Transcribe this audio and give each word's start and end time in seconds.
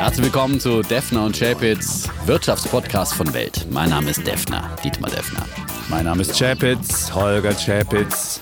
Herzlich 0.00 0.24
willkommen 0.24 0.58
zu 0.58 0.80
Defner 0.80 1.26
und 1.26 1.38
Chapitz, 1.38 2.08
Wirtschaftspodcast 2.24 3.12
von 3.12 3.34
Welt. 3.34 3.66
Mein 3.70 3.90
Name 3.90 4.08
ist 4.08 4.26
Defner, 4.26 4.74
Dietmar 4.82 5.10
Defner. 5.10 5.44
Mein 5.90 6.06
Name 6.06 6.22
ist 6.22 6.38
Chapitz, 6.38 7.14
Holger 7.14 7.52
Chapitz. 7.52 8.40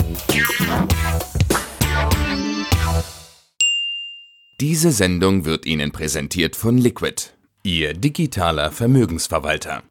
Diese 4.60 4.92
Sendung 4.92 5.46
wird 5.46 5.66
Ihnen 5.66 5.90
präsentiert 5.90 6.54
von 6.54 6.78
Liquid, 6.78 7.30
Ihr 7.64 7.92
digitaler 7.92 8.70
Vermögensverwalter. 8.70 9.82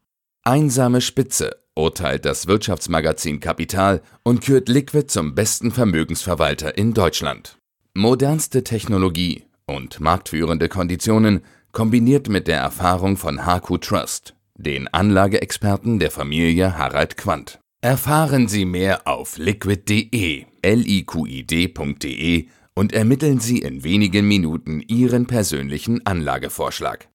Einsame 0.43 1.02
Spitze 1.02 1.57
urteilt 1.75 2.23
das 2.23 2.47
Wirtschaftsmagazin 2.47 3.41
Kapital 3.41 4.02
und 4.23 4.39
kürt 4.39 4.70
Liquid 4.70 5.07
zum 5.07 5.36
besten 5.36 5.71
Vermögensverwalter 5.71 6.77
in 6.77 6.93
Deutschland. 6.93 7.57
Modernste 7.93 8.63
Technologie 8.63 9.43
und 9.65 9.99
marktführende 9.99 10.70
Konditionen 10.70 11.43
kombiniert 11.77 12.27
mit 12.27 12.48
der 12.48 12.58
Erfahrung 12.58 13.17
von 13.17 13.45
HQ 13.45 13.80
Trust, 13.81 14.34
den 14.55 14.88
Anlageexperten 14.88 15.99
der 15.99 16.09
Familie 16.09 16.76
Harald 16.76 17.18
Quandt. 17.18 17.59
Erfahren 17.81 18.48
Sie 18.48 18.66
mehr 18.66 19.08
auf 19.08 19.38
liquid.de, 19.38 20.45
liqid.de 20.63 22.48
und 22.73 22.94
ermitteln 22.94 23.40
Sie 23.40 23.59
in 23.59 23.84
wenigen 23.84 24.27
Minuten 24.27 24.82
Ihren 24.88 25.27
persönlichen 25.27 26.04
Anlagevorschlag. 26.04 27.09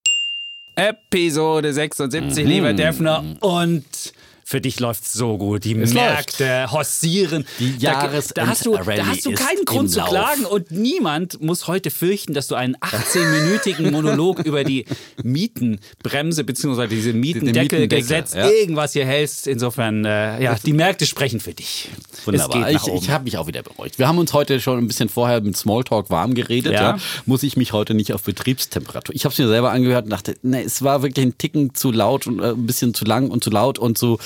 Episode 0.77 1.73
76, 1.73 2.47
lieber 2.47 2.73
Defner. 2.73 3.25
Und 3.41 4.13
für 4.53 4.61
dich 4.61 4.81
läuft 4.81 5.05
es 5.07 5.15
so 5.15 5.39
gut. 5.39 5.65
Die 5.65 5.75
Es 5.79 5.95
Märkte 5.95 6.71
hossieren. 6.71 7.47
Die 7.59 7.79
da, 7.79 8.07
da 8.35 8.47
hast 8.47 8.67
du, 8.67 8.77
da 8.77 9.07
hast 9.07 9.25
du 9.25 9.33
keinen 9.33 9.65
Grund 9.65 9.91
zu 9.91 10.03
klagen 10.03 10.45
und 10.45 10.71
niemand 10.71 11.41
muss 11.41 11.69
heute 11.69 11.91
fürchten, 11.91 12.35
dass 12.35 12.49
du 12.49 12.55
einen 12.55 12.77
18-minütigen 12.77 13.91
Monolog 13.91 14.41
über 14.45 14.63
die 14.63 14.85
Mietenbremse 15.23 16.45
bzw. 16.45 16.87
diese 16.87 17.15
Mietendeckelgesetz 17.15 18.35
Mietendeckel, 18.35 18.55
ja. 18.55 18.61
irgendwas 18.61 18.93
hier 18.93 19.07
hältst. 19.07 19.47
Insofern, 19.47 20.05
äh, 20.05 20.43
ja, 20.43 20.55
die 20.67 20.75
Märkte 20.75 21.07
sprechen 21.07 21.41
für 21.41 21.55
dich. 21.55 21.89
Wunderbar. 22.27 22.71
Ich, 22.71 22.87
ich 22.87 23.09
habe 23.09 23.25
mich 23.25 23.39
auch 23.39 23.47
wieder 23.47 23.63
beruhigt. 23.63 23.99
Wir 23.99 24.07
haben 24.07 24.19
uns 24.19 24.35
heute 24.35 24.61
schon 24.61 24.79
ein 24.79 24.87
bisschen 24.87 25.09
vorher 25.09 25.41
mit 25.41 25.57
Smalltalk 25.57 26.11
warm 26.11 26.35
geredet. 26.35 26.75
Ja. 26.75 26.83
Ja. 26.83 26.99
Muss 27.25 27.43
ich 27.43 27.57
mich 27.57 27.73
heute 27.73 27.95
nicht 27.95 28.13
auf 28.13 28.23
Betriebstemperatur. 28.23 29.15
Ich 29.15 29.25
habe 29.25 29.33
es 29.33 29.39
mir 29.39 29.49
selber 29.49 29.71
angehört 29.71 30.05
und 30.05 30.11
dachte, 30.11 30.37
nee, 30.43 30.63
es 30.63 30.83
war 30.83 31.03
wirklich 31.03 31.25
ein 31.25 31.39
Ticken 31.39 31.75
zu 31.75 31.91
laut 31.91 32.27
und 32.27 32.39
äh, 32.41 32.51
ein 32.51 32.67
bisschen 32.67 32.93
zu 32.93 33.07
lang 33.07 33.31
und 33.31 33.43
zu 33.43 33.49
laut 33.49 33.79
und 33.79 33.97
zu, 33.97 34.19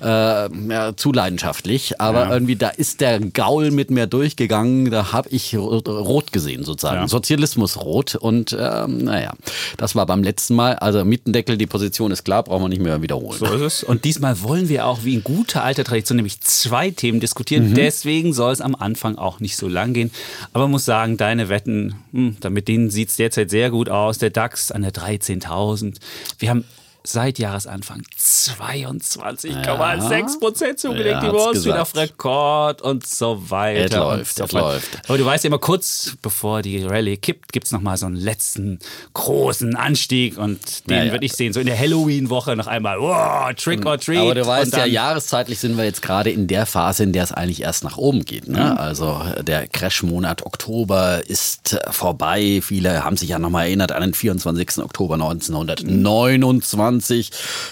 äh, 0.00 0.04
ja, 0.04 0.96
zu 0.96 1.12
leidenschaftlich. 1.12 2.00
Aber 2.00 2.24
Ja. 2.24 2.32
irgendwie, 2.32 2.56
da 2.56 2.68
ist 2.68 3.00
der 3.00 3.20
Gaul 3.20 3.70
mit 3.70 3.90
mir 3.90 4.06
durchgegangen. 4.06 4.90
Da 4.90 5.12
habe 5.12 5.28
ich 5.30 5.56
rot, 5.56 6.32
gesehen 6.32 6.64
sozusagen. 6.64 7.00
Ja. 7.02 7.08
Sozialismus 7.08 7.76
rot. 7.80 8.14
Und 8.14 8.56
ähm, 8.58 8.98
naja, 9.04 9.32
das 9.76 9.94
war 9.94 10.06
beim 10.06 10.22
letzten 10.22 10.54
Mal. 10.54 10.74
Also 10.76 11.04
Mietendeckel, 11.04 11.56
die 11.56 11.66
Position 11.66 12.10
ist 12.10 12.24
klar, 12.24 12.42
brauchen 12.42 12.62
wir 12.64 12.68
nicht 12.68 12.82
mehr 12.82 13.02
wiederholen. 13.02 13.38
So 13.38 13.46
ist 13.46 13.60
es. 13.62 13.82
Und 13.84 14.04
diesmal 14.04 14.42
wollen 14.42 14.68
wir 14.68 14.86
auch 14.86 15.04
wie 15.04 15.14
in 15.14 15.24
guter 15.24 15.62
alter 15.64 15.84
Tradition 15.84 16.16
nämlich 16.16 16.40
zwei 16.40 16.90
Themen 16.90 17.20
diskutieren. 17.20 17.74
Deswegen 17.74 18.32
soll 18.32 18.52
es 18.52 18.60
am 18.60 18.74
Anfang 18.74 19.16
auch 19.16 19.40
nicht 19.40 19.56
so 19.56 19.68
lang 19.68 19.92
gehen. 19.92 20.10
Aber 20.52 20.64
man 20.64 20.72
muss 20.72 20.84
sagen, 20.84 21.16
deine 21.16 21.48
Wetten, 21.48 21.94
hm, 22.12 22.36
da- 22.40 22.50
mit 22.50 22.68
denen 22.68 22.90
sieht 22.90 23.10
es 23.10 23.16
derzeit 23.16 23.50
sehr 23.50 23.70
gut 23.70 23.88
aus. 23.88 24.18
Der 24.18 24.30
DAX 24.30 24.70
an 24.72 24.82
der 24.82 24.92
13.000. 24.92 25.96
Wir 26.38 26.50
haben 26.50 26.64
seit 27.02 27.38
Jahresanfang 27.38 28.02
22,6 28.18 30.38
Prozent 30.38 30.78
zugelegt. 30.78 31.06
Ja, 31.06 31.20
die 31.20 31.32
Wall 31.32 31.56
Street 31.56 31.74
auf 31.74 31.96
Rekord 31.96 32.82
und 32.82 33.06
so 33.06 33.50
weiter. 33.50 33.84
Es 33.84 33.92
läuft, 33.92 34.36
so 34.36 34.44
es 34.44 34.52
läuft. 34.52 35.08
Aber 35.08 35.18
du 35.18 35.24
weißt 35.24 35.44
ja 35.44 35.48
immer 35.48 35.58
kurz, 35.58 36.16
bevor 36.22 36.62
die 36.62 36.84
Rallye 36.84 37.16
kippt, 37.16 37.52
gibt 37.52 37.66
es 37.66 37.72
nochmal 37.72 37.96
so 37.96 38.06
einen 38.06 38.16
letzten 38.16 38.78
großen 39.14 39.76
Anstieg 39.76 40.38
und 40.38 40.88
den 40.88 40.96
Ja, 40.96 41.04
ja. 41.04 41.12
würde 41.12 41.24
ich 41.24 41.32
sehen. 41.32 41.52
So 41.52 41.60
in 41.60 41.66
der 41.66 41.78
Halloween-Woche 41.78 42.56
noch 42.56 42.66
einmal, 42.66 43.00
wow, 43.00 43.52
Trick 43.54 43.84
or 43.86 43.98
Treat. 43.98 44.18
Aber 44.18 44.34
du 44.34 44.46
weißt 44.46 44.76
ja, 44.76 44.84
jahreszeitlich 44.84 45.58
sind 45.58 45.76
wir 45.76 45.84
jetzt 45.84 46.02
gerade 46.02 46.30
in 46.30 46.46
der 46.46 46.66
Phase, 46.66 47.04
in 47.04 47.12
der 47.12 47.24
es 47.24 47.32
eigentlich 47.32 47.62
erst 47.62 47.84
nach 47.84 47.96
oben 47.96 48.24
geht. 48.24 48.48
Mhm. 48.48 48.54
Ne? 48.54 48.78
Also 48.78 49.20
der 49.42 49.66
Crash-Monat 49.68 50.44
Oktober 50.44 51.22
ist 51.26 51.78
vorbei. 51.90 52.60
Viele 52.62 53.04
haben 53.04 53.16
sich 53.16 53.30
ja 53.30 53.38
nochmal 53.38 53.66
erinnert 53.66 53.92
an 53.92 54.02
den 54.02 54.14
24. 54.14 54.78
Oktober 54.78 55.14
1929. 55.14 56.89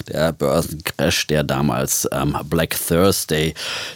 Der 0.08 0.32
Börsencrash, 0.32 1.26
der 1.26 1.42
damals 1.44 2.08
ähm, 2.12 2.36
Black 2.44 2.76
Thursday 2.86 3.54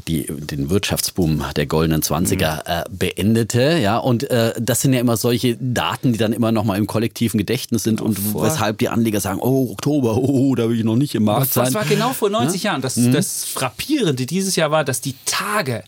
die, 0.09 0.27
den 0.29 0.71
Wirtschaftsboom 0.71 1.45
der 1.57 1.67
goldenen 1.67 2.03
20er 2.03 2.33
Mhm. 2.57 2.61
äh, 2.67 2.85
beendete. 2.91 3.79
Ja, 3.79 3.99
und 3.99 4.29
äh, 4.31 4.53
das 4.59 4.81
sind 4.81 4.93
ja 4.93 5.01
immer 5.01 5.17
solche 5.17 5.57
Daten, 5.61 6.13
die 6.13 6.19
dann 6.19 6.33
immer 6.33 6.53
nochmal 6.53 6.79
im 6.79 6.87
kollektiven 6.87 7.39
Gedächtnis 7.39 7.83
sind 7.83 8.01
und 8.01 8.19
weshalb 8.35 8.79
die 8.79 8.89
Anleger 8.89 9.21
sagen, 9.21 9.39
oh, 9.41 9.71
Oktober, 9.73 10.17
oh, 10.17 10.55
da 10.55 10.69
will 10.69 10.79
ich 10.79 10.85
noch 10.85 10.97
nicht 10.97 11.15
im 11.15 11.25
Markt 11.25 11.47
Das, 11.49 11.55
sein. 11.55 11.65
das 11.67 11.75
war 11.75 11.85
genau 11.85 12.13
vor 12.13 12.31
90 12.31 12.63
Jahren. 12.65 12.83
Das, 12.83 12.97
Mhm. 12.97 13.13
das 13.13 13.45
Frappierende 13.45 14.27
dieses 14.27 14.57
Jahr 14.57 14.71
war, 14.71 14.85
dass 14.85 15.01
die 15.01 15.15
Tage 15.25 15.85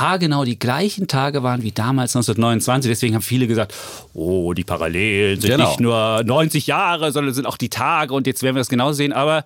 haargenau 0.00 0.44
die 0.44 0.58
gleichen 0.58 1.06
Tage 1.08 1.42
waren 1.42 1.62
wie 1.62 1.72
damals 1.72 2.14
1929. 2.16 2.90
Deswegen 2.90 3.14
haben 3.14 3.22
viele 3.22 3.46
gesagt, 3.46 3.74
oh, 4.12 4.52
die 4.52 4.64
Parallelen 4.64 5.40
sind 5.40 5.50
Genau. 5.50 5.68
nicht 5.68 5.80
nur 5.80 6.22
90 6.24 6.66
Jahre, 6.66 7.12
sondern 7.12 7.34
sind 7.34 7.46
auch 7.46 7.56
die 7.56 7.68
Tage. 7.70 8.12
Und 8.14 8.26
jetzt 8.26 8.42
werden 8.42 8.56
wir 8.56 8.60
das 8.60 8.68
genauso 8.68 8.94
sehen. 8.94 9.12
Aber 9.12 9.44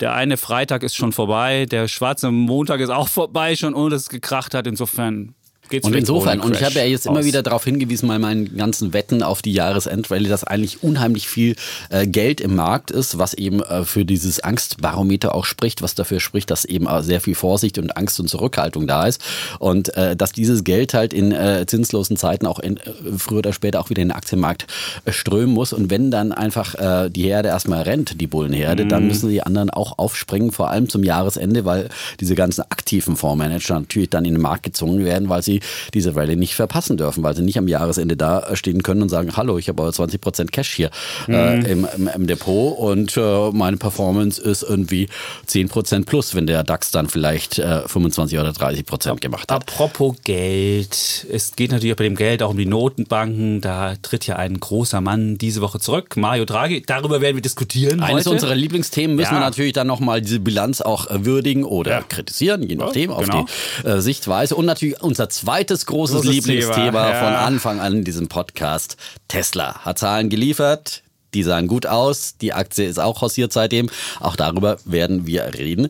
der 0.00 0.14
eine 0.14 0.36
Freitag 0.36 0.82
ist 0.82 0.96
schon 0.96 1.12
vorbei, 1.12 1.66
der 1.66 1.86
schwarze 1.88 2.30
Montag 2.30 2.80
ist 2.80 2.90
auch 2.90 3.08
vorbei, 3.08 3.54
schon 3.56 3.74
ohne 3.74 3.90
dass 3.90 4.02
es 4.02 4.08
gekracht 4.08 4.54
hat. 4.54 4.66
Insofern 4.66 5.34
geht's 5.70 5.86
Und 5.86 5.94
insofern, 5.94 6.40
und 6.40 6.56
ich 6.56 6.62
habe 6.62 6.74
ja 6.74 6.84
jetzt 6.84 7.06
immer 7.06 7.20
aus. 7.20 7.24
wieder 7.24 7.42
darauf 7.42 7.64
hingewiesen, 7.64 8.08
bei 8.08 8.18
meinen 8.18 8.56
ganzen 8.56 8.92
Wetten 8.92 9.22
auf 9.22 9.42
die 9.42 9.52
Jahresendrallye, 9.52 10.28
dass 10.28 10.44
eigentlich 10.44 10.82
unheimlich 10.82 11.28
viel 11.28 11.56
äh, 11.88 12.06
Geld 12.06 12.40
im 12.40 12.54
Markt 12.54 12.90
ist, 12.90 13.18
was 13.18 13.34
eben 13.34 13.62
äh, 13.62 13.84
für 13.84 14.04
dieses 14.04 14.40
Angstbarometer 14.40 15.34
auch 15.34 15.44
spricht, 15.44 15.82
was 15.82 15.94
dafür 15.94 16.20
spricht, 16.20 16.50
dass 16.50 16.64
eben 16.64 16.86
äh, 16.86 17.02
sehr 17.02 17.20
viel 17.20 17.34
Vorsicht 17.34 17.78
und 17.78 17.96
Angst 17.96 18.20
und 18.20 18.28
Zurückhaltung 18.28 18.86
da 18.86 19.06
ist. 19.06 19.22
Und 19.58 19.96
äh, 19.96 20.16
dass 20.16 20.32
dieses 20.32 20.64
Geld 20.64 20.94
halt 20.94 21.14
in 21.14 21.32
äh, 21.32 21.64
zinslosen 21.66 22.16
Zeiten 22.16 22.46
auch 22.46 22.58
in, 22.58 22.76
äh, 22.76 22.80
früher 23.16 23.38
oder 23.38 23.52
später 23.52 23.80
auch 23.80 23.90
wieder 23.90 24.02
in 24.02 24.08
den 24.08 24.16
Aktienmarkt 24.16 24.66
strömen 25.08 25.54
muss. 25.54 25.72
Und 25.72 25.90
wenn 25.90 26.10
dann 26.10 26.32
einfach 26.32 26.74
die 27.10 27.22
Herde 27.22 27.48
erstmal 27.48 27.82
rennt, 27.82 28.20
die 28.20 28.26
Bullenherde, 28.26 28.86
dann 28.86 29.06
müssen 29.06 29.28
die 29.28 29.42
anderen 29.42 29.70
auch 29.70 29.98
aufspringen, 29.98 30.52
vor 30.52 30.70
allem 30.70 30.88
zum 30.88 31.04
Jahresende, 31.04 31.64
weil 31.64 31.88
diese 32.20 32.34
ganzen 32.34 32.62
aktiven 32.62 33.16
Fondsmanager 33.16 33.80
natürlich 33.80 34.10
dann 34.10 34.24
in 34.24 34.34
den 34.34 34.42
Markt 34.42 34.64
gezwungen 34.64 35.04
werden, 35.04 35.28
weil 35.28 35.42
sie 35.42 35.59
diese 35.94 36.16
Rallye 36.16 36.36
nicht 36.36 36.54
verpassen 36.54 36.96
dürfen, 36.96 37.22
weil 37.22 37.34
sie 37.36 37.42
nicht 37.42 37.58
am 37.58 37.68
Jahresende 37.68 38.16
da 38.16 38.54
stehen 38.56 38.82
können 38.82 39.02
und 39.02 39.08
sagen, 39.08 39.36
hallo, 39.36 39.58
ich 39.58 39.68
habe 39.68 39.82
aber 39.82 39.90
20% 39.90 40.50
Cash 40.50 40.70
hier 40.74 40.90
äh, 41.28 41.70
im, 41.70 41.86
im, 41.96 42.08
im 42.08 42.26
Depot 42.26 42.78
und 42.78 43.16
äh, 43.16 43.50
meine 43.52 43.76
Performance 43.76 44.40
ist 44.40 44.62
irgendwie 44.62 45.08
10% 45.48 46.06
plus, 46.06 46.34
wenn 46.34 46.46
der 46.46 46.62
DAX 46.64 46.90
dann 46.90 47.08
vielleicht 47.08 47.58
äh, 47.58 47.86
25 47.86 48.38
oder 48.38 48.50
30% 48.50 49.16
gemacht 49.20 49.50
hat. 49.50 49.62
Apropos 49.62 50.16
Geld. 50.24 51.26
Es 51.30 51.56
geht 51.56 51.72
natürlich 51.72 51.96
bei 51.96 52.04
dem 52.04 52.16
Geld 52.16 52.42
auch 52.42 52.50
um 52.50 52.56
die 52.56 52.66
Notenbanken. 52.66 53.60
Da 53.60 53.94
tritt 54.02 54.26
ja 54.26 54.36
ein 54.36 54.58
großer 54.60 55.00
Mann 55.00 55.38
diese 55.38 55.60
Woche 55.60 55.78
zurück, 55.80 56.16
Mario 56.16 56.44
Draghi. 56.44 56.82
Darüber 56.86 57.20
werden 57.20 57.36
wir 57.36 57.42
diskutieren 57.42 58.00
Eines 58.00 58.26
heute. 58.26 58.30
unserer 58.30 58.54
Lieblingsthemen 58.54 59.16
müssen 59.16 59.32
Ja. 59.34 59.40
wir 59.40 59.44
natürlich 59.44 59.72
dann 59.72 59.86
nochmal 59.86 60.20
diese 60.20 60.40
Bilanz 60.40 60.80
auch 60.80 61.10
äh, 61.10 61.24
würdigen 61.24 61.64
oder 61.64 62.02
kritisieren, 62.02 62.62
je 62.62 62.76
nachdem, 62.76 63.10
auf 63.10 63.24
genau. 63.24 63.46
die 63.84 63.88
äh, 63.88 64.00
Sichtweise. 64.00 64.54
Und 64.56 64.66
natürlich 64.66 65.00
unser 65.02 65.28
zweites 65.50 65.84
großes, 65.86 66.16
Großes 66.16 66.30
Lieblingsthema 66.30 66.84
Thema, 66.84 67.10
ja. 67.10 67.24
von 67.24 67.34
Anfang 67.34 67.80
an 67.80 67.94
in 67.94 68.04
diesem 68.04 68.28
Podcast. 68.28 68.96
Tesla 69.26 69.84
hat 69.84 69.98
Zahlen 69.98 70.28
geliefert. 70.28 71.02
Die 71.34 71.42
sahen 71.42 71.66
gut 71.68 71.86
aus. 71.86 72.34
Die 72.40 72.52
Aktie 72.52 72.86
ist 72.86 72.98
auch 72.98 73.20
hausiert 73.22 73.52
seitdem. 73.52 73.88
Auch 74.20 74.36
darüber 74.36 74.78
werden 74.84 75.26
wir 75.26 75.44
reden. 75.54 75.88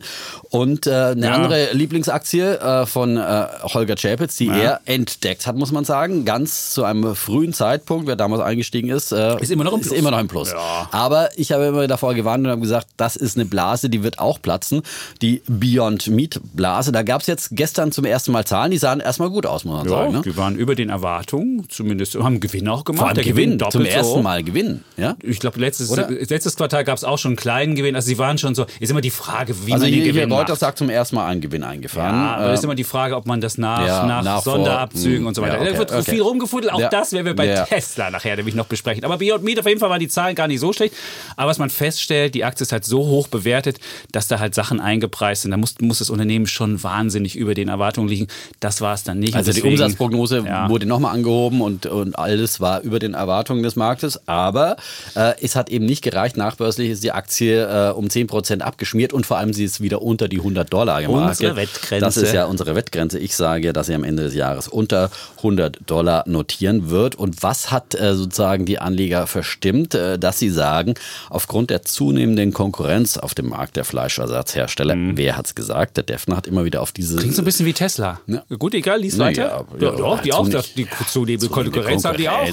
Und 0.49 0.87
äh, 0.87 0.91
eine 0.91 1.25
Ja. 1.27 1.33
andere 1.33 1.73
Lieblingsaktie 1.73 2.41
äh, 2.41 2.85
von 2.85 3.17
äh, 3.17 3.45
Holger 3.63 3.95
Chapitz, 3.95 4.35
die 4.35 4.47
er 4.49 4.81
entdeckt 4.85 5.47
hat, 5.47 5.55
muss 5.55 5.71
man 5.71 5.85
sagen. 5.85 6.25
Ganz 6.25 6.73
zu 6.73 6.83
einem 6.83 7.15
frühen 7.15 7.53
Zeitpunkt, 7.53 8.07
wer 8.07 8.15
damals 8.15 8.41
eingestiegen 8.41 8.89
ist, 8.89 9.11
äh, 9.11 9.39
Ist 9.41 9.51
immer 9.51 9.63
noch 9.63 9.73
im 9.73 9.81
Plus. 9.81 9.93
immer 9.93 10.11
noch 10.11 10.19
im 10.19 10.27
Plus. 10.27 10.51
Ja. 10.51 10.89
Aber 10.91 11.29
ich 11.37 11.51
habe 11.51 11.65
immer 11.65 11.87
davor 11.87 12.13
gewarnt 12.13 12.45
und 12.45 12.51
habe 12.51 12.61
gesagt, 12.61 12.87
das 12.97 13.15
ist 13.15 13.37
eine 13.37 13.45
Blase, 13.45 13.89
die 13.89 14.03
wird 14.03 14.19
auch 14.19 14.41
platzen. 14.41 14.81
Die 15.21 15.41
Beyond 15.47 16.07
Meat 16.07 16.39
Blase. 16.53 16.91
Da 16.91 17.03
gab 17.03 17.21
es 17.21 17.27
jetzt 17.27 17.49
gestern 17.51 17.91
zum 17.91 18.05
ersten 18.05 18.31
Mal 18.31 18.45
Zahlen, 18.45 18.71
die 18.71 18.77
sahen 18.77 18.99
erstmal 18.99 19.29
gut 19.29 19.45
aus, 19.45 19.65
muss 19.65 19.75
man 19.77 19.85
ja, 19.85 19.91
sagen. 19.91 20.13
Ne? 20.13 20.21
die 20.23 20.37
waren 20.37 20.55
über 20.55 20.75
den 20.75 20.89
Erwartungen, 20.89 21.65
zumindest 21.69 22.15
haben 22.15 22.39
Gewinn 22.39 22.67
auch 22.67 22.83
gemacht. 22.83 22.99
Vor 22.99 23.07
allem 23.07 23.15
Der 23.15 23.23
Gewinn, 23.23 23.57
doppelt 23.57 23.71
zum 23.73 23.83
so 23.83 23.87
ersten. 23.89 24.23
Mal 24.23 24.43
Gewinn. 24.43 24.83
Ja? 24.97 25.15
Ich 25.31 25.39
glaube, 25.39 25.59
letztes, 25.59 25.89
Oder? 25.89 26.09
letztes 26.09 26.55
Quartal 26.55 26.83
gab 26.83 26.97
es 26.97 27.03
auch 27.03 27.17
schon 27.17 27.29
einen 27.31 27.35
kleinen 27.37 27.75
Gewinn. 27.75 27.95
Also 27.95 28.07
sie 28.07 28.17
waren 28.17 28.37
schon 28.37 28.53
so, 28.55 28.65
ist 28.79 28.89
immer 28.89 29.01
die 29.01 29.09
Frage, 29.09 29.55
wie 29.65 29.73
Also 29.73 29.85
man 29.85 29.91
den 29.91 30.03
hier, 30.03 30.13
Gewinn 30.13 30.29
macht. 30.29 30.55
sagt 30.57 30.77
zum 30.77 30.89
ersten 30.89 31.15
Mal 31.15 31.27
einen 31.27 31.41
Gewinn 31.41 31.63
eingefahren. 31.63 32.15
Ja, 32.15 32.35
aber 32.35 32.51
Äh, 32.51 32.53
ist 32.53 32.63
immer 32.63 32.75
die 32.75 32.83
Frage, 32.83 33.15
ob 33.15 33.25
man 33.25 33.41
das 33.41 33.57
nach, 33.57 33.85
ja, 33.85 34.05
nach, 34.05 34.23
nach 34.23 34.41
Sonderabzügen 34.43 35.19
hm, 35.19 35.27
und 35.27 35.35
so 35.35 35.41
weiter. 35.41 35.55
ja, 35.55 35.61
okay, 35.61 35.71
da 35.73 35.77
wird 35.79 35.91
okay. 35.91 36.11
viel 36.11 36.21
rumgefuddelt. 36.21 36.73
Auch 36.73 36.79
Ja. 36.79 36.89
das 36.89 37.13
werden 37.13 37.25
wir 37.25 37.35
bei. 37.35 37.47
Tesla 37.67 38.09
nachher 38.11 38.35
nämlich 38.35 38.55
noch 38.55 38.65
besprechen. 38.65 39.03
Aber 39.05 39.17
Beyond 39.17 39.43
Meat, 39.43 39.59
auf 39.59 39.65
jeden 39.65 39.79
Fall 39.79 39.89
waren 39.89 39.99
die 39.99 40.07
Zahlen 40.07 40.35
gar 40.35 40.47
nicht 40.47 40.59
so 40.59 40.73
schlecht. 40.73 40.93
Aber 41.37 41.49
was 41.49 41.57
man 41.57 41.69
feststellt, 41.69 42.35
die 42.35 42.43
Aktie 42.43 42.63
ist 42.63 42.71
halt 42.71 42.85
so 42.85 42.99
hoch 43.05 43.27
bewertet, 43.27 43.77
dass 44.11 44.27
da 44.27 44.39
halt 44.39 44.53
Sachen 44.55 44.79
eingepreist 44.79 45.43
sind. 45.43 45.51
Da 45.51 45.57
muss, 45.57 45.75
muss 45.79 45.99
das 45.99 46.09
Unternehmen 46.09 46.47
schon 46.47 46.83
wahnsinnig 46.83 47.35
über 47.35 47.53
den 47.53 47.67
Erwartungen 47.69 48.07
liegen. 48.09 48.27
Das 48.59 48.81
war 48.81 48.93
es 48.93 49.03
dann 49.03 49.19
nicht. 49.19 49.35
Also 49.35 49.51
die 49.51 49.55
deswegen- 49.57 49.73
Umsatzprognose 49.73 50.43
Ja. 50.45 50.69
wurde 50.69 50.85
nochmal 50.85 51.13
angehoben 51.15 51.61
und, 51.61 51.85
und 51.85 52.17
alles 52.17 52.59
war 52.59 52.81
über 52.81 52.99
den 52.99 53.13
Erwartungen 53.13 53.63
des 53.63 53.75
Marktes. 53.75 54.27
Aber 54.27 54.75
äh, 55.15 55.19
Äh, 55.21 55.35
es 55.41 55.55
hat 55.55 55.69
eben 55.69 55.85
nicht 55.85 56.01
gereicht. 56.01 56.37
Nachbörslich 56.37 56.89
ist 56.89 57.03
die 57.03 57.11
Aktie 57.11 57.63
äh, 57.63 57.91
um 57.91 58.07
10% 58.07 58.59
abgeschmiert 58.61 59.13
und 59.13 59.25
vor 59.25 59.37
allem 59.37 59.53
sie 59.53 59.63
ist 59.63 59.81
wieder 59.81 60.01
unter 60.01 60.27
die 60.27 60.37
100 60.37 60.71
Dollar 60.71 61.01
gemacht. 61.01 61.29
Unsere 61.29 61.55
Wettgrenze. 61.55 62.05
Das 62.05 62.17
ist 62.17 62.33
ja 62.33 62.45
unsere 62.45 62.75
Wettgrenze. 62.75 63.19
Ich 63.19 63.35
sage, 63.35 63.73
dass 63.73 63.87
sie 63.87 63.93
am 63.93 64.03
Ende 64.03 64.23
des 64.23 64.35
Jahres 64.35 64.67
unter 64.67 65.11
100 65.37 65.79
Dollar 65.85 66.23
notieren 66.27 66.89
wird. 66.89 67.15
Und 67.15 67.43
was 67.43 67.71
hat 67.71 67.95
äh, 67.95 68.15
sozusagen 68.15 68.65
die 68.65 68.79
Anleger 68.79 69.27
verstimmt, 69.27 69.95
äh, 69.95 70.17
dass 70.17 70.39
sie 70.39 70.49
sagen, 70.49 70.95
aufgrund 71.29 71.69
der 71.69 71.83
zunehmenden 71.83 72.53
Konkurrenz 72.53 73.17
auf 73.17 73.33
dem 73.33 73.49
Markt 73.49 73.75
der 73.75 73.85
Fleischersatzhersteller, 73.85 74.95
mhm. 74.95 75.17
wer 75.17 75.39
es 75.43 75.55
gesagt? 75.55 75.97
Der 75.97 76.03
Defner 76.03 76.37
hat 76.37 76.47
immer 76.47 76.65
wieder 76.65 76.81
auf 76.81 76.91
diese. 76.91 77.17
Klingt 77.17 77.35
so 77.35 77.41
ein 77.41 77.45
bisschen 77.45 77.65
wie 77.65 77.73
Tesla. 77.73 78.19
Ja. 78.27 78.43
Gut, 78.57 78.73
egal, 78.73 78.99
lies 79.01 79.15
nee, 79.15 79.25
weiter. 79.25 79.65
Ja, 79.79 79.87
ja, 79.87 79.91
doch, 79.91 80.21
die 80.21 80.33
auch 80.33 80.47
die 80.47 80.87
zunehmende 81.07 81.49
Konkurrenz 81.49 82.05
haben 82.05 82.17
die 82.17 82.29
auch. 82.29 82.47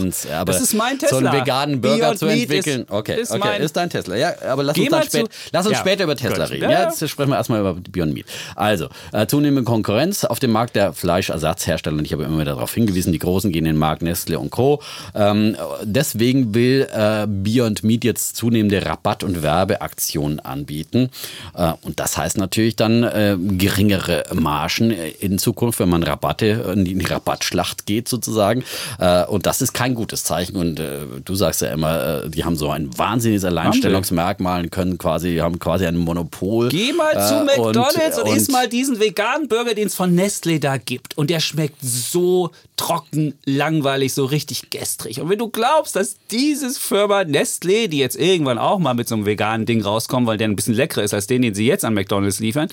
Das 0.44 0.60
ist 0.60 0.74
mein 0.74 0.98
Tesla. 0.98 1.18
So 1.18 1.26
einen 1.26 1.40
veganen 1.40 1.80
Burger 1.80 1.98
Beyond 1.98 2.18
zu 2.18 2.26
entwickeln. 2.26 2.57
Ist, 2.66 2.90
okay, 2.90 3.20
ist, 3.20 3.32
okay, 3.32 3.62
ist 3.62 3.76
dein 3.76 3.90
Tesla. 3.90 4.16
Ja, 4.16 4.34
aber 4.48 4.62
lass 4.62 4.78
uns, 4.78 4.88
dann 4.88 5.02
spät, 5.04 5.28
lass 5.52 5.66
uns 5.66 5.78
später 5.78 6.04
über 6.04 6.16
Tesla 6.16 6.44
Gut. 6.44 6.54
reden. 6.54 6.70
Ja, 6.70 6.84
jetzt 6.84 7.08
sprechen 7.08 7.30
wir 7.30 7.36
erstmal 7.36 7.60
über 7.60 7.74
Beyond 7.74 8.14
Meat. 8.14 8.26
Also, 8.56 8.88
äh, 9.12 9.26
zunehmende 9.26 9.64
Konkurrenz 9.64 10.24
auf 10.24 10.38
dem 10.38 10.52
Markt 10.52 10.76
der 10.76 10.92
Fleischersatzhersteller. 10.92 11.96
Und 11.96 12.04
ich 12.04 12.12
habe 12.12 12.24
immer 12.24 12.40
wieder 12.40 12.52
darauf 12.52 12.72
hingewiesen, 12.74 13.12
die 13.12 13.18
Großen 13.18 13.52
gehen 13.52 13.66
in 13.66 13.74
den 13.74 13.78
Markt, 13.78 14.02
Nestle 14.02 14.38
und 14.38 14.50
Co. 14.50 14.82
Ähm, 15.14 15.56
deswegen 15.82 16.54
will 16.54 16.88
äh, 16.92 17.26
Beyond 17.26 17.84
Meat 17.84 18.04
jetzt 18.04 18.36
zunehmende 18.36 18.84
Rabatt- 18.84 19.24
und 19.24 19.42
Werbeaktionen 19.42 20.40
anbieten. 20.40 21.10
Äh, 21.54 21.72
und 21.82 22.00
das 22.00 22.16
heißt 22.16 22.38
natürlich 22.38 22.76
dann 22.76 23.02
äh, 23.02 23.36
geringere 23.38 24.24
Margen 24.34 24.90
in 24.90 25.38
Zukunft, 25.38 25.80
wenn 25.80 25.88
man 25.88 26.02
Rabatte 26.02 26.72
in 26.74 26.84
die 26.84 26.98
Rabattschlacht 27.04 27.86
geht 27.86 28.08
sozusagen. 28.08 28.64
Äh, 28.98 29.24
und 29.24 29.46
das 29.46 29.62
ist 29.62 29.72
kein 29.72 29.94
gutes 29.94 30.24
Zeichen. 30.24 30.56
Und 30.56 30.80
äh, 30.80 31.00
du 31.24 31.34
sagst 31.34 31.62
ja 31.62 31.68
immer, 31.68 32.28
die 32.28 32.44
haben 32.44 32.47
so 32.56 32.70
ein 32.70 32.96
wahnsinniges 32.96 33.44
Alleinstellungsmerkmal, 33.44 34.68
können 34.68 34.98
quasi, 34.98 35.36
haben 35.36 35.58
quasi 35.58 35.86
ein 35.86 35.96
Monopol. 35.96 36.68
Geh 36.68 36.92
mal 36.92 37.12
zu 37.26 37.44
McDonalds 37.44 38.18
und, 38.18 38.24
und, 38.24 38.30
und 38.30 38.36
isst 38.36 38.52
mal 38.52 38.68
diesen 38.68 39.00
veganen 39.00 39.48
Burger, 39.48 39.74
den 39.74 39.86
es 39.86 39.94
von 39.94 40.14
Nestle 40.14 40.60
da 40.60 40.76
gibt. 40.76 41.16
Und 41.16 41.30
der 41.30 41.40
schmeckt 41.40 41.76
so 41.80 42.50
trocken, 42.76 43.34
langweilig, 43.44 44.14
so 44.14 44.24
richtig 44.24 44.70
gestrig. 44.70 45.20
Und 45.20 45.28
wenn 45.28 45.38
du 45.38 45.48
glaubst, 45.48 45.96
dass 45.96 46.16
dieses 46.30 46.78
Firma 46.78 47.24
Nestle, 47.24 47.88
die 47.88 47.98
jetzt 47.98 48.16
irgendwann 48.16 48.56
auch 48.56 48.78
mal 48.78 48.94
mit 48.94 49.08
so 49.08 49.16
einem 49.16 49.26
veganen 49.26 49.66
Ding 49.66 49.82
rauskommen, 49.82 50.26
weil 50.26 50.38
der 50.38 50.48
ein 50.48 50.56
bisschen 50.56 50.74
leckerer 50.74 51.04
ist 51.04 51.12
als 51.12 51.26
den, 51.26 51.42
den 51.42 51.54
sie 51.54 51.66
jetzt 51.66 51.84
an 51.84 51.92
McDonalds 51.94 52.38
liefern, 52.40 52.68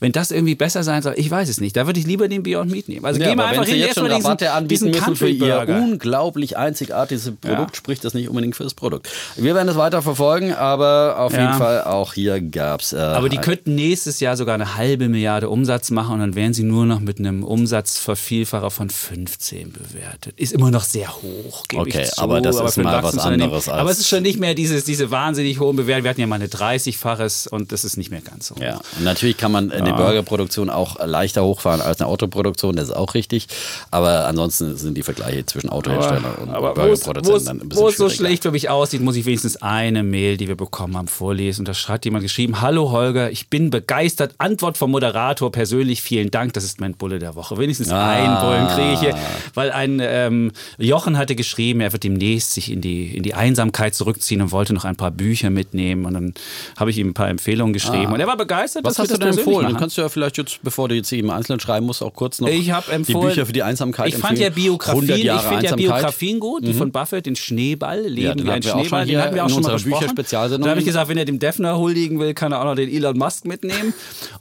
wenn 0.00 0.12
das 0.12 0.30
irgendwie 0.30 0.54
besser 0.54 0.82
sein 0.82 1.02
soll, 1.02 1.14
ich 1.16 1.30
weiß 1.30 1.48
es 1.48 1.60
nicht. 1.60 1.76
Da 1.76 1.86
würde 1.86 2.00
ich 2.00 2.06
lieber 2.06 2.26
den 2.26 2.42
Beyond 2.42 2.70
Meat 2.70 2.88
nehmen. 2.88 3.04
Also 3.04 3.20
ja, 3.20 3.28
geh 3.28 3.36
mal 3.36 3.46
einfach 3.46 3.66
hin, 3.66 3.78
jetzt 3.78 3.94
schon 3.94 4.06
Rabatte 4.06 4.46
diesen, 4.46 4.56
anbieten 4.56 4.86
diesen 4.86 4.90
müssen 4.90 5.16
für 5.16 5.28
ihr 5.28 5.66
unglaublich 5.68 6.56
einzigartiges 6.56 7.32
Produkt, 7.40 7.70
ja. 7.70 7.74
spricht 7.74 8.04
das 8.04 8.14
nicht 8.14 8.28
unbedingt 8.28 8.56
für 8.56 8.64
das 8.64 8.74
Produkt. 8.74 9.08
Wir 9.36 9.54
werden 9.54 9.68
es 9.68 9.76
weiter 9.76 10.02
verfolgen, 10.02 10.52
aber 10.52 11.16
auf 11.18 11.32
ja. 11.32 11.40
jeden 11.40 11.54
Fall 11.54 11.84
auch 11.84 12.14
hier 12.14 12.40
gab 12.40 12.80
es. 12.80 12.92
Äh, 12.92 12.98
aber 12.98 13.28
die 13.28 13.38
könnten 13.38 13.74
nächstes 13.74 14.20
Jahr 14.20 14.36
sogar 14.36 14.54
eine 14.54 14.76
halbe 14.76 15.08
Milliarde 15.08 15.48
Umsatz 15.48 15.90
machen 15.90 16.14
und 16.14 16.20
dann 16.20 16.34
wären 16.34 16.54
sie 16.54 16.62
nur 16.62 16.86
noch 16.86 17.00
mit 17.00 17.18
einem 17.18 17.44
Umsatzvervielfacher 17.44 18.70
von 18.70 18.90
15 18.90 19.72
bewertet. 19.72 20.34
Ist 20.38 20.52
immer 20.52 20.70
noch 20.70 20.84
sehr 20.84 21.14
hoch, 21.22 21.66
gebe 21.68 21.82
okay, 21.82 22.02
ich 22.02 22.10
zu. 22.10 22.22
aber 22.22 22.40
das 22.40 22.56
aber 22.56 22.68
ist 22.68 22.76
mal 22.78 23.02
was 23.02 23.18
anderes. 23.18 23.68
Als 23.68 23.80
aber 23.80 23.90
es 23.90 24.00
ist 24.00 24.08
schon 24.08 24.22
nicht 24.22 24.40
mehr 24.40 24.54
dieses, 24.54 24.84
diese 24.84 25.10
wahnsinnig 25.10 25.60
hohen 25.60 25.76
Bewertungen. 25.76 26.04
Wir 26.04 26.10
hatten 26.10 26.20
ja 26.20 26.26
mal 26.26 26.36
eine 26.36 26.46
30-faches 26.46 27.48
und 27.48 27.72
das 27.72 27.84
ist 27.84 27.96
nicht 27.96 28.10
mehr 28.10 28.22
ganz 28.22 28.48
so. 28.48 28.54
Ja, 28.60 28.80
und 28.96 29.04
natürlich 29.04 29.36
kann 29.36 29.52
man 29.52 29.70
eine 29.70 29.92
Burgerproduktion 29.92 30.70
auch 30.70 30.96
leichter 31.04 31.44
hochfahren 31.44 31.80
als 31.80 32.00
eine 32.00 32.08
Autoproduktion, 32.08 32.76
das 32.76 32.86
ist 32.86 32.96
auch 32.96 33.14
richtig. 33.14 33.48
Aber 33.90 34.26
ansonsten 34.26 34.76
sind 34.76 34.96
die 34.96 35.02
Vergleiche 35.02 35.44
zwischen 35.46 35.68
Autohersteller 35.68 36.38
und 36.40 36.52
Burgerproduzenten 36.52 37.50
dann 37.50 37.66
ein 37.66 37.68
bisschen 37.68 37.82
Wo 37.82 37.88
es 37.88 37.96
so 37.96 38.08
schlecht 38.08 38.42
für 38.42 38.50
mich 38.50 38.68
aussieht, 38.68 39.00
muss 39.00 39.09
ich 39.16 39.26
wenigstens 39.26 39.60
eine 39.62 40.02
Mail, 40.02 40.36
die 40.36 40.48
wir 40.48 40.56
bekommen 40.56 40.96
haben, 40.96 41.08
vorlesen. 41.08 41.62
Und 41.62 41.68
da 41.68 41.72
hat 41.88 42.04
jemand 42.04 42.22
geschrieben, 42.22 42.60
hallo 42.60 42.90
Holger, 42.90 43.30
ich 43.30 43.48
bin 43.48 43.70
begeistert. 43.70 44.34
Antwort 44.38 44.78
vom 44.78 44.90
Moderator 44.90 45.50
persönlich, 45.52 46.02
vielen 46.02 46.30
Dank. 46.30 46.52
Das 46.52 46.64
ist 46.64 46.80
mein 46.80 46.94
Bulle 46.94 47.18
der 47.18 47.34
Woche. 47.34 47.58
Wenigstens 47.58 47.90
ah. 47.90 48.10
einen 48.10 48.38
Bullen 48.40 48.68
kriege 48.68 48.92
ich 48.92 49.00
hier, 49.00 49.16
weil 49.54 49.70
ein 49.70 50.00
ähm, 50.02 50.52
Jochen 50.78 51.18
hatte 51.18 51.34
geschrieben, 51.34 51.80
er 51.80 51.92
wird 51.92 52.04
demnächst 52.04 52.52
sich 52.52 52.70
in 52.70 52.80
die, 52.80 53.16
in 53.16 53.22
die 53.22 53.34
Einsamkeit 53.34 53.94
zurückziehen 53.94 54.42
und 54.42 54.52
wollte 54.52 54.72
noch 54.72 54.84
ein 54.84 54.96
paar 54.96 55.10
Bücher 55.10 55.50
mitnehmen. 55.50 56.04
Und 56.04 56.14
dann 56.14 56.34
habe 56.76 56.90
ich 56.90 56.98
ihm 56.98 57.08
ein 57.08 57.14
paar 57.14 57.28
Empfehlungen 57.28 57.72
geschrieben. 57.72 58.08
Ah. 58.08 58.14
Und 58.14 58.20
er 58.20 58.26
war 58.26 58.36
begeistert. 58.36 58.84
Was 58.84 58.98
hast 58.98 59.12
du 59.12 59.18
denn 59.18 59.28
empfohlen? 59.28 59.68
Dann 59.68 59.76
kannst 59.76 59.96
du 59.96 60.02
ja 60.02 60.08
vielleicht 60.08 60.38
jetzt, 60.38 60.60
bevor 60.62 60.88
du 60.88 60.94
jetzt 60.94 61.12
im 61.12 61.30
Einzelnen 61.30 61.60
schreiben 61.60 61.86
musst, 61.86 62.02
auch 62.02 62.14
kurz 62.14 62.40
noch 62.40 62.48
ich 62.48 62.68
empfohlen, 62.68 63.04
die 63.06 63.14
Bücher 63.14 63.46
für 63.46 63.52
die 63.52 63.62
Einsamkeit 63.62 64.08
Ich 64.08 64.16
fand 64.16 64.38
ja 64.38 64.50
Biografien, 64.50 65.02
ich 65.04 65.42
finde 65.42 65.66
ja 65.66 65.76
Biografien 65.76 66.40
gut, 66.40 66.64
die 66.66 66.72
mhm. 66.72 66.78
von 66.78 66.92
Buffett, 66.92 67.26
den 67.26 67.36
Schneeball, 67.36 68.00
Leben 68.02 68.38
ja, 68.38 68.44
wie 68.44 68.50
ein 68.50 68.62
Schneeball, 68.62 68.99
den 69.04 69.20
hatten 69.20 69.34
wir 69.34 69.44
auch 69.44 69.50
schon 69.50 69.62
mal 69.62 69.72
besprochen. 69.72 70.14
Da 70.30 70.70
habe 70.70 70.80
ich 70.80 70.86
gesagt, 70.86 71.08
wenn 71.08 71.18
er 71.18 71.24
dem 71.24 71.38
Defner 71.38 71.78
huldigen 71.78 72.18
will, 72.18 72.34
kann 72.34 72.52
er 72.52 72.60
auch 72.60 72.64
noch 72.64 72.74
den 72.74 72.88
Elon 72.88 73.16
Musk 73.18 73.44
mitnehmen. 73.44 73.94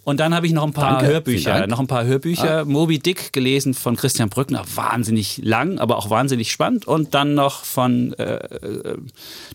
Und 0.04 0.20
dann 0.20 0.34
habe 0.34 0.48
ich 0.48 0.54
noch 0.54 0.64
ein 0.64 0.74
paar 0.74 0.98
Danke, 0.98 1.14
Hörbücher, 1.14 1.68
noch 1.68 1.80
ein 1.80 1.88
paar 1.88 2.06
Hörbücher. 2.06 2.62
Ah. 2.62 2.66
Moby 2.66 3.00
Dick 3.00 3.34
gelesen 3.34 3.74
von 3.74 3.96
Christian 3.96 4.30
Brückner, 4.30 4.64
wahnsinnig 4.76 5.42
lang, 5.44 5.80
aber 5.80 5.98
auch 5.98 6.10
wahnsinnig 6.10 6.52
spannend. 6.52 6.88
Und 6.88 7.14
dann 7.14 7.34
noch 7.34 7.64
von 7.64 8.14
äh, 8.14 8.36
äh 8.36 8.98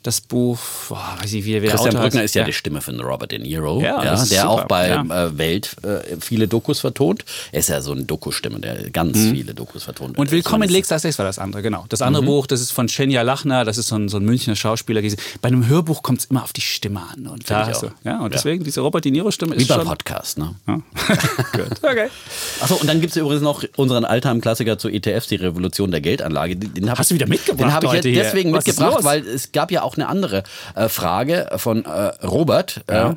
das 0.03 0.21
Buch, 0.21 0.59
boah, 0.89 1.17
weiß 1.21 1.33
ich 1.33 1.45
wie 1.47 1.53
der 1.53 1.71
Christian 1.71 1.95
Brückner 1.95 2.23
ist 2.23 2.35
ja, 2.35 2.43
ja, 2.43 2.47
die 2.47 2.53
Stimme 2.53 2.83
von 2.83 3.01
Robert 3.01 3.33
De 3.33 3.39
Niro, 3.39 3.81
ja, 3.81 4.05
ja 4.05 4.17
der 4.17 4.17
super. 4.19 4.49
auch 4.49 4.65
bei 4.65 4.91
äh, 4.91 5.39
Welt 5.39 5.77
äh, 5.83 6.17
viele 6.21 6.47
Dokus 6.47 6.81
vertont. 6.81 7.25
Er 7.53 7.61
ist 7.61 7.71
ja 7.71 7.81
so 7.81 7.93
ein 7.93 8.07
Dokustimme, 8.07 8.61
der 8.61 8.91
ganz 8.91 9.17
mhm. 9.17 9.31
viele 9.31 9.55
Dokus 9.55 9.85
vertont. 9.85 10.19
Und 10.19 10.31
Willkommen 10.31 10.65
in 10.65 10.71
Lex, 10.71 10.89
das 10.89 11.05
war 11.19 11.25
das 11.25 11.39
andere, 11.39 11.63
genau. 11.63 11.87
Das 11.89 12.03
andere 12.03 12.23
mhm. 12.23 12.27
Buch, 12.27 12.47
das 12.47 12.61
ist 12.61 12.71
von 12.71 12.89
Shenya 12.89 13.23
Lachner, 13.23 13.65
das 13.65 13.79
ist 13.79 13.89
so 13.89 13.97
ein, 13.97 14.09
so 14.09 14.19
ein 14.19 14.25
Münchner 14.25 14.57
Schauspieler. 14.57 14.84
Bei 14.87 15.49
einem 15.49 15.67
Hörbuch 15.69 16.03
kommt 16.03 16.21
es 16.21 16.25
immer 16.27 16.43
auf 16.43 16.53
die 16.53 16.61
Stimme 16.61 17.01
an. 17.01 17.27
Und 17.27 17.51
da 17.51 17.67
hast 17.67 17.83
du, 17.83 17.91
ja, 18.05 18.21
und 18.21 18.35
deswegen 18.35 18.65
diese 18.65 18.81
Robert 18.81 19.05
De 19.05 19.13
Niro-Stimme 19.13 19.55
ist 19.55 19.63
Wie 19.63 19.69
beim 19.69 19.81
schon, 19.81 19.89
Podcast, 19.89 20.39
ne? 20.39 20.55
Ja. 20.67 20.75
Gut. 21.53 21.79
Okay. 21.83 22.09
Achso, 22.61 22.75
und 22.77 22.89
dann 22.89 23.01
gibt 23.01 23.13
es 23.13 23.17
übrigens 23.17 23.43
noch 23.43 23.65
unseren 23.77 24.05
Alltime-Klassiker 24.05 24.79
zu 24.79 24.89
ETFs, 24.89 25.29
die 25.29 25.37
Revolution 25.37 25.91
der 25.91 26.01
Geldanlage. 26.01 26.57
Den 26.57 26.91
Hast 26.91 27.11
du 27.11 27.15
wieder 27.15 27.29
mitgebracht? 27.29 27.61
Den 27.61 27.73
habe 27.73 27.97
ich 27.97 28.03
deswegen 28.15 28.51
mitgebracht, 28.51 29.03
weil 29.03 29.27
es 29.27 29.53
gab 29.53 29.71
ja 29.71 29.83
auch 29.83 29.97
eine 29.97 30.09
andere 30.09 30.43
äh, 30.75 30.89
Frage 30.89 31.51
von 31.57 31.85
äh, 31.85 31.89
Robert. 32.25 32.83
Äh, 32.87 32.95
ja. 32.95 33.11
Äh, 33.11 33.15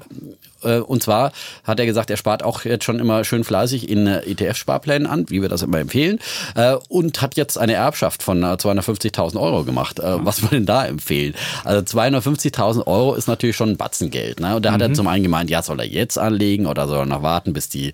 und 0.62 1.04
zwar 1.04 1.32
hat 1.64 1.80
er 1.80 1.86
gesagt, 1.86 2.10
er 2.10 2.18
spart 2.18 2.44
auch 2.44 2.66
jetzt 2.66 2.84
schon 2.84 3.00
immer 3.00 3.24
schön 3.24 3.44
fleißig 3.44 3.90
in 3.90 4.08
äh, 4.08 4.22
ETF-Sparplänen 4.22 5.08
an, 5.08 5.26
wie 5.30 5.42
wir 5.42 5.50
das 5.50 5.62
immer 5.62 5.80
empfehlen, 5.80 6.20
äh, 6.56 6.76
und 6.90 7.22
hat 7.22 7.36
jetzt 7.36 7.58
eine 7.58 7.74
Erbschaft 7.74 8.24
von 8.24 8.44
250.000 8.44 9.40
Euro 9.40 9.64
gemacht. 9.64 10.00
Was 10.02 10.42
wir 10.42 10.50
denn 10.50 10.66
da 10.66 10.86
empfehlen? 10.86 11.34
Also 11.64 11.82
250.000 11.82 12.88
Euro 12.88 13.16
ist 13.16 13.28
natürlich 13.28 13.56
schon 13.56 13.70
ein 13.72 13.78
Batzengeld. 13.78 14.40
Ne? 14.40 14.56
Und 14.56 14.66
da 14.66 14.70
mhm. 14.70 14.74
hat 14.74 14.82
er 14.82 14.90
mhm. 14.90 14.96
zum 14.96 15.08
einen 15.08 15.24
gemeint, 15.24 15.50
ja, 15.50 15.62
soll 15.62 15.80
er 15.80 15.88
jetzt 15.88 16.18
anlegen 16.18 16.66
oder 16.66 16.88
soll 16.88 17.00
er 17.00 17.06
noch 17.06 17.24
warten, 17.24 17.54
bis 17.54 17.70
die 17.70 17.94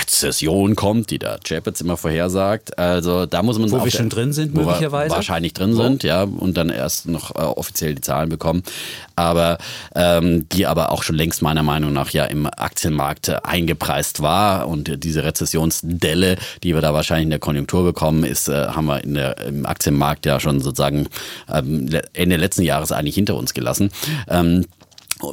Rezession 0.00 0.76
kommt, 0.76 1.10
die 1.10 1.18
der 1.18 1.40
Chapitz 1.46 1.80
immer 1.80 1.96
vorhersagt. 1.96 2.78
Also 2.78 3.26
da 3.26 3.42
muss 3.42 3.58
man 3.58 3.70
wo 3.70 3.84
wir 3.84 3.90
schon 3.90 4.08
drin 4.08 4.32
sind 4.32 4.54
möglicherweise 4.54 5.14
wahrscheinlich 5.14 5.54
drin 5.54 5.74
sind, 5.74 6.04
ja, 6.04 6.22
und 6.22 6.56
dann 6.56 6.68
erst 6.68 7.08
noch 7.08 7.34
äh, 7.34 7.38
offiziell 7.38 7.94
die 7.94 8.00
Zahlen 8.00 8.28
bekommen, 8.28 8.62
aber 9.16 9.58
ähm, 9.94 10.48
die 10.50 10.66
aber 10.66 10.92
auch 10.92 11.02
schon 11.02 11.16
längst 11.16 11.42
meiner 11.42 11.62
Meinung 11.62 11.81
nach 11.90 12.10
ja 12.10 12.24
im 12.24 12.46
Aktienmarkt 12.46 13.44
eingepreist 13.44 14.22
war 14.22 14.68
und 14.68 15.04
diese 15.04 15.24
Rezessionsdelle, 15.24 16.36
die 16.62 16.74
wir 16.74 16.80
da 16.80 16.94
wahrscheinlich 16.94 17.24
in 17.24 17.30
der 17.30 17.38
Konjunktur 17.38 17.84
bekommen, 17.84 18.24
ist 18.24 18.48
äh, 18.48 18.68
haben 18.68 18.86
wir 18.86 19.02
in 19.04 19.14
der, 19.14 19.38
im 19.38 19.66
Aktienmarkt 19.66 20.26
ja 20.26 20.40
schon 20.40 20.60
sozusagen 20.60 21.08
ähm, 21.52 21.88
Ende 22.12 22.36
letzten 22.36 22.62
Jahres 22.62 22.92
eigentlich 22.92 23.14
hinter 23.14 23.36
uns 23.36 23.54
gelassen. 23.54 23.90
Ähm, 24.28 24.66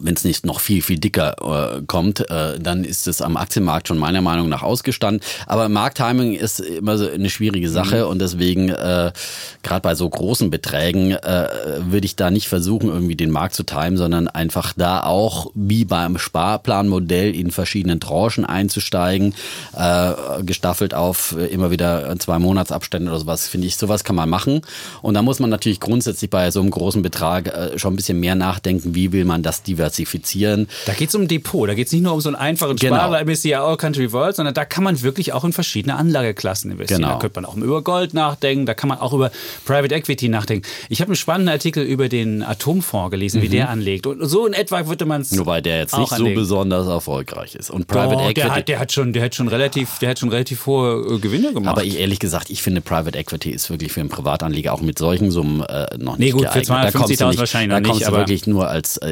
wenn 0.02 0.14
es 0.14 0.24
nicht 0.24 0.46
noch 0.46 0.60
viel, 0.60 0.82
viel 0.82 1.00
dicker 1.00 1.78
äh, 1.78 1.82
kommt, 1.86 2.30
äh, 2.30 2.60
dann 2.60 2.84
ist 2.84 3.08
es 3.08 3.22
am 3.22 3.38
Aktienmarkt 3.38 3.88
schon 3.88 3.98
meiner 3.98 4.22
Meinung 4.22 4.50
nach 4.50 4.64
ausgestanden. 4.64 5.22
Aber 5.48 5.70
Markttiming 5.70 6.34
ist 6.34 6.60
immer 6.60 6.98
so 6.98 7.10
eine 7.10 7.30
schwierige 7.30 7.70
Sache 7.70 8.04
mhm. 8.04 8.12
und 8.12 8.20
deswegen, 8.20 8.70
äh, 8.70 9.12
gerade 9.64 9.82
bei 9.82 9.96
so 9.96 10.10
großen 10.10 10.50
Beträgen, 10.50 11.12
äh, 11.12 11.48
würde 11.80 12.06
ich 12.06 12.16
da 12.16 12.32
nicht 12.32 12.48
versuchen, 12.48 12.90
irgendwie 12.90 13.16
den 13.16 13.32
Markt 13.32 13.56
zu 13.56 13.64
timen, 13.64 13.98
sondern 13.98 14.28
einfach 14.28 14.74
da 14.76 15.04
auch 15.04 15.52
wie 15.56 15.86
beim 15.86 16.18
Sparplanmodell 16.18 17.34
in 17.34 17.52
verschiedenen 17.52 18.00
Tranchen 18.00 18.46
einzusteigen, 18.46 19.34
äh, 19.76 20.44
gestaffelt 20.44 20.94
auf 20.94 21.36
immer 21.38 21.72
wieder 21.72 22.18
zwei 22.20 22.40
Monatsabstände 22.40 23.10
oder 23.10 23.20
sowas, 23.20 23.48
finde 23.48 23.68
ich, 23.68 23.78
sowas 23.78 24.04
kann 24.04 24.16
man 24.16 24.30
machen. 24.30 24.62
Und 25.02 25.14
da 25.14 25.22
muss 25.22 25.40
man 25.40 25.50
natürlich 25.50 25.80
grundsätzlich 25.80 26.30
bei 26.30 26.52
so 26.52 26.62
einem 26.62 26.70
großen 26.70 27.02
Betrag 27.02 27.48
äh, 27.48 27.80
schon 27.80 27.94
ein 27.94 27.96
bisschen 27.96 28.20
mehr 28.20 28.36
nachdenken, 28.36 28.96
wie 28.96 29.12
will 29.12 29.26
man 29.26 29.44
das 29.44 29.64
die 29.64 29.78
diversifizieren. 29.80 30.68
Da 30.86 30.94
geht 30.94 31.10
es 31.10 31.16
um 31.16 31.28
Depot, 31.28 31.68
da 31.68 31.74
geht 31.74 31.88
es 31.88 31.94
nicht 31.94 32.02
nur 32.04 32.14
um 32.14 32.22
so 32.22 32.30
einen 32.30 32.36
einfachen 32.36 32.76
Genau. 32.76 32.96
Sparer 32.96 33.22
MSCI 33.26 33.56
All 33.56 33.78
Country 33.78 34.12
World, 34.12 34.36
sondern 34.36 34.54
da 34.54 34.66
kann 34.66 34.84
man 34.84 35.02
wirklich 35.02 35.34
auch 35.34 35.44
in 35.44 35.54
verschiedene 35.54 35.96
Anlageklassen 35.96 36.72
investieren. 36.72 37.02
Genau. 37.02 37.14
Da 37.14 37.20
könnte 37.20 37.42
man 37.42 37.46
auch 37.50 37.56
über 37.56 37.82
Gold 37.82 38.14
nachdenken, 38.14 38.66
da 38.66 38.74
kann 38.74 38.90
man 38.90 39.00
auch 39.00 39.14
über 39.14 39.32
Private 39.66 39.96
Equity 39.96 40.30
nachdenken. 40.30 40.68
Ich 40.90 41.02
habe 41.02 41.10
einen 41.10 41.16
spannenden 41.16 41.54
Artikel 41.54 41.84
über 41.84 42.10
den 42.10 42.44
Atomfonds 42.44 43.12
gelesen, 43.12 43.42
wie 43.42 43.50
der 43.50 43.70
anlegt. 43.70 44.06
Und 44.08 44.26
so 44.28 44.46
in 44.46 44.54
etwa 44.54 44.88
würde 44.88 45.06
man 45.06 45.22
es 45.22 45.38
Wobei 45.38 45.62
der 45.62 45.78
jetzt 45.80 45.98
nicht 45.98 46.10
so 46.10 46.16
anlegen. 46.16 46.36
besonders 46.40 46.88
erfolgreich 46.88 47.56
ist. 47.56 47.70
Und 47.70 47.88
Private 47.88 48.14
Doch, 48.16 48.22
Equity. 48.22 48.34
der, 48.42 48.56
hat, 48.56 48.68
der 48.68 48.80
hat 48.80 48.92
schon, 48.92 49.14
der 49.14 49.24
hat 49.24 49.36
schon 49.36 49.48
relativ, 49.48 50.00
der 50.00 50.10
hat 50.10 50.20
schon 50.20 50.30
relativ 50.30 50.66
hohe 50.66 51.16
äh, 51.16 51.20
Gewinne 51.20 51.54
gemacht. 51.54 51.70
aber 51.78 51.84
ich, 51.84 52.00
ehrlich 52.00 52.20
gesagt, 52.20 52.50
ich 52.50 52.62
finde 52.62 52.82
Private 52.82 53.18
Equity 53.18 53.52
ist 53.52 53.70
wirklich 53.70 53.92
für 53.92 54.00
einen 54.02 54.10
Privatanleger 54.10 54.74
auch 54.74 54.82
mit 54.82 54.98
solchen 55.00 55.32
Summen 55.32 55.62
äh, 55.62 55.88
noch 55.98 56.18
Nee, 56.18 56.26
nicht 56.26 56.34
gut, 56.34 56.48
für 56.50 56.62
geeignet. 56.62 56.94
Da 56.94 57.00
kommst 57.00 57.10
du 57.10 57.26
250.000 57.26 57.30
nicht, 57.30 57.40
wahrscheinlich 57.40 57.70
da 57.70 57.80
noch 57.80 57.88
kommst 57.90 58.00
nicht, 58.02 58.08
du 58.08 58.14
aber- 58.14 58.22
wirklich 58.22 58.48
nur 58.48 58.68
als 58.68 58.98
äh, 58.98 59.12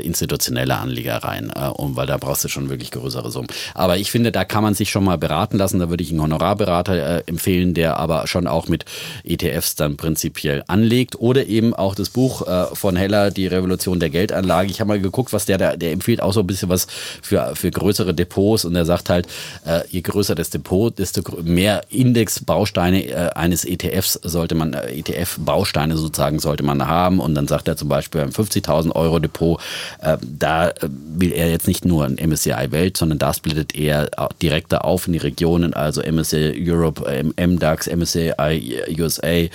institutioneller 0.58 0.82
Anleger 0.82 1.18
rein, 1.18 1.52
äh, 1.56 1.68
um, 1.68 1.96
weil 1.96 2.08
da 2.08 2.18
brauchst 2.18 2.44
du 2.44 2.48
schon 2.48 2.70
wirklich 2.70 2.92
größere 2.92 3.32
Summen. 3.32 3.48
Aber 3.74 3.98
ich 3.98 4.12
finde, 4.12 4.32
da 4.32 4.44
kann 4.46 4.64
man 4.64 4.74
sich 4.74 4.90
schon 4.90 5.04
mal 5.04 5.18
beraten 5.18 5.58
lassen. 5.58 5.80
Da 5.80 5.90
würde 5.90 6.04
ich 6.04 6.12
einen 6.12 6.22
Honorarberater 6.22 7.18
äh, 7.18 7.24
empfehlen, 7.26 7.74
der 7.74 7.98
aber 7.98 8.28
schon 8.28 8.48
auch 8.48 8.68
mit 8.68 8.86
ETFs 9.24 9.76
dann 9.76 9.98
prinzipiell 9.98 10.64
anlegt. 10.68 11.20
Oder 11.20 11.46
eben 11.46 11.74
auch 11.74 11.96
das 11.96 12.10
Buch 12.10 12.48
äh, 12.48 12.76
von 12.76 12.96
Heller, 12.96 13.32
Die 13.32 13.48
Revolution 13.48 14.00
der 14.00 14.10
Geldanlage. 14.10 14.70
Ich 14.70 14.80
habe 14.80 14.90
mal 14.90 15.00
geguckt, 15.00 15.34
was 15.34 15.46
der 15.46 15.58
da, 15.58 15.76
der 15.76 15.92
empfiehlt 15.92 16.22
auch 16.22 16.34
so 16.34 16.42
ein 16.42 16.48
bisschen 16.48 16.70
was 16.70 16.88
für, 17.22 17.56
für 17.56 17.72
größere 17.72 18.14
Depots 18.14 18.66
und 18.66 18.76
er 18.76 18.86
sagt 18.86 19.10
halt, 19.10 19.28
äh, 19.66 19.82
je 19.90 20.02
größer 20.02 20.36
das 20.36 20.50
Depot, 20.50 20.98
desto 20.98 21.22
mehr 21.44 21.84
Indexbausteine 21.90 23.06
äh, 23.06 23.30
eines 23.36 23.66
ETFs 23.66 24.14
sollte 24.24 24.56
man, 24.56 24.74
äh, 24.74 24.92
ETF-Bausteine 24.98 25.98
sozusagen 25.98 26.40
sollte 26.40 26.64
man 26.64 26.88
haben 26.88 27.20
und 27.20 27.36
dann 27.36 27.48
sagt 27.48 27.68
er 27.68 27.78
zum 27.78 27.90
Beispiel 27.90 28.22
beim 28.22 28.30
50.000 28.30 28.96
Euro 28.96 29.20
Depot, 29.20 29.60
äh, 30.02 30.18
da 30.22 30.47
äh, 30.48 30.74
will 30.82 31.32
er 31.34 31.50
jetzt 31.50 31.68
nicht 31.68 31.86
nur 31.86 32.06
ein 32.06 32.16
MSCI 32.16 32.72
Welt, 32.72 32.98
sondern 32.98 33.20
da 33.20 33.34
splittet 33.34 33.76
er 33.76 34.10
direkter 34.42 34.86
auf 34.86 35.08
in 35.08 35.14
die 35.14 35.20
Regionen, 35.20 35.74
also 35.74 36.02
MSCI 36.02 36.64
Europe, 36.66 37.04
ähm, 37.10 37.34
MDAX, 37.38 37.88
MSCI 37.88 38.84
USA, 39.00 39.48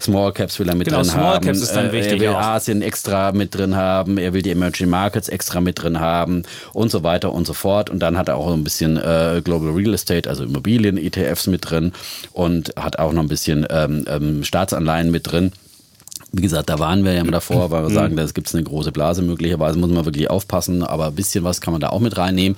Small 0.00 0.32
Caps 0.32 0.58
will 0.58 0.68
er 0.68 0.74
mit 0.74 0.86
Genau, 0.86 0.98
drin 0.98 1.10
Small 1.10 1.34
haben. 1.34 1.46
Caps 1.46 1.60
ist 1.60 1.72
dann 1.72 1.90
äh, 1.90 1.92
wichtig 1.92 2.12
Er 2.14 2.20
will 2.20 2.28
auch. 2.28 2.40
Asien 2.40 2.82
extra 2.82 3.32
mit 3.32 3.54
drin 3.54 3.76
haben, 3.76 4.18
er 4.18 4.32
will 4.32 4.42
die 4.42 4.50
Emerging 4.50 4.88
Markets 4.88 5.28
extra 5.28 5.60
mit 5.60 5.82
drin 5.82 6.00
haben 6.00 6.42
und 6.72 6.90
so 6.90 7.02
weiter 7.02 7.32
und 7.32 7.46
so 7.46 7.52
fort. 7.52 7.90
Und 7.90 8.00
dann 8.00 8.18
hat 8.18 8.28
er 8.28 8.36
auch 8.36 8.52
ein 8.52 8.64
bisschen 8.64 8.96
äh, 8.96 9.40
Global 9.44 9.70
Real 9.70 9.94
Estate, 9.94 10.28
also 10.28 10.44
Immobilien-ETFs 10.44 11.46
mit 11.46 11.70
drin 11.70 11.92
und 12.32 12.72
hat 12.76 12.98
auch 12.98 13.12
noch 13.12 13.22
ein 13.22 13.28
bisschen 13.28 13.66
ähm, 13.70 14.04
ähm, 14.08 14.44
Staatsanleihen 14.44 15.10
mit 15.10 15.30
drin. 15.30 15.52
Wie 16.32 16.42
gesagt, 16.42 16.68
da 16.68 16.78
waren 16.78 17.04
wir 17.04 17.12
ja 17.12 17.24
mal 17.24 17.32
davor, 17.32 17.70
weil 17.70 17.82
wir 17.82 17.90
sagen, 17.90 18.16
da 18.16 18.24
gibt 18.24 18.46
es 18.46 18.54
eine 18.54 18.62
große 18.62 18.92
Blase 18.92 19.22
möglicherweise, 19.22 19.78
muss 19.78 19.90
man 19.90 20.04
wirklich 20.04 20.30
aufpassen, 20.30 20.82
aber 20.82 21.08
ein 21.08 21.14
bisschen 21.14 21.44
was 21.44 21.60
kann 21.60 21.72
man 21.72 21.80
da 21.80 21.88
auch 21.88 22.00
mit 22.00 22.16
reinnehmen. 22.16 22.56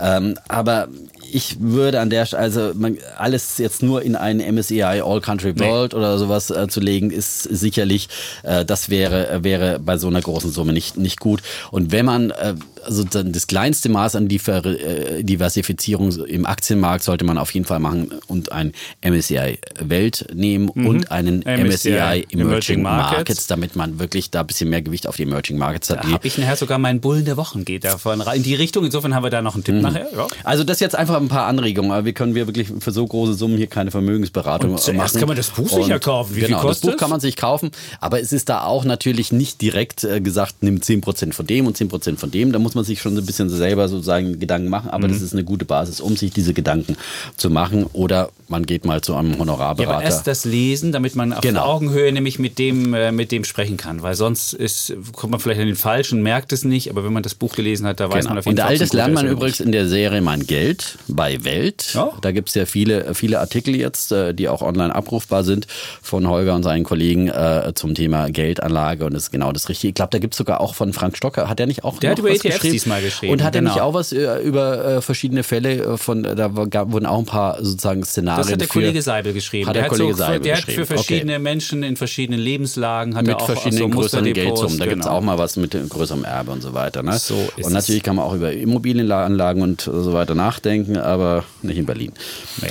Ähm, 0.00 0.34
aber 0.48 0.88
ich 1.32 1.60
würde 1.60 2.00
an 2.00 2.10
der 2.10 2.26
Stelle, 2.26 2.42
also 2.42 2.72
man, 2.74 2.98
alles 3.16 3.58
jetzt 3.58 3.82
nur 3.82 4.02
in 4.02 4.16
einen 4.16 4.54
MSCI 4.54 4.82
All 4.82 5.20
Country 5.20 5.58
World 5.58 5.94
oder 5.94 6.18
sowas 6.18 6.50
äh, 6.50 6.68
zu 6.68 6.80
legen, 6.80 7.10
ist 7.10 7.42
sicherlich, 7.44 8.08
äh, 8.42 8.64
das 8.64 8.90
wäre, 8.90 9.28
äh, 9.30 9.44
wäre 9.44 9.78
bei 9.78 9.96
so 9.96 10.08
einer 10.08 10.20
großen 10.20 10.50
Summe 10.50 10.72
nicht, 10.72 10.96
nicht 10.98 11.20
gut. 11.20 11.42
Und 11.70 11.90
wenn 11.90 12.04
man 12.04 12.30
äh, 12.30 12.54
also 12.84 13.04
dann 13.04 13.32
das 13.32 13.46
kleinste 13.46 13.88
Maß 13.88 14.16
an 14.16 14.28
äh, 14.30 15.22
Diversifizierung 15.22 16.12
im 16.26 16.46
Aktienmarkt 16.46 17.04
sollte 17.04 17.24
man 17.24 17.38
auf 17.38 17.52
jeden 17.54 17.66
Fall 17.66 17.78
machen 17.78 18.12
und 18.26 18.52
ein 18.52 18.72
MSCI 19.04 19.58
Welt 19.80 20.26
nehmen 20.34 20.68
und 20.68 21.10
einen 21.10 21.40
MSCI 21.40 21.62
MSCI 21.64 21.88
Emerging, 21.90 22.40
Emerging 22.40 22.82
Markets. 22.82 23.16
Markets. 23.16 23.46
damit 23.46 23.76
man 23.76 23.98
wirklich 23.98 24.30
da 24.30 24.40
ein 24.40 24.46
bisschen 24.46 24.70
mehr 24.70 24.82
Gewicht 24.82 25.06
auf 25.06 25.16
die 25.16 25.22
Emerging 25.24 25.58
Markets 25.58 25.90
hat. 25.90 26.04
da 26.04 26.08
habe 26.10 26.26
ich 26.26 26.38
nachher 26.38 26.56
sogar 26.56 26.78
meinen 26.78 27.00
Bullen 27.00 27.24
der 27.24 27.36
Wochen 27.36 27.64
geht 27.64 27.84
davon 27.84 28.20
rein. 28.20 28.36
in 28.38 28.42
die 28.42 28.54
Richtung. 28.54 28.84
Insofern 28.84 29.14
haben 29.14 29.22
wir 29.24 29.30
da 29.30 29.42
noch 29.42 29.54
einen 29.54 29.64
Tipp 29.64 29.74
Mhm. 29.74 29.80
nachher. 29.82 30.06
Ja. 30.14 30.26
also 30.44 30.64
das 30.64 30.80
jetzt 30.80 30.94
einfach 30.96 31.16
ein 31.16 31.28
paar 31.28 31.46
Anregungen, 31.46 31.90
aber 31.92 32.04
wir 32.04 32.12
können 32.12 32.34
wir 32.34 32.46
wirklich 32.46 32.68
für 32.80 32.92
so 32.92 33.06
große 33.06 33.34
Summen 33.34 33.56
hier 33.56 33.66
keine 33.68 33.90
Vermögensberatung 33.90 34.72
Und 34.72 34.80
zuerst 34.80 35.14
machen. 35.14 35.18
kann 35.20 35.28
man 35.28 35.36
das 35.36 35.50
Buch 35.50 35.68
sicher 35.68 35.98
kaufen. 35.98 36.34
Wie 36.36 36.40
viel 36.40 36.48
genau, 36.48 36.60
kostet 36.60 36.84
das 36.84 36.90
Buch 36.92 36.98
kann 36.98 37.10
man 37.10 37.20
sich 37.20 37.36
kaufen, 37.36 37.70
aber 38.00 38.20
es 38.20 38.32
ist 38.32 38.48
da 38.48 38.64
auch 38.64 38.84
natürlich 38.84 39.32
nicht 39.32 39.60
direkt 39.60 40.04
äh, 40.04 40.20
gesagt, 40.20 40.56
nimm 40.62 40.78
10% 40.78 41.32
von 41.32 41.46
dem 41.46 41.66
und 41.66 41.76
10% 41.76 42.16
von 42.18 42.30
dem. 42.30 42.52
Da 42.52 42.58
muss 42.58 42.71
man 42.74 42.84
sich 42.84 43.00
schon 43.00 43.14
so 43.14 43.20
ein 43.22 43.26
bisschen 43.26 43.48
selber 43.50 43.88
sozusagen 43.88 44.38
Gedanken 44.38 44.68
machen, 44.68 44.90
aber 44.90 45.08
Mhm. 45.08 45.12
das 45.12 45.22
ist 45.22 45.32
eine 45.32 45.44
gute 45.44 45.64
Basis, 45.64 46.00
um 46.00 46.16
sich 46.16 46.30
diese 46.32 46.54
Gedanken 46.54 46.96
zu 47.36 47.50
machen. 47.50 47.86
Oder 47.92 48.30
man 48.48 48.64
geht 48.66 48.84
mal 48.84 49.00
zu 49.00 49.14
einem 49.14 49.32
Ja, 49.32 49.38
Honorarberater. 49.38 49.94
aber 49.96 50.04
erst 50.04 50.26
das 50.26 50.44
Lesen, 50.44 50.92
damit 50.92 51.14
man 51.16 51.32
auf 51.32 51.40
Genau. 51.40 51.64
Augenhöhe 51.64 52.12
nämlich 52.12 52.38
mit 52.38 52.58
dem, 52.58 52.94
äh, 52.94 53.12
mit 53.12 53.32
dem 53.32 53.44
sprechen 53.44 53.76
kann. 53.76 54.02
Weil 54.02 54.14
sonst 54.14 54.52
ist, 54.52 54.92
kommt 55.12 55.30
man 55.30 55.40
vielleicht 55.40 55.60
an 55.60 55.66
den 55.66 55.76
Falschen, 55.76 56.22
merkt 56.22 56.52
es 56.52 56.64
nicht, 56.64 56.90
aber 56.90 57.04
wenn 57.04 57.12
man 57.12 57.22
das 57.22 57.34
Buch 57.34 57.54
gelesen 57.54 57.86
hat, 57.86 58.00
da 58.00 58.08
weiß 58.10 58.20
Genau. 58.24 58.28
man 58.30 58.38
auf 58.38 58.46
jeden 58.46 58.58
Und 58.58 58.60
Fall. 58.62 58.68
all 58.68 58.74
ob's 58.74 58.80
ein 58.82 58.86
das 58.88 58.92
lernt 58.94 59.14
man 59.14 59.26
übrigens 59.26 59.60
in 59.60 59.72
der 59.72 59.88
Serie 59.88 60.20
Mein 60.20 60.46
Geld 60.46 60.98
bei 61.08 61.44
Welt. 61.44 61.92
Ja. 61.94 62.10
Da 62.20 62.32
gibt 62.32 62.48
es 62.50 62.54
ja 62.54 62.66
viele, 62.66 63.14
viele 63.14 63.40
Artikel 63.40 63.74
jetzt, 63.76 64.12
äh, 64.12 64.34
die 64.34 64.48
auch 64.48 64.62
online 64.62 64.94
abrufbar 64.94 65.44
sind 65.44 65.66
von 66.02 66.28
Holger 66.28 66.54
und 66.54 66.62
seinen 66.62 66.84
Kollegen 66.84 67.28
äh, 67.28 67.72
zum 67.74 67.94
Thema 67.94 68.28
Geldanlage 68.30 69.04
und 69.04 69.14
das 69.14 69.24
ist 69.24 69.30
genau 69.30 69.52
das 69.52 69.68
Richtige. 69.68 69.88
Ich 69.90 69.94
glaube, 69.94 70.10
da 70.10 70.18
gibt 70.18 70.34
es 70.34 70.38
sogar 70.38 70.60
auch 70.60 70.74
von 70.74 70.92
Frank 70.92 71.16
Stocker, 71.16 71.48
hat 71.48 71.58
er 71.60 71.66
nicht 71.66 71.84
auch 71.84 71.98
Der 71.98 72.10
hat 72.12 72.18
über 72.18 72.30
was 72.30 72.38
ETFs 72.44 72.58
geschrieben? 72.62 72.72
diesmal 72.72 73.02
geschrieben, 73.02 73.32
Und 73.32 73.42
hat 73.42 73.54
er 73.54 73.60
genau. 73.60 73.72
nicht 73.74 73.82
auch 73.82 73.94
was 73.94 74.12
äh, 74.12 74.38
über 74.42 74.84
äh, 74.84 75.00
verschiedene 75.02 75.42
Fälle 75.42 75.74
äh, 75.74 75.96
von, 75.96 76.22
da 76.22 76.48
gab, 76.48 76.92
wurden 76.92 77.06
auch 77.06 77.18
ein 77.18 77.26
paar 77.26 77.62
sozusagen 77.64 78.04
Szenarien 78.04 78.42
Das 78.44 78.52
hat 78.52 78.60
der 78.60 78.68
für- 78.68 78.72
Kollege 78.74 79.02
Seibel 79.02 79.32
geschrieben. 79.32 79.68
Hat 79.68 79.76
der 79.76 79.82
der 79.82 79.88
Kollege 79.90 80.10
hat 80.10 80.16
so, 80.16 80.22
Seibel 80.24 80.40
der 80.40 80.56
hat 80.56 80.66
geschrieben. 80.66 80.86
für 80.86 80.94
verschiedene 80.94 81.38
Menschen 81.38 81.82
in 81.82 81.96
verschiedenen 81.96 82.40
Lebenslagen 82.40 83.14
hat 83.14 83.26
er 83.26 83.34
mit 83.34 83.42
auch 83.42 83.46
verschiedenen 83.46 83.90
so 83.92 83.98
größeren 83.98 84.32
Geldsummen. 84.32 84.78
Da 84.78 84.86
gibt 84.86 85.00
es 85.00 85.06
genau. 85.06 85.18
auch 85.18 85.22
mal 85.22 85.38
was 85.38 85.56
mit 85.56 85.76
größerem 85.88 86.24
Erbe 86.24 86.52
und 86.52 86.62
so 86.62 86.74
weiter. 86.74 87.02
Ne? 87.02 87.18
So 87.18 87.34
und 87.62 87.72
natürlich 87.72 88.02
kann 88.02 88.16
man 88.16 88.24
auch 88.24 88.34
über 88.34 88.52
Immobilienanlagen 88.52 89.62
und 89.62 89.80
so 89.82 90.12
weiter 90.12 90.34
nachdenken, 90.34 90.96
aber 90.96 91.44
nicht 91.62 91.78
in 91.78 91.86
Berlin. 91.86 92.12
Nee, 92.60 92.68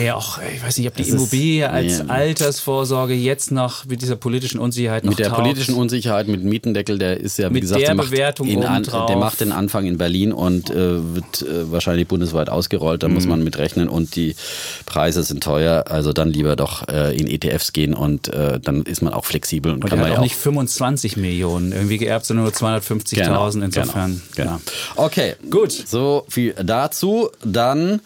nee 0.00 0.10
auch, 0.10 0.38
ich 0.54 0.62
weiß 0.64 0.78
nicht, 0.78 0.88
ob 0.88 0.96
die 0.96 1.02
ist- 1.02 1.10
Immobilie 1.10 1.68
als 1.70 2.02
nee. 2.02 2.08
Altersvorsorge 2.10 3.14
jetzt 3.14 3.50
noch 3.50 3.84
mit 3.86 4.02
dieser 4.02 4.16
politischen 4.16 4.58
Unsicherheit 4.58 5.04
noch 5.04 5.10
Mit 5.10 5.18
der 5.18 5.28
taugt. 5.28 5.40
politischen 5.42 5.74
Unsicherheit, 5.74 6.28
mit 6.28 6.42
dem 6.42 6.48
Mietendeckel, 6.48 6.98
der 6.98 7.18
ist 7.20 7.38
ja, 7.38 7.48
wie 7.50 7.54
Mit 7.54 7.62
gesagt, 7.62 7.80
der 7.80 7.88
der, 7.88 7.94
macht 7.96 8.10
Bewertung 8.10 8.46
in 8.48 8.64
an. 8.64 8.82
Der 9.14 9.20
macht 9.20 9.40
den 9.40 9.52
Anfang 9.52 9.86
in 9.86 9.98
Berlin 9.98 10.32
und 10.32 10.70
äh, 10.70 11.14
wird 11.14 11.42
äh, 11.42 11.70
wahrscheinlich 11.72 12.06
bundesweit 12.08 12.48
ausgerollt. 12.48 13.02
Da 13.02 13.08
Mhm. 13.08 13.14
muss 13.14 13.26
man 13.26 13.42
mit 13.44 13.58
rechnen 13.58 13.88
und 13.88 14.16
die 14.16 14.34
Preise 14.86 15.22
sind 15.22 15.42
teuer. 15.42 15.84
Also 15.88 16.12
dann 16.12 16.30
lieber 16.30 16.56
doch 16.56 16.86
äh, 16.88 17.16
in 17.16 17.26
ETFs 17.26 17.72
gehen 17.72 17.94
und 17.94 18.28
äh, 18.28 18.58
dann 18.60 18.82
ist 18.82 19.02
man 19.02 19.12
auch 19.12 19.24
flexibel 19.24 19.72
und, 19.72 19.84
Und 19.84 19.90
kann 19.90 19.98
man 19.98 20.10
auch 20.12 20.18
auch 20.18 20.22
nicht 20.22 20.34
25 20.36 21.16
Millionen 21.16 21.72
irgendwie 21.72 21.98
geerbt, 21.98 22.26
sondern 22.26 22.44
nur 22.44 22.52
250.000 22.52 23.64
insofern. 23.64 24.22
Genau. 24.36 24.50
Ja. 24.50 24.60
Okay, 24.96 25.34
Gut. 25.50 25.72
So 25.72 26.24
viel 26.28 26.54
dazu. 26.62 27.30
Dann. 27.44 28.00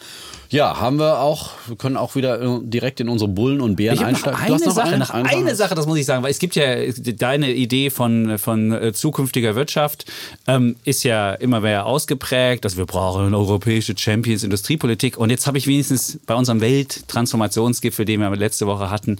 Ja, 0.50 0.80
haben 0.80 0.98
wir 0.98 1.20
auch, 1.20 1.50
wir 1.66 1.76
können 1.76 1.98
auch 1.98 2.14
wieder 2.14 2.40
äh, 2.40 2.60
direkt 2.62 3.00
in 3.00 3.08
unsere 3.08 3.28
Bullen 3.28 3.60
und 3.60 3.76
Bären 3.76 3.98
einsteigen. 3.98 4.40
eine 4.40 4.52
noch 4.52 4.72
Sache, 4.72 4.88
eine, 4.88 4.98
noch 4.98 5.10
eine 5.10 5.54
Sache, 5.54 5.74
das 5.74 5.86
muss 5.86 5.98
ich 5.98 6.06
sagen, 6.06 6.22
weil 6.22 6.30
es 6.30 6.38
gibt 6.38 6.56
ja 6.56 6.90
deine 6.90 7.52
Idee 7.52 7.90
von, 7.90 8.38
von 8.38 8.72
äh, 8.72 8.92
zukünftiger 8.94 9.54
Wirtschaft 9.54 10.06
ähm, 10.46 10.76
ist 10.84 11.04
ja 11.04 11.32
immer 11.34 11.60
mehr 11.60 11.84
ausgeprägt, 11.84 12.64
dass 12.64 12.78
wir 12.78 12.86
brauchen 12.86 13.34
europäische 13.34 13.94
Champions 13.96 14.42
Industriepolitik. 14.42 15.18
Und 15.18 15.30
jetzt 15.30 15.46
habe 15.46 15.58
ich 15.58 15.66
wenigstens 15.66 16.18
bei 16.26 16.34
unserem 16.34 16.62
Welttransformationsgipfel, 16.62 18.06
den 18.06 18.20
wir 18.20 18.34
letzte 18.36 18.66
Woche 18.66 18.90
hatten, 18.90 19.18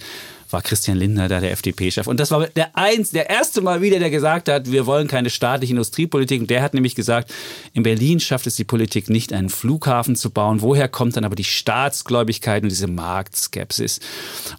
war 0.51 0.61
Christian 0.61 0.97
Lindner 0.97 1.27
da 1.27 1.39
der 1.39 1.51
FDP-Chef. 1.51 2.07
Und 2.07 2.19
das 2.19 2.31
war 2.31 2.47
der, 2.47 2.75
eins, 2.75 3.11
der 3.11 3.29
erste 3.29 3.61
Mal 3.61 3.81
wieder, 3.81 3.99
der 3.99 4.09
gesagt 4.09 4.49
hat, 4.49 4.71
wir 4.71 4.85
wollen 4.85 5.07
keine 5.07 5.29
staatliche 5.29 5.73
Industriepolitik. 5.73 6.41
Und 6.41 6.49
der 6.49 6.61
hat 6.61 6.73
nämlich 6.73 6.95
gesagt, 6.95 7.33
in 7.73 7.83
Berlin 7.83 8.19
schafft 8.19 8.47
es 8.47 8.55
die 8.55 8.63
Politik 8.63 9.09
nicht, 9.09 9.33
einen 9.33 9.49
Flughafen 9.49 10.15
zu 10.15 10.29
bauen. 10.29 10.61
Woher 10.61 10.87
kommt 10.87 11.15
dann 11.17 11.25
aber 11.25 11.35
die 11.35 11.43
Staatsgläubigkeit 11.43 12.63
und 12.63 12.69
diese 12.69 12.87
Marktskepsis? 12.87 13.99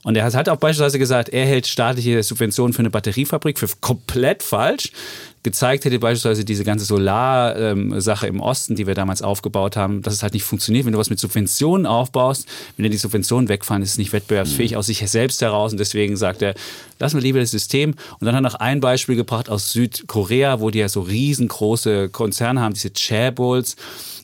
Und 0.02 0.16
er 0.16 0.24
hat 0.24 0.48
auch 0.48 0.56
beispielsweise 0.56 0.98
gesagt, 0.98 1.28
er 1.30 1.46
hält 1.46 1.66
staatliche 1.66 2.22
Subventionen 2.22 2.72
für 2.72 2.80
eine 2.80 2.90
Batteriefabrik 2.90 3.58
für 3.58 3.68
komplett 3.80 4.42
falsch 4.42 4.92
gezeigt 5.42 5.84
hätte, 5.84 5.98
beispielsweise 5.98 6.44
diese 6.44 6.64
ganze 6.64 6.84
Solar-Sache 6.84 8.26
im 8.26 8.40
Osten, 8.40 8.74
die 8.74 8.86
wir 8.86 8.94
damals 8.94 9.22
aufgebaut 9.22 9.76
haben, 9.76 10.02
dass 10.02 10.12
es 10.12 10.22
halt 10.22 10.34
nicht 10.34 10.44
funktioniert. 10.44 10.84
Wenn 10.84 10.92
du 10.92 10.98
was 10.98 11.10
mit 11.10 11.18
Subventionen 11.18 11.86
aufbaust, 11.86 12.46
wenn 12.76 12.84
dir 12.84 12.90
die 12.90 12.96
Subventionen 12.96 13.48
wegfallen, 13.48 13.82
ist 13.82 13.92
es 13.92 13.98
nicht 13.98 14.12
wettbewerbsfähig 14.12 14.76
aus 14.76 14.86
sich 14.86 14.98
selbst 15.08 15.40
heraus. 15.40 15.72
Und 15.72 15.78
deswegen 15.78 16.16
sagt 16.16 16.42
er, 16.42 16.54
lassen 16.98 17.16
wir 17.16 17.22
lieber 17.22 17.40
das 17.40 17.50
System. 17.50 17.94
Und 18.18 18.26
dann 18.26 18.34
hat 18.34 18.40
er 18.40 18.42
noch 18.42 18.54
ein 18.56 18.80
Beispiel 18.80 19.16
gebracht 19.16 19.48
aus 19.48 19.72
Südkorea, 19.72 20.60
wo 20.60 20.70
die 20.70 20.80
ja 20.80 20.88
so 20.88 21.00
riesengroße 21.00 22.10
Konzerne 22.10 22.60
haben, 22.60 22.74
diese 22.74 22.92
Chaebols. 22.92 23.76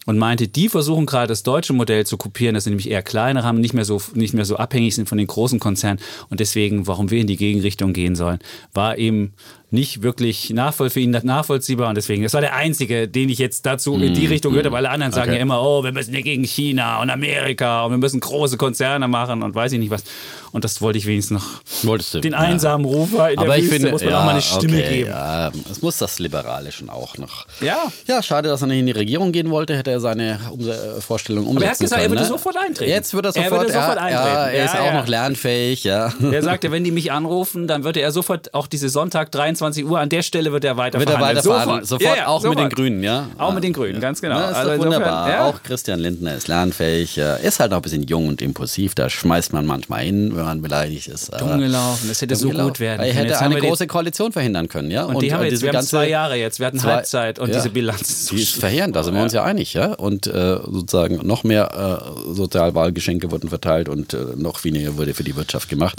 und 0.06 0.18
meinte, 0.18 0.48
die 0.48 0.68
versuchen 0.68 1.04
gerade 1.04 1.26
das 1.26 1.42
deutsche 1.42 1.72
Modell 1.72 2.06
zu 2.06 2.16
kopieren, 2.16 2.54
dass 2.54 2.64
sie 2.64 2.70
nämlich 2.70 2.90
eher 2.90 3.02
kleinere 3.02 3.44
haben, 3.44 3.60
nicht 3.60 3.74
mehr 3.74 3.84
so, 3.84 4.00
nicht 4.14 4.32
mehr 4.32 4.44
so 4.44 4.56
abhängig 4.56 4.94
sind 4.94 5.08
von 5.08 5.18
den 5.18 5.26
großen 5.26 5.58
Konzernen 5.58 6.00
und 6.30 6.40
deswegen, 6.40 6.86
warum 6.86 7.10
wir 7.10 7.20
in 7.20 7.26
die 7.26 7.36
Gegenrichtung 7.36 7.92
gehen 7.92 8.16
sollen, 8.16 8.38
war 8.72 8.96
eben 8.96 9.34
nicht 9.70 10.02
wirklich 10.02 10.50
nachvollziehbar 10.50 11.88
und 11.88 11.96
deswegen, 11.96 12.22
das 12.22 12.34
war 12.34 12.40
der 12.40 12.54
einzige, 12.54 13.08
den 13.08 13.28
ich 13.28 13.38
jetzt 13.38 13.66
dazu 13.66 13.94
in 13.96 14.14
die 14.14 14.26
mm, 14.26 14.30
Richtung 14.30 14.52
gehört 14.52 14.66
habe. 14.66 14.76
Alle 14.76 14.90
anderen 14.90 15.12
sagen 15.12 15.30
okay. 15.30 15.38
ja 15.38 15.42
immer, 15.42 15.60
oh, 15.60 15.82
wir 15.82 15.90
müssen 15.90 16.14
ja 16.14 16.20
gegen 16.20 16.44
China 16.44 17.02
und 17.02 17.10
Amerika 17.10 17.84
und 17.84 17.90
wir 17.90 17.98
müssen 17.98 18.20
große 18.20 18.58
Konzerne 18.58 19.08
machen 19.08 19.42
und 19.42 19.56
weiß 19.56 19.72
ich 19.72 19.80
nicht 19.80 19.90
was. 19.90 20.04
Und 20.52 20.64
das 20.64 20.80
wollte 20.80 20.98
ich 20.98 21.06
wenigstens 21.06 21.42
noch 21.42 21.60
Wolltest 21.82 22.14
du, 22.14 22.20
den 22.20 22.32
einsamen 22.32 22.86
Rufer 22.86 23.32
in 23.32 23.38
Aber 23.38 23.48
der 23.48 23.58
ich 23.58 23.68
finde, 23.68 23.90
muss 23.90 24.02
man 24.02 24.10
ja, 24.10 24.20
auch 24.20 24.24
mal 24.24 24.30
eine 24.30 24.40
Stimme 24.40 24.78
okay, 24.78 24.98
geben. 24.98 25.10
Ja, 25.10 25.50
es 25.70 25.82
muss 25.82 25.98
das 25.98 26.18
Liberale 26.20 26.70
schon 26.70 26.88
auch 26.88 27.18
noch. 27.18 27.44
Ja. 27.60 27.90
Ja, 28.06 28.22
schade, 28.22 28.48
dass 28.48 28.62
er 28.62 28.68
nicht 28.68 28.78
in 28.78 28.86
die 28.86 28.92
Regierung 28.92 29.32
gehen 29.32 29.50
wollte, 29.50 29.76
hätte 29.76 29.90
er 29.90 30.00
seine 30.00 30.34
äh, 30.34 31.00
Vorstellung 31.00 31.46
umsetzen 31.46 31.56
Aber 31.56 31.64
er 31.64 31.70
hat 31.72 31.78
gesagt, 31.78 32.00
können, 32.00 32.06
er 32.06 32.10
würde 32.10 32.22
ne? 32.22 32.28
sofort 32.28 32.56
eintreten. 32.56 32.90
Jetzt 32.90 33.12
wird 33.12 33.26
er 33.26 33.32
sofort, 33.32 33.52
er 33.52 33.58
würde 33.58 33.72
sofort 33.72 33.96
ja, 33.96 34.02
eintreten. 34.02 34.26
Ja, 34.26 34.46
er 34.46 34.64
ist 34.64 34.74
Ja, 34.74 34.80
auch 34.80 34.86
ja. 34.86 35.00
noch 35.00 35.08
lernfähig, 35.08 35.84
ja. 35.84 36.14
Er 36.30 36.42
sagte, 36.42 36.70
wenn 36.70 36.84
die 36.84 36.92
mich 36.92 37.10
anrufen, 37.10 37.66
dann 37.66 37.84
würde 37.84 38.00
er 38.00 38.12
sofort 38.12 38.54
auch 38.54 38.68
diese 38.68 38.88
Sonntag 38.88 39.32
23 39.32 39.55
Uhr 39.60 39.98
an 40.00 40.08
der 40.08 40.22
Stelle 40.22 40.52
wird 40.52 40.64
er 40.64 40.76
weiter 40.76 40.98
Wird 40.98 41.08
er 41.10 41.18
verhandeln. 41.18 41.44
weiterfahren. 41.46 41.84
Sofort, 41.84 42.02
Ja, 42.02 42.16
ja, 42.16 42.26
auch 42.28 42.42
mit 42.42 42.52
den 42.52 42.56
sofort. 42.58 42.74
Grünen, 42.76 43.02
ja. 43.02 43.28
Auch 43.38 43.52
mit 43.54 43.64
den 43.64 43.72
Grünen, 43.72 44.00
ganz 44.00 44.20
genau. 44.20 44.38
Ja, 44.38 44.50
ist 44.50 44.56
Also 44.56 44.70
insofern, 44.72 44.92
wunderbar. 44.94 45.28
ja. 45.30 45.44
Auch 45.46 45.62
Christian 45.62 46.00
Lindner 46.00 46.34
ist 46.34 46.48
lernfähig. 46.48 47.18
Er 47.18 47.40
ist 47.40 47.60
halt 47.60 47.70
noch 47.70 47.78
ein 47.78 47.82
bisschen 47.82 48.02
jung 48.04 48.28
und 48.28 48.42
impulsiv. 48.42 48.94
Da 48.94 49.08
schmeißt 49.10 49.52
man 49.52 49.66
manchmal 49.66 50.02
hin, 50.04 50.36
wenn 50.36 50.44
man 50.44 50.62
beleidigt 50.62 51.08
ist. 51.08 51.30
Dumm 51.38 51.58
gelaufen, 51.58 52.06
das 52.08 52.20
hätte 52.22 52.36
so 52.36 52.48
gelaufen. 52.48 52.68
gut 52.68 52.80
werden 52.80 53.00
Er 53.00 53.06
können. 53.06 53.16
hätte 53.18 53.28
Jetzt 53.30 53.42
eine 53.42 53.56
große 53.60 53.86
Koalition 53.86 54.32
verhindern 54.32 54.68
können, 54.68 54.90
ja. 54.90 55.04
Und, 55.04 55.22
die 55.22 55.32
haben 55.32 55.40
wir 55.40 55.46
jetzt, 55.46 55.60
diese 55.62 55.72
wir 55.72 55.78
haben 55.78 55.86
zwei 55.86 56.08
Jahre 56.08 56.36
jetzt, 56.36 56.58
wir 56.60 56.66
hatten 56.66 56.78
zwei- 56.78 56.94
Halbzeit 56.94 57.38
und 57.38 57.54
diese 57.54 57.70
Bilanz 57.70 58.26
Die 58.26 58.42
ist 58.42 58.54
verheerend, 58.56 58.94
da 58.96 59.02
sind 59.02 59.14
wir 59.14 59.22
uns 59.22 59.32
ja 59.32 59.42
einig, 59.44 59.74
ja. 59.74 59.92
Und 59.94 60.26
äh, 60.26 60.58
sozusagen 60.66 61.26
noch 61.26 61.44
mehr 61.44 62.02
äh, 62.28 62.34
Sozialwahlgeschenke 62.34 63.30
wurden 63.30 63.48
verteilt 63.48 63.88
und 63.88 64.14
äh, 64.14 64.18
noch 64.36 64.64
weniger 64.64 64.96
wurde 64.96 65.14
für 65.14 65.24
die 65.24 65.36
Wirtschaft 65.36 65.68
gemacht. 65.68 65.96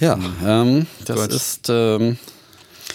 Ja, 0.00 0.18
ähm, 0.46 0.86
das 1.04 1.20
Gut. 1.20 1.32
ist. 1.32 1.66
Ähm, 1.68 2.18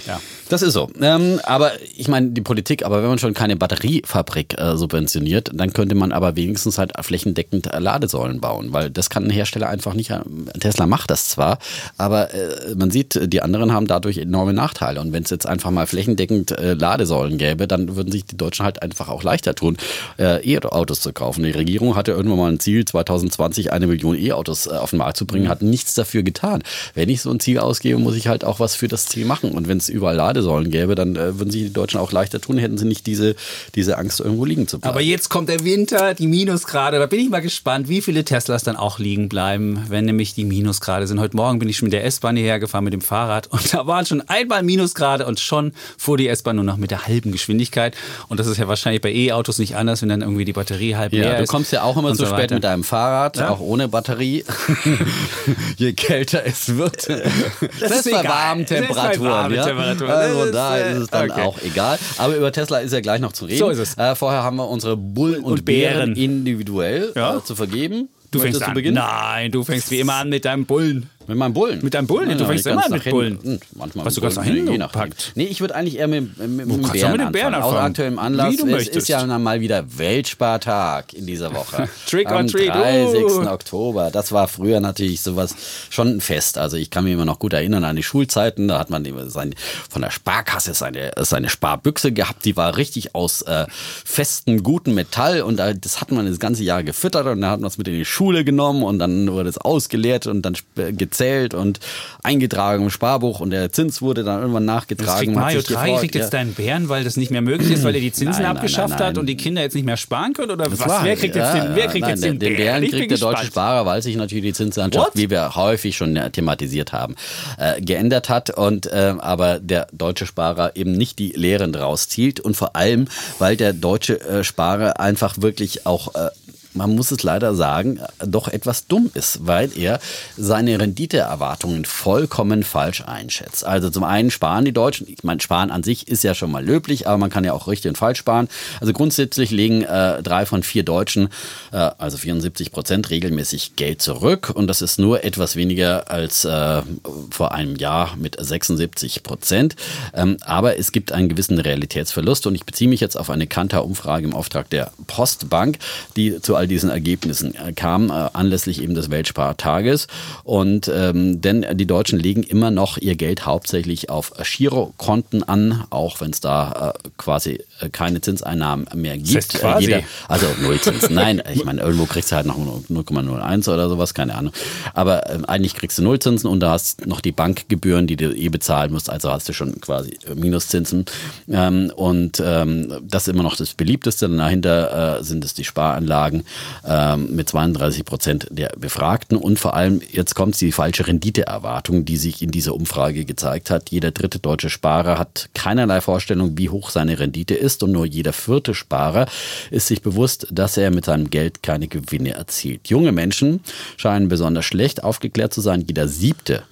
Ja. 0.05 0.19
Das 0.49 0.61
ist 0.61 0.73
so. 0.73 0.89
Ähm, 1.01 1.39
aber 1.43 1.71
ich 1.95 2.07
meine, 2.07 2.29
die 2.29 2.41
Politik, 2.41 2.85
aber 2.85 3.01
wenn 3.01 3.09
man 3.09 3.19
schon 3.19 3.33
keine 3.33 3.55
Batteriefabrik 3.55 4.59
äh, 4.59 4.77
subventioniert, 4.77 5.51
dann 5.53 5.73
könnte 5.73 5.95
man 5.95 6.11
aber 6.11 6.35
wenigstens 6.35 6.77
halt 6.77 6.93
flächendeckend 7.01 7.69
Ladesäulen 7.77 8.39
bauen, 8.39 8.73
weil 8.73 8.89
das 8.89 9.09
kann 9.09 9.25
ein 9.25 9.29
Hersteller 9.29 9.69
einfach 9.69 9.93
nicht. 9.93 10.11
äh, 10.11 10.19
Tesla 10.59 10.85
macht 10.85 11.11
das 11.11 11.29
zwar, 11.29 11.59
aber 11.97 12.33
äh, 12.33 12.75
man 12.75 12.91
sieht, 12.91 13.31
die 13.31 13.41
anderen 13.41 13.71
haben 13.71 13.87
dadurch 13.87 14.17
enorme 14.17 14.53
Nachteile. 14.53 15.01
Und 15.01 15.11
wenn 15.11 15.23
es 15.23 15.29
jetzt 15.29 15.47
einfach 15.47 15.71
mal 15.71 15.87
flächendeckend 15.87 16.51
äh, 16.51 16.73
Ladesäulen 16.73 17.37
gäbe, 17.37 17.67
dann 17.67 17.95
würden 17.95 18.11
sich 18.11 18.25
die 18.25 18.37
Deutschen 18.37 18.65
halt 18.65 18.81
einfach 18.81 19.09
auch 19.09 19.23
leichter 19.23 19.55
tun, 19.55 19.77
äh, 20.19 20.39
E-Autos 20.47 21.01
zu 21.01 21.13
kaufen. 21.13 21.43
Die 21.43 21.51
Regierung 21.51 21.95
hatte 21.95 22.11
irgendwann 22.11 22.39
mal 22.39 22.51
ein 22.51 22.59
Ziel, 22.59 22.85
2020 22.85 23.71
eine 23.71 23.87
Million 23.87 24.17
E-Autos 24.17 24.67
äh, 24.67 24.71
auf 24.71 24.91
den 24.91 24.99
Markt 24.99 25.17
zu 25.17 25.25
bringen, 25.25 25.49
hat 25.49 25.61
nichts 25.61 25.93
dafür 25.93 26.23
getan. 26.23 26.63
Wenn 26.93 27.09
ich 27.09 27.21
so 27.21 27.31
ein 27.31 27.39
Ziel 27.39 27.59
ausgebe, 27.59 27.99
muss 27.99 28.15
ich 28.15 28.27
halt 28.27 28.43
auch 28.43 28.59
was 28.59 28.75
für 28.75 28.87
das 28.87 29.05
Ziel 29.05 29.25
machen. 29.25 29.51
Und 29.51 29.67
wenn 29.67 29.77
es 29.77 29.89
überall 29.89 30.15
Ladesäulen 30.15 30.32
gäbe, 30.69 30.95
dann 30.95 31.15
äh, 31.15 31.37
würden 31.39 31.51
sich 31.51 31.63
die 31.63 31.73
Deutschen 31.73 31.99
auch 31.99 32.11
leichter 32.11 32.39
tun, 32.41 32.57
hätten 32.57 32.77
sie 32.77 32.85
nicht 32.85 33.05
diese, 33.05 33.35
diese 33.75 33.97
Angst, 33.97 34.19
irgendwo 34.19 34.45
liegen 34.45 34.67
zu 34.67 34.79
bleiben. 34.79 34.91
Aber 34.91 35.01
jetzt 35.01 35.29
kommt 35.29 35.49
der 35.49 35.63
Winter, 35.63 36.13
die 36.13 36.27
Minusgrade. 36.27 36.99
Da 36.99 37.05
bin 37.05 37.19
ich 37.19 37.29
mal 37.29 37.41
gespannt, 37.41 37.89
wie 37.89 38.01
viele 38.01 38.23
Teslas 38.23 38.63
dann 38.63 38.75
auch 38.75 38.99
liegen 38.99 39.29
bleiben, 39.29 39.83
wenn 39.89 40.05
nämlich 40.05 40.33
die 40.33 40.45
Minusgrade 40.45 41.07
sind. 41.07 41.19
Heute 41.19 41.35
Morgen 41.35 41.59
bin 41.59 41.69
ich 41.69 41.77
schon 41.77 41.87
mit 41.87 41.93
der 41.93 42.05
S-Bahn 42.05 42.35
hierher 42.35 42.59
gefahren 42.59 42.83
mit 42.83 42.93
dem 42.93 43.01
Fahrrad 43.01 43.47
und 43.47 43.73
da 43.73 43.85
waren 43.87 44.05
schon 44.05 44.21
einmal 44.27 44.63
Minusgrade 44.63 45.25
und 45.25 45.39
schon 45.39 45.73
fuhr 45.97 46.17
die 46.17 46.27
S-Bahn 46.27 46.55
nur 46.55 46.65
noch 46.65 46.77
mit 46.77 46.91
der 46.91 47.07
halben 47.07 47.31
Geschwindigkeit. 47.31 47.95
Und 48.29 48.39
das 48.39 48.47
ist 48.47 48.57
ja 48.57 48.67
wahrscheinlich 48.67 49.01
bei 49.01 49.11
E-Autos 49.11 49.59
nicht 49.59 49.75
anders, 49.75 50.01
wenn 50.01 50.09
dann 50.09 50.21
irgendwie 50.21 50.45
die 50.45 50.53
Batterie 50.53 50.95
halb 50.95 51.11
leer 51.13 51.25
Ja, 51.25 51.37
du 51.37 51.43
ist. 51.43 51.49
kommst 51.49 51.71
ja 51.71 51.83
auch 51.83 51.97
immer 51.97 52.09
zu 52.11 52.17
so 52.17 52.25
spät 52.25 52.37
weiter. 52.37 52.55
mit 52.55 52.63
deinem 52.63 52.83
Fahrrad, 52.83 53.37
Ja. 53.37 53.49
auch 53.49 53.59
ohne 53.59 53.87
Batterie. 53.87 54.43
Je 55.77 55.93
kälter 55.93 56.45
es 56.45 56.75
wird. 56.75 57.07
Das, 57.09 57.91
ist 57.91 58.05
ist 58.07 58.11
bei 58.11 58.23
warmen 58.27 58.65
Das 58.67 58.71
ist 58.71 58.87
bei 58.87 58.87
Temperaturen. 58.87 59.29
warmen 59.31 59.55
ja? 59.55 59.65
Temperaturen. 59.65 60.09
Also 60.23 60.51
da 60.51 60.77
äh, 60.77 60.93
ist 60.93 60.97
es 60.99 61.07
dann 61.09 61.31
okay. 61.31 61.41
auch 61.41 61.57
egal. 61.61 61.97
Aber 62.17 62.35
über 62.35 62.51
Tesla 62.51 62.79
ist 62.79 62.91
ja 62.93 63.01
gleich 63.01 63.19
noch 63.21 63.33
zu 63.33 63.45
reden. 63.45 63.59
So 63.59 63.69
ist 63.69 63.79
es. 63.79 63.97
Äh, 63.97 64.15
vorher 64.15 64.43
haben 64.43 64.57
wir 64.57 64.67
unsere 64.69 64.97
Bullen 64.97 65.43
und, 65.43 65.53
Und 65.53 65.65
Bären. 65.65 66.13
Bären 66.13 66.15
individuell 66.15 67.11
Ja. 67.15 67.37
äh, 67.37 67.43
zu 67.43 67.55
vergeben. 67.55 68.09
Du 68.31 68.39
Möchtest 68.39 68.57
fängst 68.63 68.69
an. 68.69 68.73
beginnen? 68.73 68.95
Nein, 68.95 69.51
du 69.51 69.63
fängst 69.63 69.91
wie 69.91 69.99
immer 69.99 70.15
an 70.15 70.29
mit 70.29 70.43
deinem 70.45 70.65
Bullen. 70.65 71.07
Mit 71.27 71.37
meinem 71.37 71.53
Bullen. 71.53 71.79
Mit 71.83 71.93
deinem 71.93 72.07
Bullen? 72.07 72.27
Nein, 72.29 72.37
Du 72.37 72.45
fängst 72.45 72.67
immer 72.67 72.87
mit. 72.89 73.03
Bullen. 73.05 73.39
Hm, 73.41 73.59
Manchmal 73.75 74.05
Hast 74.05 74.17
du 74.17 74.21
ganz 74.21 74.35
nach 74.35 74.43
hinten 74.43 74.65
nachdem. 74.77 74.81
gepackt? 74.81 75.31
Nee, 75.35 75.45
ich 75.45 75.61
würde 75.61 75.75
eigentlich 75.75 75.97
eher 75.97 76.07
mit, 76.07 76.37
mit, 76.37 76.49
mit 76.67 76.69
dem 76.69 76.91
Bären 76.91 77.11
mit 77.13 77.21
dem 77.21 77.31
Bären 77.31 77.53
anfangen. 77.53 77.75
Aus 77.75 77.79
aktuellem 77.83 78.19
Anlass. 78.19 78.53
Wie 78.53 78.57
du 78.57 78.65
es 78.65 78.71
möchtest. 78.71 78.97
ist 78.97 79.07
ja 79.09 79.25
mal 79.39 79.61
wieder 79.61 79.85
Weltspartag 79.97 81.13
in 81.13 81.25
dieser 81.25 81.53
Woche. 81.53 81.87
Trick 82.09 82.29
or 82.29 82.37
Am 82.39 82.47
treat, 82.47 82.69
30. 82.75 83.23
uh. 83.23 83.47
Oktober. 83.47 84.09
Das 84.11 84.31
war 84.31 84.47
früher 84.47 84.79
natürlich 84.79 85.21
sowas 85.21 85.55
schon 85.89 86.07
ein 86.17 86.21
Fest. 86.21 86.57
Also 86.57 86.77
ich 86.77 86.89
kann 86.89 87.03
mich 87.03 87.13
immer 87.13 87.25
noch 87.25 87.39
gut 87.39 87.53
erinnern 87.53 87.83
an 87.83 87.95
die 87.95 88.03
Schulzeiten. 88.03 88.67
Da 88.67 88.79
hat 88.79 88.89
man 88.89 89.03
sein, 89.29 89.53
von 89.89 90.01
der 90.01 90.11
Sparkasse 90.11 90.73
seine, 90.73 91.11
seine 91.21 91.49
Sparbüchse 91.49 92.11
gehabt. 92.11 92.45
Die 92.45 92.57
war 92.57 92.77
richtig 92.77 93.15
aus 93.15 93.41
äh, 93.43 93.65
festem, 93.69 94.63
gutem 94.63 94.95
Metall. 94.95 95.41
Und 95.41 95.57
da, 95.57 95.73
das 95.73 96.01
hat 96.01 96.11
man 96.11 96.25
das 96.25 96.39
ganze 96.39 96.63
Jahr 96.63 96.83
gefüttert. 96.83 97.27
Und 97.27 97.41
dann 97.41 97.49
hat 97.51 97.59
man 97.59 97.67
es 97.67 97.77
mit 97.77 97.87
in 97.87 97.95
die 97.95 98.05
Schule 98.05 98.43
genommen. 98.43 98.83
Und 98.83 98.99
dann 98.99 99.31
wurde 99.31 99.49
es 99.49 99.57
ausgeleert 99.57 100.27
und 100.27 100.41
dann 100.43 100.53
sp- 100.57 100.91
gezählt 101.13 101.53
und 101.53 101.79
eingetragen 102.23 102.83
im 102.83 102.89
Sparbuch. 102.89 103.39
Und 103.39 103.51
der 103.51 103.71
Zins 103.71 104.01
wurde 104.01 104.23
dann 104.23 104.39
irgendwann 104.41 104.65
nachgetragen. 104.65 105.33
Mario 105.33 105.61
Draghi 105.61 105.73
gefreut, 105.73 105.99
kriegt 105.99 106.15
ja. 106.15 106.21
jetzt 106.21 106.33
deinen 106.33 106.53
Bären, 106.53 106.89
weil 106.89 107.03
das 107.03 107.17
nicht 107.17 107.31
mehr 107.31 107.41
möglich 107.41 107.71
ist, 107.71 107.83
weil 107.83 107.95
er 107.95 108.01
die 108.01 108.11
Zinsen 108.23 108.43
Nein, 108.43 108.57
abgeschafft 108.57 108.89
nein, 108.89 108.99
nein. 108.99 109.07
hat 109.09 109.17
und 109.17 109.27
die 109.27 109.37
Kinder 109.37 109.61
jetzt 109.61 109.75
nicht 109.75 109.85
mehr 109.85 109.97
sparen 109.97 110.33
können? 110.33 110.51
Oder 110.51 110.65
Das 110.65 110.79
was? 110.79 110.87
war- 110.87 111.03
wer 111.03 111.15
kriegt 111.15 111.35
jetzt 111.35 111.53
ja, 111.53 111.65
den, 111.65 111.75
wer 111.75 111.85
ja, 111.85 111.91
kriegt 111.91 112.07
jetzt 112.07 112.23
den, 112.23 112.39
den 112.39 112.55
Bären 112.55 112.81
bin 112.81 112.91
kriegt 112.91 113.11
der 113.11 113.17
deutsche. 113.19 113.45
Sparer, 113.45 113.85
weil 113.85 114.01
sich 114.01 114.15
natürlich 114.15 114.43
die 114.43 114.53
Zinslandschaft, 114.53 115.07
What? 115.07 115.15
wie 115.15 115.29
wir 115.29 115.55
häufig 115.55 115.95
schon 115.95 116.19
thematisiert 116.31 116.93
haben, 116.93 117.15
äh, 117.57 117.79
geändert 117.81 118.29
hat 118.29 118.49
und 118.49 118.87
äh, 118.87 119.13
aber 119.19 119.59
der 119.59 119.87
deutsche 119.91 120.25
Sparer 120.25 120.75
eben 120.75 120.93
nicht 120.93 121.19
die 121.19 121.31
Lehren 121.31 121.71
draus 121.73 122.09
zielt 122.09 122.39
und 122.39 122.55
vor 122.55 122.75
allem, 122.75 123.05
weil 123.39 123.55
der 123.57 123.73
deutsche 123.73 124.19
äh, 124.21 124.43
Sparer 124.43 124.99
einfach 124.99 125.41
wirklich 125.41 125.85
auch 125.85 126.15
äh, 126.15 126.29
man 126.73 126.95
muss 126.95 127.11
es 127.11 127.23
leider 127.23 127.55
sagen, 127.55 127.99
doch 128.19 128.47
etwas 128.47 128.87
dumm 128.87 129.09
ist, 129.13 129.45
weil 129.45 129.77
er 129.77 129.99
seine 130.37 130.79
Renditeerwartungen 130.79 131.85
vollkommen 131.85 132.63
falsch 132.63 133.01
einschätzt. 133.01 133.65
Also 133.65 133.89
zum 133.89 134.03
einen 134.03 134.31
sparen 134.31 134.65
die 134.65 134.71
Deutschen, 134.71 135.07
ich 135.07 135.23
meine, 135.23 135.41
sparen 135.41 135.71
an 135.71 135.83
sich 135.83 136.07
ist 136.07 136.23
ja 136.23 136.33
schon 136.33 136.51
mal 136.51 136.63
löblich, 136.63 137.07
aber 137.07 137.17
man 137.17 137.29
kann 137.29 137.43
ja 137.43 137.53
auch 137.53 137.67
richtig 137.67 137.89
und 137.89 137.97
falsch 137.97 138.19
sparen. 138.19 138.47
Also 138.79 138.93
grundsätzlich 138.93 139.51
legen 139.51 139.83
äh, 139.83 140.21
drei 140.23 140.45
von 140.45 140.63
vier 140.63 140.83
Deutschen, 140.83 141.29
äh, 141.71 141.77
also 141.97 142.17
74 142.17 142.71
Prozent, 142.71 143.09
regelmäßig 143.09 143.75
Geld 143.75 144.01
zurück 144.01 144.51
und 144.53 144.67
das 144.67 144.81
ist 144.81 144.99
nur 144.99 145.23
etwas 145.23 145.55
weniger 145.55 146.09
als 146.09 146.45
äh, 146.45 146.81
vor 147.29 147.53
einem 147.53 147.75
Jahr 147.75 148.15
mit 148.15 148.37
76 148.39 149.23
Prozent. 149.23 149.75
Ähm, 150.13 150.37
aber 150.41 150.77
es 150.77 150.91
gibt 150.91 151.11
einen 151.11 151.29
gewissen 151.29 151.59
Realitätsverlust 151.59 152.47
und 152.47 152.55
ich 152.55 152.65
beziehe 152.65 152.89
mich 152.89 152.99
jetzt 152.99 153.17
auf 153.17 153.29
eine 153.29 153.47
Kantar-Umfrage 153.47 154.25
im 154.25 154.33
Auftrag 154.33 154.69
der 154.69 154.91
Postbank, 155.07 155.77
die 156.15 156.41
zu 156.41 156.55
all 156.63 156.67
diesen 156.67 156.89
Ergebnissen 156.89 157.53
äh, 157.55 157.73
kam, 157.73 158.09
äh, 158.09 158.29
anlässlich 158.31 158.81
eben 158.81 158.95
des 158.95 159.09
Weltspartages. 159.09 160.07
Und 160.45 160.89
ähm, 160.93 161.41
denn 161.41 161.65
die 161.73 161.85
Deutschen 161.85 162.19
legen 162.19 162.43
immer 162.43 162.71
noch 162.71 162.97
ihr 162.97 163.15
Geld 163.15 163.45
hauptsächlich 163.45 164.09
auf 164.09 164.31
Girokonten 164.41 165.43
an, 165.43 165.83
auch 165.89 166.21
wenn 166.21 166.31
es 166.31 166.39
da 166.39 166.93
äh, 166.95 167.09
quasi 167.17 167.59
äh, 167.81 167.89
keine 167.89 168.21
Zinseinnahmen 168.21 168.87
mehr 168.95 169.17
gibt. 169.17 169.35
heißt 169.35 169.53
quasi. 169.59 169.85
Jeder, 169.87 170.03
also 170.29 170.45
Nullzins. 170.61 171.09
Nein, 171.09 171.43
ich 171.53 171.65
meine, 171.65 171.81
irgendwo 171.81 172.05
kriegst 172.05 172.31
du 172.31 172.37
halt 172.37 172.45
noch 172.45 172.57
0,01 172.57 173.73
oder 173.73 173.89
sowas, 173.89 174.13
keine 174.13 174.35
Ahnung. 174.35 174.53
Aber 174.93 175.29
ähm, 175.29 175.43
eigentlich 175.43 175.75
kriegst 175.75 175.97
du 175.97 176.03
Nullzinsen 176.03 176.49
und 176.49 176.61
da 176.61 176.71
hast 176.71 177.05
noch 177.05 177.19
die 177.19 177.33
Bankgebühren, 177.33 178.07
die 178.07 178.15
du 178.15 178.33
eh 178.33 178.47
bezahlen 178.47 178.93
musst. 178.93 179.09
Also 179.09 179.29
hast 179.31 179.49
du 179.49 179.53
schon 179.53 179.81
quasi 179.81 180.17
Minuszinsen. 180.33 181.05
Ähm, 181.49 181.91
und 181.93 182.41
ähm, 182.45 183.01
das 183.03 183.27
ist 183.27 183.33
immer 183.33 183.43
noch 183.43 183.57
das 183.57 183.73
beliebteste. 183.73 184.29
Dahinter 184.29 185.19
äh, 185.19 185.23
sind 185.23 185.43
es 185.43 185.53
die 185.53 185.65
Sparanlagen 185.65 186.45
ähm, 186.85 187.35
mit 187.35 187.49
32 187.49 188.05
Prozent 188.05 188.47
der 188.49 188.69
Befragten. 188.77 189.37
Und 189.37 189.59
vor 189.59 189.75
allem, 189.75 190.01
jetzt 190.11 190.35
kommt 190.35 190.59
die 190.61 190.71
falsche 190.71 191.07
Renditeerwartung, 191.07 192.05
die 192.05 192.17
sich 192.17 192.41
in 192.41 192.51
dieser 192.51 192.75
Umfrage 192.75 193.25
gezeigt 193.25 193.69
hat. 193.69 193.89
Jeder 193.89 194.11
dritte 194.11 194.39
deutsche 194.39 194.69
Sparer 194.69 195.17
hat 195.17 195.49
keinerlei 195.53 196.01
Vorstellung, 196.01 196.57
wie 196.57 196.69
hoch 196.69 196.89
seine 196.89 197.19
Rendite 197.19 197.55
ist. 197.55 197.83
Und 197.83 197.91
nur 197.91 198.05
jeder 198.05 198.33
vierte 198.33 198.73
Sparer 198.73 199.27
ist 199.71 199.87
sich 199.87 200.01
bewusst, 200.01 200.47
dass 200.51 200.77
er 200.77 200.91
mit 200.91 201.05
seinem 201.05 201.29
Geld 201.29 201.63
keine 201.63 201.87
Gewinne 201.87 202.33
erzielt. 202.33 202.89
Junge 202.89 203.11
Menschen 203.11 203.61
scheinen 203.97 204.27
besonders 204.27 204.65
schlecht 204.65 205.03
aufgeklärt 205.03 205.53
zu 205.53 205.61
sein. 205.61 205.83
Jeder 205.87 206.07
siebte 206.07 206.63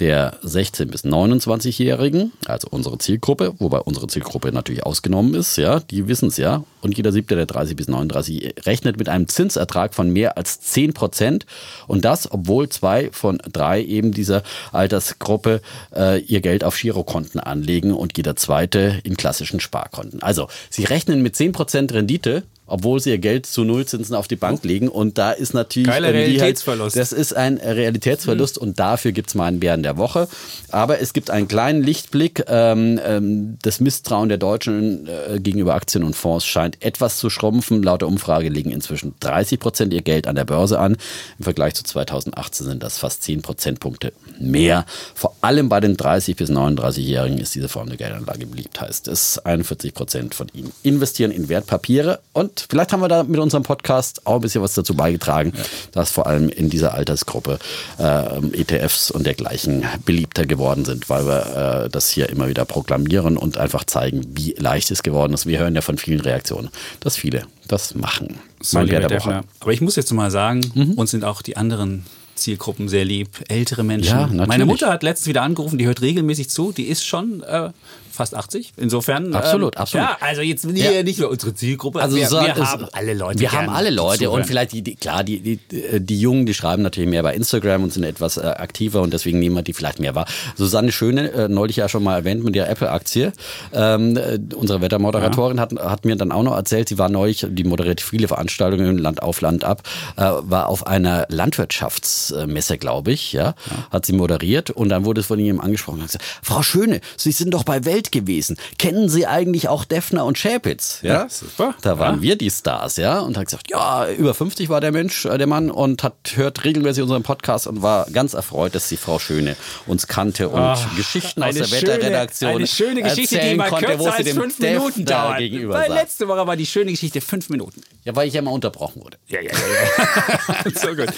der 0.00 0.40
16- 0.42 0.86
bis 0.86 1.04
29-Jährigen, 1.04 2.32
also 2.46 2.68
unsere 2.70 2.98
Zielgruppe, 2.98 3.54
wobei 3.58 3.78
unsere 3.78 4.08
Zielgruppe 4.08 4.50
natürlich 4.52 4.84
ausgenommen 4.84 5.34
ist, 5.34 5.56
ja, 5.56 5.80
die 5.80 6.08
wissen 6.08 6.28
es 6.28 6.36
ja. 6.36 6.64
Und 6.80 6.96
jeder 6.96 7.12
siebte 7.12 7.36
der 7.36 7.46
30 7.46 7.76
bis 7.76 7.88
39 7.88 8.66
rechnet 8.66 8.98
mit 8.98 9.08
einem 9.08 9.28
Zinsertrag 9.28 9.94
von 9.94 10.10
mehr 10.10 10.36
als 10.36 10.60
10 10.60 10.92
Prozent. 10.92 11.46
Und 11.86 12.04
das, 12.04 12.30
obwohl 12.30 12.68
zwei 12.68 13.10
von 13.12 13.38
drei 13.52 13.82
eben 13.82 14.12
dieser 14.12 14.42
Altersgruppe 14.72 15.62
äh, 15.94 16.20
ihr 16.20 16.40
Geld 16.40 16.64
auf 16.64 16.76
Girokonten 16.76 17.40
anlegen 17.40 17.92
und 17.92 18.16
jeder 18.16 18.36
zweite 18.36 19.00
in 19.04 19.16
klassischen 19.16 19.60
Sparkonten. 19.60 20.22
Also, 20.22 20.48
sie 20.68 20.84
rechnen 20.84 21.22
mit 21.22 21.36
10 21.36 21.52
Prozent 21.52 21.92
Rendite 21.94 22.42
obwohl 22.66 23.00
sie 23.00 23.10
ihr 23.10 23.18
Geld 23.18 23.46
zu 23.46 23.64
Nullzinsen 23.64 24.14
auf 24.14 24.28
die 24.28 24.36
Bank 24.36 24.60
oh. 24.64 24.66
legen. 24.66 24.88
Und 24.88 25.18
da 25.18 25.32
ist 25.32 25.54
natürlich. 25.54 25.88
Geiler 25.88 26.08
ähm, 26.08 26.16
Realitätsverlust. 26.16 26.96
Halt, 26.96 27.02
das 27.02 27.12
ist 27.12 27.34
ein 27.34 27.58
Realitätsverlust 27.58 28.60
mhm. 28.60 28.68
und 28.68 28.78
dafür 28.78 29.12
gibt 29.12 29.28
es 29.28 29.34
meinen 29.34 29.60
Bären 29.60 29.82
der 29.82 29.96
Woche. 29.96 30.28
Aber 30.70 31.00
es 31.00 31.12
gibt 31.12 31.30
einen 31.30 31.48
kleinen 31.48 31.82
Lichtblick. 31.82 32.44
Ähm, 32.48 32.98
ähm, 33.04 33.58
das 33.62 33.80
Misstrauen 33.80 34.28
der 34.28 34.38
Deutschen 34.38 35.06
äh, 35.06 35.40
gegenüber 35.40 35.74
Aktien 35.74 36.04
und 36.04 36.16
Fonds 36.16 36.46
scheint 36.46 36.82
etwas 36.82 37.18
zu 37.18 37.28
schrumpfen. 37.28 37.82
Laut 37.82 38.00
der 38.00 38.08
Umfrage 38.08 38.48
legen 38.48 38.70
inzwischen 38.70 39.14
30 39.20 39.60
Prozent 39.60 39.92
ihr 39.92 40.02
Geld 40.02 40.26
an 40.26 40.36
der 40.36 40.44
Börse 40.44 40.78
an. 40.78 40.96
Im 41.38 41.44
Vergleich 41.44 41.74
zu 41.74 41.84
2018 41.84 42.66
sind 42.66 42.82
das 42.82 42.98
fast 42.98 43.22
10 43.24 43.42
Prozentpunkte 43.42 44.12
mehr. 44.38 44.86
Vor 45.14 45.36
allem 45.42 45.68
bei 45.68 45.80
den 45.80 45.96
30 45.96 46.36
bis 46.36 46.50
39-Jährigen 46.50 47.38
ist 47.38 47.54
diese 47.54 47.68
Form 47.68 47.88
der 47.88 47.98
Geldanlage 47.98 48.46
beliebt. 48.46 48.80
Heißt 48.80 49.08
es, 49.08 49.38
41 49.38 49.92
Prozent 49.94 50.34
von 50.34 50.48
ihnen 50.54 50.72
investieren 50.82 51.30
in 51.30 51.48
Wertpapiere 51.48 52.20
und 52.32 52.53
vielleicht 52.68 52.92
haben 52.92 53.00
wir 53.00 53.08
da 53.08 53.22
mit 53.22 53.40
unserem 53.40 53.62
Podcast 53.62 54.26
auch 54.26 54.36
ein 54.36 54.40
bisschen 54.40 54.62
was 54.62 54.74
dazu 54.74 54.94
beigetragen, 54.94 55.52
ja. 55.56 55.62
dass 55.92 56.10
vor 56.10 56.26
allem 56.26 56.48
in 56.48 56.70
dieser 56.70 56.94
Altersgruppe 56.94 57.58
äh, 57.98 58.60
ETFs 58.60 59.10
und 59.10 59.26
dergleichen 59.26 59.84
beliebter 60.04 60.46
geworden 60.46 60.84
sind, 60.84 61.08
weil 61.08 61.26
wir 61.26 61.84
äh, 61.84 61.90
das 61.90 62.10
hier 62.10 62.28
immer 62.28 62.48
wieder 62.48 62.64
proklamieren 62.64 63.36
und 63.36 63.58
einfach 63.58 63.84
zeigen, 63.84 64.24
wie 64.34 64.54
leicht 64.58 64.90
es 64.90 65.02
geworden 65.02 65.32
ist. 65.32 65.46
Wir 65.46 65.58
hören 65.58 65.74
ja 65.74 65.80
von 65.80 65.98
vielen 65.98 66.20
Reaktionen, 66.20 66.70
dass 67.00 67.16
viele 67.16 67.46
das 67.68 67.94
machen. 67.94 68.38
So, 68.60 68.78
Aber 68.78 69.72
ich 69.72 69.80
muss 69.80 69.96
jetzt 69.96 70.12
mal 70.12 70.30
sagen, 70.30 70.60
mhm. 70.74 70.92
uns 70.92 71.10
sind 71.10 71.24
auch 71.24 71.42
die 71.42 71.56
anderen 71.56 72.04
Zielgruppen 72.34 72.88
sehr 72.88 73.04
lieb. 73.04 73.28
Ältere 73.48 73.84
Menschen. 73.84 74.36
Ja, 74.36 74.46
Meine 74.46 74.66
Mutter 74.66 74.90
hat 74.90 75.02
letztens 75.02 75.28
wieder 75.28 75.42
angerufen, 75.42 75.78
die 75.78 75.86
hört 75.86 76.02
regelmäßig 76.02 76.50
zu. 76.50 76.72
Die 76.72 76.84
ist 76.84 77.06
schon 77.06 77.42
äh, 77.42 77.70
fast 78.14 78.34
80. 78.34 78.72
Insofern. 78.76 79.34
Absolut, 79.34 79.76
ähm, 79.76 79.82
absolut. 79.82 80.06
Ja, 80.06 80.16
also 80.20 80.42
jetzt 80.42 80.64
ja. 80.64 81.02
nicht 81.02 81.18
nur 81.18 81.30
unsere 81.30 81.54
Zielgruppe. 81.54 82.00
Also 82.00 82.16
wir, 82.16 82.28
so, 82.28 82.40
wir 82.40 82.54
haben 82.54 82.86
alle 82.92 83.14
Leute. 83.14 83.40
Wir 83.40 83.52
haben 83.52 83.68
alle 83.68 83.90
Leute 83.90 84.30
und 84.30 84.46
vielleicht 84.46 84.72
die, 84.72 84.82
die 84.82 84.94
klar, 84.96 85.24
die, 85.24 85.40
die, 85.40 85.58
die 86.00 86.20
Jungen, 86.20 86.46
die 86.46 86.54
schreiben 86.54 86.82
natürlich 86.82 87.10
mehr 87.10 87.22
bei 87.22 87.34
Instagram 87.34 87.82
und 87.82 87.92
sind 87.92 88.04
etwas 88.04 88.36
äh, 88.36 88.42
aktiver 88.42 89.02
und 89.02 89.12
deswegen 89.12 89.38
nehmen 89.38 89.56
wir 89.56 89.62
die 89.62 89.72
vielleicht 89.72 89.98
mehr 89.98 90.14
wahr. 90.14 90.26
Susanne 90.56 90.92
Schöne, 90.92 91.30
äh, 91.32 91.48
neulich 91.48 91.76
ja 91.76 91.88
schon 91.88 92.02
mal 92.02 92.16
erwähnt 92.16 92.44
mit 92.44 92.54
der 92.54 92.70
Apple-Aktie. 92.70 93.32
Ähm, 93.72 94.16
äh, 94.16 94.38
unsere 94.54 94.80
Wettermoderatorin 94.80 95.56
ja. 95.56 95.62
hat, 95.62 95.72
hat 95.72 96.04
mir 96.04 96.16
dann 96.16 96.32
auch 96.32 96.42
noch 96.42 96.56
erzählt, 96.56 96.88
sie 96.88 96.98
war 96.98 97.08
neulich, 97.08 97.46
die 97.48 97.64
moderiert 97.64 98.00
viele 98.00 98.28
Veranstaltungen 98.28 98.98
Land 98.98 99.22
auf 99.22 99.40
Land 99.40 99.64
ab, 99.64 99.82
äh, 100.16 100.22
war 100.22 100.68
auf 100.68 100.86
einer 100.86 101.26
Landwirtschaftsmesse, 101.28 102.78
glaube 102.78 103.12
ich, 103.12 103.32
ja, 103.32 103.44
ja, 103.44 103.54
hat 103.90 104.06
sie 104.06 104.12
moderiert 104.12 104.70
und 104.70 104.88
dann 104.88 105.04
wurde 105.04 105.20
es 105.20 105.26
von 105.26 105.38
ihm 105.38 105.60
angesprochen. 105.60 106.00
Gesagt, 106.00 106.24
Frau 106.42 106.62
Schöne, 106.62 107.00
Sie 107.16 107.32
sind 107.32 107.52
doch 107.54 107.64
bei 107.64 107.84
Welt 107.84 108.03
gewesen. 108.12 108.56
Kennen 108.78 109.08
Sie 109.08 109.26
eigentlich 109.26 109.68
auch 109.68 109.84
Defner 109.84 110.24
und 110.24 110.38
Schäpitz? 110.38 111.00
Ja, 111.02 111.12
ja 111.12 111.28
super. 111.28 111.74
Da 111.82 111.98
waren 111.98 112.16
ja. 112.16 112.22
wir 112.22 112.36
die 112.36 112.50
Stars, 112.50 112.96
ja, 112.96 113.20
und 113.20 113.36
hat 113.36 113.46
gesagt, 113.46 113.70
ja, 113.70 114.08
über 114.10 114.34
50 114.34 114.68
war 114.68 114.80
der 114.80 114.92
Mensch, 114.92 115.24
äh, 115.24 115.38
der 115.38 115.46
Mann 115.46 115.70
und 115.70 116.02
hat 116.02 116.14
hört 116.34 116.64
regelmäßig 116.64 117.02
unseren 117.02 117.22
Podcast 117.22 117.66
und 117.66 117.82
war 117.82 118.06
ganz 118.10 118.34
erfreut, 118.34 118.74
dass 118.74 118.88
die 118.88 118.96
Frau 118.96 119.18
Schöne 119.18 119.56
uns 119.86 120.06
kannte 120.06 120.48
und 120.48 120.60
oh, 120.60 120.96
Geschichten 120.96 121.42
aus 121.42 121.54
der 121.54 121.64
schöne, 121.64 121.82
Wetterredaktion 121.82 122.50
eine 122.50 122.66
schöne 122.66 123.02
Geschichte, 123.02 123.38
die 123.38 123.54
mal 123.54 123.70
konnte, 123.70 123.86
kürzer 123.86 124.14
als 124.14 124.30
fünf 124.30 124.58
Minuten 124.58 125.04
dauert. 125.04 125.38
Gegenüber 125.38 125.74
weil 125.74 125.92
letzte 125.92 126.28
Woche 126.28 126.46
war 126.46 126.56
die 126.56 126.66
schöne 126.66 126.90
Geschichte 126.90 127.20
fünf 127.20 127.48
Minuten. 127.48 127.82
Ja, 128.04 128.14
weil 128.14 128.28
ich 128.28 128.34
ja 128.34 128.42
mal 128.42 128.50
unterbrochen 128.50 129.02
wurde. 129.02 129.18
Ja, 129.28 129.40
ja, 129.40 129.50
ja. 129.50 130.64
ja. 130.64 130.70
so 130.74 130.88
gut. 130.94 131.08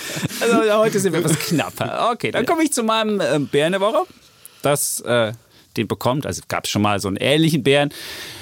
Also 0.40 0.78
heute 0.78 1.00
sind 1.00 1.12
wir 1.12 1.20
etwas 1.20 1.38
knapper. 1.38 2.10
Okay, 2.12 2.30
dann 2.30 2.46
komme 2.46 2.62
ich 2.62 2.72
zu 2.72 2.82
meinem 2.82 3.20
äh, 3.20 3.38
Bären 3.38 3.72
der 3.72 3.80
Woche. 3.80 4.04
Das 4.62 5.00
äh, 5.00 5.32
den 5.76 5.88
bekommt. 5.88 6.26
Also 6.26 6.42
gab 6.48 6.64
es 6.64 6.70
schon 6.70 6.82
mal 6.82 7.00
so 7.00 7.08
einen 7.08 7.16
ähnlichen 7.16 7.62
Bären. 7.62 7.90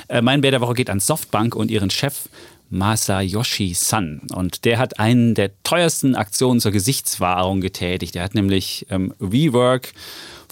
Äh, 0.09 0.23
mein 0.23 0.41
Bär 0.41 0.51
der 0.51 0.61
Woche 0.61 0.75
geht 0.75 0.91
an 0.91 1.01
Softbank 1.01 1.55
und 1.55 1.71
ihren 1.71 1.91
Chef 1.91 2.29
Masayoshi 2.71 3.75
Sun. 3.75 4.23
Und 4.35 4.65
der 4.65 4.79
hat 4.79 4.99
einen 4.99 5.35
der 5.35 5.63
teuersten 5.65 6.15
Aktionen 6.15 6.61
zur 6.61 6.73
Gesichtswahrung 6.73 7.61
getätigt. 7.61 8.15
Der 8.15 8.23
hat 8.23 8.35
nämlich 8.35 8.87
ähm, 8.91 9.15
WeWork 9.19 9.93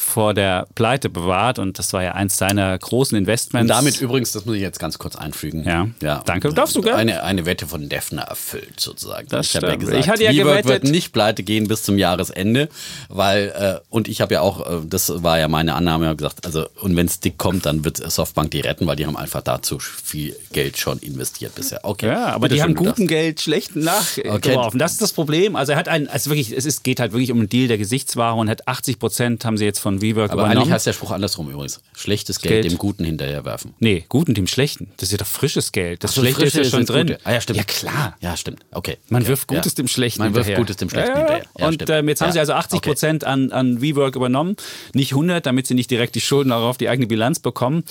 vor 0.03 0.35
der 0.35 0.67
Pleite 0.75 1.09
bewahrt 1.09 1.59
und 1.59 1.79
das 1.79 1.93
war 1.93 2.03
ja 2.03 2.13
eins 2.13 2.37
seiner 2.37 2.77
großen 2.77 3.17
Investments. 3.17 3.63
Und 3.63 3.69
damit 3.69 4.01
übrigens, 4.01 4.33
das 4.33 4.45
muss 4.45 4.57
ich 4.57 4.61
jetzt 4.61 4.79
ganz 4.79 4.99
kurz 4.99 5.17
einfügen. 5.17 5.65
Ja, 5.65 5.89
ja. 6.03 6.23
danke. 6.27 6.53
Darfst 6.53 6.77
du 6.77 6.83
gerne? 6.83 6.99
Eine, 6.99 7.23
eine 7.23 7.47
Wette 7.47 7.67
von 7.67 7.89
Defner 7.89 8.23
erfüllt 8.23 8.81
sozusagen. 8.81 9.29
Das 9.29 9.47
ich 9.47 9.57
habe 9.57 9.69
ja 9.69 9.77
gesagt, 9.77 9.99
ich 9.99 10.09
hatte 10.09 10.25
ja 10.25 10.33
gewettet, 10.33 10.67
wird 10.67 10.85
nicht 10.85 11.13
pleite 11.13 11.43
gehen 11.43 11.69
bis 11.69 11.83
zum 11.83 11.99
Jahresende, 11.99 12.69
weil 13.09 13.53
äh, 13.57 13.81
und 13.91 14.09
ich 14.09 14.21
habe 14.21 14.35
ja 14.35 14.41
auch, 14.41 14.69
äh, 14.69 14.81
das 14.85 15.23
war 15.23 15.39
ja 15.39 15.49
meine 15.49 15.75
Annahme, 15.75 16.07
habe 16.07 16.17
gesagt, 16.17 16.45
also 16.45 16.67
und 16.81 16.97
wenn 16.97 17.07
es 17.07 17.21
dick 17.21 17.39
kommt, 17.39 17.67
dann 17.67 17.85
wird 17.85 17.99
Softbank 17.99 18.51
die 18.51 18.61
retten, 18.61 18.87
weil 18.87 18.97
die 18.97 19.07
haben 19.07 19.17
einfach 19.17 19.43
dazu 19.43 19.79
viel 19.79 20.37
Geld 20.53 20.79
schon 20.79 20.99
investiert 20.99 21.55
bisher. 21.55 21.81
Okay. 21.85 22.09
Ja, 22.09 22.27
aber 22.29 22.49
die 22.49 22.63
haben 22.63 22.75
guten 22.75 23.07
Geld 23.07 23.41
schlecht 23.41 23.77
nachgeworfen. 23.77 24.69
Okay. 24.71 24.79
Das 24.79 24.99
ist 25.03 25.11
das 25.11 25.15
Problem. 25.15 25.57
Also 25.57 25.73
er 25.73 25.79
hat 25.79 25.89
einen, 25.89 26.09
also 26.09 26.31
wirklich, 26.31 26.53
es 26.57 26.65
ist, 26.65 26.85
geht 26.85 27.01
halt 27.01 27.13
wirklich 27.13 27.33
um 27.33 27.39
einen 27.39 27.49
Deal 27.49 27.69
der 27.69 27.79
Gesichtsware 27.79 28.35
und 28.35 28.49
hat 28.49 28.69
80 28.69 28.99
Prozent 28.99 29.45
haben 29.45 29.57
sie 29.57 29.65
jetzt 29.65 29.81
von 29.81 30.01
WeWork 30.01 30.31
Aber 30.31 30.43
übernommen. 30.43 30.59
eigentlich 30.59 30.73
heißt 30.73 30.87
der 30.87 30.93
Spruch 30.93 31.11
andersrum 31.11 31.51
übrigens. 31.51 31.81
Schlechtes 31.95 32.41
Geld, 32.41 32.63
Geld, 32.63 32.73
dem 32.73 32.79
Guten 32.79 33.05
hinterherwerfen. 33.05 33.75
Nee, 33.81 34.05
Guten 34.09 34.35
dem 34.35 34.47
Schlechten. 34.47 34.91
Das 34.97 35.09
ist 35.09 35.13
ja 35.13 35.19
doch 35.19 35.27
frisches 35.27 35.73
Geld. 35.73 36.05
Das 36.05 36.15
so, 36.15 36.21
Schlechte 36.21 36.45
ist 36.45 36.57
ja 36.57 36.65
schon 36.65 36.87
drin. 36.87 37.09
Gute. 37.09 37.21
Ah 37.25 37.33
ja, 37.33 37.41
stimmt. 37.41 37.59
Ja, 37.59 37.65
klar. 37.65 38.17
Ja, 38.21 38.37
stimmt. 38.37 38.61
Okay. 38.71 38.99
Man 39.09 39.27
wirft 39.27 39.49
Gutes 39.49 39.73
ja. 39.73 39.77
dem 39.77 39.89
Schlechten 39.89 40.23
Man 40.23 40.35
wirft 40.35 40.55
Gutes 40.55 40.77
dem 40.77 40.89
Schlechten 40.89 41.11
ja, 41.11 41.19
hinterher. 41.19 41.45
Ja, 41.59 41.69
und 41.69 41.91
ähm, 41.91 42.09
jetzt 42.09 42.21
haben 42.21 42.33
sie 42.33 42.39
also 42.39 42.53
80 42.53 42.81
Prozent 42.81 43.25
okay. 43.25 43.33
an, 43.33 43.53
an 43.53 43.83
WeWork 43.83 44.17
übernommen. 44.17 44.57
Nicht 44.95 45.13
100, 45.13 45.45
damit 45.45 45.67
sie 45.67 45.75
nicht 45.75 45.91
direkt 45.91 46.15
die 46.15 46.21
Schulden 46.21 46.53
auch 46.53 46.63
auf 46.63 46.79
die 46.79 46.89
eigene 46.89 47.07
Bilanz 47.07 47.41
bekommen. 47.41 47.85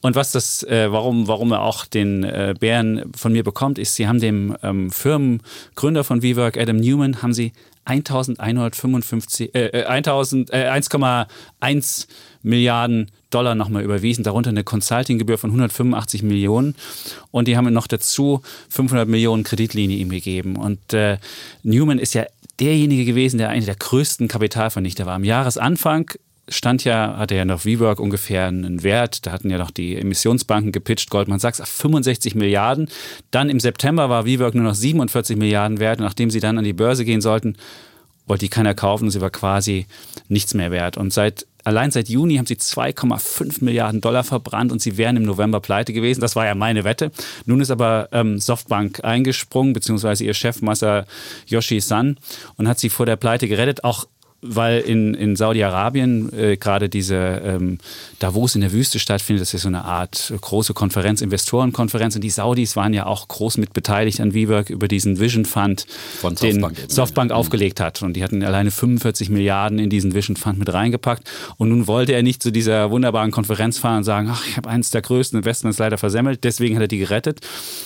Und 0.00 0.16
was 0.16 0.32
das, 0.32 0.62
äh, 0.64 0.92
warum, 0.92 1.28
warum 1.28 1.52
er 1.52 1.62
auch 1.62 1.86
den 1.86 2.24
äh, 2.24 2.54
Bären 2.58 3.12
von 3.16 3.32
mir 3.32 3.42
bekommt, 3.42 3.78
ist, 3.78 3.94
sie 3.94 4.06
haben 4.06 4.20
dem 4.20 4.56
ähm, 4.62 4.90
Firmengründer 4.90 6.04
von 6.04 6.22
WeWork, 6.22 6.56
Adam 6.58 6.76
Newman, 6.76 7.22
haben 7.22 7.32
sie 7.32 7.52
1155, 7.84 9.54
äh, 9.54 9.84
1000, 9.84 10.52
äh, 10.52 10.68
1,1 10.68 11.26
äh, 11.60 12.12
Milliarden 12.42 13.10
Dollar 13.30 13.54
nochmal 13.54 13.82
überwiesen, 13.82 14.24
darunter 14.24 14.50
eine 14.50 14.64
Consultinggebühr 14.64 15.38
von 15.38 15.50
185 15.50 16.22
Millionen. 16.22 16.74
Und 17.30 17.48
die 17.48 17.56
haben 17.56 17.72
noch 17.72 17.86
dazu 17.86 18.42
500 18.70 19.08
Millionen 19.08 19.42
Kreditlinie 19.42 19.96
ihm 19.96 20.10
gegeben. 20.10 20.56
Und 20.56 20.92
äh, 20.92 21.18
Newman 21.62 21.98
ist 21.98 22.14
ja 22.14 22.26
derjenige 22.60 23.04
gewesen, 23.04 23.38
der 23.38 23.50
einer 23.50 23.66
der 23.66 23.76
größten 23.76 24.28
Kapitalvernichter 24.28 25.06
war. 25.06 25.14
Am 25.14 25.24
Jahresanfang 25.24 26.10
stand 26.48 26.84
ja, 26.84 27.16
hatte 27.16 27.34
ja 27.34 27.44
noch 27.44 27.64
WeWork 27.64 28.00
ungefähr 28.00 28.46
einen 28.46 28.82
Wert. 28.82 29.26
Da 29.26 29.32
hatten 29.32 29.50
ja 29.50 29.58
noch 29.58 29.70
die 29.70 29.96
Emissionsbanken 29.96 30.72
gepitcht, 30.72 31.10
Goldman 31.10 31.38
Sachs, 31.38 31.60
65 31.64 32.34
Milliarden. 32.34 32.88
Dann 33.30 33.50
im 33.50 33.60
September 33.60 34.08
war 34.08 34.26
WeWork 34.26 34.54
nur 34.54 34.64
noch 34.64 34.74
47 34.74 35.36
Milliarden 35.36 35.80
wert. 35.80 36.00
Und 36.00 36.06
nachdem 36.06 36.30
sie 36.30 36.40
dann 36.40 36.58
an 36.58 36.64
die 36.64 36.72
Börse 36.72 37.04
gehen 37.04 37.20
sollten, 37.20 37.56
wollte 38.26 38.44
die 38.44 38.50
keiner 38.50 38.74
kaufen 38.74 39.10
sie 39.10 39.20
war 39.20 39.30
quasi 39.30 39.86
nichts 40.28 40.54
mehr 40.54 40.70
wert. 40.70 40.96
Und 40.96 41.12
seit 41.12 41.46
Allein 41.68 41.90
seit 41.90 42.08
Juni 42.08 42.36
haben 42.36 42.46
sie 42.46 42.54
2,5 42.54 43.62
Milliarden 43.62 44.00
Dollar 44.00 44.24
verbrannt 44.24 44.72
und 44.72 44.80
sie 44.80 44.96
wären 44.96 45.18
im 45.18 45.24
November 45.24 45.60
pleite 45.60 45.92
gewesen. 45.92 46.22
Das 46.22 46.34
war 46.34 46.46
ja 46.46 46.54
meine 46.54 46.82
Wette. 46.84 47.10
Nun 47.44 47.60
ist 47.60 47.70
aber 47.70 48.08
ähm, 48.10 48.38
Softbank 48.38 49.04
eingesprungen, 49.04 49.74
beziehungsweise 49.74 50.24
ihr 50.24 50.32
Chef 50.32 50.62
Masayoshi 50.62 51.80
San 51.80 52.16
und 52.56 52.68
hat 52.68 52.78
sie 52.78 52.88
vor 52.88 53.04
der 53.04 53.16
Pleite 53.16 53.48
gerettet. 53.48 53.84
Auch 53.84 54.06
weil 54.40 54.80
in, 54.80 55.14
in 55.14 55.34
Saudi-Arabien 55.34 56.32
äh, 56.32 56.56
gerade 56.56 56.88
diese 56.88 57.16
ähm, 57.16 57.78
Davos 58.20 58.54
in 58.54 58.60
der 58.60 58.72
Wüste 58.72 59.00
stattfindet, 59.00 59.42
das 59.42 59.52
ist 59.52 59.62
so 59.62 59.68
eine 59.68 59.84
Art 59.84 60.32
große 60.40 60.74
Konferenz, 60.74 61.22
Investorenkonferenz. 61.22 62.14
Und 62.14 62.22
die 62.22 62.30
Saudis 62.30 62.76
waren 62.76 62.94
ja 62.94 63.06
auch 63.06 63.26
groß 63.26 63.58
mit 63.58 63.72
beteiligt 63.72 64.20
an 64.20 64.34
WeWork 64.34 64.70
über 64.70 64.86
diesen 64.86 65.18
Vision 65.18 65.44
Fund, 65.44 65.86
Von 66.20 66.36
den 66.36 66.60
Softbank, 66.60 66.78
Softbank 66.88 67.32
aufgelegt 67.32 67.80
hat. 67.80 68.02
Und 68.02 68.14
die 68.14 68.22
hatten 68.22 68.44
alleine 68.44 68.70
45 68.70 69.28
Milliarden 69.28 69.80
in 69.80 69.90
diesen 69.90 70.14
Vision 70.14 70.36
Fund 70.36 70.58
mit 70.58 70.72
reingepackt. 70.72 71.28
Und 71.56 71.70
nun 71.70 71.88
wollte 71.88 72.12
er 72.12 72.22
nicht 72.22 72.40
zu 72.40 72.52
dieser 72.52 72.92
wunderbaren 72.92 73.32
Konferenz 73.32 73.78
fahren 73.78 73.98
und 73.98 74.04
sagen, 74.04 74.28
ach, 74.30 74.46
ich 74.46 74.56
habe 74.56 74.68
eines 74.68 74.90
der 74.90 75.02
größten 75.02 75.38
Investments 75.38 75.78
leider 75.78 75.98
versemmelt, 75.98 76.44
deswegen 76.44 76.76
hat 76.76 76.82
er 76.82 76.88
die 76.88 76.98
gerettet. 76.98 77.40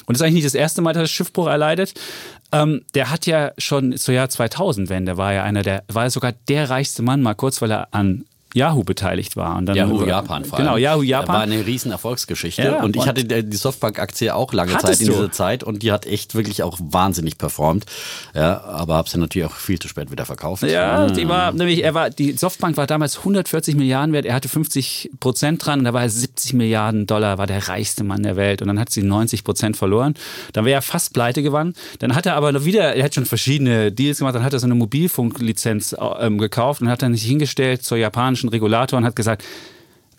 Und 0.05 0.15
das 0.15 0.21
ist 0.21 0.23
eigentlich 0.23 0.35
nicht 0.35 0.47
das 0.47 0.55
erste 0.55 0.83
Mal, 0.83 0.93
dass 0.93 1.05
er 1.05 1.09
Schiffbruch 1.09 1.47
erleidet. 1.47 1.95
Ähm, 2.53 2.83
der 2.95 3.11
hat 3.11 3.25
ja 3.25 3.53
schon 3.57 3.97
zur 3.97 4.15
Jahr 4.15 4.29
2000 4.29 4.91
Wende 4.91 5.17
war 5.17 5.33
ja 5.33 5.43
einer 5.43 5.63
der, 5.63 5.85
war 5.89 6.11
sogar 6.11 6.35
der 6.49 6.71
reichste 6.71 7.03
Mann 7.03 7.23
mal 7.23 7.35
kurz, 7.35 7.63
weil 7.63 7.71
er 7.71 7.89
an 7.93 8.25
Yahoo 8.55 8.85
beteiligt 8.85 9.37
war. 9.37 9.57
Und 9.57 9.67
dann 9.67 9.77
Yahoo 9.77 10.05
Japan 10.05 10.45
vor 10.45 10.59
allem. 10.59 10.67
Genau, 10.67 10.77
Yahoo 10.77 11.03
Japan. 11.03 11.27
Das 11.27 11.35
war 11.35 11.43
eine 11.43 11.67
riesen 11.67 11.91
Erfolgsgeschichte. 11.91 12.63
Ja, 12.63 12.83
und 12.83 12.97
ich 12.97 13.07
hatte 13.07 13.25
die 13.25 13.57
Softbank-Aktie 13.57 14.35
auch 14.35 14.53
lange 14.53 14.77
Zeit 14.79 15.01
in 15.01 15.07
dieser 15.07 15.33
Zeit 15.33 15.65
und 15.65 15.83
die 15.83 15.93
hat 15.93 16.07
echt 16.07 16.35
wirklich 16.35 16.63
auch 16.63 16.79
wahnsinnig 16.81 17.39
performt. 17.39 17.87
Ja, 18.35 18.63
aber 18.65 18.95
habe 18.95 19.09
sie 19.09 19.19
natürlich 19.19 19.47
auch 19.47 19.55
viel 19.55 19.79
zu 19.79 19.89
spät 19.89 20.11
wieder 20.11 20.27
verkauft. 20.27 20.63
Ja, 20.63 21.09
die 21.09 21.29
war 21.29 21.53
nämlich, 21.53 21.83
er 21.83 21.95
war, 21.95 22.11
die 22.11 22.33
Softbank 22.33 22.77
war 22.77 22.87
damals 22.87 23.19
140 23.19 23.77
Milliarden 23.77 24.13
wert, 24.13 24.27
er 24.27 24.35
hatte 24.35 24.49
50 24.49 25.11
Prozent 25.21 25.65
dran 25.65 25.81
und 25.81 25.85
da 25.85 25.93
war 25.93 26.03
er 26.03 26.11
70 26.11 26.55
Milliarden 26.55 27.07
Dollar, 27.07 27.39
war 27.39 27.47
der 27.47 27.69
reichste 27.69 28.05
Mann 28.05 28.23
der 28.23 28.37
Welt 28.37 28.63
und 28.63 28.69
dann 28.69 28.79
hat 28.79 28.91
sie 28.91 29.03
90 29.03 29.45
Prozent 29.45 29.77
verloren. 29.77 30.15
Dann 30.53 30.65
wäre 30.65 30.79
er 30.79 30.83
fast 30.83 31.15
pleite 31.15 31.43
gewonnen. 31.43 31.75
Dann 31.99 32.15
hat 32.15 32.27
er 32.27 32.37
aber 32.37 32.53
noch 32.53 32.65
wieder, 32.65 32.95
er 32.95 33.05
hat 33.05 33.15
schon 33.15 33.27
verschiedene 33.27 33.93
Deals 33.93 34.19
gemacht, 34.19 34.35
dann 34.35 34.45
hat 34.45 34.53
er 34.53 34.59
so 34.59 34.67
eine 34.67 34.75
Mobilfunklizenz 34.75 35.97
ähm, 36.21 36.39
gekauft 36.39 36.83
und 36.83 36.89
hat 36.89 37.03
dann 37.03 37.15
sich 37.15 37.25
hingestellt 37.25 37.83
zur 37.83 37.99
japanischen 37.99 38.42
amerikanischen 38.43 38.49
Regulator 38.49 38.99
und 38.99 39.05
hat 39.05 39.17
gesagt, 39.17 39.45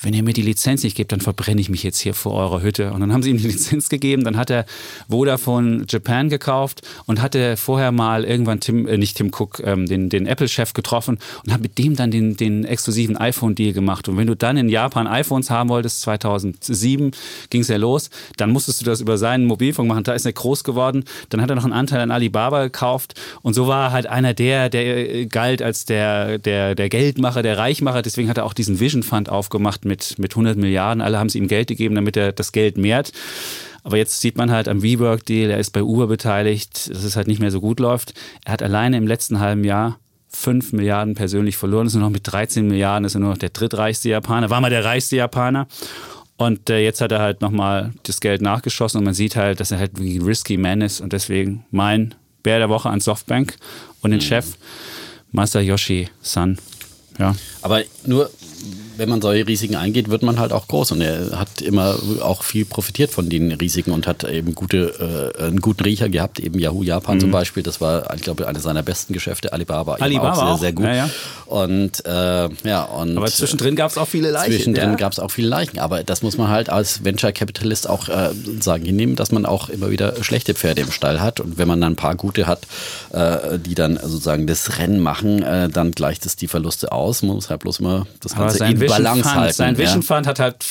wenn 0.03 0.13
ihr 0.13 0.23
mir 0.23 0.33
die 0.33 0.41
Lizenz 0.41 0.83
nicht 0.83 0.95
gebt, 0.95 1.11
dann 1.11 1.21
verbrenne 1.21 1.61
ich 1.61 1.69
mich 1.69 1.83
jetzt 1.83 1.99
hier 1.99 2.13
vor 2.13 2.33
eurer 2.33 2.61
Hütte. 2.61 2.91
Und 2.91 2.99
dann 2.99 3.13
haben 3.13 3.23
sie 3.23 3.29
ihm 3.29 3.37
die 3.37 3.47
Lizenz 3.47 3.89
gegeben, 3.89 4.23
dann 4.23 4.37
hat 4.37 4.49
er 4.49 4.65
Vodafone 5.09 5.85
Japan 5.87 6.29
gekauft 6.29 6.81
und 7.05 7.21
hatte 7.21 7.57
vorher 7.57 7.91
mal 7.91 8.25
irgendwann 8.25 8.59
Tim, 8.59 8.87
äh, 8.87 8.97
nicht 8.97 9.17
Tim 9.17 9.31
Cook, 9.33 9.61
ähm, 9.63 9.85
den, 9.85 10.09
den 10.09 10.25
Apple-Chef 10.25 10.73
getroffen 10.73 11.19
und 11.45 11.53
hat 11.53 11.61
mit 11.61 11.77
dem 11.77 11.95
dann 11.95 12.11
den, 12.11 12.35
den 12.35 12.65
exklusiven 12.65 13.17
iPhone-Deal 13.17 13.73
gemacht. 13.73 14.09
Und 14.09 14.17
wenn 14.17 14.27
du 14.27 14.35
dann 14.35 14.57
in 14.57 14.69
Japan 14.69 15.07
iPhones 15.07 15.49
haben 15.49 15.69
wolltest, 15.69 16.01
2007 16.01 17.11
ging 17.49 17.61
es 17.61 17.67
ja 17.69 17.77
los, 17.77 18.09
dann 18.37 18.51
musstest 18.51 18.81
du 18.81 18.85
das 18.85 18.99
über 18.99 19.17
seinen 19.17 19.45
Mobilfunk 19.45 19.87
machen. 19.87 20.03
Da 20.03 20.13
ist 20.13 20.25
er 20.25 20.33
groß 20.33 20.63
geworden. 20.63 21.05
Dann 21.29 21.41
hat 21.41 21.49
er 21.49 21.55
noch 21.55 21.63
einen 21.63 21.73
Anteil 21.73 22.01
an 22.01 22.11
Alibaba 22.11 22.63
gekauft. 22.63 23.13
Und 23.41 23.53
so 23.53 23.67
war 23.67 23.87
er 23.87 23.91
halt 23.91 24.07
einer 24.07 24.33
der, 24.33 24.69
der 24.69 25.15
äh, 25.15 25.25
galt 25.27 25.61
als 25.61 25.85
der, 25.85 26.39
der, 26.39 26.75
der 26.75 26.89
Geldmacher, 26.89 27.41
der 27.41 27.57
Reichmacher. 27.57 28.01
Deswegen 28.01 28.29
hat 28.29 28.37
er 28.37 28.45
auch 28.45 28.53
diesen 28.53 28.79
Vision 28.79 29.03
Fund 29.03 29.29
aufgemacht 29.29 29.85
mit, 29.85 29.92
mit 30.17 30.31
100 30.31 30.57
Milliarden. 30.57 31.01
Alle 31.01 31.19
haben 31.19 31.29
sie 31.29 31.39
ihm 31.39 31.47
Geld 31.47 31.67
gegeben, 31.67 31.95
damit 31.95 32.17
er 32.17 32.31
das 32.31 32.51
Geld 32.51 32.77
mehrt. 32.77 33.11
Aber 33.83 33.97
jetzt 33.97 34.21
sieht 34.21 34.37
man 34.37 34.51
halt 34.51 34.67
am 34.67 34.81
WeWork-Deal, 34.81 35.49
er 35.49 35.59
ist 35.59 35.71
bei 35.71 35.83
Uber 35.83 36.07
beteiligt, 36.07 36.89
dass 36.89 37.03
es 37.03 37.15
halt 37.15 37.27
nicht 37.27 37.41
mehr 37.41 37.51
so 37.51 37.59
gut 37.59 37.79
läuft. 37.79 38.13
Er 38.45 38.53
hat 38.53 38.63
alleine 38.63 38.97
im 38.97 39.07
letzten 39.07 39.39
halben 39.39 39.63
Jahr 39.65 39.99
5 40.29 40.73
Milliarden 40.73 41.15
persönlich 41.15 41.57
verloren. 41.57 41.87
Ist 41.87 41.93
nur 41.93 42.03
noch 42.03 42.09
mit 42.09 42.31
13 42.31 42.67
Milliarden, 42.67 43.05
ist 43.05 43.15
er 43.15 43.19
nur 43.19 43.31
noch 43.31 43.37
der 43.37 43.49
drittreichste 43.49 44.09
Japaner. 44.09 44.49
War 44.49 44.61
mal 44.61 44.69
der 44.69 44.85
reichste 44.85 45.17
Japaner. 45.17 45.67
Und 46.37 46.69
äh, 46.69 46.79
jetzt 46.79 47.01
hat 47.01 47.11
er 47.11 47.19
halt 47.19 47.41
nochmal 47.41 47.93
das 48.03 48.19
Geld 48.19 48.41
nachgeschossen 48.41 48.97
und 48.97 49.03
man 49.03 49.13
sieht 49.13 49.35
halt, 49.35 49.59
dass 49.59 49.71
er 49.71 49.79
halt 49.79 49.91
wie 49.99 50.17
ein 50.17 50.23
risky 50.23 50.57
man 50.57 50.81
ist. 50.81 50.99
Und 50.99 51.13
deswegen 51.13 51.65
mein 51.69 52.15
Bär 52.41 52.59
der 52.59 52.69
Woche 52.69 52.89
an 52.89 52.99
Softbank 52.99 53.55
und 54.01 54.11
den 54.11 54.19
mhm. 54.19 54.23
Chef 54.23 54.57
Masayoshi 55.31 56.09
San. 56.21 56.57
Ja. 57.19 57.35
Aber 57.61 57.83
nur 58.05 58.29
wenn 58.97 59.09
man 59.09 59.21
solche 59.21 59.47
Risiken 59.47 59.75
eingeht, 59.75 60.09
wird 60.09 60.23
man 60.23 60.39
halt 60.39 60.51
auch 60.51 60.67
groß. 60.67 60.91
Und 60.91 61.01
er 61.01 61.39
hat 61.39 61.61
immer 61.61 61.97
auch 62.21 62.43
viel 62.43 62.65
profitiert 62.65 63.11
von 63.11 63.29
den 63.29 63.51
Risiken 63.51 63.91
und 63.91 64.07
hat 64.07 64.23
eben 64.23 64.55
gute, 64.55 65.33
äh, 65.37 65.43
einen 65.43 65.61
guten 65.61 65.83
Riecher 65.83 66.09
gehabt. 66.09 66.39
Eben 66.39 66.59
Yahoo 66.59 66.83
Japan 66.83 67.15
mhm. 67.15 67.21
zum 67.21 67.31
Beispiel, 67.31 67.63
das 67.63 67.81
war, 67.81 68.13
ich 68.15 68.21
glaube, 68.21 68.47
eines 68.47 68.63
seiner 68.63 68.83
besten 68.83 69.13
Geschäfte. 69.13 69.53
Alibaba, 69.53 69.95
Alibaba 69.95 70.53
auch 70.53 70.57
sehr, 70.57 70.57
sehr 70.57 70.73
gut. 70.73 70.85
Ja, 70.85 70.95
ja. 70.95 71.09
Und 71.45 72.05
äh, 72.05 72.49
ja, 72.67 72.83
und 72.83 73.17
aber 73.17 73.27
zwischendrin 73.27 73.75
gab 73.75 73.91
es 73.91 73.97
auch 73.97 74.07
viele 74.07 74.31
Leichen. 74.31 74.53
Zwischendrin 74.53 74.91
ja. 74.91 74.95
gab 74.95 75.11
es 75.11 75.19
auch 75.19 75.29
viele 75.29 75.47
Leichen. 75.47 75.79
Aber 75.79 76.03
das 76.03 76.21
muss 76.21 76.37
man 76.37 76.49
halt 76.49 76.69
als 76.69 77.03
Venture 77.03 77.31
Capitalist 77.31 77.89
auch 77.89 78.09
äh, 78.09 78.29
sagen 78.59 78.85
hinnehmen, 78.85 79.15
dass 79.15 79.31
man 79.31 79.45
auch 79.45 79.69
immer 79.69 79.91
wieder 79.91 80.23
schlechte 80.23 80.53
Pferde 80.53 80.81
im 80.81 80.91
Stall 80.91 81.21
hat. 81.21 81.39
Und 81.39 81.57
wenn 81.57 81.67
man 81.67 81.79
dann 81.81 81.93
ein 81.93 81.95
paar 81.95 82.15
gute 82.15 82.47
hat, 82.47 82.61
äh, 83.11 83.59
die 83.59 83.75
dann 83.75 83.97
sozusagen 83.97 84.47
das 84.47 84.79
Rennen 84.79 84.99
machen, 84.99 85.43
äh, 85.43 85.69
dann 85.69 85.91
gleicht 85.91 86.25
es 86.25 86.35
die 86.35 86.47
Verluste 86.47 86.91
aus. 86.91 87.23
Man 87.23 87.35
muss 87.35 87.49
halt 87.49 87.61
bloß 87.61 87.79
immer 87.79 88.07
das 88.19 88.35
Ganze 88.35 88.63
in 88.83 88.89
Balance 88.89 89.23
Fund, 89.23 89.35
halten. 89.35 89.53
Sein 89.53 89.77
Vision 89.77 90.01
ja. 90.01 90.07
Fund 90.07 90.27
hat 90.27 90.39
halt 90.39 90.63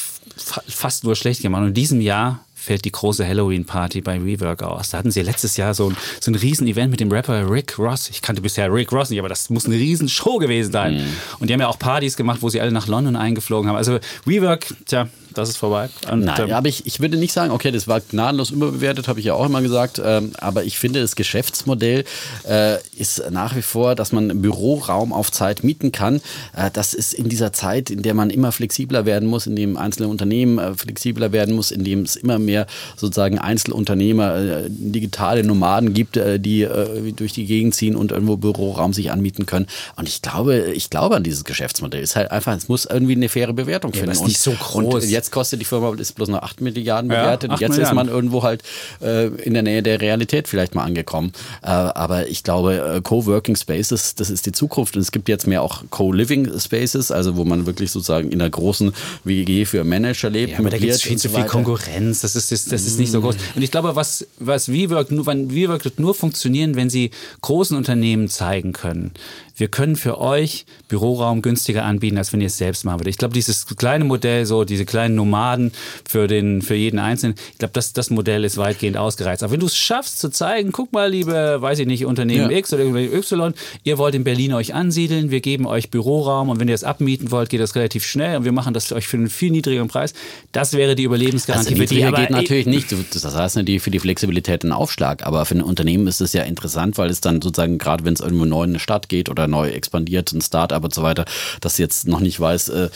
fast 0.68 1.04
nur 1.04 1.16
schlecht 1.16 1.42
gemacht. 1.42 1.62
Und 1.62 1.68
in 1.68 1.74
diesem 1.74 2.00
Jahr 2.00 2.44
fällt 2.62 2.84
die 2.84 2.92
große 2.92 3.26
Halloween-Party 3.26 4.02
bei 4.02 4.18
Rework 4.18 4.62
aus. 4.62 4.90
Da 4.90 4.98
hatten 4.98 5.10
sie 5.10 5.22
letztes 5.22 5.56
Jahr 5.56 5.74
so 5.74 5.90
ein, 5.90 5.96
so 6.20 6.30
ein 6.30 6.36
Riesen-Event 6.36 6.92
mit 6.92 7.00
dem 7.00 7.10
Rapper 7.10 7.50
Rick 7.50 7.76
Ross. 7.78 8.08
Ich 8.08 8.22
kannte 8.22 8.40
bisher 8.40 8.72
Rick 8.72 8.92
Ross 8.92 9.10
nicht, 9.10 9.18
aber 9.18 9.28
das 9.28 9.50
muss 9.50 9.66
eine 9.66 9.74
Riesenshow 9.74 10.38
gewesen 10.38 10.70
sein. 10.70 10.94
Mhm. 10.94 11.06
Und 11.40 11.50
die 11.50 11.54
haben 11.54 11.60
ja 11.60 11.66
auch 11.66 11.78
Partys 11.78 12.16
gemacht, 12.16 12.38
wo 12.40 12.48
sie 12.48 12.60
alle 12.60 12.70
nach 12.70 12.86
London 12.86 13.16
eingeflogen 13.16 13.68
haben. 13.68 13.76
Also 13.76 13.98
Rework, 14.26 14.72
tja, 14.86 15.08
das 15.34 15.48
ist 15.48 15.56
vorbei. 15.56 15.88
Und, 16.10 16.24
Nein, 16.24 16.48
ähm, 16.48 16.52
aber 16.52 16.68
ich, 16.68 16.86
ich 16.86 17.00
würde 17.00 17.16
nicht 17.16 17.32
sagen, 17.32 17.52
okay, 17.52 17.70
das 17.70 17.88
war 17.88 18.00
gnadenlos 18.00 18.50
überbewertet, 18.50 19.08
habe 19.08 19.20
ich 19.20 19.26
ja 19.26 19.34
auch 19.34 19.46
immer 19.46 19.62
gesagt. 19.62 20.00
Ähm, 20.04 20.32
aber 20.38 20.64
ich 20.64 20.78
finde, 20.78 21.00
das 21.00 21.16
Geschäftsmodell 21.16 22.04
äh, 22.48 22.76
ist 22.96 23.30
nach 23.30 23.56
wie 23.56 23.62
vor, 23.62 23.94
dass 23.94 24.12
man 24.12 24.42
Büroraum 24.42 25.12
auf 25.12 25.30
Zeit 25.30 25.64
mieten 25.64 25.92
kann. 25.92 26.20
Äh, 26.56 26.70
das 26.72 26.94
ist 26.94 27.14
in 27.14 27.28
dieser 27.28 27.52
Zeit, 27.52 27.90
in 27.90 28.02
der 28.02 28.14
man 28.14 28.30
immer 28.30 28.52
flexibler 28.52 29.06
werden 29.06 29.28
muss, 29.28 29.46
in 29.46 29.56
dem 29.56 29.76
einzelne 29.76 30.08
Unternehmen 30.08 30.58
äh, 30.58 30.74
flexibler 30.74 31.32
werden 31.32 31.54
muss, 31.54 31.70
in 31.70 31.84
dem 31.84 32.02
es 32.02 32.16
immer 32.16 32.38
mehr 32.38 32.66
sozusagen 32.96 33.38
Einzelunternehmer, 33.38 34.36
äh, 34.36 34.62
digitale 34.68 35.44
Nomaden 35.44 35.94
gibt, 35.94 36.16
äh, 36.16 36.38
die 36.38 36.62
äh, 36.62 37.12
durch 37.12 37.32
die 37.32 37.46
Gegend 37.46 37.74
ziehen 37.74 37.96
und 37.96 38.12
irgendwo 38.12 38.36
Büroraum 38.36 38.92
sich 38.92 39.10
anmieten 39.10 39.46
können. 39.46 39.66
Und 39.96 40.08
ich 40.08 40.22
glaube, 40.22 40.72
ich 40.72 40.90
glaube 40.90 41.16
an 41.16 41.22
dieses 41.22 41.44
Geschäftsmodell. 41.44 42.02
Es 42.02 42.10
ist 42.10 42.16
halt 42.16 42.30
einfach, 42.30 42.56
es 42.56 42.68
muss 42.68 42.84
irgendwie 42.84 43.14
eine 43.14 43.28
faire 43.28 43.52
Bewertung 43.52 43.92
finden. 43.92 44.08
Ja, 44.08 44.12
ist 44.12 44.26
nicht 44.26 44.40
so 44.40 44.52
groß. 44.52 45.04
Und 45.04 45.10
jetzt 45.22 45.30
kostet 45.30 45.60
die 45.60 45.64
Firma 45.64 45.94
ist 45.94 46.14
bloß 46.14 46.28
noch 46.28 46.42
8 46.42 46.60
Milliarden 46.60 47.08
bewertet. 47.08 47.50
Ja, 47.50 47.54
8 47.54 47.60
jetzt 47.60 47.70
Milliarden. 47.70 47.98
ist 47.98 48.04
man 48.04 48.08
irgendwo 48.08 48.42
halt 48.42 48.62
äh, 49.00 49.26
in 49.26 49.54
der 49.54 49.62
Nähe 49.62 49.82
der 49.82 50.00
Realität 50.00 50.48
vielleicht 50.48 50.74
mal 50.74 50.84
angekommen. 50.84 51.32
Äh, 51.62 51.68
aber 51.68 52.28
ich 52.28 52.42
glaube, 52.42 52.96
äh, 52.96 53.00
Coworking 53.00 53.54
Spaces, 53.54 54.16
das 54.16 54.30
ist 54.30 54.46
die 54.46 54.52
Zukunft. 54.52 54.96
Und 54.96 55.02
es 55.02 55.12
gibt 55.12 55.28
jetzt 55.28 55.46
mehr 55.46 55.62
auch 55.62 55.84
Co-Living 55.90 56.58
Spaces, 56.58 57.12
also 57.12 57.36
wo 57.36 57.44
man 57.44 57.66
wirklich 57.66 57.92
sozusagen 57.92 58.32
in 58.32 58.40
einer 58.40 58.50
großen 58.50 58.92
WG 59.24 59.64
für 59.64 59.84
Manager 59.84 60.28
lebt. 60.28 60.52
Ja, 60.52 60.58
aber 60.58 60.70
da 60.70 60.78
gibt 60.78 60.92
es 60.92 61.02
viel 61.02 61.18
zu 61.18 61.28
viel 61.28 61.44
Konkurrenz. 61.44 62.20
Das 62.20 62.34
ist, 62.34 62.50
das, 62.50 62.64
das 62.64 62.82
ist 62.82 62.98
nicht 62.98 63.12
so 63.12 63.20
groß. 63.20 63.36
Und 63.54 63.62
ich 63.62 63.70
glaube, 63.70 63.94
was, 63.94 64.26
was 64.38 64.72
WeWork 64.72 65.12
nur, 65.12 65.26
WeWork 65.26 65.84
wird 65.84 66.00
nur 66.00 66.14
funktionieren, 66.14 66.74
wenn 66.74 66.90
sie 66.90 67.12
großen 67.42 67.76
Unternehmen 67.76 68.28
zeigen 68.28 68.72
können, 68.72 69.12
wir 69.56 69.68
können 69.68 69.96
für 69.96 70.20
euch 70.20 70.66
Büroraum 70.88 71.42
günstiger 71.42 71.84
anbieten, 71.84 72.18
als 72.18 72.32
wenn 72.32 72.40
ihr 72.40 72.46
es 72.46 72.58
selbst 72.58 72.84
machen 72.84 73.00
würdet. 73.00 73.10
Ich 73.10 73.18
glaube, 73.18 73.34
dieses 73.34 73.66
kleine 73.66 74.04
Modell, 74.04 74.46
so 74.46 74.64
diese 74.64 74.84
kleinen 74.84 75.14
Nomaden 75.14 75.72
für, 76.08 76.26
den, 76.26 76.62
für 76.62 76.74
jeden 76.74 76.98
Einzelnen, 76.98 77.34
ich 77.52 77.58
glaube, 77.58 77.72
das, 77.74 77.92
das 77.92 78.10
Modell 78.10 78.44
ist 78.44 78.56
weitgehend 78.56 78.96
ausgereizt. 78.96 79.42
Aber 79.42 79.52
wenn 79.52 79.60
du 79.60 79.66
es 79.66 79.76
schaffst 79.76 80.18
zu 80.18 80.30
zeigen, 80.30 80.72
guck 80.72 80.92
mal, 80.92 81.10
liebe, 81.10 81.58
weiß 81.60 81.78
ich 81.78 81.86
nicht, 81.86 82.06
Unternehmen 82.06 82.50
ja. 82.50 82.58
X 82.58 82.72
oder 82.72 82.84
Y, 82.84 83.54
ihr 83.84 83.98
wollt 83.98 84.14
in 84.14 84.24
Berlin 84.24 84.52
euch 84.52 84.74
ansiedeln, 84.74 85.30
wir 85.30 85.40
geben 85.40 85.66
euch 85.66 85.90
Büroraum 85.90 86.48
und 86.48 86.60
wenn 86.60 86.68
ihr 86.68 86.74
es 86.74 86.84
abmieten 86.84 87.30
wollt, 87.30 87.48
geht 87.48 87.60
das 87.60 87.74
relativ 87.74 88.04
schnell 88.04 88.36
und 88.38 88.44
wir 88.44 88.52
machen 88.52 88.74
das 88.74 88.86
für 88.86 88.94
euch 88.94 89.06
für 89.06 89.16
einen 89.16 89.28
viel 89.28 89.50
niedrigeren 89.50 89.88
Preis. 89.88 90.14
Das 90.52 90.72
wäre 90.74 90.94
die 90.94 91.04
Überlebensgarantie 91.04 91.74
also 91.74 91.82
für 91.82 91.94
die. 91.94 92.04
Aber 92.04 92.18
geht 92.18 92.30
natürlich 92.30 92.66
nicht. 92.66 92.94
Das 93.12 93.24
heißt 93.34 93.56
natürlich 93.56 93.82
für 93.82 93.90
die 93.90 93.98
Flexibilität 93.98 94.64
ein 94.64 94.72
Aufschlag. 94.72 95.26
Aber 95.26 95.44
für 95.44 95.54
ein 95.54 95.62
Unternehmen 95.62 96.06
ist 96.06 96.20
es 96.20 96.32
ja 96.32 96.42
interessant, 96.42 96.98
weil 96.98 97.10
es 97.10 97.20
dann 97.20 97.40
sozusagen, 97.40 97.78
gerade 97.78 98.04
wenn 98.04 98.14
es 98.14 98.20
irgendwo 98.20 98.44
neu 98.44 98.64
in 98.64 98.70
eine 98.70 98.78
Stadt 98.78 99.08
geht 99.08 99.28
oder 99.28 99.41
neu 99.46 99.68
expandiert, 99.70 100.32
ein 100.32 100.40
Start-up 100.40 100.84
und 100.84 100.94
so 100.94 101.02
weiter, 101.02 101.24
das 101.60 101.78
jetzt 101.78 102.06
noch 102.06 102.20
nicht 102.20 102.38
weiß, 102.38 102.68
äh, 102.70 102.88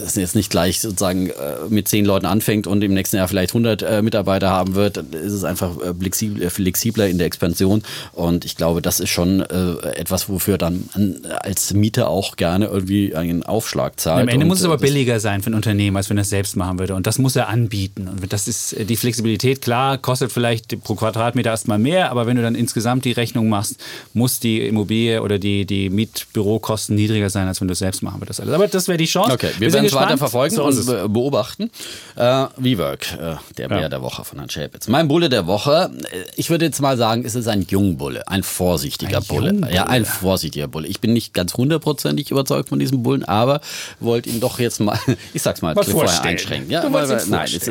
dass 0.00 0.16
jetzt 0.16 0.34
nicht 0.34 0.50
gleich 0.50 0.80
sozusagen 0.80 1.30
äh, 1.30 1.32
mit 1.68 1.88
zehn 1.88 2.04
Leuten 2.04 2.26
anfängt 2.26 2.66
und 2.66 2.82
im 2.82 2.94
nächsten 2.94 3.16
Jahr 3.16 3.28
vielleicht 3.28 3.50
100 3.50 3.82
äh, 3.82 4.02
Mitarbeiter 4.02 4.50
haben 4.50 4.74
wird, 4.74 4.96
ist 4.96 5.32
es 5.32 5.44
einfach 5.44 5.78
äh, 5.80 5.94
flexibler, 5.94 6.50
flexibler 6.50 7.08
in 7.08 7.18
der 7.18 7.26
Expansion. 7.26 7.82
Und 8.12 8.44
ich 8.44 8.56
glaube, 8.56 8.82
das 8.82 9.00
ist 9.00 9.10
schon 9.10 9.40
äh, 9.40 9.72
etwas, 9.94 10.28
wofür 10.28 10.58
dann 10.58 10.88
als 11.40 11.72
Mieter 11.74 12.08
auch 12.08 12.36
gerne 12.36 12.66
irgendwie 12.66 13.14
einen 13.14 13.42
Aufschlag 13.42 13.98
zahlt. 13.98 14.22
Am 14.22 14.28
Ende 14.28 14.46
muss 14.46 14.60
es 14.60 14.64
aber 14.64 14.78
billiger 14.78 15.20
sein 15.20 15.42
für 15.42 15.50
ein 15.50 15.54
Unternehmen, 15.54 15.96
als 15.96 16.10
wenn 16.10 16.18
er 16.18 16.22
es 16.22 16.30
selbst 16.30 16.56
machen 16.56 16.78
würde. 16.78 16.94
Und 16.94 17.06
das 17.06 17.18
muss 17.18 17.36
er 17.36 17.48
anbieten. 17.48 18.08
Und 18.08 18.32
das 18.32 18.48
ist 18.48 18.76
die 18.78 18.96
Flexibilität, 18.96 19.60
klar, 19.60 19.98
kostet 19.98 20.32
vielleicht 20.32 20.82
pro 20.82 20.94
Quadratmeter 20.94 21.50
erstmal 21.50 21.78
mehr, 21.78 22.10
aber 22.10 22.26
wenn 22.26 22.36
du 22.36 22.42
dann 22.42 22.54
insgesamt 22.54 23.04
die 23.04 23.12
Rechnung 23.12 23.48
machst, 23.48 23.76
muss 24.14 24.40
die 24.40 24.66
Immobilie 24.66 25.22
oder 25.22 25.38
die, 25.38 25.64
die 25.66 25.90
Mietbürokosten 25.92 26.96
niedriger 26.96 27.30
sein, 27.30 27.48
als 27.48 27.60
wenn 27.60 27.68
du 27.68 27.72
es 27.72 27.78
selbst 27.78 28.02
machen 28.02 28.20
würdest. 28.20 28.40
Aber 28.40 28.68
das 28.68 28.88
wäre 28.88 28.98
die 28.98 29.06
Chance. 29.06 29.32
Okay, 29.32 29.50
wir, 29.58 29.68
wir 29.68 29.72
werden 29.74 29.86
es 29.86 29.92
weiter 29.92 30.18
verfolgen 30.18 30.54
so 30.54 30.64
und 30.64 31.12
beobachten. 31.12 31.70
Äh, 32.16 32.46
WeWork, 32.56 33.12
äh, 33.12 33.36
der 33.58 33.68
Bär 33.68 33.80
ja. 33.82 33.88
der 33.88 34.02
Woche 34.02 34.24
von 34.24 34.38
Herrn 34.38 34.50
Schäpitz. 34.50 34.88
Mein 34.88 35.08
Bulle 35.08 35.28
der 35.28 35.46
Woche, 35.46 35.90
äh, 36.10 36.24
ich 36.36 36.50
würde 36.50 36.64
jetzt 36.64 36.80
mal 36.80 36.96
sagen, 36.96 37.24
es 37.24 37.34
ist 37.34 37.48
ein 37.48 37.66
Jungbulle, 37.68 38.26
ein 38.28 38.42
vorsichtiger 38.42 39.18
ein 39.18 39.24
Bulle. 39.24 39.50
Jungbulle. 39.50 39.74
Ja, 39.74 39.86
ein 39.86 40.04
vorsichtiger 40.04 40.68
Bulle. 40.68 40.88
Ich 40.88 41.00
bin 41.00 41.12
nicht 41.12 41.34
ganz 41.34 41.54
hundertprozentig 41.54 42.30
überzeugt 42.30 42.68
von 42.68 42.78
diesem 42.78 43.02
Bullen, 43.02 43.24
aber 43.24 43.60
wollte 44.00 44.30
ihn 44.30 44.40
doch 44.40 44.58
jetzt 44.58 44.80
mal, 44.80 44.98
ich 45.34 45.42
sag's 45.42 45.62
mal, 45.62 45.74
vorher 45.74 46.22
einschränken. 46.22 46.70
Ja, 46.70 46.82
weil, 46.92 47.08
weil, 47.08 47.26
nein, 47.26 47.46
ist, 47.46 47.70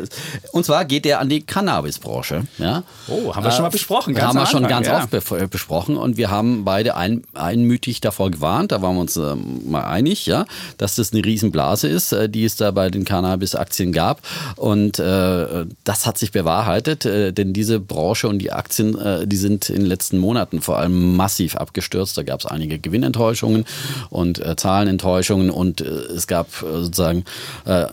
und 0.52 0.66
zwar 0.66 0.86
geht 0.86 1.06
er 1.06 1.20
an 1.20 1.30
die 1.30 1.42
Cannabisbranche. 1.42 2.46
Ja. 2.58 2.84
Oh, 3.08 3.36
haben 3.36 3.44
wir 3.44 3.52
schon 3.52 3.64
mal 3.64 3.70
besprochen. 3.70 4.14
Ganz 4.14 4.28
haben 4.28 4.38
wir 4.38 4.46
schon 4.46 4.68
ganz 4.68 4.88
ja. 4.88 5.04
oft 5.04 5.50
besprochen 5.50 5.98
und 5.98 6.18
wir 6.18 6.30
haben 6.30 6.66
beide 6.66 6.96
ein, 6.96 7.24
einmütig 7.34 8.02
davor 8.12 8.30
gewarnt, 8.30 8.74
da 8.74 8.82
waren 8.82 8.96
wir 8.96 9.02
uns 9.02 9.16
äh, 9.16 9.36
mal 9.66 9.86
einig, 9.86 10.26
ja, 10.26 10.46
dass 10.78 10.96
das 10.96 11.14
eine 11.14 11.24
Riesenblase 11.24 11.88
ist, 11.88 12.12
äh, 12.12 12.28
die 12.28 12.44
es 12.44 12.58
da 12.58 12.72
bei 12.72 12.90
den 12.90 13.06
Cannabis-Aktien 13.06 13.94
gab. 13.94 14.22
Und 14.58 15.00
äh, 15.00 15.66
das 15.86 16.06
hat 16.06 16.18
sich 16.18 16.32
bewahrheitet, 16.32 17.06
äh, 17.06 17.32
denn 17.32 17.54
diese 17.54 17.80
Branche 17.80 18.28
und 18.28 18.40
die 18.40 18.52
Aktien, 18.52 19.00
äh, 19.00 19.26
die 19.26 19.38
sind 19.38 19.70
in 19.70 19.78
den 19.78 19.86
letzten 19.86 20.18
Monaten 20.18 20.62
vor 20.62 20.78
allem 20.78 21.16
massiv 21.16 21.56
abgestürzt. 21.56 22.18
Da 22.18 22.24
gab 22.24 22.42
es 22.42 22.46
einige 22.46 22.80
Gewinnenttäuschungen 22.80 23.66
und 24.10 24.42
Zahlenenttäuschungen 24.58 25.50
und 25.50 25.82
es 25.82 26.28
gab 26.28 26.48
sozusagen 26.52 27.24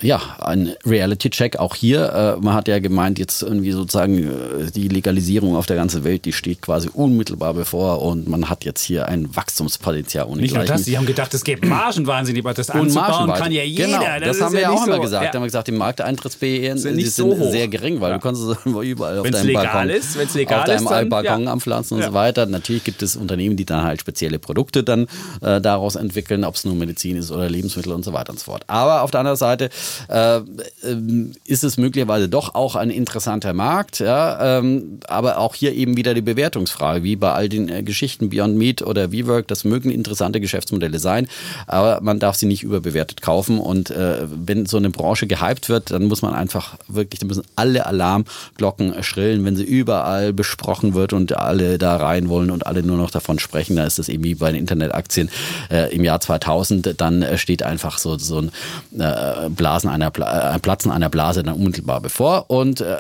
ja 0.01 0.21
ein 0.41 0.75
Reality-Check 0.85 1.59
auch 1.59 1.75
hier. 1.75 2.39
man 2.41 2.55
hat 2.55 2.69
ja 2.69 2.79
gemeint, 2.79 3.19
jetzt 3.19 3.43
irgendwie 3.43 3.73
sozusagen 3.73 4.31
die 4.75 4.89
Legalisierung 4.89 5.57
auf 5.57 5.67
der 5.67 5.77
ganzen 5.77 6.05
Welt, 6.05 6.25
die 6.25 6.33
steht 6.33 6.63
quasi 6.63 6.89
unmittelbar 6.93 7.55
bevor 7.55 8.03
und 8.03 8.29
man 8.29 8.49
hat 8.49 8.65
jetzt 8.65 8.83
hier 8.83 9.07
ein 9.09 9.29
Wachstumspotenzial 9.37 10.08
es 10.09 10.15
ja 10.15 10.27
ohne 10.27 10.41
Nicht 10.43 10.55
nur 10.55 10.65
das, 10.65 10.83
die 10.85 10.97
haben 10.97 11.07
gedacht, 11.07 11.33
es 11.35 11.45
gibt 11.45 11.65
Margenwahnsinn, 11.65 12.39
aber 12.39 12.55
das 12.55 12.71
anzubauen 12.71 13.33
kann 13.35 13.53
ja 13.53 13.63
jeder. 13.63 13.87
Genau, 13.87 14.01
das, 14.21 14.39
das 14.39 14.41
haben 14.41 14.53
wir 14.55 14.61
ja 14.63 14.71
auch 14.71 14.85
so. 14.85 14.91
immer 14.91 15.01
gesagt. 15.01 15.25
Ja. 15.25 15.31
Da 15.31 15.37
haben 15.37 15.43
wir 15.43 15.47
gesagt, 15.47 15.69
die 15.69 15.73
Markteintrittsbarrieren 15.73 16.79
Sind 16.79 17.01
sind, 17.01 17.11
so 17.13 17.51
sehr 17.51 17.69
gering, 17.69 18.01
weil 18.01 18.11
Ja. 18.11 18.17
du 18.19 18.23
kannst 18.23 18.43
es 18.43 18.57
überall 18.83 19.19
auf 19.19 19.25
Wenn's 19.25 19.39
deinem 19.39 19.55
Balkon, 19.55 19.91
ist, 19.91 20.19
wenn's 20.19 20.35
legal 20.35 20.61
auf 20.61 20.65
deinem 20.67 20.85
ist, 20.85 20.91
dann- 20.91 21.09
Balkon 21.09 21.43
ja. 21.45 21.53
anpflanzen 21.53 21.97
und 21.99 22.05
so 22.05 22.13
weiter. 22.13 22.47
Natürlich 22.47 22.85
gibt 22.85 23.03
es 23.03 23.17
Unternehmen, 23.17 23.57
die 23.57 23.65
dann 23.65 23.85
halt 23.85 24.01
spezielle 24.01 24.39
Produkte 24.39 24.83
dann 24.83 25.07
äh, 25.43 25.61
daraus 25.61 25.97
entwickeln, 25.97 26.45
ob 26.45 26.55
es 26.55 26.65
nur 26.65 26.75
Medizin 26.75 27.17
ist 27.17 27.31
oder 27.31 27.49
Lebensmittel 27.49 27.93
und 27.93 28.05
so 28.05 28.13
weiter 28.13 28.31
und 28.31 28.39
so 28.39 28.45
fort. 28.47 28.65
Aber 28.67 29.03
auf 29.03 29.11
der 29.11 29.21
anderen 29.21 29.37
Seite 29.37 29.71
äh, 30.09 30.41
ähm, 30.85 31.33
ist 31.45 31.65
es 31.65 31.77
möglicherweise 31.77 32.29
doch 32.29 32.55
auch 32.55 32.77
ein 32.77 32.91
interessanter 32.91 33.53
Markt. 33.53 33.99
Ja, 34.01 34.59
ähm, 34.59 35.01
aber 35.09 35.39
auch 35.39 35.55
hier 35.55 35.73
eben 35.75 35.97
wieder 35.97 36.15
die 36.15 36.23
Bewertungsfrage, 36.23 37.03
wie 37.03 37.17
bei 37.17 37.33
all 37.33 37.49
den 37.49 37.69
äh, 37.69 37.83
Geschichten 37.83 38.31
Beyond 38.31 38.57
Meat 38.57 38.83
oder 38.83 39.13
WeWork, 39.13 39.49
das 39.49 39.65
mögen 39.65 39.91
interessante 39.99 40.41
Geschäftsmodelle 40.41 40.99
sein, 40.99 41.29
aber 41.67 42.01
man 42.01 42.19
darf 42.19 42.37
sie 42.37 42.47
nicht 42.47 42.63
überbewertet 42.63 43.23
kaufen. 43.23 43.59
Und 43.59 43.91
äh, 43.91 44.27
wenn 44.29 44.67
so 44.67 44.77
eine 44.77 44.91
Branche 44.91 45.27
gehypt 45.27 45.69
wird, 45.69 45.91
dann 45.91 46.05
muss 46.05 46.23
man 46.23 46.35
einfach 46.35 46.77
wirklich, 46.89 47.21
da 47.21 47.27
müssen 47.27 47.45
alle 47.57 47.87
Alarmglocken 47.87 49.03
schrillen, 49.03 49.45
wenn 49.45 49.57
sie 49.57 49.65
überall 49.65 50.33
besprochen 50.33 50.95
wird 50.95 51.13
und 51.13 51.37
alle 51.37 51.79
da 51.79 51.97
rein 51.97 52.29
wollen 52.29 52.51
und 52.51 52.67
alle 52.67 52.83
nur 52.83 52.97
noch 52.97 53.11
davon 53.11 53.39
sprechen. 53.39 53.77
Da 53.77 53.85
ist 53.85 53.99
das 53.99 54.09
eben 54.09 54.25
wie 54.25 54.35
bei 54.35 54.53
den 54.53 54.61
Internetaktien 54.61 55.31
äh, 55.71 55.95
im 55.95 56.05
Jahr 56.05 56.21
2000, 56.21 57.01
dann 57.01 57.23
äh, 57.23 57.39
steht 57.39 57.63
einfach 57.63 57.99
so, 57.99 58.17
so 58.19 58.39
ein 58.39 58.51
äh, 58.99 59.51
Blasen 59.51 59.91
einer 59.91 60.11
Bla 60.11 60.55
äh, 60.55 60.59
Platzen 60.59 60.91
einer 60.91 61.09
Blase 61.09 61.43
dann 61.43 61.55
unmittelbar 61.55 62.01
bevor. 62.01 62.47
Und 62.49 62.81
äh, 62.81 62.97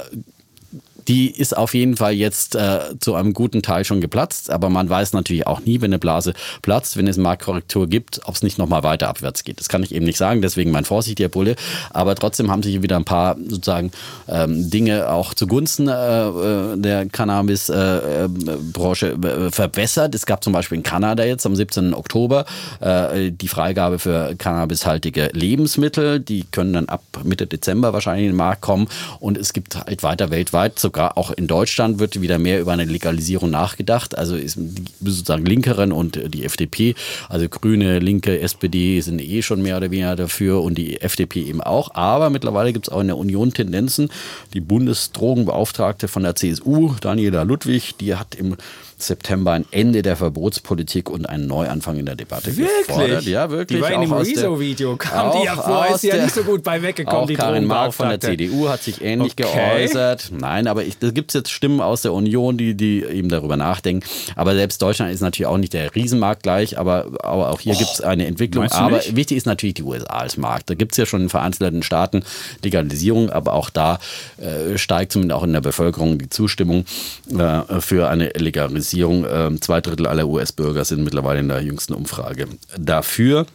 die 1.08 1.30
ist 1.30 1.56
auf 1.56 1.72
jeden 1.72 1.96
Fall 1.96 2.12
jetzt 2.12 2.54
äh, 2.54 2.80
zu 3.00 3.14
einem 3.14 3.32
guten 3.32 3.62
Teil 3.62 3.84
schon 3.84 4.02
geplatzt, 4.02 4.50
aber 4.50 4.68
man 4.68 4.90
weiß 4.90 5.14
natürlich 5.14 5.46
auch 5.46 5.60
nie, 5.60 5.80
wenn 5.80 5.90
eine 5.90 5.98
Blase 5.98 6.34
platzt, 6.60 6.98
wenn 6.98 7.08
es 7.08 7.16
Marktkorrektur 7.16 7.86
gibt, 7.86 8.20
ob 8.26 8.34
es 8.34 8.42
nicht 8.42 8.58
nochmal 8.58 8.82
weiter 8.82 9.08
abwärts 9.08 9.42
geht. 9.42 9.58
Das 9.58 9.70
kann 9.70 9.82
ich 9.82 9.94
eben 9.94 10.04
nicht 10.04 10.18
sagen, 10.18 10.42
deswegen 10.42 10.70
mein 10.70 10.84
vorsichtiger 10.84 11.30
Bulle. 11.30 11.56
Aber 11.90 12.14
trotzdem 12.14 12.50
haben 12.50 12.62
sich 12.62 12.72
hier 12.72 12.82
wieder 12.82 12.96
ein 12.96 13.06
paar 13.06 13.36
sozusagen 13.38 13.90
ähm, 14.28 14.68
Dinge 14.70 15.10
auch 15.10 15.32
zugunsten 15.32 15.88
äh, 15.88 16.28
äh, 16.28 16.76
der 16.76 17.06
Cannabis-Branche 17.06 19.12
äh, 19.12 19.50
verbessert. 19.50 20.14
Es 20.14 20.26
gab 20.26 20.44
zum 20.44 20.52
Beispiel 20.52 20.76
in 20.76 20.84
Kanada 20.84 21.24
jetzt 21.24 21.46
am 21.46 21.56
17. 21.56 21.94
Oktober 21.94 22.44
äh, 22.80 23.30
die 23.30 23.48
Freigabe 23.48 23.98
für 23.98 24.34
cannabishaltige 24.36 25.30
Lebensmittel. 25.32 26.20
Die 26.20 26.44
können 26.44 26.74
dann 26.74 26.90
ab 26.90 27.02
Mitte 27.24 27.46
Dezember 27.46 27.94
wahrscheinlich 27.94 28.26
in 28.26 28.32
den 28.32 28.36
Markt 28.36 28.60
kommen. 28.60 28.88
Und 29.20 29.38
es 29.38 29.54
gibt 29.54 29.76
halt 29.76 30.02
weiter 30.02 30.30
weltweit, 30.30 30.78
sogar 30.78 30.97
auch 30.98 31.30
in 31.30 31.46
Deutschland 31.46 31.98
wird 31.98 32.20
wieder 32.20 32.38
mehr 32.38 32.60
über 32.60 32.72
eine 32.72 32.84
Legalisierung 32.84 33.50
nachgedacht. 33.50 34.18
Also 34.18 34.36
ist 34.36 34.56
die 34.58 35.10
sozusagen 35.10 35.46
Linkeren 35.46 35.92
und 35.92 36.20
die 36.34 36.44
FDP, 36.44 36.94
also 37.28 37.48
Grüne, 37.48 37.98
Linke, 37.98 38.40
SPD 38.40 39.00
sind 39.00 39.20
eh 39.20 39.42
schon 39.42 39.62
mehr 39.62 39.76
oder 39.76 39.90
weniger 39.90 40.16
dafür 40.16 40.62
und 40.62 40.76
die 40.76 41.00
FDP 41.00 41.42
eben 41.42 41.60
auch. 41.60 41.94
Aber 41.94 42.30
mittlerweile 42.30 42.72
gibt 42.72 42.88
es 42.88 42.92
auch 42.92 43.00
in 43.00 43.06
der 43.06 43.16
Union 43.16 43.52
Tendenzen. 43.52 44.10
Die 44.54 44.60
Bundesdrogenbeauftragte 44.60 46.08
von 46.08 46.22
der 46.22 46.34
CSU, 46.34 46.94
Daniela 47.00 47.42
Ludwig, 47.42 47.96
die 47.98 48.14
hat 48.14 48.34
im 48.34 48.56
September 48.98 49.52
ein 49.52 49.64
Ende 49.70 50.02
der 50.02 50.16
Verbotspolitik 50.16 51.08
und 51.08 51.28
einen 51.28 51.46
Neuanfang 51.46 51.98
in 51.98 52.06
der 52.06 52.16
Debatte 52.16 52.52
gefordert. 52.52 53.24
Ja, 53.24 53.48
wirklich. 53.50 53.78
Die 53.78 53.82
war 53.82 53.92
in 53.92 54.00
dem 54.00 54.12
Auch 54.12 54.18
aus 54.18 54.26
der- 54.28 54.36
Rezo-Video, 54.44 54.96
kam 54.96 55.32
die 55.38 55.44
ja 55.46 55.54
vor, 55.56 55.86
ist 55.94 56.02
ja 56.04 56.16
nicht 56.22 56.34
so 56.34 56.42
gut 56.42 56.62
bei 56.64 56.82
weggekommen, 56.82 57.22
auch 57.22 57.26
die 57.26 57.34
Karin 57.34 57.64
Mark 57.66 57.94
von 57.94 58.08
der. 58.08 58.20
CDU 58.20 58.68
hat 58.68 58.82
sich 58.82 59.00
ähnlich 59.00 59.32
Okay. 59.38 59.44
geäußert. 59.78 60.30
Nein, 60.36 60.66
aber 60.66 60.84
ich, 60.84 60.98
da 60.98 61.10
gibt 61.10 61.30
es 61.30 61.34
jetzt 61.34 61.50
Stimmen 61.50 61.80
aus 61.80 62.02
der 62.02 62.12
Union, 62.12 62.56
die, 62.58 62.74
die 62.74 63.04
eben 63.04 63.28
darüber 63.28 63.56
nachdenken. 63.56 64.04
Aber 64.34 64.54
selbst 64.54 64.82
Deutschland 64.82 65.12
ist 65.12 65.20
natürlich 65.20 65.46
auch 65.46 65.58
nicht 65.58 65.72
der 65.72 65.94
Riesenmarkt 65.94 66.42
gleich, 66.42 66.78
aber, 66.78 67.06
aber 67.22 67.50
auch 67.50 67.60
hier 67.60 67.74
gibt 67.76 67.90
es 67.92 68.00
eine 68.00 68.26
Entwicklung. 68.26 68.66
Aber 68.72 68.96
nicht? 68.96 69.14
wichtig 69.14 69.36
ist 69.36 69.46
natürlich 69.46 69.74
die 69.74 69.82
USA 69.84 70.18
als 70.18 70.36
Markt. 70.36 70.70
Da 70.70 70.74
gibt 70.74 70.92
es 70.92 70.98
ja 70.98 71.06
schon 71.06 71.22
in 71.22 71.28
vereinzelten 71.28 71.82
Staaten 71.82 72.24
Legalisierung, 72.64 73.30
aber 73.30 73.52
auch 73.52 73.70
da 73.70 73.98
äh, 74.38 74.76
steigt 74.76 75.12
zumindest 75.12 75.38
auch 75.38 75.44
in 75.44 75.52
der 75.52 75.60
Bevölkerung 75.60 76.18
die 76.18 76.28
Zustimmung 76.28 76.84
äh, 77.30 77.80
für 77.80 78.08
eine 78.08 78.30
Legalisierung. 78.30 78.87
Ähm, 78.94 79.60
zwei 79.60 79.80
Drittel 79.80 80.06
aller 80.06 80.26
US-Bürger 80.28 80.84
sind 80.84 81.04
mittlerweile 81.04 81.40
in 81.40 81.48
der 81.48 81.62
jüngsten 81.62 81.94
Umfrage 81.94 82.46
dafür. 82.78 83.46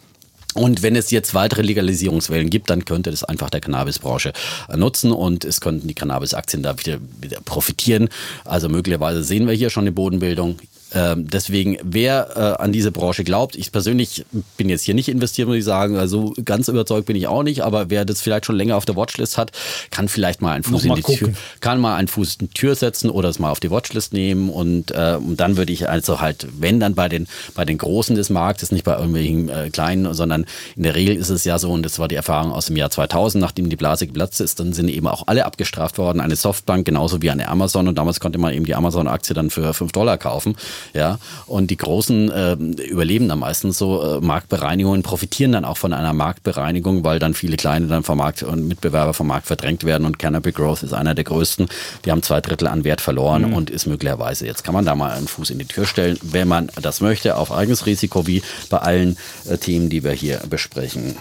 Und 0.53 0.83
wenn 0.83 0.95
es 0.95 1.09
jetzt 1.11 1.33
weitere 1.33 1.63
Legalisierungswellen 1.63 2.49
gibt, 2.49 2.69
dann 2.69 2.85
könnte 2.85 3.09
das 3.11 3.23
einfach 3.23 3.49
der 3.49 3.61
Cannabisbranche 3.61 4.33
äh, 4.69 4.77
nutzen 4.77 5.11
und 5.11 5.45
es 5.45 5.61
könnten 5.61 5.87
die 5.87 5.95
Cannabisaktien 5.95 6.61
da 6.61 6.77
wieder, 6.79 6.99
wieder 7.19 7.41
profitieren. 7.41 8.09
Also 8.45 8.69
möglicherweise 8.69 9.23
sehen 9.23 9.47
wir 9.47 9.53
hier 9.53 9.69
schon 9.69 9.83
eine 9.83 9.91
Bodenbildung. 9.91 10.59
Ähm, 10.93 11.27
deswegen, 11.27 11.77
wer 11.84 12.29
äh, 12.36 12.62
an 12.62 12.71
diese 12.71 12.91
Branche 12.91 13.23
glaubt, 13.23 13.56
ich 13.56 13.71
persönlich 13.71 14.25
bin 14.58 14.69
jetzt 14.69 14.84
hier 14.84 14.93
nicht 14.93 15.10
investiert, 15.10 15.47
muss 15.47 15.58
ich 15.58 15.63
sagen, 15.63 15.97
also 15.97 16.34
ganz 16.45 16.67
überzeugt 16.67 17.08
bin 17.08 17.15
ich 17.15 17.27
auch 17.27 17.43
nicht, 17.43 17.62
aber 17.62 17.89
wer 17.89 18.06
das 18.06 18.21
vielleicht 18.21 18.45
schon 18.45 18.56
länger 18.56 18.77
auf 18.77 18.86
der 18.86 18.95
Watchlist 18.95 19.38
hat, 19.38 19.51
kann 19.89 20.08
vielleicht 20.08 20.41
mal 20.41 20.53
einen 20.53 20.63
Fuß, 20.63 20.71
Noch 20.71 20.84
in 20.84 20.89
mal 20.89 20.95
die, 20.95 21.15
Tür, 21.15 21.34
kann 21.60 21.79
mal 21.79 21.95
einen 21.95 22.08
Fuß 22.08 22.36
in 22.39 22.47
die 22.47 22.53
Tür 22.53 22.75
setzen 22.75 23.10
oder 23.10 23.29
es 23.29 23.39
mal 23.39 23.51
auf 23.51 23.60
die 23.60 23.71
Watchlist 23.71 24.13
nehmen. 24.13 24.49
Und, 24.49 24.91
äh, 24.91 25.17
und 25.17 25.39
dann 25.39 25.58
würde 25.58 25.73
ich 25.73 25.89
also 25.89 26.21
halt, 26.21 26.47
wenn 26.60 26.79
dann 26.79 26.95
bei 26.95 27.10
den, 27.10 27.27
bei 27.56 27.65
den 27.65 27.77
Großen 27.77 28.15
des 28.15 28.29
Marktes, 28.29 28.71
nicht 28.71 28.84
bei 28.84 28.95
irgendwelchen 28.95 29.49
äh, 29.49 29.69
Kleinen, 29.71 30.13
sondern 30.13 30.45
in 30.75 30.84
der 30.84 30.95
Regel 30.95 31.15
ist 31.15 31.29
es 31.29 31.43
ja 31.43 31.58
so, 31.58 31.71
und 31.71 31.84
das 31.84 31.99
war 31.99 32.08
die 32.08 32.15
Erfahrung 32.15 32.51
aus 32.51 32.67
dem 32.67 32.77
Jahr 32.77 32.89
2000, 32.89 33.41
nachdem 33.41 33.69
die 33.69 33.75
Blase 33.75 34.06
geplatzt 34.08 34.41
ist, 34.41 34.60
dann 34.60 34.73
sind 34.73 34.89
eben 34.89 35.08
auch 35.08 35.27
alle 35.27 35.45
abgestraft 35.45 35.97
worden, 35.97 36.21
eine 36.21 36.36
Softbank 36.36 36.86
genauso 36.86 37.21
wie 37.21 37.32
eine 37.32 37.47
Amazon. 37.47 37.88
Und 37.88 37.97
damals 37.97 38.19
konnte 38.19 38.38
man 38.38 38.53
eben 38.53 38.65
die 38.65 38.75
Amazon-Aktie 38.75 39.34
dann 39.34 39.49
für 39.49 39.73
5 39.73 39.91
Dollar 39.91 40.17
kaufen, 40.17 40.56
ja, 40.93 41.19
und 41.47 41.71
die 41.71 41.77
Großen 41.77 42.31
äh, 42.31 42.53
überleben 42.53 43.27
dann 43.29 43.39
meistens 43.39 43.77
so, 43.77 44.17
äh, 44.17 44.21
Marktbereinigungen 44.21 45.03
profitieren 45.03 45.51
dann 45.51 45.65
auch 45.65 45.77
von 45.77 45.93
einer 45.93 46.13
Marktbereinigung, 46.13 47.03
weil 47.03 47.19
dann 47.19 47.33
viele 47.33 47.57
Kleine 47.57 47.87
dann 47.87 48.03
vom 48.03 48.17
Markt 48.17 48.43
und 48.43 48.67
Mitbewerber 48.67 49.13
vom 49.13 49.27
Markt 49.27 49.47
verdrängt 49.47 49.83
werden 49.83 50.05
und 50.05 50.19
Canopy 50.19 50.51
Growth 50.51 50.83
ist 50.83 50.93
einer 50.93 51.15
der 51.15 51.23
größten, 51.23 51.67
die 52.05 52.11
haben 52.11 52.23
zwei 52.23 52.41
Drittel 52.41 52.67
an 52.67 52.83
Wert 52.83 53.01
verloren 53.01 53.49
Mhm. 53.49 53.53
und 53.53 53.69
ist 53.69 53.85
möglicherweise, 53.87 54.45
jetzt 54.45 54.63
kann 54.63 54.73
man 54.73 54.85
da 54.85 54.95
mal 54.95 55.11
einen 55.11 55.27
Fuß 55.27 55.49
in 55.49 55.59
die 55.59 55.65
Tür 55.65 55.85
stellen, 55.85 56.17
wenn 56.21 56.47
man 56.47 56.69
das 56.81 57.01
möchte, 57.01 57.35
auf 57.37 57.51
eigenes 57.51 57.85
Risiko, 57.85 58.27
wie 58.27 58.41
bei 58.69 58.77
allen 58.79 59.17
äh, 59.49 59.57
Themen, 59.57 59.89
die 59.89 60.03
wir 60.03 60.11
hier 60.11 60.41
besprechen. 60.49 61.15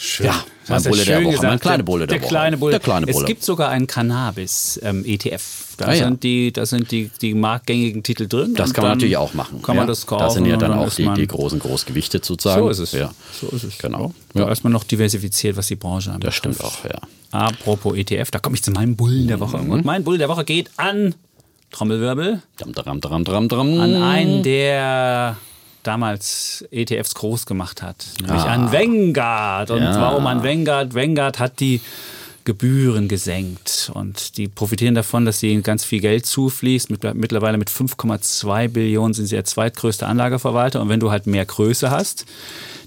Schön. 0.00 0.26
Ja, 0.26 0.44
du 0.68 0.74
Bulle 0.90 1.04
der 1.04 1.16
schön 1.16 1.24
Woche, 1.24 1.32
gesagt. 1.34 1.50
mein 1.50 1.60
kleine 1.60 1.82
Bulle 1.82 2.06
der 2.06 2.16
der 2.18 2.22
Woche. 2.22 2.28
Kleine 2.28 2.56
Bulle. 2.56 2.70
Der 2.70 2.80
kleine 2.80 3.06
Bulle. 3.06 3.18
Es 3.18 3.24
gibt 3.26 3.42
sogar 3.42 3.68
einen 3.70 3.86
Cannabis-ETF. 3.88 5.42
da 5.76 5.86
Ah, 5.86 5.92
ja. 5.94 6.04
sind, 6.04 6.22
die, 6.22 6.52
da 6.52 6.66
sind 6.66 6.90
die, 6.90 7.10
die 7.20 7.34
marktgängigen 7.34 8.02
Titel 8.02 8.28
drin. 8.28 8.54
Das 8.54 8.72
kann 8.72 8.82
man 8.82 8.90
dann 8.92 8.98
natürlich 8.98 9.16
auch 9.16 9.34
machen. 9.34 9.60
Kann 9.62 9.76
man 9.76 9.84
ja. 9.84 9.86
das 9.88 10.06
kaufen. 10.06 10.22
Das 10.22 10.34
sind 10.34 10.46
ja 10.46 10.54
und 10.54 10.62
dann 10.62 10.72
auch 10.72 10.92
die, 10.94 11.02
man- 11.04 11.14
die 11.16 11.26
großen 11.26 11.58
Großgewichte 11.58 12.20
sozusagen. 12.22 12.62
So 12.62 12.68
ist 12.70 12.78
es. 12.78 12.92
Ja. 12.92 13.10
So 13.40 13.48
ist 13.48 13.64
es. 13.64 13.78
Genau. 13.78 14.14
Da 14.34 14.40
Ja. 14.46 14.52
ist 14.52 14.62
man 14.64 14.72
noch 14.72 14.84
diversifiziert, 14.84 15.56
was 15.56 15.66
die 15.66 15.76
Branche 15.76 16.10
anbetrifft. 16.12 16.44
Das 16.46 16.54
stimmt 16.54 16.64
auch, 16.64 16.84
ja. 16.84 17.00
Apropos 17.30 17.96
ETF, 17.96 18.30
da 18.30 18.38
komme 18.38 18.54
ich 18.56 18.62
zu 18.62 18.70
meinem 18.70 18.94
Bullen 18.96 19.26
der 19.28 19.40
Woche. 19.40 19.58
Mhm. 19.58 19.70
Und 19.70 19.84
mein 19.84 20.04
Bullen 20.04 20.18
der 20.20 20.28
Woche 20.28 20.44
geht 20.44 20.70
an 20.76 21.14
Trommelwirbel, 21.70 22.40
Dram, 22.56 22.72
dram, 22.72 23.00
dram, 23.00 23.24
dram, 23.24 23.48
dram. 23.48 23.80
an 23.80 23.94
einen, 24.02 24.42
der 24.42 25.36
damals 25.82 26.64
ETFs 26.70 27.14
groß 27.14 27.46
gemacht 27.46 27.82
hat, 27.82 28.06
nämlich 28.20 28.42
Ah. 28.42 28.52
an 28.54 28.72
Vanguard. 28.72 29.70
Und 29.70 29.82
Ja. 29.82 30.00
warum 30.00 30.26
an 30.26 30.42
Vanguard? 30.42 30.94
Vanguard 30.94 31.38
hat 31.38 31.60
die 31.60 31.80
Gebühren 32.48 33.08
gesenkt 33.08 33.90
und 33.92 34.38
die 34.38 34.48
profitieren 34.48 34.94
davon, 34.94 35.26
dass 35.26 35.42
ihnen 35.42 35.62
ganz 35.62 35.84
viel 35.84 36.00
Geld 36.00 36.24
zufließt. 36.24 36.88
Mit, 36.88 37.04
mittlerweile 37.14 37.58
mit 37.58 37.68
5,2 37.68 38.68
Billionen 38.68 39.12
sind 39.12 39.26
sie 39.26 39.34
der 39.34 39.44
zweitgrößte 39.44 40.06
Anlageverwalter 40.06 40.80
und 40.80 40.88
wenn 40.88 40.98
du 40.98 41.10
halt 41.10 41.26
mehr 41.26 41.44
Größe 41.44 41.90
hast, 41.90 42.24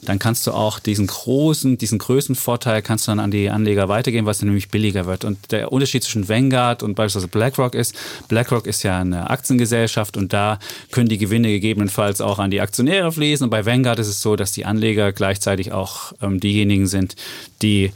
dann 0.01 0.17
kannst 0.17 0.47
du 0.47 0.51
auch 0.51 0.79
diesen 0.79 1.05
großen, 1.05 1.77
diesen 1.77 1.99
Größenvorteil 1.99 2.81
kannst 2.81 3.05
du 3.05 3.11
dann 3.11 3.19
an 3.19 3.29
die 3.29 3.51
Anleger 3.51 3.87
weitergeben, 3.87 4.25
was 4.25 4.39
dann 4.39 4.47
nämlich 4.47 4.69
billiger 4.69 5.05
wird. 5.05 5.25
Und 5.25 5.51
der 5.51 5.71
Unterschied 5.71 6.03
zwischen 6.03 6.27
Vanguard 6.27 6.81
und 6.81 6.95
beispielsweise 6.95 7.27
BlackRock 7.27 7.75
ist, 7.75 7.93
BlackRock 8.27 8.65
ist 8.65 8.81
ja 8.81 8.99
eine 8.99 9.29
Aktiengesellschaft 9.29 10.17
und 10.17 10.33
da 10.33 10.57
können 10.89 11.07
die 11.07 11.19
Gewinne 11.19 11.49
gegebenenfalls 11.49 12.19
auch 12.19 12.39
an 12.39 12.49
die 12.49 12.61
Aktionäre 12.61 13.11
fließen. 13.11 13.43
Und 13.43 13.51
bei 13.51 13.67
Vanguard 13.67 13.99
ist 13.99 14.07
es 14.07 14.23
so, 14.23 14.35
dass 14.35 14.53
die 14.53 14.65
Anleger 14.65 15.11
gleichzeitig 15.11 15.71
auch 15.71 16.13
ähm, 16.19 16.39
diejenigen 16.39 16.87
sind, 16.87 17.15
die 17.61 17.91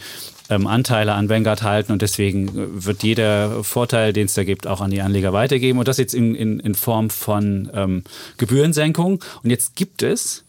ähm, 0.49 0.67
Anteile 0.67 1.13
an 1.13 1.29
Vanguard 1.29 1.63
halten 1.63 1.91
und 1.91 2.01
deswegen 2.01 2.47
äh, 2.47 2.85
wird 2.85 3.03
jeder 3.03 3.63
Vorteil, 3.63 4.13
den 4.13 4.25
es 4.25 4.33
da 4.33 4.43
gibt, 4.43 4.67
auch 4.67 4.81
an 4.81 4.91
die 4.91 5.01
Anleger 5.01 5.33
weitergeben 5.33 5.79
und 5.79 5.87
das 5.87 5.97
jetzt 5.97 6.13
in, 6.13 6.35
in, 6.35 6.59
in 6.59 6.75
Form 6.75 7.09
von 7.09 7.69
ähm, 7.73 8.03
Gebührensenkung. 8.37 9.23
Und 9.43 9.49
jetzt 9.49 9.75
gibt 9.75 10.03
es 10.03 10.43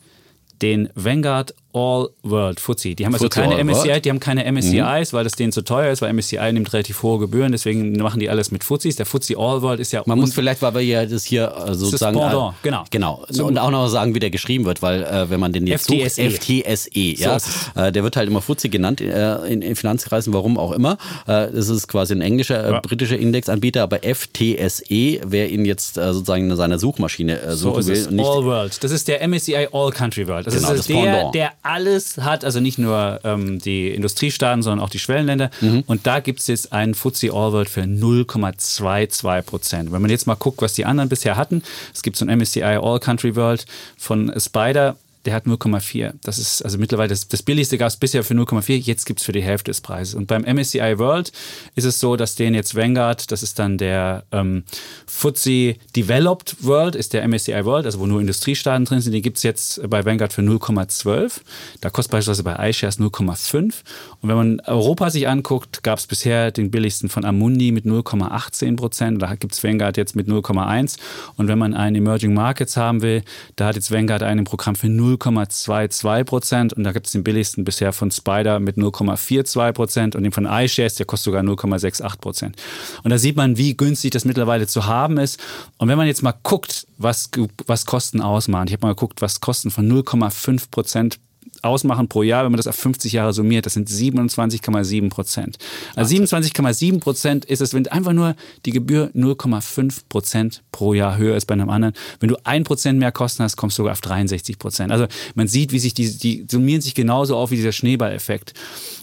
den 0.62 0.88
Vanguard 0.94 1.54
All 1.72 2.08
World 2.22 2.58
FTSE. 2.60 2.94
Die 2.94 3.04
haben 3.04 3.12
also 3.14 3.28
keine 3.28 3.62
MSCI, 3.62 3.88
World? 3.88 4.04
die 4.04 4.10
haben 4.10 4.20
keine 4.20 4.50
MSCIs, 4.50 5.12
weil 5.12 5.24
das 5.24 5.32
denen 5.34 5.52
zu 5.52 5.62
teuer 5.62 5.92
ist, 5.92 6.00
weil 6.02 6.12
MSCI 6.12 6.52
nimmt 6.52 6.72
relativ 6.72 7.02
hohe 7.02 7.18
Gebühren, 7.18 7.52
deswegen 7.52 7.92
machen 7.98 8.18
die 8.20 8.30
alles 8.30 8.50
mit 8.50 8.64
FTSEs. 8.64 8.96
Der 8.96 9.04
FTSE 9.06 9.36
All 9.36 9.60
World 9.62 9.80
ist 9.80 9.92
ja 9.92 10.02
Man 10.06 10.18
muss 10.18 10.32
vielleicht, 10.32 10.62
weil 10.62 10.74
wir 10.74 10.80
ja 10.82 11.04
das 11.06 11.24
hier 11.24 11.52
äh, 11.66 11.74
sozusagen. 11.74 12.18
Pendant, 12.18 12.54
äh, 12.54 12.56
genau. 12.62 12.84
Genau. 12.90 13.26
Und 13.46 13.58
auch 13.58 13.70
noch 13.70 13.88
sagen, 13.88 14.14
wie 14.14 14.20
der 14.20 14.30
geschrieben 14.30 14.64
wird, 14.64 14.80
weil 14.82 15.02
äh, 15.04 15.28
wenn 15.28 15.38
man 15.40 15.52
den 15.52 15.66
jetzt 15.66 15.84
FTSE. 15.90 16.30
sucht, 16.30 16.42
FTSE, 16.42 16.90
ja, 17.00 17.36
ist 17.36 17.46
es. 17.48 17.70
äh, 17.82 17.92
der 17.92 18.02
wird 18.04 18.16
halt 18.16 18.28
immer 18.28 18.40
FTSE 18.40 18.68
genannt 18.70 19.00
äh, 19.00 19.36
in, 19.46 19.60
in 19.62 19.76
Finanzkreisen, 19.76 20.32
warum 20.32 20.56
auch 20.58 20.72
immer. 20.72 20.92
Äh, 21.26 21.48
das 21.52 21.68
ist 21.68 21.88
quasi 21.88 22.14
ein 22.14 22.20
englischer, 22.22 22.70
Ja. 22.70 22.80
britischer 22.80 23.18
Indexanbieter, 23.18 23.82
aber 23.82 23.98
FTSE, 24.02 25.20
wer 25.26 25.50
ihn 25.50 25.64
jetzt 25.64 25.94
sozusagen 25.94 26.50
in 26.50 26.56
seiner 26.56 26.78
Suchmaschine 26.78 27.40
So 27.56 27.70
suchen 27.80 27.92
ist 27.92 28.10
will. 28.10 28.20
All 28.20 28.44
World. 28.44 28.82
Das 28.82 28.90
ist 28.90 29.08
der 29.08 29.26
MSCI 29.26 29.68
All 29.72 29.90
Country 29.90 30.26
World. 30.26 30.46
Das 30.46 30.54
Genau, 30.54 30.70
ist 30.72 30.78
das 30.78 30.86
der, 30.86 30.94
Pendant. 30.94 31.34
der 31.34 31.52
alles 31.66 32.18
hat, 32.18 32.44
also 32.44 32.60
nicht 32.60 32.78
nur 32.78 33.20
ähm, 33.24 33.58
die 33.58 33.90
Industriestaaten, 33.90 34.62
sondern 34.62 34.84
auch 34.84 34.90
die 34.90 34.98
Schwellenländer. 34.98 35.50
Mhm. 35.60 35.84
Und 35.86 36.06
da 36.06 36.20
gibt 36.20 36.40
es 36.40 36.46
jetzt 36.46 36.72
einen 36.72 36.94
FTSE 36.94 37.32
All 37.32 37.52
World 37.52 37.68
für 37.68 37.82
0,22 37.82 39.42
Prozent. 39.42 39.92
Wenn 39.92 40.02
man 40.02 40.10
jetzt 40.10 40.26
mal 40.26 40.34
guckt, 40.34 40.62
was 40.62 40.74
die 40.74 40.84
anderen 40.84 41.08
bisher 41.08 41.36
hatten, 41.36 41.62
es 41.92 42.02
gibt 42.02 42.16
so 42.16 42.24
ein 42.24 42.38
MSCI 42.38 42.62
All 42.62 43.00
Country 43.00 43.36
World 43.36 43.66
von 43.96 44.32
Spider. 44.38 44.96
Der 45.26 45.34
hat 45.34 45.46
0,4. 45.46 46.14
Das 46.22 46.38
ist 46.38 46.62
also 46.62 46.78
mittlerweile 46.78 47.08
das, 47.08 47.26
das 47.26 47.42
billigste 47.42 47.78
gab 47.78 47.88
es 47.88 47.96
bisher 47.96 48.22
für 48.22 48.34
0,4. 48.34 48.76
Jetzt 48.76 49.06
gibt 49.06 49.18
es 49.18 49.26
für 49.26 49.32
die 49.32 49.42
Hälfte 49.42 49.72
des 49.72 49.80
Preises. 49.80 50.14
Und 50.14 50.28
beim 50.28 50.42
MSCI 50.42 50.98
World 50.98 51.32
ist 51.74 51.84
es 51.84 51.98
so, 51.98 52.14
dass 52.14 52.36
den 52.36 52.54
jetzt 52.54 52.76
Vanguard, 52.76 53.32
das 53.32 53.42
ist 53.42 53.58
dann 53.58 53.76
der 53.76 54.24
ähm, 54.30 54.62
FTSE 55.06 55.74
Developed 55.96 56.56
World, 56.60 56.94
ist 56.94 57.12
der 57.12 57.26
MSCI 57.26 57.64
World, 57.64 57.86
also 57.86 57.98
wo 57.98 58.06
nur 58.06 58.20
Industriestaaten 58.20 58.84
drin 58.84 59.00
sind. 59.00 59.14
Den 59.14 59.22
gibt 59.22 59.38
es 59.38 59.42
jetzt 59.42 59.80
bei 59.90 60.04
Vanguard 60.04 60.32
für 60.32 60.42
0,12. 60.42 61.40
Da 61.80 61.90
kostet 61.90 62.12
beispielsweise 62.12 62.44
bei 62.44 62.70
iShares 62.70 63.00
0,5. 63.00 63.82
Und 64.20 64.28
wenn 64.28 64.36
man 64.36 64.60
Europa 64.60 65.10
sich 65.10 65.26
anguckt, 65.26 65.82
gab 65.82 65.98
es 65.98 66.06
bisher 66.06 66.52
den 66.52 66.70
billigsten 66.70 67.08
von 67.08 67.24
Amundi 67.24 67.72
mit 67.72 67.84
0,18 67.84 68.76
Prozent. 68.76 69.20
Da 69.20 69.34
gibt 69.34 69.54
es 69.54 69.64
Vanguard 69.64 69.96
jetzt 69.96 70.14
mit 70.14 70.28
0,1. 70.28 70.98
Und 71.36 71.48
wenn 71.48 71.58
man 71.58 71.74
einen 71.74 71.96
Emerging 71.96 72.32
Markets 72.32 72.76
haben 72.76 73.02
will, 73.02 73.24
da 73.56 73.66
hat 73.66 73.74
jetzt 73.74 73.90
Vanguard 73.90 74.22
einen 74.22 74.40
im 74.40 74.44
Programm 74.44 74.76
für 74.76 74.86
0,22 75.16 76.24
Prozent. 76.24 76.72
Und 76.72 76.84
da 76.84 76.92
gibt 76.92 77.06
es 77.06 77.12
den 77.12 77.24
billigsten 77.24 77.64
bisher 77.64 77.92
von 77.92 78.10
Spider 78.10 78.60
mit 78.60 78.76
0,42 78.76 79.72
Prozent 79.72 80.16
und 80.16 80.22
den 80.22 80.32
von 80.32 80.46
iShares, 80.46 80.94
der 80.94 81.06
kostet 81.06 81.26
sogar 81.26 81.42
0,68 81.42 82.18
Prozent. 82.18 82.56
Und 83.02 83.10
da 83.10 83.18
sieht 83.18 83.36
man, 83.36 83.56
wie 83.56 83.76
günstig 83.76 84.12
das 84.12 84.24
mittlerweile 84.24 84.66
zu 84.66 84.86
haben 84.86 85.18
ist. 85.18 85.40
Und 85.78 85.88
wenn 85.88 85.98
man 85.98 86.06
jetzt 86.06 86.22
mal 86.22 86.34
guckt, 86.42 86.86
was, 86.98 87.30
was 87.66 87.86
Kosten 87.86 88.20
ausmachen. 88.20 88.68
Ich 88.68 88.72
habe 88.72 88.86
mal 88.86 88.94
geguckt, 88.94 89.22
was 89.22 89.40
Kosten 89.40 89.70
von 89.70 89.90
0,5 89.90 90.70
Prozent 90.70 91.18
ausmachen 91.62 92.08
pro 92.08 92.22
Jahr, 92.22 92.44
wenn 92.44 92.52
man 92.52 92.56
das 92.56 92.66
auf 92.66 92.76
50 92.76 93.12
Jahre 93.12 93.32
summiert, 93.32 93.66
das 93.66 93.74
sind 93.74 93.88
27,7 93.88 95.10
Prozent. 95.10 95.58
Also 95.94 96.14
27,7 96.14 97.00
Prozent 97.00 97.44
ist 97.44 97.60
es, 97.60 97.74
wenn 97.74 97.86
einfach 97.88 98.12
nur 98.12 98.36
die 98.64 98.70
Gebühr 98.70 99.10
0,5 99.14 100.02
Prozent 100.08 100.62
pro 100.72 100.94
Jahr 100.94 101.16
höher 101.16 101.36
ist 101.36 101.46
bei 101.46 101.54
einem 101.54 101.70
anderen. 101.70 101.94
Wenn 102.20 102.28
du 102.28 102.36
ein 102.44 102.64
Prozent 102.64 102.98
mehr 102.98 103.12
Kosten 103.12 103.42
hast, 103.42 103.56
kommst 103.56 103.78
du 103.78 103.82
sogar 103.82 103.92
auf 103.92 104.00
63 104.00 104.58
Prozent. 104.58 104.92
Also 104.92 105.06
man 105.34 105.48
sieht, 105.48 105.72
wie 105.72 105.78
sich 105.78 105.94
die, 105.94 106.16
die 106.16 106.46
summieren 106.50 106.82
sich 106.82 106.94
genauso 106.94 107.36
auf 107.36 107.50
wie 107.50 107.56
dieser 107.56 107.72
Schneeballeffekt. 107.72 108.54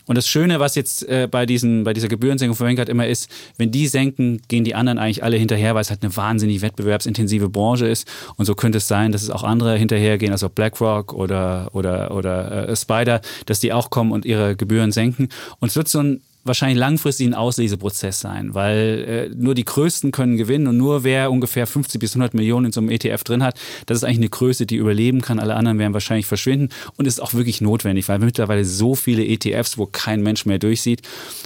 Und 0.06 0.18
das 0.18 0.28
Schöne, 0.28 0.60
was 0.60 0.76
jetzt 0.76 1.08
äh, 1.08 1.28
bei, 1.30 1.46
diesen, 1.46 1.84
bei 1.84 1.94
dieser 1.94 2.08
Gebührensenkung 2.08 2.56
von 2.56 2.68
Vanguard 2.68 2.90
immer 2.90 3.08
ist, 3.08 3.30
wenn 3.58 3.72
die 3.72 3.88
senken, 3.88 4.42
gehen 4.48 4.64
die 4.64 4.76
anderen 4.76 4.98
eigentlich 4.98 5.24
alle 5.24 5.38
hinterher, 5.38 5.76
weil 5.76 5.82
es 5.82 5.90
halt 5.90 6.04
eine 6.04 6.16
wahnsinnig 6.16 6.62
wettbewerbsintensive 6.62 7.50
Branche 7.50 7.88
ist. 7.88 8.08
Und 8.36 8.46
so 8.46 8.56
könnte 8.56 8.80
es 8.80 8.88
sein, 8.88 9.12
dass 9.12 9.24
es 9.24 9.30
auch 9.30 9.44
andere 9.44 9.78
hinterhergehen, 9.78 10.32
also 10.32 10.50
BlackRock 10.50 11.14
oder, 11.14 11.70
oder, 11.74 12.14
oder 12.16 12.70
äh, 12.70 12.76
Spider, 12.76 13.22
dass 13.46 13.60
die 13.60 13.74
auch 13.74 13.90
kommen 13.90 14.12
und 14.12 14.26
ihre 14.26 14.56
Gebühren 14.56 14.92
senken. 14.92 15.30
Und 15.60 15.70
es 15.70 15.76
wird 15.76 15.88
so 15.88 16.00
ein 16.00 16.22
wahrscheinlich 16.44 16.78
langfristig 16.78 17.28
ein 17.28 17.34
Ausleseprozess 17.34 18.20
sein, 18.20 18.54
weil 18.54 19.30
äh, 19.34 19.36
nur 19.36 19.56
die 19.56 19.66
Größten 19.66 20.12
können 20.12 20.38
gewinnen 20.38 20.68
und 20.68 20.78
nur 20.78 21.04
wer 21.04 21.32
ungefähr 21.32 21.68
50 21.68 22.00
bis 22.00 22.12
100 22.12 22.34
Millionen 22.34 22.68
in 22.68 22.72
so 22.72 22.82
einem 22.82 22.90
ETF 22.90 23.24
drin 23.24 23.44
hat, 23.44 23.60
das 23.86 23.98
ist 23.98 24.04
eigentlich 24.04 24.18
eine 24.18 24.30
Größe, 24.30 24.66
die 24.66 24.76
überleben 24.76 25.22
kann. 25.22 25.40
Alle 25.40 25.56
anderen 25.56 25.80
werden 25.80 25.94
wahrscheinlich 25.94 26.26
verschwinden 26.26 26.70
und 26.98 27.08
ist 27.08 27.22
auch 27.22 27.34
wirklich 27.34 27.62
notwendig, 27.62 28.08
weil 28.10 28.20
wir 28.20 28.26
mittlerweile 28.26 28.66
so 28.66 28.96
viele 28.96 29.26
ETFs, 29.26 29.78
wo 29.78 29.86
kein 29.86 30.22
Mensch 30.22 30.46
mehr 30.46 30.60
durchsieht 30.60 31.02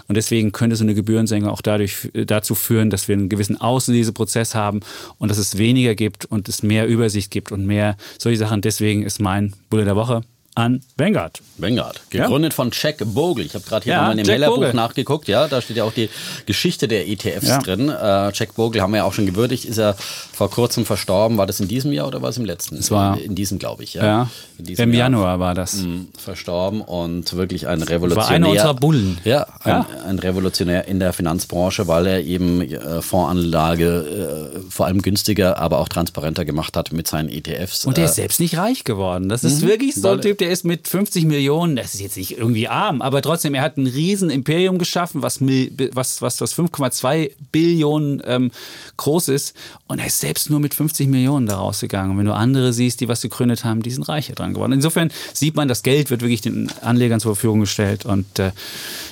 und 0.08 0.16
deswegen 0.16 0.52
könnte 0.52 0.76
so 0.76 0.84
eine 0.84 0.96
Gebührensenkung 0.96 1.50
auch 1.50 1.62
dadurch 1.62 2.10
äh, 2.14 2.26
dazu 2.26 2.56
führen, 2.56 2.90
dass 2.90 3.08
wir 3.08 3.16
einen 3.16 3.30
gewissen 3.30 3.60
Ausleseprozess 3.60 4.56
haben 4.56 4.80
und 5.18 5.30
dass 5.30 5.38
es 5.38 5.58
weniger 5.58 5.96
gibt 5.96 6.26
und 6.26 6.50
es 6.50 6.64
mehr 6.64 6.88
Übersicht 6.88 7.32
gibt 7.32 7.52
und 7.52 7.66
mehr 7.66 7.98
solche 8.18 8.38
Sachen. 8.38 8.62
Deswegen 8.62 9.04
ist 9.04 9.20
mein 9.20 9.54
Bulle 9.70 9.86
der 9.86 9.96
Woche 9.96 10.22
an 10.58 10.82
Vanguard. 10.98 11.42
Vanguard, 11.58 12.02
gegründet 12.10 12.54
von 12.54 12.72
Jack 12.74 12.98
Bogle. 13.06 13.46
Ich 13.46 13.54
habe 13.54 13.64
gerade 13.64 13.84
hier 13.84 13.94
Ja, 13.94 14.00
nochmal 14.00 14.20
in 14.20 14.24
dem 14.26 14.32
Mellerbuch 14.32 14.74
nachgeguckt. 14.74 15.28
Ja, 15.28 15.48
da 15.48 15.62
steht 15.62 15.78
ja 15.78 15.84
auch 15.84 15.94
die 15.94 16.10
Geschichte 16.46 16.88
der 16.88 17.08
ETFs 17.08 17.48
Ja. 17.48 17.60
drin. 17.60 17.90
Äh, 17.90 18.32
Jack 18.34 18.56
Bogle 18.56 18.82
haben 18.82 18.92
wir 18.92 18.98
ja 18.98 19.04
auch 19.04 19.14
schon 19.14 19.26
gewürdigt. 19.26 19.66
Ist 19.66 19.78
ja 19.78 19.94
vor 20.34 20.50
kurzem 20.50 20.86
verstorben. 20.86 21.38
War 21.38 21.46
das 21.48 21.60
in 21.60 21.68
diesem 21.68 21.92
Jahr 21.92 22.08
oder 22.08 22.22
war 22.22 22.30
es 22.30 22.38
im 22.38 22.46
letzten? 22.46 22.78
Es 22.78 22.92
war- 22.92 23.20
in 23.20 23.36
diesem, 23.36 23.60
glaube 23.60 23.84
ich. 23.84 23.94
Ja, 23.96 24.06
Ja, 24.06 24.30
im 24.78 24.94
Jahr. 24.94 25.08
Januar 25.08 25.40
war 25.40 25.54
das. 25.56 25.74
Mhm, 25.78 26.08
verstorben 26.18 26.82
und 26.82 27.34
wirklich 27.36 27.68
ein 27.68 27.82
Revolutionär. 27.82 28.28
War 28.30 28.36
einer 28.36 28.50
unserer 28.50 28.74
Bullen. 28.74 29.18
Ja, 29.24 29.48
ein, 29.64 29.70
Ja. 29.72 29.88
ein 30.08 30.20
Revolutionär 30.20 30.88
in 30.88 31.00
der 31.00 31.14
Finanzbranche, 31.14 31.88
weil 31.88 32.06
er 32.08 32.24
eben 32.24 32.62
äh, 32.62 33.02
Fondsanlage 33.02 34.54
äh, 34.58 34.60
vor 34.70 34.86
allem 34.86 35.02
günstiger, 35.02 35.58
aber 35.58 35.80
auch 35.80 35.90
transparenter 35.90 36.46
gemacht 36.46 36.76
hat 36.78 36.92
mit 36.94 37.08
seinen 37.08 37.30
ETFs. 37.30 37.86
Und 37.86 37.98
der 37.98 38.06
Äh, 38.06 38.08
ist 38.08 38.16
selbst 38.16 38.40
nicht 38.40 38.58
reich 38.58 38.84
geworden. 38.84 39.30
Das 39.30 39.44
ist 39.44 39.62
wirklich 39.62 39.96
so 39.96 40.10
ein 40.10 40.22
Typ, 40.22 40.38
der 40.38 40.47
ist 40.50 40.66
mit 40.66 40.88
50 40.88 41.26
Millionen, 41.26 41.76
das 41.76 41.94
ist 41.94 42.02
jetzt 42.02 42.18
nicht 42.18 42.38
irgendwie 42.38 42.68
arm, 42.68 43.02
aber 43.02 43.22
trotzdem, 43.22 43.54
er 43.54 43.62
hat 43.62 43.78
ein 43.78 43.88
riesen 43.88 44.30
Imperium 44.30 44.78
geschaffen, 44.78 45.22
was, 45.22 45.42
was, 45.42 46.22
was, 46.22 46.42
was 46.42 46.56
5,2 46.56 47.32
Billionen 47.52 48.22
ähm, 48.26 48.52
groß 48.98 49.30
ist. 49.30 49.56
Und 49.88 50.00
er 50.00 50.08
ist 50.08 50.20
selbst 50.20 50.50
nur 50.50 50.60
mit 50.60 50.74
50 50.74 51.08
Millionen 51.08 51.48
da 51.48 51.58
rausgegangen. 51.58 52.12
Und 52.12 52.18
wenn 52.20 52.26
du 52.26 52.34
andere 52.34 52.74
siehst, 52.74 53.02
die 53.02 53.08
was 53.08 53.22
gegründet 53.22 53.64
haben, 53.64 53.82
die 53.82 53.92
sind 53.92 54.08
reicher 54.08 54.34
dran 54.34 54.54
geworden. 54.54 54.74
Insofern 54.74 55.12
sieht 55.34 55.56
man, 55.56 55.68
das 55.68 55.84
Geld 55.84 56.10
wird 56.10 56.22
wirklich 56.22 56.42
den 56.42 56.72
Anlegern 56.82 57.20
zur 57.20 57.36
Verfügung 57.36 57.62
gestellt 57.62 58.06
und 58.06 58.40
äh, 58.40 58.52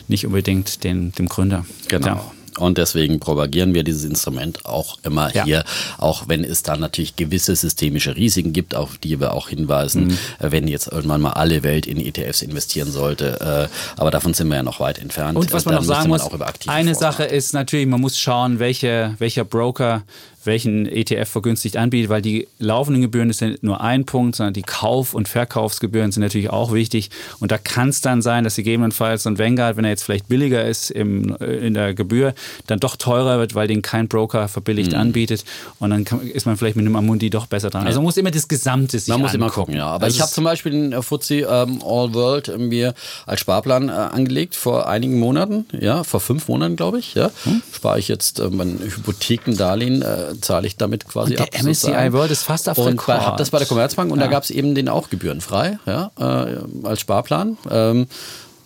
nicht 0.07 0.25
unbedingt 0.25 0.83
den, 0.83 1.11
dem 1.13 1.27
Gründer. 1.27 1.65
Genau. 1.87 2.07
Ja. 2.07 2.31
Und 2.57 2.77
deswegen 2.77 3.19
propagieren 3.19 3.73
wir 3.73 3.83
dieses 3.83 4.03
Instrument 4.05 4.65
auch 4.65 4.97
immer 5.03 5.33
Ja. 5.33 5.43
hier, 5.43 5.63
auch 5.97 6.27
wenn 6.27 6.43
es 6.43 6.63
da 6.63 6.77
natürlich 6.77 7.15
gewisse 7.15 7.55
systemische 7.55 8.15
Risiken 8.15 8.53
gibt, 8.53 8.75
auf 8.75 8.97
die 8.97 9.19
wir 9.19 9.33
auch 9.33 9.49
hinweisen, 9.49 10.07
Mhm. 10.07 10.17
äh, 10.39 10.51
wenn 10.51 10.67
jetzt 10.67 10.87
irgendwann 10.91 11.21
mal 11.21 11.31
alle 11.33 11.63
Welt 11.63 11.85
in 11.85 11.97
ETFs 11.99 12.41
investieren 12.41 12.91
sollte. 12.91 13.69
Äh, 13.69 13.99
Aber 13.99 14.11
davon 14.11 14.33
sind 14.33 14.47
wir 14.49 14.55
ja 14.57 14.63
noch 14.63 14.79
weit 14.79 14.99
entfernt. 14.99 15.37
Und 15.37 15.51
was 15.51 15.65
man 15.65 15.75
Da 15.75 15.79
noch 15.81 15.87
sagen 15.87 16.09
muss, 16.09 16.21
auch 16.21 16.33
über 16.33 16.47
aktive 16.47 16.71
eine 16.73 16.95
Sache 16.95 17.23
ist 17.23 17.53
natürlich, 17.53 17.87
man 17.87 18.01
muss 18.01 18.17
schauen, 18.19 18.59
welche, 18.59 19.15
welcher 19.19 19.43
Broker 19.45 20.03
welchen 20.45 20.85
ETF 20.85 21.29
vergünstigt 21.29 21.77
anbietet, 21.77 22.09
weil 22.09 22.21
die 22.21 22.47
laufenden 22.59 23.01
Gebühren 23.01 23.29
ist 23.29 23.41
ja 23.41 23.49
nur 23.61 23.81
ein 23.81 24.05
Punkt, 24.05 24.35
sondern 24.35 24.53
die 24.53 24.61
Kauf- 24.61 25.13
und 25.13 25.27
Verkaufsgebühren 25.27 26.11
sind 26.11 26.21
natürlich 26.23 26.49
auch 26.49 26.73
wichtig. 26.73 27.09
Und 27.39 27.51
da 27.51 27.57
kann 27.57 27.89
es 27.89 28.01
dann 28.01 28.21
sein, 28.21 28.43
dass 28.43 28.55
gegebenenfalls 28.55 29.23
so 29.23 29.29
ein 29.29 29.39
Vanguard, 29.39 29.77
wenn 29.77 29.85
er 29.85 29.91
jetzt 29.91 30.03
vielleicht 30.03 30.27
billiger 30.27 30.65
ist 30.65 30.91
im, 30.91 31.35
äh, 31.39 31.45
in 31.65 31.73
der 31.73 31.93
Gebühr, 31.93 32.33
dann 32.67 32.79
doch 32.79 32.95
teurer 32.95 33.39
wird, 33.39 33.55
weil 33.55 33.67
den 33.67 33.81
kein 33.81 34.07
Broker 34.07 34.47
verbilligt 34.47 34.91
Mhm. 34.91 34.97
anbietet. 34.99 35.43
Und 35.79 35.89
dann 35.89 36.05
kann, 36.05 36.21
ist 36.21 36.45
man 36.45 36.57
vielleicht 36.57 36.75
mit 36.75 36.85
einem 36.85 36.95
Amundi 36.95 37.29
doch 37.29 37.45
besser 37.47 37.69
dran. 37.69 37.85
Also 37.85 37.99
man 37.99 38.05
muss 38.05 38.17
immer 38.17 38.31
das 38.31 38.47
Gesamte 38.47 38.99
sich 38.99 39.07
Man 39.09 39.21
muss 39.21 39.33
immer 39.33 39.49
gucken, 39.49 39.75
ja. 39.75 39.87
Aber 39.87 40.05
Also 40.05 40.15
ich 40.15 40.21
habe 40.21 40.31
zum 40.31 40.43
Beispiel 40.43 40.71
den 40.71 40.93
äh, 40.93 41.01
FTSE 41.01 41.35
ähm, 41.41 41.81
All 41.85 42.13
World 42.13 42.57
mir 42.59 42.93
als 43.25 43.39
Sparplan 43.41 43.89
äh, 43.89 43.91
angelegt 43.91 44.55
vor 44.55 44.87
einigen 44.87 45.19
Monaten, 45.19 45.65
ja, 45.79 46.03
vor 46.03 46.19
fünf 46.19 46.47
Monaten, 46.47 46.75
glaube 46.75 46.99
ich. 46.99 47.15
Ja. 47.15 47.31
Hm? 47.43 47.61
Spare 47.73 47.99
ich 47.99 48.07
jetzt 48.07 48.39
äh, 48.39 48.49
mein 48.49 48.79
Hypothekendarlehen, 48.79 50.01
äh, 50.01 50.34
zahle 50.41 50.67
ich 50.67 50.77
damit 50.77 51.07
quasi 51.07 51.31
Und 51.31 51.39
der 51.39 51.45
ab. 51.47 51.53
MSCI 51.53 51.73
sozusagen. 51.73 52.13
World 52.13 52.31
ist 52.31 52.43
fast 52.43 52.69
auf 52.69 52.77
Und 52.77 52.87
Rekord. 52.87 53.19
bei, 53.19 53.25
hab 53.25 53.37
das 53.37 53.49
bei 53.49 53.57
der 53.59 53.67
Commerzbank 53.67 54.11
und 54.11 54.19
Ja. 54.19 54.25
da 54.25 54.31
gab 54.31 54.43
es 54.43 54.49
eben 54.51 54.75
den 54.75 54.89
auch 54.89 55.09
gebührenfrei, 55.09 55.77
ja, 55.85 56.11
äh, 56.19 56.57
als 56.87 56.99
Sparplan. 56.99 57.57
Ähm, 57.69 58.07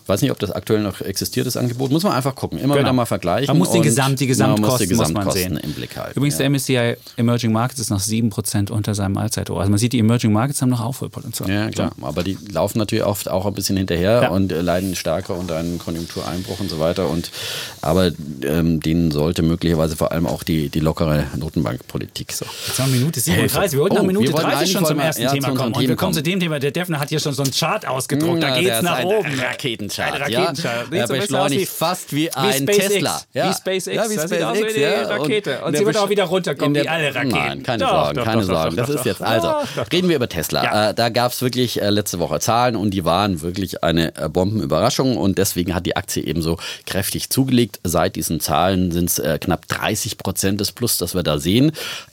weiß 0.09 0.21
nicht, 0.21 0.31
ob 0.31 0.39
das 0.39 0.51
aktuell 0.51 0.81
noch 0.81 1.01
existiert, 1.01 1.47
das 1.47 1.55
Angebot. 1.57 1.91
Muss 1.91 2.03
man 2.03 2.13
einfach 2.13 2.35
gucken. 2.35 2.57
Immer 2.59 2.73
Genau. 2.75 2.85
wieder 2.85 2.93
mal 2.93 3.05
vergleichen. 3.05 3.47
Man 3.47 3.57
muss 3.57 3.71
die, 3.71 3.77
und 3.77 3.83
Gesamt, 3.83 4.19
die 4.19 4.27
Gesamtkosten 4.27 4.89
die 4.89 4.95
muss 4.95 5.05
man 5.11 5.25
Gesamtkosten 5.25 5.53
sehen. 5.55 5.57
im 5.63 5.73
Blick 5.73 5.95
halten. 5.97 6.17
Übrigens, 6.17 6.35
ja. 6.35 6.39
der 6.39 6.49
MSCI 6.49 6.95
Emerging 7.17 7.51
Markets 7.51 7.79
ist 7.79 7.89
noch 7.89 7.99
7% 8.01 8.71
unter 8.71 8.95
seinem 8.95 9.17
Allzeithoch. 9.17 9.57
Also 9.59 9.69
man 9.69 9.77
sieht, 9.77 9.93
die 9.93 9.99
Emerging 9.99 10.31
Markets 10.33 10.61
haben 10.61 10.69
noch 10.69 10.81
Aufholpotenzial. 10.81 11.49
Ja, 11.49 11.69
klar. 11.69 11.91
Aber 12.01 12.23
die 12.23 12.37
laufen 12.51 12.77
natürlich 12.79 13.03
oft 13.05 13.29
auch 13.29 13.45
ein 13.45 13.53
bisschen 13.53 13.77
hinterher 13.77 14.23
Ja. 14.23 14.29
und 14.29 14.51
äh, 14.51 14.61
leiden 14.61 14.95
stärker 14.95 15.35
unter 15.37 15.57
einem 15.57 15.77
Konjunktureinbruch 15.79 16.59
und 16.59 16.69
so 16.69 16.79
weiter. 16.79 17.09
Und, 17.09 17.31
aber 17.81 18.11
ähm, 18.43 18.79
denen 18.79 19.11
sollte 19.11 19.41
möglicherweise 19.41 19.95
vor 19.95 20.11
allem 20.11 20.25
auch 20.27 20.43
die, 20.43 20.69
die 20.69 20.79
lockere 20.79 21.25
Notenbankpolitik 21.37 22.31
so. 22.31 22.45
Jetzt 22.67 22.79
haben 22.79 22.91
wir 22.93 22.99
Minute 22.99 23.19
37. 23.19 23.73
Wir 23.73 23.79
wollten 23.81 23.95
Oh, 23.97 23.99
nach 24.01 24.07
Minute 24.07 24.31
wollten 24.33 24.47
30 24.47 24.57
eigentlich 24.59 24.71
schon 24.71 24.85
zum 24.85 24.99
ersten 24.99 25.21
ja, 25.23 25.31
Thema 25.31 25.47
kommen. 25.53 25.73
Und 25.73 25.87
wir 25.87 25.95
kommen 25.95 26.13
zu 26.13 26.23
dem 26.23 26.39
Thema. 26.39 26.59
Der 26.59 26.71
Defner 26.71 26.99
hat 26.99 27.09
hier 27.09 27.19
schon 27.19 27.33
so 27.33 27.43
einen 27.43 27.51
Chart 27.51 27.85
ausgedruckt. 27.87 28.41
da 28.41 28.51
geht's 28.55 28.65
der 28.67 28.77
ist 28.79 28.83
nach 28.83 29.03
oben. 29.03 29.29
Raketenchart. 29.39 29.98
Raketenstart. 29.99 30.31
Ein 30.31 30.33
Raketenstart. 30.35 30.93
Ja? 30.93 31.07
So 31.07 31.13
beschleunigt 31.13 31.69
fast 31.69 32.13
wie 32.13 32.31
ein 32.33 32.65
Tesla. 32.65 33.21
Ja. 33.33 33.49
Wie 33.49 33.53
SpaceX. 33.53 33.85
Ja, 33.85 34.09
wie 34.09 34.15
das 34.15 34.25
SpaceX. 34.25 34.43
Aus 34.43 34.57
wie 34.75 34.81
ja. 34.81 35.01
Rakete. 35.03 35.59
Und, 35.59 35.67
und 35.67 35.77
sie 35.77 35.85
wird 35.85 35.97
auch 35.97 36.09
wieder 36.09 36.23
runterkommen, 36.25 36.73
der, 36.73 36.83
wie 36.83 36.89
alle 36.89 37.13
Raketen. 37.13 37.29
Nein, 37.29 37.63
keine 37.63 37.83
doch, 37.83 37.91
Sorgen, 37.91 38.15
doch, 38.15 38.25
keine 38.25 38.41
doch, 38.41 38.47
Sorgen. 38.47 38.75
Das 38.75 38.89
ist 38.89 39.05
jetzt, 39.05 39.21
also, 39.21 39.53
reden 39.91 40.09
wir 40.09 40.15
über 40.15 40.29
Tesla. 40.29 40.63
Ja. 40.63 40.89
Äh, 40.89 40.93
da 40.93 41.09
gab 41.09 41.31
es 41.31 41.41
wirklich 41.41 41.81
äh, 41.81 41.89
letzte 41.89 42.19
Woche 42.19 42.39
Zahlen 42.39 42.75
und 42.75 42.91
die 42.91 43.05
waren 43.05 43.41
wirklich 43.41 43.83
eine 43.83 44.15
äh, 44.15 44.29
Bombenüberraschung 44.29 45.17
und 45.17 45.37
deswegen 45.37 45.75
hat 45.75 45.85
die 45.85 45.95
Aktie 45.95 46.23
ebenso 46.23 46.57
kräftig 46.85 47.29
zugelegt. 47.29 47.79
Seit 47.83 48.15
diesen 48.15 48.39
Zahlen 48.39 48.91
sind 48.91 49.09
es 49.09 49.21
knapp 49.41 49.67
30 49.67 50.17
Prozent 50.17 50.59
des 50.61 50.71
Plus, 50.71 50.97
das 50.97 51.15
wir 51.15 51.23
da 51.23 51.39
sehen. 51.39 51.71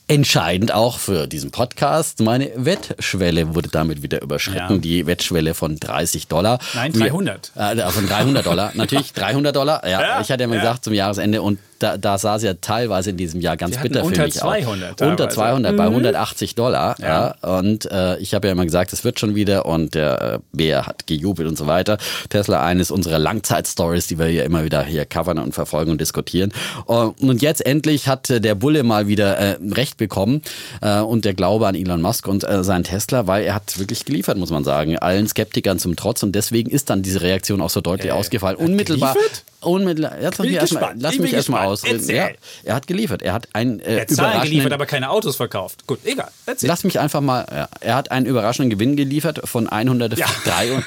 Entscheidend 0.09 0.73
auch 0.73 0.99
für 0.99 1.27
diesen 1.27 1.51
Podcast. 1.51 2.21
Meine 2.21 2.53
Wettschwelle 2.55 3.57
wurde 3.57 3.69
damit 3.69 4.05
wieder 4.05 4.23
überschritten. 4.23 4.75
Ja. 4.75 4.79
Die 4.79 5.07
Wettschwelle 5.07 5.53
von 5.53 5.81
30 5.81 6.29
Dollar. 6.29 6.61
Nein, 6.75 6.93
300. 6.93 7.51
Wir, 7.57 7.71
äh, 7.73 7.91
von 7.91 8.07
300 8.07 8.47
Dollar. 8.47 8.71
Natürlich 8.75 9.13
300 9.15 9.57
Dollar. 9.57 9.85
Ja, 9.85 10.01
Ja, 10.01 10.21
ich 10.21 10.31
hatte 10.31 10.45
ja 10.45 10.47
mal 10.47 10.55
ja. 10.55 10.61
gesagt 10.61 10.85
zum 10.85 10.95
Jahresende 10.95 11.43
und 11.43 11.59
da, 11.79 11.97
da 11.97 12.19
sah 12.19 12.37
es 12.37 12.43
ja 12.43 12.55
teilweise 12.55 13.11
in 13.11 13.17
diesem 13.17 13.41
Jahr 13.41 13.57
ganz 13.57 13.77
bitter 13.79 14.01
für 14.01 14.07
unter 14.07 14.25
mich 14.25 14.35
200 14.35 15.03
aus. 15.03 15.09
Unter 15.09 15.29
teilweise. 15.29 15.37
200 15.37 15.77
bei 15.77 15.85
180 15.85 16.55
Dollar. 16.55 16.97
Ja. 16.99 17.37
Ja. 17.43 17.59
Und 17.59 17.91
äh, 17.91 18.19
ich 18.19 18.35
habe 18.35 18.49
ja 18.49 18.53
immer 18.53 18.65
gesagt, 18.65 18.93
es 18.93 19.05
wird 19.05 19.21
schon 19.21 19.35
wieder 19.35 19.67
und 19.67 19.95
der 19.95 20.35
äh, 20.35 20.39
Bär 20.53 20.87
hat 20.87 21.07
gejubelt 21.07 21.49
und 21.49 21.57
so 21.57 21.67
weiter. 21.67 21.99
Tesla 22.29 22.63
eines 22.65 22.91
unserer 22.91 23.19
Langzeitstories, 23.19 24.07
die 24.07 24.19
wir 24.19 24.27
hier 24.27 24.45
immer 24.45 24.65
wieder 24.65 24.83
hier 24.85 25.05
covern 25.05 25.39
und 25.39 25.53
verfolgen 25.53 25.91
und 25.91 26.01
diskutieren. 26.01 26.53
Und, 26.87 27.21
und 27.21 27.43
jetzt 27.43 27.65
endlich 27.65 28.09
hat 28.09 28.31
äh, 28.31 28.41
der 28.41 28.55
Bulle 28.55 28.83
mal 28.83 29.09
wieder 29.09 29.37
äh, 29.37 29.59
recht 29.73 29.97
bekommen 29.97 30.43
äh, 30.81 31.01
und 31.01 31.25
der 31.25 31.35
Glaube 31.35 31.67
an 31.67 31.75
Elon 31.75 32.03
Musk 32.03 32.29
und 32.29 32.49
äh, 32.49 32.65
seinen 32.65 32.85
Tesla, 32.85 33.27
weil 33.27 33.45
er 33.45 33.55
hat 33.55 33.79
wirklich 33.79 34.05
geliefert, 34.05 34.39
muss 34.39 34.51
man 34.51 34.65
sagen. 34.65 34.99
Allen 34.99 35.29
Skeptikern 35.29 35.79
zum 35.79 35.97
Trotz 35.97 36.23
und 36.23 36.33
deswegen 36.33 36.71
ist 36.71 36.91
dann 36.91 37.03
diese 37.03 37.23
Reaktion 37.23 37.61
auch 37.61 37.71
so 37.71 37.81
deutlich 37.81 38.13
ausgefallen. 38.13 38.57
Unmittelbar. 38.57 39.15
geliefert? 39.15 39.45
Unmittelbar. 39.61 40.21
Jetzt 40.21 40.79
lass 40.99 41.19
mich 41.19 41.33
erstmal 41.33 41.66
ausreden. 41.67 42.01
Erzähl. 42.01 42.17
Ja, 42.17 42.29
er 42.65 42.75
hat 42.75 42.87
geliefert. 42.87 43.23
Er 43.23 43.33
hat 43.33 43.49
ein 43.53 43.81
äh, 43.81 43.97
Er 43.97 44.01
hat 44.03 44.11
Zahlen 44.11 44.43
geliefert, 44.43 44.73
aber 44.73 44.87
keine 44.87 45.11
Autos 45.11 45.37
verkauft. 45.37 45.87
Gut, 45.87 46.01
egal. 46.05 46.29
Erzähl. 46.47 46.69
Lass 46.69 46.85
mich 46.85 46.99
einfach 46.99 47.21
mal. 47.21 47.47
Ja, 47.51 47.69
er 47.81 47.95
hat 47.95 48.11
einen 48.11 48.27
überraschenden 48.27 48.71
Gewinn 48.71 48.97
geliefert 48.97 49.41
von 49.45 49.69
103. 49.69 50.19
Ja, 50.19 50.27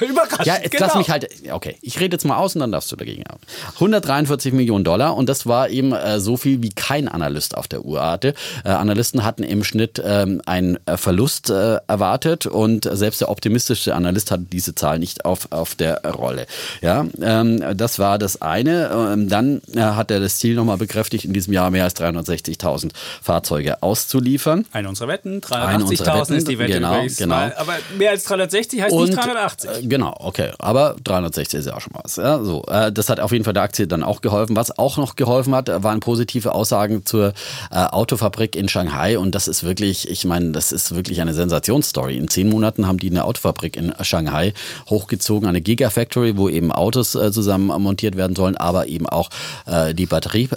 überraschend, 0.00 0.46
Ja, 0.46 0.56
jetzt 0.56 0.72
genau. 0.72 0.86
lass 0.86 0.96
mich 0.96 1.10
halt. 1.10 1.28
Okay, 1.50 1.76
ich 1.82 2.00
rede 2.00 2.14
jetzt 2.14 2.24
mal 2.24 2.36
aus 2.36 2.54
und 2.54 2.60
dann 2.60 2.72
darfst 2.72 2.90
du 2.92 2.96
dagegen 2.96 3.24
haben. 3.28 3.40
143 3.74 4.52
Millionen 4.52 4.84
Dollar 4.84 5.16
und 5.16 5.28
das 5.28 5.46
war 5.46 5.68
eben 5.70 5.92
äh, 5.92 6.20
so 6.20 6.36
viel 6.36 6.62
wie 6.62 6.70
kein 6.70 7.08
Analyst 7.08 7.56
auf 7.56 7.68
der 7.68 7.84
Uhr 7.84 8.04
hatte. 8.04 8.34
Äh, 8.64 8.70
Analysten 8.70 9.24
hatten 9.24 9.42
im 9.42 9.64
Schnitt 9.64 10.00
ähm, 10.04 10.40
einen 10.46 10.78
äh, 10.86 10.96
Verlust 10.96 11.50
äh, 11.50 11.78
erwartet 11.86 12.46
und 12.46 12.88
selbst 12.90 13.20
der 13.20 13.28
optimistischste 13.30 13.94
Analyst 13.94 14.30
hatte 14.30 14.44
diese 14.50 14.74
Zahl 14.74 14.98
nicht 14.98 15.24
auf, 15.24 15.48
auf 15.50 15.74
der 15.74 16.02
Rolle. 16.04 16.46
Ja, 16.80 17.06
ähm, 17.20 17.62
das 17.76 17.98
war 17.98 18.18
das 18.18 18.42
eine. 18.42 18.90
Ähm, 19.12 19.28
dann 19.28 19.60
äh, 19.74 19.80
hat 19.80 20.10
er 20.10 20.20
das 20.20 20.36
Ziel 20.38 20.54
nochmal 20.54 20.69
bekräftigt, 20.76 21.24
in 21.24 21.32
diesem 21.32 21.52
Jahr 21.52 21.70
mehr 21.70 21.84
als 21.84 21.96
360.000 21.96 22.90
Fahrzeuge 23.22 23.82
auszuliefern. 23.82 24.66
Eine 24.72 24.88
unserer 24.88 25.08
Wetten, 25.08 25.40
Eine 25.50 25.84
unserer 25.84 26.14
380.000 26.14 26.20
Wetten, 26.20 26.34
ist 26.34 26.48
die 26.48 26.58
Wette 26.58 26.72
genau, 26.72 26.94
übrigens. 26.94 27.16
genau. 27.16 27.34
Aber 27.34 27.74
mehr 27.98 28.10
als 28.10 28.24
360 28.24 28.82
heißt 28.82 28.94
nicht 28.94 29.16
380. 29.16 29.70
Äh, 29.70 29.86
genau, 29.86 30.14
okay. 30.18 30.50
Aber 30.58 30.96
360 31.04 31.60
ist 31.60 31.66
ja 31.66 31.76
auch 31.76 31.80
schon 31.80 31.92
was. 32.02 32.16
Ja, 32.16 32.42
so, 32.42 32.64
äh, 32.68 32.92
das 32.92 33.08
hat 33.08 33.20
auf 33.20 33.32
jeden 33.32 33.44
Fall 33.44 33.54
der 33.54 33.62
Aktie 33.62 33.86
dann 33.86 34.02
auch 34.02 34.20
geholfen. 34.20 34.56
Was 34.56 34.76
auch 34.78 34.96
noch 34.96 35.16
geholfen 35.16 35.54
hat, 35.54 35.68
äh, 35.68 35.82
waren 35.82 36.00
positive 36.00 36.52
Aussagen 36.54 37.04
zur 37.04 37.32
äh, 37.70 37.76
Autofabrik 37.76 38.56
in 38.56 38.68
Shanghai. 38.68 39.18
Und 39.18 39.34
das 39.34 39.48
ist 39.48 39.62
wirklich, 39.62 40.08
ich 40.08 40.24
meine, 40.24 40.52
das 40.52 40.72
ist 40.72 40.94
wirklich 40.94 41.20
eine 41.20 41.34
Sensationsstory. 41.34 42.16
In 42.16 42.28
zehn 42.28 42.48
Monaten 42.48 42.86
haben 42.86 42.98
die 42.98 43.10
eine 43.10 43.24
Autofabrik 43.24 43.76
in 43.76 43.92
Shanghai 44.02 44.52
hochgezogen, 44.88 45.48
eine 45.48 45.60
Gigafactory, 45.60 46.36
wo 46.36 46.48
eben 46.48 46.72
Autos 46.72 47.14
äh, 47.14 47.32
zusammen 47.32 47.66
montiert 47.82 48.16
werden 48.16 48.36
sollen, 48.36 48.56
aber 48.56 48.86
eben 48.86 49.06
auch 49.06 49.30
äh, 49.66 49.94
die 49.94 50.06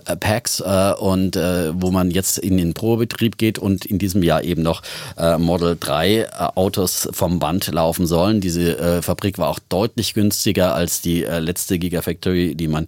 Batteriepacks 0.03 0.59
äh, 0.59 0.93
und 0.99 1.35
äh, 1.35 1.71
wo 1.73 1.91
man 1.91 2.11
jetzt 2.11 2.37
in 2.37 2.57
den 2.57 2.73
Probetrieb 2.73 3.37
geht 3.37 3.59
und 3.59 3.85
in 3.85 3.99
diesem 3.99 4.23
Jahr 4.23 4.43
eben 4.43 4.61
noch 4.61 4.81
äh, 5.17 5.37
Model 5.37 5.77
3 5.79 6.15
äh, 6.15 6.27
Autos 6.55 7.09
vom 7.11 7.39
Band 7.39 7.67
laufen 7.71 8.05
sollen. 8.05 8.41
Diese 8.41 8.77
äh, 8.77 9.01
Fabrik 9.01 9.37
war 9.37 9.49
auch 9.49 9.59
deutlich 9.69 10.13
günstiger 10.13 10.75
als 10.75 11.01
die 11.01 11.23
äh, 11.23 11.39
letzte 11.39 11.79
Gigafactory, 11.79 12.55
die 12.55 12.67
man 12.67 12.87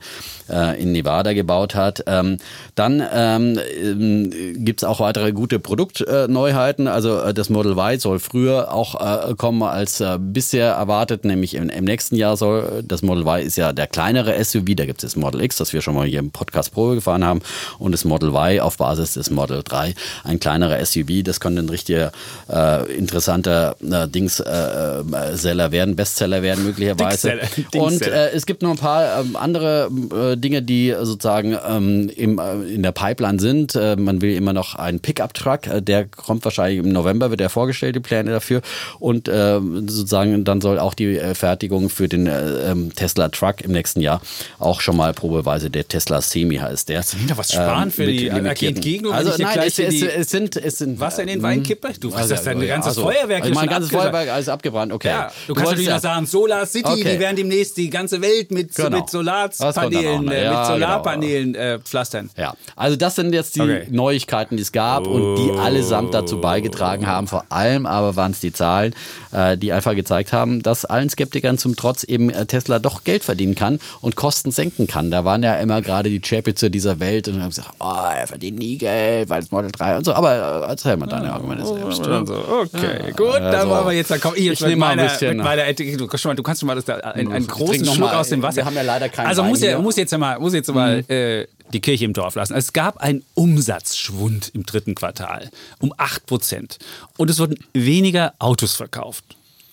äh, 0.49 0.81
in 0.81 0.91
Nevada 0.91 1.33
gebaut 1.33 1.75
hat. 1.75 2.03
Ähm, 2.07 2.37
dann 2.75 3.03
ähm, 3.13 3.59
ähm, 3.81 4.63
gibt 4.63 4.81
es 4.81 4.83
auch 4.83 4.99
weitere 4.99 5.31
gute 5.31 5.59
Produktneuheiten. 5.59 6.87
Also 6.87 7.19
äh, 7.19 7.33
das 7.33 7.49
Model 7.49 7.73
Y 7.73 7.99
soll 7.99 8.19
früher 8.19 8.73
auch 8.73 9.29
äh, 9.29 9.35
kommen 9.35 9.63
als 9.63 9.99
äh, 10.01 10.17
bisher 10.19 10.73
erwartet, 10.73 11.25
nämlich 11.25 11.55
im, 11.55 11.69
im 11.69 11.85
nächsten 11.85 12.15
Jahr 12.15 12.37
soll 12.37 12.83
das 12.85 13.01
Model 13.01 13.23
Y 13.23 13.45
ist 13.45 13.57
ja 13.57 13.73
der 13.73 13.87
kleinere 13.87 14.43
SUV, 14.43 14.75
da 14.75 14.85
gibt 14.85 15.03
es 15.03 15.13
das 15.13 15.15
Model 15.15 15.41
X, 15.41 15.57
das 15.57 15.73
wir 15.73 15.81
schon 15.81 15.95
mal 15.95 16.07
hier 16.07 16.19
im 16.19 16.31
Podcast 16.31 16.71
Probe 16.73 16.95
gefahren 17.05 17.23
haben 17.23 17.41
und 17.79 17.91
das 17.91 18.03
Model 18.05 18.29
Y 18.29 18.59
auf 18.59 18.77
Basis 18.77 19.13
des 19.13 19.29
Model 19.29 19.61
3, 19.63 19.93
ein 20.23 20.39
kleinerer 20.39 20.83
SUV, 20.83 21.23
das 21.23 21.39
könnte 21.39 21.61
ein 21.61 21.69
richtiger 21.69 22.11
äh, 22.51 22.91
interessanter 22.93 23.75
äh, 23.81 24.07
Dings 24.07 24.39
äh, 24.39 24.49
äh, 24.49 25.35
Seller 25.35 25.71
werden, 25.71 25.95
Bestseller 25.95 26.41
werden 26.41 26.65
möglicherweise. 26.65 27.39
Und 27.75 28.01
äh, 28.01 28.31
es 28.31 28.45
gibt 28.45 28.61
noch 28.61 28.71
ein 28.71 28.77
paar 28.77 29.21
ähm, 29.21 29.35
andere 29.35 29.89
äh, 30.11 30.37
Dinge, 30.37 30.61
die 30.61 30.95
sozusagen 31.01 31.57
ähm, 31.67 32.09
im, 32.15 32.39
in 32.67 32.83
der 32.83 32.91
Pipeline 32.91 33.39
sind. 33.39 33.75
Man 33.75 34.21
will 34.21 34.35
immer 34.35 34.53
noch 34.53 34.75
einen 34.75 34.99
Pickup-Truck, 34.99 35.85
der 35.85 36.05
kommt 36.05 36.43
wahrscheinlich 36.45 36.79
im 36.79 36.91
November, 36.91 37.29
wird 37.29 37.39
der 37.39 37.49
vorgestellt, 37.49 37.95
die 37.95 37.99
Pläne 37.99 38.31
dafür. 38.31 38.61
Und 38.99 39.27
sozusagen 39.27 40.43
dann 40.43 40.61
soll 40.61 40.79
auch 40.79 40.93
die 40.93 41.19
Fertigung 41.33 41.89
für 41.89 42.07
den 42.07 42.27
äh, 42.27 42.71
ähm, 42.71 42.93
Tesla 42.95 43.29
Truck 43.29 43.61
im 43.61 43.71
nächsten 43.71 44.01
Jahr 44.01 44.21
auch 44.59 44.81
schon 44.81 44.97
mal 44.97 45.13
probeweise 45.13 45.69
der 45.69 45.87
Tesla 45.87 46.21
Semi 46.21 46.57
heißt 46.57 46.89
der. 46.89 46.94
Du 47.01 47.27
noch 47.29 47.37
was 47.37 47.51
sparen 47.51 47.91
für 47.91 48.05
mit 48.05 48.19
die 48.19 48.29
limitierten- 48.29 48.75
Entgegnung, 48.75 49.11
wenn 49.13 49.27
Also 49.27 49.41
nein, 49.43 49.59
es, 49.65 49.79
es, 49.79 50.01
es 50.01 50.29
sind 50.29 50.55
es 50.55 50.77
sind 50.77 50.99
Wasser 50.99 51.21
in 51.23 51.27
den 51.27 51.41
Wein 51.43 51.63
kippe? 51.63 51.89
Du 51.99 52.13
hast 52.15 52.31
das 52.31 52.43
dein 52.43 52.59
ganzes 52.59 52.89
also, 52.97 53.03
Feuerwerk 53.03 53.43
also 53.43 53.53
mein 53.53 53.69
ganzes. 53.69 53.91
Feuerwerk 53.91 54.29
alles 54.29 54.49
abgebrannt. 54.49 54.91
Okay. 54.93 55.07
Ja, 55.09 55.31
du 55.47 55.49
wolltest 55.49 55.55
kannst 55.55 55.71
natürlich 55.71 55.87
ja- 55.87 55.99
sagen, 55.99 56.25
Solar 56.25 56.65
City, 56.65 56.85
Okay. 56.89 57.13
die 57.13 57.19
werden 57.19 57.35
demnächst 57.35 57.77
die 57.77 57.89
ganze 57.89 58.21
Welt 58.21 58.51
mit, 58.51 58.73
Genau. 58.75 58.97
mit 58.99 59.09
Solarpanelen, 59.09 60.27
äh, 60.27 60.29
mit 60.29 60.39
genau. 60.39 60.65
Solarpanelen 60.65 61.55
äh, 61.55 61.79
pflastern. 61.79 62.29
Ja, 62.37 62.53
also 62.75 62.95
das 62.95 63.15
sind 63.15 63.33
jetzt 63.33 63.55
die 63.55 63.61
Okay. 63.61 63.87
Neuigkeiten, 63.89 64.57
die 64.57 64.63
es 64.63 64.71
gab 64.71 65.07
und 65.07 65.35
die 65.35 65.51
allesamt 65.51 66.13
dazu 66.13 66.39
beigetragen 66.41 67.07
haben. 67.07 67.27
Vor 67.27 67.45
allem 67.49 67.85
aber 67.85 68.15
waren 68.15 68.31
es 68.31 68.39
die 68.39 68.53
Zahlen, 68.53 68.93
äh, 69.31 69.57
die 69.57 69.71
einfach 69.73 69.95
gezeigt 69.95 70.33
haben, 70.33 70.61
dass 70.63 70.85
allen 70.85 71.09
Skeptikern 71.09 71.57
zum 71.57 71.75
Trotz 71.75 72.03
eben 72.03 72.29
äh, 72.29 72.45
Tesla 72.45 72.79
doch 72.79 73.03
Geld 73.03 73.23
verdienen 73.23 73.55
kann 73.55 73.79
und 74.01 74.15
Kosten 74.15 74.51
senken 74.51 74.87
kann. 74.87 75.11
Da 75.11 75.25
waren 75.25 75.43
ja 75.43 75.55
immer 75.57 75.81
gerade 75.81 76.09
die 76.09 76.21
Champions 76.23 76.55
dieser 76.69 76.84
Welt 76.99 77.27
und 77.27 77.41
haben 77.41 77.49
gesagt, 77.49 77.69
oh, 77.79 78.09
er 78.15 78.27
verdient 78.27 78.59
nie 78.59 78.77
Geld, 78.77 79.29
weil 79.29 79.41
es 79.41 79.51
Model 79.51 79.71
3 79.71 79.97
und 79.97 80.05
so. 80.05 80.13
Aber 80.13 80.63
äh, 80.63 80.69
erzähl 80.69 80.97
mal 80.97 81.07
deine 81.07 81.33
Argumente 81.33 81.65
selbst. 81.65 82.05
Und 82.05 82.27
so, 82.27 82.35
okay, 82.35 83.11
gut, 83.11 83.35
dann 83.35 83.55
also, 83.55 83.69
wollen 83.69 83.85
wir 83.87 83.93
jetzt, 83.93 84.11
dann 84.11 84.19
komm 84.19 84.33
ich 84.35 84.45
jetzt 84.45 84.53
ich 84.53 84.61
mit 84.61 84.69
nehm 84.71 84.79
mal 84.79 84.97
ein 84.97 84.97
meiner, 84.97 85.33
mit 85.33 85.43
meiner. 85.43 85.73
Du, 85.73 86.17
schon 86.17 86.29
mal, 86.29 86.35
du 86.35 86.43
kannst 86.43 86.59
schon 86.61 86.67
mal 86.67 86.75
das, 86.75 86.85
da, 86.85 86.95
einen, 86.95 87.31
einen 87.31 87.47
großen 87.47 87.85
Schluck 87.85 88.13
aus 88.13 88.29
dem 88.29 88.41
Wasser. 88.41 88.57
wir 88.57 88.65
haben 88.65 88.75
ja 88.75 88.81
leider 88.81 89.09
keinen 89.09 89.27
Also 89.27 89.43
muss, 89.43 89.61
ja. 89.61 89.77
Mhm. 89.77 89.83
muss 89.83 89.95
jetzt 89.95 90.17
mal, 90.17 90.39
muss 90.39 90.53
jetzt 90.53 90.73
mal 90.73 90.99
äh, 91.09 91.47
die 91.73 91.81
Kirche 91.81 92.05
im 92.05 92.13
Dorf 92.13 92.35
lassen. 92.35 92.53
Es 92.53 92.73
gab 92.73 92.97
einen 92.97 93.23
Umsatzschwund 93.33 94.51
im 94.53 94.65
dritten 94.65 94.95
Quartal 94.95 95.49
um 95.79 95.93
8 95.97 96.25
Prozent. 96.25 96.77
Und 97.17 97.29
es 97.29 97.39
wurden 97.39 97.57
weniger 97.73 98.33
Autos 98.39 98.75
verkauft. 98.75 99.23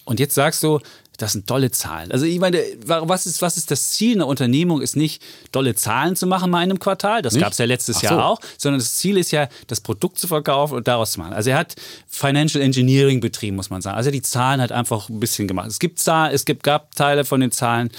Und 0.05 0.19
jetzt 0.19 0.35
sagst 0.35 0.63
du, 0.63 0.81
das 1.23 1.33
sind 1.33 1.47
tolle 1.47 1.71
Zahlen. 1.71 2.11
Also 2.11 2.27
ich 2.27 2.41
meine, 2.41 2.61
was 2.85 3.27
ist, 3.27 3.41
was 3.43 3.57
ist 3.57 3.71
das 3.71 3.91
Ziel 3.91 4.17
einer 4.17 4.27
Unternehmung? 4.27 4.83
Ist 4.83 4.97
nicht 4.97 5.23
tolle 5.53 5.77
Zahlen 5.77 6.17
zu 6.17 6.27
machen 6.27 6.51
mal 6.51 6.65
in 6.65 6.71
einem 6.71 6.81
Quartal, 6.81 7.23
das 7.23 7.39
gab 7.39 7.53
es 7.53 7.59
ja 7.59 7.65
letztes 7.65 8.01
so. 8.01 8.07
Jahr 8.09 8.27
auch, 8.27 8.41
sondern 8.59 8.81
das 8.81 8.97
Ziel 8.97 9.17
ist 9.17 9.31
ja, 9.31 9.49
das 9.69 9.81
Produkt 9.81 10.19
zu 10.19 10.27
verkaufen 10.27 10.75
und 10.75 10.89
daraus 10.89 11.13
zu 11.13 11.21
machen. 11.21 11.33
Also 11.33 11.51
er 11.51 11.59
hat 11.59 11.77
Financial 12.09 12.61
Engineering 12.61 13.21
betrieben, 13.21 13.55
muss 13.55 13.71
man 13.71 13.81
sagen. 13.83 13.97
Also 13.97 14.11
die 14.11 14.23
Zahlen 14.23 14.61
hat 14.61 14.73
einfach 14.73 15.09
ein 15.09 15.21
bisschen 15.21 15.47
gemacht. 15.47 15.69
Es 15.69 15.79
gibt 15.79 16.01
Zahlen, 16.01 16.35
es 16.35 16.45
gibt, 16.45 16.65
gab 16.65 16.95
Teile 16.97 17.25
von 17.25 17.41
den 17.41 17.53
Zahlen, 17.53 17.91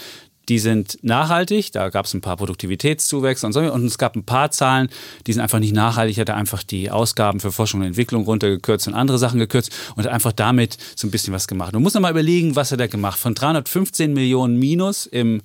die 0.50 0.60
sind 0.60 0.98
nachhaltig, 1.04 1.72
da 1.72 1.90
gab 1.90 2.06
es 2.06 2.14
ein 2.14 2.22
paar 2.22 2.38
Produktivitätszuwächse 2.38 3.46
und 3.46 3.54
so. 3.54 3.62
Und 3.62 3.86
es 3.86 3.98
gab 3.98 4.16
ein 4.16 4.26
paar 4.26 4.52
Zahlen, 4.52 4.90
die 5.26 5.34
sind 5.34 5.42
einfach 5.42 5.60
nicht 5.60 5.74
nachhaltig. 5.74 6.18
Hat 6.18 6.30
er 6.30 6.36
einfach 6.36 6.64
die 6.64 6.92
Ausgaben 6.92 7.40
für 7.40 7.52
Forschung 7.52 7.82
und 7.82 7.88
Entwicklung 7.88 8.26
runtergekürzt 8.26 8.88
und 8.88 8.94
andere 8.94 9.18
Sachen 9.18 9.40
gekürzt 9.40 9.72
und 9.96 10.06
hat 10.06 10.12
einfach 10.12 10.34
damit 10.34 10.78
so 10.96 11.08
ein 11.08 11.12
bisschen 11.12 11.34
was 11.34 11.48
gemacht. 11.48 11.74
Man 11.74 11.82
muss 11.82 11.94
noch 11.94 12.02
mal 12.02 12.12
überlegen, 12.12 12.56
was 12.56 12.72
hat 12.72 12.80
er 12.80 12.88
gemacht. 12.88 13.18
Von 13.18 13.36
315 13.36 14.14
Millionen 14.14 14.58
Minus 14.58 15.06
im 15.06 15.42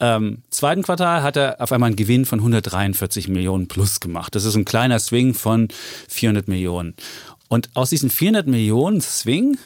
ähm, 0.00 0.42
zweiten 0.50 0.82
Quartal 0.82 1.22
hat 1.22 1.36
er 1.36 1.60
auf 1.60 1.72
einmal 1.72 1.88
einen 1.88 1.96
Gewinn 1.96 2.24
von 2.24 2.38
143 2.38 3.28
Millionen 3.28 3.66
plus 3.66 3.98
gemacht. 3.98 4.34
Das 4.34 4.44
ist 4.44 4.54
ein 4.54 4.64
kleiner 4.64 5.00
Swing 5.00 5.34
von 5.34 5.68
400 6.08 6.46
Millionen. 6.46 6.94
Und 7.48 7.70
aus 7.74 7.90
diesen 7.90 8.10
400 8.10 8.46
Millionen 8.46 9.00
Swing 9.00 9.58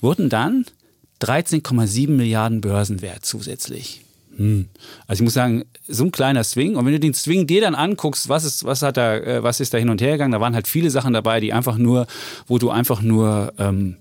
wurden 0.00 0.28
dann 0.28 0.66
13,7 1.22 2.10
Milliarden 2.10 2.60
Börsenwert 2.60 3.24
zusätzlich. 3.24 4.02
Hm. 4.36 4.66
Also 5.06 5.22
ich 5.22 5.24
muss 5.24 5.34
sagen, 5.34 5.64
so 5.86 6.04
ein 6.04 6.10
kleiner 6.10 6.42
Swing. 6.44 6.76
Und 6.76 6.86
wenn 6.86 6.92
du 6.92 7.00
den 7.00 7.14
Swing 7.14 7.46
dir 7.46 7.60
dann 7.60 7.74
anguckst, 7.74 8.28
was 8.28 8.44
ist, 8.44 8.64
was 8.64 8.82
hat 8.82 8.96
da, 8.96 9.16
äh, 9.16 9.42
was 9.42 9.60
ist 9.60 9.74
da 9.74 9.78
hin 9.78 9.90
und 9.90 10.00
her 10.00 10.12
gegangen, 10.12 10.32
da 10.32 10.40
waren 10.40 10.54
halt 10.54 10.68
viele 10.68 10.90
Sachen 10.90 11.12
dabei, 11.12 11.40
die 11.40 11.52
einfach 11.52 11.76
nur, 11.76 12.06
wo 12.46 12.58
du 12.58 12.70
einfach 12.70 13.02
nur 13.02 13.52
ähm, 13.58 13.96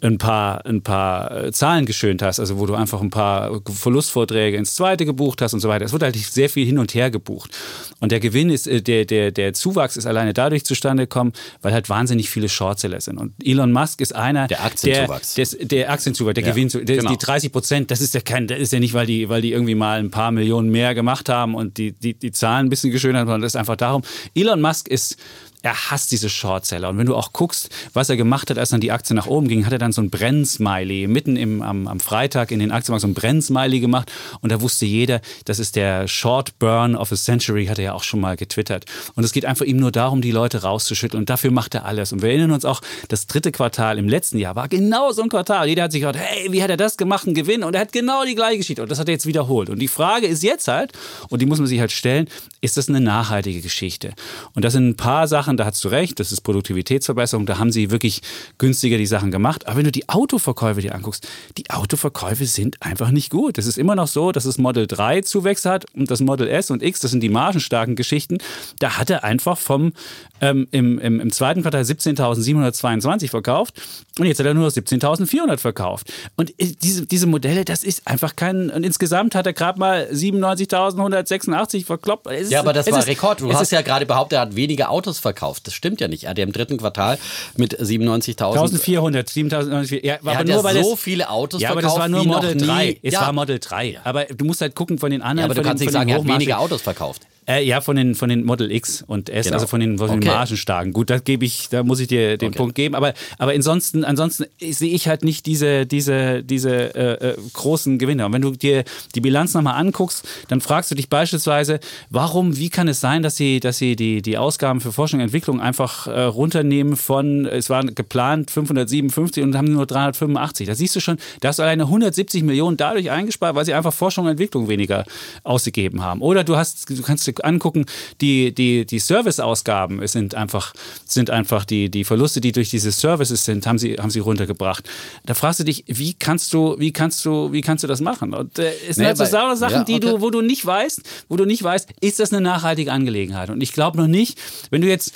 ein 0.00 0.18
paar, 0.18 0.64
ein 0.64 0.82
paar 0.82 1.44
äh, 1.44 1.52
Zahlen 1.52 1.84
geschönt 1.84 2.22
hast, 2.22 2.38
also 2.38 2.58
wo 2.58 2.66
du 2.66 2.74
einfach 2.74 3.00
ein 3.00 3.10
paar 3.10 3.60
Verlustvorträge 3.68 4.56
ins 4.56 4.74
zweite 4.74 5.04
gebucht 5.04 5.42
hast 5.42 5.54
und 5.54 5.60
so 5.60 5.68
weiter. 5.68 5.84
Es 5.84 5.92
wurde 5.92 6.06
halt 6.06 6.16
sehr 6.16 6.48
viel 6.48 6.64
hin 6.64 6.78
und 6.78 6.94
her 6.94 7.10
gebucht. 7.10 7.56
Und 8.00 8.12
der 8.12 8.20
Gewinn 8.20 8.50
ist, 8.50 8.66
äh, 8.68 8.80
der, 8.80 9.04
der, 9.04 9.32
der 9.32 9.54
Zuwachs 9.54 9.96
ist 9.96 10.06
alleine 10.06 10.32
dadurch 10.32 10.64
zustande 10.64 11.04
gekommen, 11.04 11.32
weil 11.62 11.72
halt 11.72 11.88
wahnsinnig 11.88 12.30
viele 12.30 12.48
Shortseller 12.48 13.00
sind. 13.00 13.18
Und 13.18 13.32
Elon 13.44 13.72
Musk 13.72 14.00
ist 14.00 14.14
einer, 14.14 14.46
der 14.46 14.64
Aktienzuwachs. 14.64 15.34
Der, 15.34 15.46
der, 15.46 15.66
der 15.66 15.92
Aktienzuwachs, 15.92 16.34
der 16.34 16.44
ja, 16.44 16.50
Gewinn, 16.50 16.68
der, 16.68 16.98
genau. 16.98 17.10
die 17.10 17.18
30 17.18 17.50
Prozent, 17.50 17.90
das 17.90 18.00
ist 18.00 18.14
ja 18.14 18.20
kein, 18.20 18.46
das 18.46 18.58
ist 18.60 18.72
ja 18.72 18.78
nicht, 18.78 18.94
weil 18.94 19.06
die, 19.06 19.28
weil 19.28 19.42
die 19.42 19.52
irgendwie 19.52 19.74
mal 19.74 19.98
ein 19.98 20.10
paar 20.10 20.30
Millionen 20.30 20.70
mehr 20.70 20.94
gemacht 20.94 21.28
haben 21.28 21.54
und 21.54 21.76
die, 21.76 21.92
die, 21.92 22.14
die 22.14 22.30
Zahlen 22.30 22.66
ein 22.66 22.70
bisschen 22.70 22.92
geschönert 22.92 23.20
haben, 23.20 23.28
sondern 23.28 23.42
das 23.42 23.52
ist 23.52 23.56
einfach 23.56 23.76
darum. 23.76 24.02
Elon 24.34 24.60
Musk 24.60 24.86
ist 24.88 25.16
er 25.62 25.90
hasst 25.90 26.12
diese 26.12 26.28
Shortseller. 26.28 26.88
Und 26.88 26.98
wenn 26.98 27.06
du 27.06 27.16
auch 27.16 27.32
guckst, 27.32 27.68
was 27.92 28.08
er 28.08 28.16
gemacht 28.16 28.48
hat, 28.50 28.58
als 28.58 28.70
dann 28.70 28.80
die 28.80 28.92
Aktie 28.92 29.14
nach 29.16 29.26
oben 29.26 29.48
ging, 29.48 29.66
hat 29.66 29.72
er 29.72 29.78
dann 29.78 29.92
so 29.92 30.00
ein 30.00 30.08
Brennsmiley 30.10 31.08
mitten 31.08 31.36
im, 31.36 31.62
am, 31.62 31.88
am 31.88 31.98
Freitag 31.98 32.52
in 32.52 32.60
den 32.60 32.70
Aktienmarkt 32.70 33.02
so 33.02 33.08
ein 33.08 33.14
Brennsmiley 33.14 33.80
gemacht. 33.80 34.10
Und 34.40 34.52
da 34.52 34.60
wusste 34.60 34.86
jeder, 34.86 35.20
das 35.46 35.58
ist 35.58 35.74
der 35.74 36.06
Short 36.06 36.58
Burn 36.60 36.94
of 36.94 37.10
a 37.10 37.16
Century, 37.16 37.66
hat 37.66 37.78
er 37.78 37.84
ja 37.84 37.92
auch 37.94 38.04
schon 38.04 38.20
mal 38.20 38.36
getwittert. 38.36 38.84
Und 39.16 39.24
es 39.24 39.32
geht 39.32 39.44
einfach 39.44 39.64
ihm 39.64 39.78
nur 39.78 39.90
darum, 39.90 40.20
die 40.20 40.30
Leute 40.30 40.62
rauszuschütteln. 40.62 41.22
Und 41.22 41.30
dafür 41.30 41.50
macht 41.50 41.74
er 41.74 41.84
alles. 41.84 42.12
Und 42.12 42.22
wir 42.22 42.28
erinnern 42.28 42.52
uns 42.52 42.64
auch, 42.64 42.80
das 43.08 43.26
dritte 43.26 43.50
Quartal 43.50 43.98
im 43.98 44.08
letzten 44.08 44.38
Jahr 44.38 44.54
war 44.54 44.68
genau 44.68 45.10
so 45.10 45.22
ein 45.22 45.28
Quartal. 45.28 45.68
Jeder 45.68 45.84
hat 45.84 45.92
sich 45.92 46.02
gedacht, 46.02 46.18
hey, 46.18 46.52
wie 46.52 46.62
hat 46.62 46.70
er 46.70 46.76
das 46.76 46.96
gemacht, 46.96 47.26
einen 47.26 47.34
Gewinn? 47.34 47.64
Und 47.64 47.74
er 47.74 47.80
hat 47.80 47.92
genau 47.92 48.24
die 48.24 48.36
gleiche 48.36 48.58
Geschichte. 48.58 48.82
Und 48.82 48.90
das 48.92 49.00
hat 49.00 49.08
er 49.08 49.12
jetzt 49.12 49.26
wiederholt. 49.26 49.70
Und 49.70 49.80
die 49.80 49.88
Frage 49.88 50.28
ist 50.28 50.44
jetzt 50.44 50.68
halt, 50.68 50.92
und 51.30 51.42
die 51.42 51.46
muss 51.46 51.58
man 51.58 51.66
sich 51.66 51.80
halt 51.80 51.90
stellen, 51.90 52.28
ist 52.60 52.76
das 52.76 52.88
eine 52.88 53.00
nachhaltige 53.00 53.60
Geschichte? 53.60 54.12
Und 54.54 54.64
das 54.64 54.72
sind 54.72 54.88
ein 54.88 54.96
paar 54.96 55.26
Sachen, 55.26 55.47
da 55.56 55.64
hast 55.64 55.84
du 55.84 55.88
recht, 55.88 56.20
das 56.20 56.32
ist 56.32 56.42
Produktivitätsverbesserung, 56.42 57.46
da 57.46 57.58
haben 57.58 57.72
sie 57.72 57.90
wirklich 57.90 58.20
günstiger 58.58 58.98
die 58.98 59.06
Sachen 59.06 59.30
gemacht. 59.30 59.66
Aber 59.66 59.76
wenn 59.76 59.84
du 59.84 59.92
die 59.92 60.08
Autoverkäufe 60.08 60.80
dir 60.80 60.94
anguckst, 60.94 61.26
die 61.56 61.70
Autoverkäufe 61.70 62.46
sind 62.46 62.82
einfach 62.82 63.10
nicht 63.10 63.30
gut. 63.30 63.58
Es 63.58 63.66
ist 63.66 63.78
immer 63.78 63.94
noch 63.94 64.08
so, 64.08 64.32
dass 64.32 64.44
das 64.44 64.58
Model 64.58 64.86
3 64.86 65.22
Zuwächse 65.22 65.70
hat 65.70 65.86
und 65.94 66.10
das 66.10 66.20
Model 66.20 66.48
S 66.48 66.70
und 66.70 66.82
X, 66.82 67.00
das 67.00 67.10
sind 67.10 67.22
die 67.22 67.28
margenstarken 67.28 67.96
Geschichten. 67.96 68.38
Da 68.78 68.98
hat 68.98 69.10
er 69.10 69.24
einfach 69.24 69.58
vom 69.58 69.92
ähm, 70.40 70.68
im, 70.70 70.98
im, 70.98 71.20
im, 71.20 71.32
zweiten 71.32 71.62
Quartal 71.62 71.82
17.722 71.82 73.28
verkauft 73.28 73.80
und 74.18 74.26
jetzt 74.26 74.38
hat 74.38 74.46
er 74.46 74.54
nur 74.54 74.68
17.400 74.68 75.58
verkauft. 75.58 76.12
Und 76.36 76.50
äh, 76.60 76.72
diese, 76.82 77.06
diese 77.06 77.26
Modelle, 77.26 77.64
das 77.64 77.82
ist 77.82 78.06
einfach 78.06 78.36
kein. 78.36 78.70
Und 78.70 78.84
insgesamt 78.84 79.34
hat 79.34 79.46
er 79.46 79.52
gerade 79.52 79.78
mal 79.78 80.08
97.186 80.12 81.84
verkloppt. 81.84 82.28
Ja, 82.48 82.60
aber 82.60 82.72
das 82.72 82.90
war 82.90 83.06
Rekord. 83.06 83.40
Du 83.40 83.52
hast 83.52 83.72
ja 83.72 83.82
gerade 83.82 84.06
behauptet, 84.06 84.38
er 84.38 84.42
hat 84.42 84.56
weniger 84.56 84.90
Autos 84.90 85.18
verkauft. 85.18 85.37
Das 85.66 85.74
stimmt 85.74 86.00
ja 86.00 86.08
nicht. 86.08 86.24
Er 86.24 86.30
hat 86.30 86.38
ja 86.38 86.44
im 86.44 86.52
dritten 86.52 86.78
Quartal 86.78 87.18
mit 87.56 87.78
97.000. 87.78 88.52
1400, 88.52 89.28
7.000. 89.28 90.04
Ja, 90.04 90.18
aber 90.24 90.44
nur, 90.44 90.64
weil 90.64 90.82
so 90.82 90.96
viele 90.96 91.30
Autos 91.30 91.60
ja, 91.60 91.72
verkauft. 91.72 91.96
Ja, 91.96 92.02
aber 92.02 92.08
das 92.08 92.12
war 92.12 92.24
nur 92.24 92.24
Model 92.24 92.56
3. 92.56 92.98
Es 93.02 93.14
ja. 93.14 93.20
war 93.22 93.32
Model 93.32 93.58
3. 93.58 94.00
Aber 94.04 94.24
du 94.24 94.44
musst 94.44 94.60
halt 94.60 94.74
gucken 94.74 94.98
von 94.98 95.10
den 95.10 95.22
anderen. 95.22 95.38
Ja, 95.38 95.44
aber 95.44 95.54
du 95.54 95.62
kannst 95.62 95.82
nicht 95.82 95.92
sagen, 95.92 96.08
er 96.10 96.18
hat 96.18 96.26
weniger 96.26 96.58
Autos 96.58 96.82
verkauft. 96.82 97.22
Äh, 97.48 97.64
ja, 97.64 97.80
von 97.80 97.96
den, 97.96 98.14
von 98.14 98.28
den 98.28 98.44
Model 98.44 98.70
X 98.70 99.02
und 99.06 99.30
S, 99.30 99.46
genau. 99.46 99.54
also 99.56 99.66
von 99.66 99.80
den, 99.80 99.96
von 99.96 100.08
den 100.08 100.18
okay. 100.18 100.28
Margenstarken. 100.28 100.92
Gut, 100.92 101.08
da 101.08 101.18
gebe 101.18 101.46
ich, 101.46 101.70
da 101.70 101.82
muss 101.82 101.98
ich 101.98 102.06
dir 102.06 102.36
den 102.36 102.48
okay. 102.48 102.58
Punkt 102.58 102.74
geben. 102.74 102.94
Aber, 102.94 103.14
aber 103.38 103.52
ansonsten, 103.52 104.04
ansonsten 104.04 104.44
sehe 104.60 104.92
ich 104.92 105.08
halt 105.08 105.24
nicht 105.24 105.46
diese, 105.46 105.86
diese, 105.86 106.44
diese 106.44 106.94
äh, 106.94 107.30
äh, 107.30 107.36
großen 107.54 107.98
Gewinne. 107.98 108.26
Und 108.26 108.34
wenn 108.34 108.42
du 108.42 108.50
dir 108.50 108.84
die 109.14 109.22
Bilanz 109.22 109.54
nochmal 109.54 109.80
anguckst, 109.80 110.28
dann 110.48 110.60
fragst 110.60 110.90
du 110.90 110.94
dich 110.94 111.08
beispielsweise, 111.08 111.80
warum, 112.10 112.58
wie 112.58 112.68
kann 112.68 112.86
es 112.86 113.00
sein, 113.00 113.22
dass 113.22 113.36
sie, 113.36 113.60
dass 113.60 113.78
sie 113.78 113.96
die, 113.96 114.20
die 114.20 114.36
Ausgaben 114.36 114.82
für 114.82 114.92
Forschung 114.92 115.20
und 115.20 115.24
Entwicklung 115.24 115.58
einfach 115.62 116.06
äh, 116.06 116.24
runternehmen 116.24 116.96
von, 116.96 117.46
es 117.46 117.70
waren 117.70 117.94
geplant 117.94 118.50
557 118.50 119.42
und 119.42 119.56
haben 119.56 119.72
nur 119.72 119.86
385. 119.86 120.66
Da 120.66 120.74
siehst 120.74 120.94
du 120.96 121.00
schon, 121.00 121.16
da 121.40 121.48
hast 121.48 121.60
du 121.60 121.62
alleine 121.62 121.84
170 121.84 122.42
Millionen 122.42 122.76
dadurch 122.76 123.10
eingespart, 123.10 123.54
weil 123.54 123.64
sie 123.64 123.72
einfach 123.72 123.94
Forschung 123.94 124.26
und 124.26 124.32
Entwicklung 124.32 124.68
weniger 124.68 125.06
ausgegeben 125.44 126.02
haben. 126.02 126.20
Oder 126.20 126.44
du 126.44 126.54
hast, 126.54 126.90
du 126.90 127.00
kannst 127.00 127.37
angucken, 127.44 127.86
die, 128.20 128.54
die, 128.54 128.84
die 128.84 128.98
Serviceausgaben 128.98 130.06
sind 130.06 130.34
einfach, 130.34 130.72
sind 131.04 131.30
einfach 131.30 131.64
die, 131.64 131.90
die 131.90 132.04
Verluste, 132.04 132.40
die 132.40 132.52
durch 132.52 132.70
diese 132.70 132.92
Services 132.92 133.44
sind, 133.44 133.66
haben 133.66 133.78
sie, 133.78 133.96
haben 133.96 134.10
sie 134.10 134.20
runtergebracht. 134.20 134.88
Da 135.26 135.34
fragst 135.34 135.60
du 135.60 135.64
dich, 135.64 135.84
wie 135.86 136.14
kannst 136.14 136.52
du, 136.52 136.78
wie 136.78 136.92
kannst 136.92 137.24
du, 137.24 137.52
wie 137.52 137.60
kannst 137.60 137.84
du 137.84 137.88
das 137.88 138.00
machen? 138.00 138.34
Und 138.34 138.58
äh, 138.58 138.72
es 138.88 138.96
sind 138.96 139.02
nee, 139.02 139.06
halt 139.06 139.16
so 139.16 139.24
Sachen, 139.24 139.60
ja, 139.60 139.84
die 139.84 139.94
okay. 139.94 140.06
du, 140.06 140.20
wo 140.20 140.30
du 140.30 140.40
nicht 140.40 140.64
weißt, 140.64 141.02
wo 141.28 141.36
du 141.36 141.44
nicht 141.44 141.62
weißt, 141.62 141.88
ist 142.00 142.20
das 142.20 142.32
eine 142.32 142.40
nachhaltige 142.40 142.92
Angelegenheit? 142.92 143.50
Und 143.50 143.62
ich 143.62 143.72
glaube 143.72 143.98
noch 143.98 144.06
nicht, 144.06 144.38
wenn 144.70 144.80
du 144.80 144.88
jetzt 144.88 145.12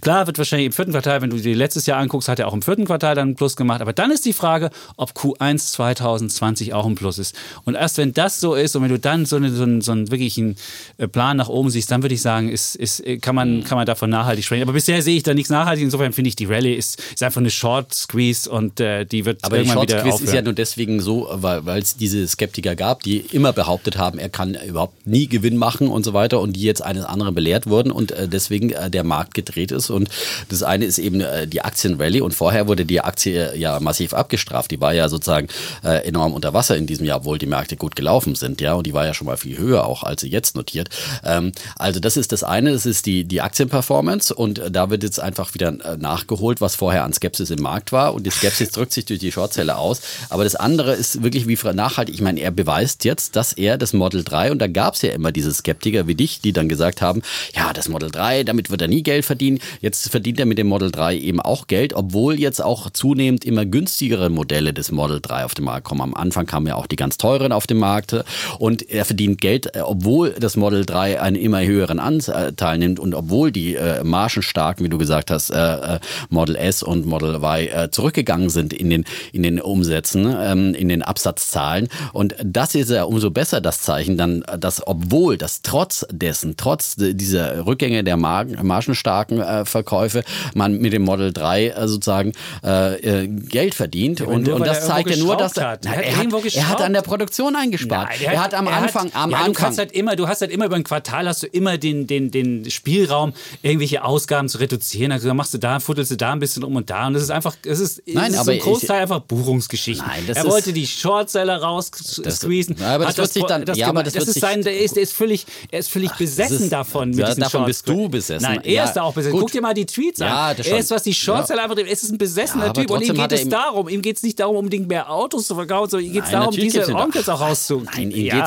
Klar, 0.00 0.26
wird 0.26 0.38
wahrscheinlich 0.38 0.66
im 0.66 0.72
vierten 0.72 0.92
Quartal, 0.92 1.22
wenn 1.22 1.30
du 1.30 1.36
dir 1.36 1.56
letztes 1.56 1.86
Jahr 1.86 1.98
anguckst, 1.98 2.28
hat 2.28 2.38
er 2.38 2.46
auch 2.48 2.52
im 2.52 2.62
vierten 2.62 2.84
Quartal 2.84 3.16
dann 3.16 3.28
einen 3.28 3.36
Plus 3.36 3.56
gemacht. 3.56 3.80
Aber 3.80 3.92
dann 3.92 4.10
ist 4.10 4.24
die 4.24 4.32
Frage, 4.32 4.70
ob 4.96 5.12
Q1 5.12 5.72
2020 5.72 6.72
auch 6.72 6.86
ein 6.86 6.94
Plus 6.94 7.18
ist. 7.18 7.34
Und 7.64 7.74
erst 7.74 7.98
wenn 7.98 8.12
das 8.12 8.38
so 8.38 8.54
ist 8.54 8.76
und 8.76 8.82
wenn 8.82 8.90
du 8.90 8.98
dann 8.98 9.26
so, 9.26 9.36
eine, 9.36 9.50
so, 9.50 9.64
einen, 9.64 9.80
so 9.80 9.92
einen 9.92 10.10
wirklichen 10.10 10.56
äh, 10.98 11.08
Plan 11.08 11.36
nach 11.36 11.48
oben 11.48 11.70
siehst, 11.70 11.90
dann 11.90 12.02
würde 12.02 12.14
ich 12.14 12.22
sagen, 12.22 12.48
ist, 12.48 12.76
ist, 12.76 13.00
äh, 13.00 13.18
kann, 13.18 13.34
man, 13.34 13.64
kann 13.64 13.76
man 13.76 13.86
davon 13.86 14.08
nachhaltig 14.10 14.44
sprechen. 14.44 14.62
Aber 14.62 14.72
bisher 14.72 15.02
sehe 15.02 15.16
ich 15.16 15.24
da 15.24 15.34
nichts 15.34 15.50
nachhaltig. 15.50 15.82
Insofern 15.82 16.12
finde 16.12 16.28
ich, 16.28 16.36
die 16.36 16.46
Rallye 16.46 16.74
ist, 16.74 17.00
ist 17.12 17.22
einfach 17.22 17.40
eine 17.40 17.50
Short 17.50 17.92
Squeeze 17.92 18.48
und 18.48 18.78
äh, 18.78 19.04
die 19.04 19.24
wird 19.24 19.42
Aber 19.42 19.56
irgendwann 19.56 19.86
die 19.86 19.92
Short 19.92 20.00
Squeeze 20.00 20.24
ist 20.24 20.32
ja 20.32 20.42
nur 20.42 20.52
deswegen 20.52 21.00
so, 21.00 21.28
weil 21.32 21.82
es 21.82 21.96
diese 21.96 22.26
Skeptiker 22.28 22.76
gab, 22.76 23.02
die 23.02 23.18
immer 23.18 23.52
behauptet 23.52 23.98
haben, 23.98 24.18
er 24.18 24.28
kann 24.28 24.56
überhaupt 24.66 25.06
nie 25.06 25.26
Gewinn 25.26 25.56
machen 25.56 25.88
und 25.88 26.04
so 26.04 26.12
weiter 26.12 26.40
und 26.40 26.54
die 26.54 26.62
jetzt 26.62 26.82
eines 26.82 27.04
anderen 27.04 27.34
belehrt 27.34 27.66
wurden 27.66 27.90
und 27.90 28.12
äh, 28.12 28.28
deswegen 28.28 28.70
äh, 28.70 28.90
der 28.90 29.02
Markt 29.02 29.34
gedreht 29.34 29.72
ist 29.72 29.87
und 29.90 30.08
das 30.48 30.62
eine 30.62 30.84
ist 30.84 30.98
eben 30.98 31.20
äh, 31.20 31.46
die 31.46 31.62
Aktienrallye 31.62 32.20
und 32.20 32.34
vorher 32.34 32.66
wurde 32.66 32.84
die 32.84 33.00
Aktie 33.00 33.56
ja 33.56 33.80
massiv 33.80 34.14
abgestraft. 34.14 34.70
Die 34.70 34.80
war 34.80 34.94
ja 34.94 35.08
sozusagen 35.08 35.48
äh, 35.84 36.06
enorm 36.06 36.32
unter 36.32 36.54
Wasser 36.54 36.76
in 36.76 36.86
diesem 36.86 37.06
Jahr, 37.06 37.18
obwohl 37.18 37.38
die 37.38 37.46
Märkte 37.46 37.76
gut 37.76 37.96
gelaufen 37.96 38.34
sind, 38.34 38.60
ja, 38.60 38.74
und 38.74 38.86
die 38.86 38.94
war 38.94 39.06
ja 39.06 39.14
schon 39.14 39.26
mal 39.26 39.36
viel 39.36 39.58
höher 39.58 39.84
auch, 39.84 40.02
als 40.02 40.20
sie 40.20 40.28
jetzt 40.28 40.56
notiert. 40.56 40.88
Ähm, 41.24 41.52
also 41.76 42.00
das 42.00 42.16
ist 42.16 42.32
das 42.32 42.44
eine, 42.44 42.72
das 42.72 42.86
ist 42.86 43.06
die, 43.06 43.24
die 43.24 43.40
Aktienperformance 43.40 44.34
und 44.34 44.58
äh, 44.58 44.70
da 44.70 44.90
wird 44.90 45.02
jetzt 45.02 45.20
einfach 45.20 45.54
wieder 45.54 45.68
äh, 45.68 45.96
nachgeholt, 45.96 46.60
was 46.60 46.74
vorher 46.74 47.04
an 47.04 47.12
Skepsis 47.12 47.50
im 47.50 47.62
Markt 47.62 47.92
war 47.92 48.14
und 48.14 48.24
die 48.24 48.30
Skepsis 48.30 48.70
drückt 48.70 48.92
sich 48.92 49.04
durch 49.04 49.20
die 49.20 49.32
Shortzelle 49.32 49.76
aus. 49.76 50.00
Aber 50.30 50.44
das 50.44 50.54
andere 50.54 50.94
ist 50.94 51.22
wirklich 51.22 51.46
wie 51.46 51.58
nachhaltig. 51.72 52.14
Ich 52.14 52.20
meine, 52.20 52.40
er 52.40 52.50
beweist 52.50 53.04
jetzt, 53.04 53.36
dass 53.36 53.52
er 53.52 53.78
das 53.78 53.92
Model 53.92 54.24
3 54.24 54.52
und 54.52 54.58
da 54.58 54.66
gab 54.66 54.94
es 54.94 55.02
ja 55.02 55.10
immer 55.10 55.32
diese 55.32 55.52
Skeptiker 55.52 56.06
wie 56.06 56.14
dich, 56.14 56.40
die 56.40 56.52
dann 56.52 56.68
gesagt 56.68 57.02
haben, 57.02 57.22
ja, 57.54 57.72
das 57.72 57.88
Model 57.88 58.10
3, 58.10 58.44
damit 58.44 58.70
wird 58.70 58.82
er 58.82 58.88
nie 58.88 59.02
Geld 59.02 59.24
verdienen. 59.24 59.60
Jetzt 59.80 60.10
verdient 60.10 60.40
er 60.40 60.46
mit 60.46 60.58
dem 60.58 60.66
Model 60.66 60.90
3 60.90 61.16
eben 61.16 61.40
auch 61.40 61.66
Geld, 61.66 61.94
obwohl 61.94 62.38
jetzt 62.38 62.62
auch 62.62 62.90
zunehmend 62.90 63.44
immer 63.44 63.64
günstigere 63.64 64.28
Modelle 64.30 64.72
des 64.72 64.90
Model 64.90 65.20
3 65.20 65.44
auf 65.44 65.54
den 65.54 65.64
Markt 65.64 65.84
kommen. 65.84 66.00
Am 66.00 66.14
Anfang 66.14 66.46
kamen 66.46 66.66
ja 66.66 66.74
auch 66.74 66.86
die 66.86 66.96
ganz 66.96 67.18
teuren 67.18 67.52
auf 67.52 67.66
den 67.66 67.78
Markt 67.78 68.16
und 68.58 68.88
er 68.90 69.04
verdient 69.04 69.40
Geld, 69.40 69.74
äh, 69.74 69.80
obwohl 69.80 70.30
das 70.32 70.56
Model 70.56 70.84
3 70.84 71.20
einen 71.20 71.36
immer 71.36 71.64
höheren 71.64 71.98
Anteil 71.98 72.78
nimmt 72.78 73.00
und 73.00 73.14
obwohl 73.14 73.52
die 73.52 73.76
äh, 73.76 74.02
margenstarken, 74.04 74.84
wie 74.84 74.88
du 74.88 74.98
gesagt 74.98 75.30
hast, 75.30 75.50
äh, 75.50 75.56
äh 75.56 76.00
Model 76.30 76.56
S 76.56 76.82
und 76.82 77.06
Model 77.06 77.36
Y 77.36 77.68
äh, 77.68 77.90
zurückgegangen 77.90 78.50
sind 78.50 78.72
in 78.72 78.90
den, 78.90 79.04
in 79.32 79.42
den 79.42 79.60
Umsätzen, 79.60 80.34
ähm, 80.38 80.74
in 80.74 80.88
den 80.88 81.02
Absatzzahlen. 81.02 81.88
Und 82.12 82.34
das 82.42 82.74
ist 82.74 82.90
ja 82.90 83.04
umso 83.04 83.30
besser 83.30 83.60
das 83.60 83.82
Zeichen 83.82 84.16
dann, 84.16 84.44
dass 84.58 84.86
obwohl 84.86 85.36
das 85.36 85.62
trotz 85.62 86.06
dessen, 86.10 86.56
trotz 86.56 86.96
dieser 86.96 87.66
Rückgänge 87.66 88.04
der 88.04 88.16
margenstarken 88.16 89.40
äh, 89.40 89.64
Verkäufe, 89.68 90.24
man 90.54 90.78
mit 90.78 90.92
dem 90.92 91.02
Model 91.02 91.32
3 91.32 91.68
äh, 91.68 91.88
sozusagen 91.88 92.32
äh, 92.64 93.24
äh, 93.24 93.28
Geld 93.28 93.74
verdient. 93.74 94.20
Ja, 94.20 94.26
und, 94.26 94.46
nur, 94.46 94.56
und 94.56 94.66
das 94.66 94.86
zeigt 94.86 95.10
ja 95.10 95.16
nur, 95.16 95.36
dass 95.36 95.56
er, 95.56 95.78
nein, 95.84 96.00
er, 96.00 96.16
hat, 96.16 96.54
er 96.54 96.68
hat 96.68 96.80
an 96.80 96.92
der 96.92 97.02
Produktion 97.02 97.56
eingespart. 97.56 98.08
Nein, 98.10 98.18
er, 98.22 98.30
hat, 98.30 98.34
er, 98.34 98.42
hat, 98.42 98.54
am 98.54 98.68
Anfang, 98.68 99.10
am 99.14 99.30
ja, 99.30 99.38
Anfang. 99.38 99.72
Du 99.72 99.78
halt 99.78 99.92
immer, 99.92 100.16
du 100.16 100.28
hast 100.28 100.40
halt 100.40 100.50
immer 100.50 100.66
über 100.66 100.76
ein 100.76 100.84
Quartal 100.84 101.28
hast 101.28 101.42
du 101.42 101.46
immer 101.46 101.78
den, 101.78 102.06
den, 102.06 102.30
den 102.30 102.68
Spielraum, 102.70 103.32
irgendwelche 103.62 104.04
Ausgaben 104.04 104.48
zu 104.48 104.58
reduzieren. 104.58 105.12
Also 105.12 105.32
machst 105.34 105.54
du 105.54 105.58
da, 105.58 105.80
futtelst 105.80 106.10
du 106.10 106.16
da 106.16 106.32
ein 106.32 106.38
bisschen 106.38 106.64
um 106.64 106.76
und 106.76 106.90
da. 106.90 107.06
Und 107.06 107.14
das 107.14 107.22
ist 107.22 107.30
einfach, 107.30 107.56
es 107.64 107.80
ist, 107.80 108.02
nein, 108.06 108.32
ist 108.32 108.38
aber 108.38 108.52
ein 108.52 108.58
Großteil 108.58 108.96
ich, 108.96 109.02
einfach 109.02 109.20
Buchungsgeschichten. 109.20 110.06
Nein, 110.06 110.24
das 110.26 110.38
er 110.38 110.44
wollte 110.46 110.72
die 110.72 110.86
Shortseller 110.86 111.62
raussqueezen. 111.62 112.82
Aber 112.82 113.06
das, 113.06 113.18
wird 113.18 113.32
sich 113.32 113.44
dann, 113.44 113.64
das, 113.64 113.78
ja, 113.78 113.88
aber 113.88 114.02
das, 114.02 114.14
das 114.14 114.28
ist 114.28 114.40
sein, 114.40 114.62
der 114.62 114.78
ist, 114.78 114.96
der 114.96 115.02
ist 115.02 115.12
völlig, 115.12 115.46
er 115.70 115.80
ist 115.80 115.90
völlig 115.90 116.10
Ach, 116.12 116.18
besessen 116.18 116.64
ist, 116.64 116.72
davon. 116.72 117.12
Ja, 117.12 117.34
davon 117.34 117.64
bist 117.64 117.88
du 117.88 118.08
besessen. 118.08 118.42
Nein, 118.42 118.60
er 118.64 118.84
ist 118.84 118.94
da 118.94 119.02
auch 119.02 119.14
besessen. 119.14 119.38
Guck 119.48 119.52
dir 119.54 119.62
mal 119.62 119.72
die 119.72 119.86
Tweets 119.86 120.20
an. 120.20 120.28
Ja, 120.28 120.50
er 120.52 120.78
ist, 120.78 120.90
was 120.90 121.04
die 121.04 121.14
Shorts 121.14 121.48
ja. 121.48 121.56
einfach, 121.56 121.74
es 121.78 122.02
ist 122.02 122.12
ein 122.12 122.18
besessener 122.18 122.66
ja, 122.66 122.72
Typ 122.74 122.90
und 122.90 123.00
ihm 123.00 123.14
geht 123.14 123.32
es 123.32 123.48
darum, 123.48 123.88
ihm 123.88 124.02
geht 124.02 124.18
es 124.18 124.22
nicht 124.22 124.38
darum, 124.38 124.56
unbedingt 124.56 124.88
mehr 124.88 125.10
Autos 125.10 125.46
zu 125.46 125.54
verkaufen, 125.54 125.88
sondern 125.88 126.06
ihm 126.06 126.12
geht 126.12 126.24
es 126.24 126.30
darum, 126.30 126.54
diese 126.54 126.94
Onkels 126.94 127.30
auch 127.30 127.40
rauszukriegen. 127.40 128.10
Nein, 128.10 128.18
ihm 128.18 128.26
ja. 128.26 128.46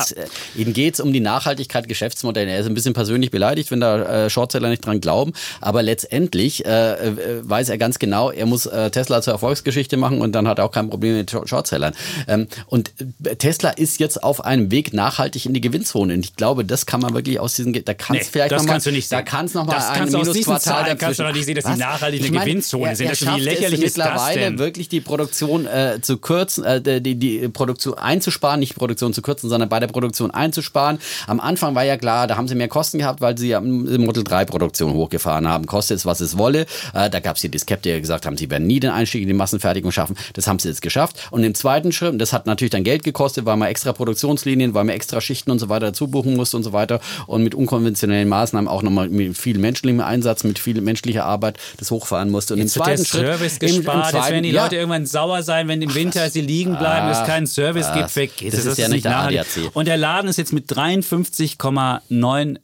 geht 0.54 0.94
es 0.94 1.00
äh, 1.00 1.02
um 1.02 1.12
die 1.12 1.18
Nachhaltigkeit 1.18 1.88
Geschäftsmodelle. 1.88 2.52
Er 2.52 2.60
ist 2.60 2.66
ein 2.66 2.74
bisschen 2.74 2.94
persönlich 2.94 3.32
beleidigt, 3.32 3.72
wenn 3.72 3.80
da 3.80 4.26
äh, 4.26 4.30
Shortseller 4.30 4.68
nicht 4.68 4.86
dran 4.86 5.00
glauben, 5.00 5.32
aber 5.60 5.82
letztendlich 5.82 6.64
äh, 6.64 6.92
äh, 6.92 7.40
weiß 7.42 7.68
er 7.68 7.78
ganz 7.78 7.98
genau, 7.98 8.30
er 8.30 8.46
muss 8.46 8.66
äh, 8.66 8.90
Tesla 8.92 9.22
zur 9.22 9.32
Erfolgsgeschichte 9.32 9.96
machen 9.96 10.20
und 10.20 10.32
dann 10.32 10.46
hat 10.46 10.60
er 10.60 10.66
auch 10.66 10.72
kein 10.72 10.88
Problem 10.88 11.16
mit 11.16 11.32
Shortsellern. 11.32 11.94
Ähm, 12.28 12.46
und 12.66 12.92
äh, 13.24 13.34
Tesla 13.34 13.70
ist 13.70 13.98
jetzt 13.98 14.22
auf 14.22 14.44
einem 14.44 14.70
Weg 14.70 14.92
nachhaltig 14.92 15.46
in 15.46 15.54
die 15.54 15.60
Gewinnzone 15.60 16.14
und 16.14 16.24
ich 16.24 16.36
glaube, 16.36 16.64
das 16.64 16.86
kann 16.86 17.00
man 17.00 17.12
wirklich 17.12 17.40
aus 17.40 17.54
diesen, 17.54 17.72
da 17.72 17.92
kann 17.92 18.16
es 18.16 18.26
nee, 18.26 18.28
vielleicht 18.30 18.52
das 18.52 18.62
noch 18.62 18.68
mal, 18.68 18.72
kannst 18.74 18.86
du 18.86 18.92
nicht 18.92 19.10
da 19.10 19.22
kann 19.22 19.46
es 19.46 19.54
nochmal 19.54 19.78
ein 19.78 20.12
Minusquartal 20.12 20.91
Nein, 20.92 20.98
kannst 20.98 21.18
du 21.18 21.24
doch 21.24 21.32
nicht 21.32 21.44
sehen, 21.44 21.54
dass 21.54 21.64
die 21.64 21.78
nachhaltig 21.78 22.20
eine 22.20 22.30
meine, 22.30 22.44
Gewinnzone 22.44 22.88
er, 22.88 22.96
sind. 22.96 23.06
Er 23.06 23.10
Das 23.12 23.22
ist 23.22 23.36
wie 23.36 23.40
lächerlich 23.40 23.80
es 23.80 23.86
ist 23.86 23.98
das 23.98 24.06
mittlerweile 24.06 24.40
denn? 24.40 24.58
wirklich 24.58 24.88
die 24.88 25.00
Produktion 25.00 25.66
äh, 25.66 25.98
zu 26.00 26.18
kürzen, 26.18 26.64
äh, 26.64 27.00
die, 27.00 27.14
die 27.14 27.48
Produktion 27.48 27.94
einzusparen, 27.94 28.60
nicht 28.60 28.74
die 28.74 28.78
Produktion 28.78 29.12
zu 29.12 29.22
kürzen, 29.22 29.48
sondern 29.48 29.68
bei 29.68 29.80
der 29.80 29.88
Produktion 29.88 30.30
einzusparen. 30.30 30.98
Am 31.26 31.40
Anfang 31.40 31.74
war 31.74 31.84
ja 31.84 31.96
klar, 31.96 32.26
da 32.26 32.36
haben 32.36 32.48
sie 32.48 32.54
mehr 32.54 32.68
Kosten 32.68 32.98
gehabt, 32.98 33.20
weil 33.20 33.36
sie 33.38 33.48
ja 33.48 33.60
Model 33.60 34.24
3 34.24 34.44
Produktion 34.44 34.92
hochgefahren 34.92 35.48
haben. 35.48 35.66
Kostet 35.66 35.98
es, 35.98 36.06
was 36.06 36.20
es 36.20 36.38
wolle. 36.38 36.66
Äh, 36.94 37.10
da 37.10 37.20
gab 37.20 37.36
es 37.36 37.42
die 37.42 37.58
Skeptiker, 37.58 37.94
die 37.96 38.00
gesagt 38.00 38.26
haben, 38.26 38.36
sie 38.36 38.50
werden 38.50 38.66
nie 38.66 38.80
den 38.80 38.90
Einstieg 38.90 39.22
in 39.22 39.28
die 39.28 39.34
Massenfertigung 39.34 39.92
schaffen. 39.92 40.16
Das 40.34 40.46
haben 40.46 40.58
sie 40.58 40.68
jetzt 40.68 40.82
geschafft. 40.82 41.28
Und 41.30 41.44
im 41.44 41.54
zweiten 41.54 41.92
Schritt, 41.92 42.20
das 42.20 42.32
hat 42.32 42.46
natürlich 42.46 42.70
dann 42.70 42.84
Geld 42.84 43.04
gekostet, 43.04 43.46
weil 43.46 43.56
man 43.56 43.68
extra 43.68 43.92
Produktionslinien, 43.92 44.74
weil 44.74 44.84
man 44.84 44.94
extra 44.94 45.20
Schichten 45.20 45.50
und 45.50 45.58
so 45.58 45.68
weiter 45.68 45.86
dazu 45.86 46.08
buchen 46.08 46.36
musste 46.36 46.56
und 46.56 46.62
so 46.62 46.72
weiter 46.72 47.00
und 47.26 47.42
mit 47.42 47.54
unkonventionellen 47.54 48.28
Maßnahmen 48.28 48.68
auch 48.68 48.82
nochmal 48.82 49.08
mit 49.08 49.36
viel 49.36 49.58
menschlichem 49.58 50.00
Einsatz, 50.00 50.44
mit 50.44 50.58
viel 50.58 50.80
menschlicher 50.82 51.24
Arbeit 51.24 51.58
das 51.78 51.90
hochfahren 51.90 52.30
musste. 52.30 52.54
Und 52.54 52.60
Jetzt 52.60 52.76
im 52.76 52.82
zweiten 52.82 53.04
Schritt 53.04 53.26
Service 53.26 53.58
im- 53.58 53.68
im 53.68 53.76
gespart. 53.76 54.12
Jetzt 54.12 54.28
werden 54.30 54.42
die 54.42 54.50
zweiten- 54.52 54.64
Leute 54.64 54.76
irgendwann 54.76 55.06
sauer 55.06 55.42
sein, 55.42 55.68
wenn 55.68 55.80
im 55.82 55.94
Winter 55.94 56.28
sie 56.30 56.40
liegen 56.40 56.76
bleiben, 56.78 57.08
es 57.08 57.26
keinen 57.26 57.46
Service 57.46 57.86
was? 57.88 57.94
gibt. 57.94 58.10
Vergiss 58.10 58.54
Das 58.54 58.60
es, 58.64 58.72
ist 58.72 58.78
ja 58.78 58.88
nicht 58.88 59.04
der. 59.04 59.18
ADAC. 59.18 59.70
Und 59.74 59.86
der 59.88 59.96
Laden 59.96 60.28
ist 60.28 60.36
jetzt 60.38 60.52
mit 60.52 60.68
53,9 60.70 62.58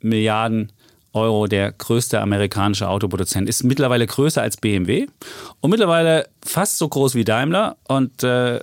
Milliarden 0.00 0.72
Euro 1.12 1.46
der 1.46 1.70
größte 1.72 2.20
amerikanische 2.20 2.88
Autoproduzent. 2.88 3.48
Ist 3.48 3.62
mittlerweile 3.62 4.06
größer 4.06 4.42
als 4.42 4.56
BMW 4.56 5.06
und 5.60 5.70
mittlerweile 5.70 6.26
fast 6.44 6.78
so 6.78 6.88
groß 6.88 7.14
wie 7.14 7.24
Daimler. 7.24 7.76
Und 7.88 8.22
äh, 8.22 8.60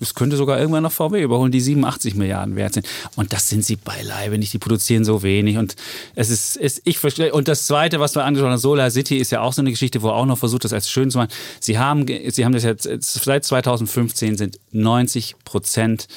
es 0.00 0.14
könnte 0.14 0.36
sogar 0.36 0.58
irgendwann 0.58 0.82
noch 0.82 0.92
VW 0.92 1.22
überholen, 1.22 1.52
die 1.52 1.60
87 1.60 2.14
Milliarden 2.14 2.56
wert 2.56 2.74
sind. 2.74 2.86
Und 3.16 3.32
das 3.32 3.48
sind 3.48 3.64
sie 3.64 3.76
beileibe 3.76 4.38
nicht. 4.38 4.52
Die 4.52 4.58
produzieren 4.58 5.04
so 5.04 5.22
wenig. 5.22 5.58
Und 5.58 5.76
es 6.14 6.30
ist, 6.30 6.56
es, 6.56 6.80
ich 6.84 6.98
verstehe. 6.98 7.32
Und 7.32 7.48
das 7.48 7.66
Zweite, 7.66 8.00
was 8.00 8.14
wir 8.14 8.24
angesprochen 8.24 8.52
haben, 8.52 8.58
Solar 8.58 8.90
City 8.90 9.16
ist 9.16 9.32
ja 9.32 9.40
auch 9.40 9.52
so 9.52 9.62
eine 9.62 9.70
Geschichte, 9.70 10.02
wo 10.02 10.08
er 10.08 10.14
auch 10.14 10.26
noch 10.26 10.38
versucht, 10.38 10.64
das 10.64 10.72
als 10.72 10.90
schön 10.90 11.10
zu 11.10 11.18
machen. 11.18 11.30
Sie 11.60 11.78
haben, 11.78 12.06
sie 12.06 12.44
haben 12.44 12.52
das 12.52 12.64
jetzt 12.64 12.88
seit 13.00 13.44
2015 13.44 14.36
sind 14.36 14.58
90 14.72 15.36
Prozent 15.44 16.08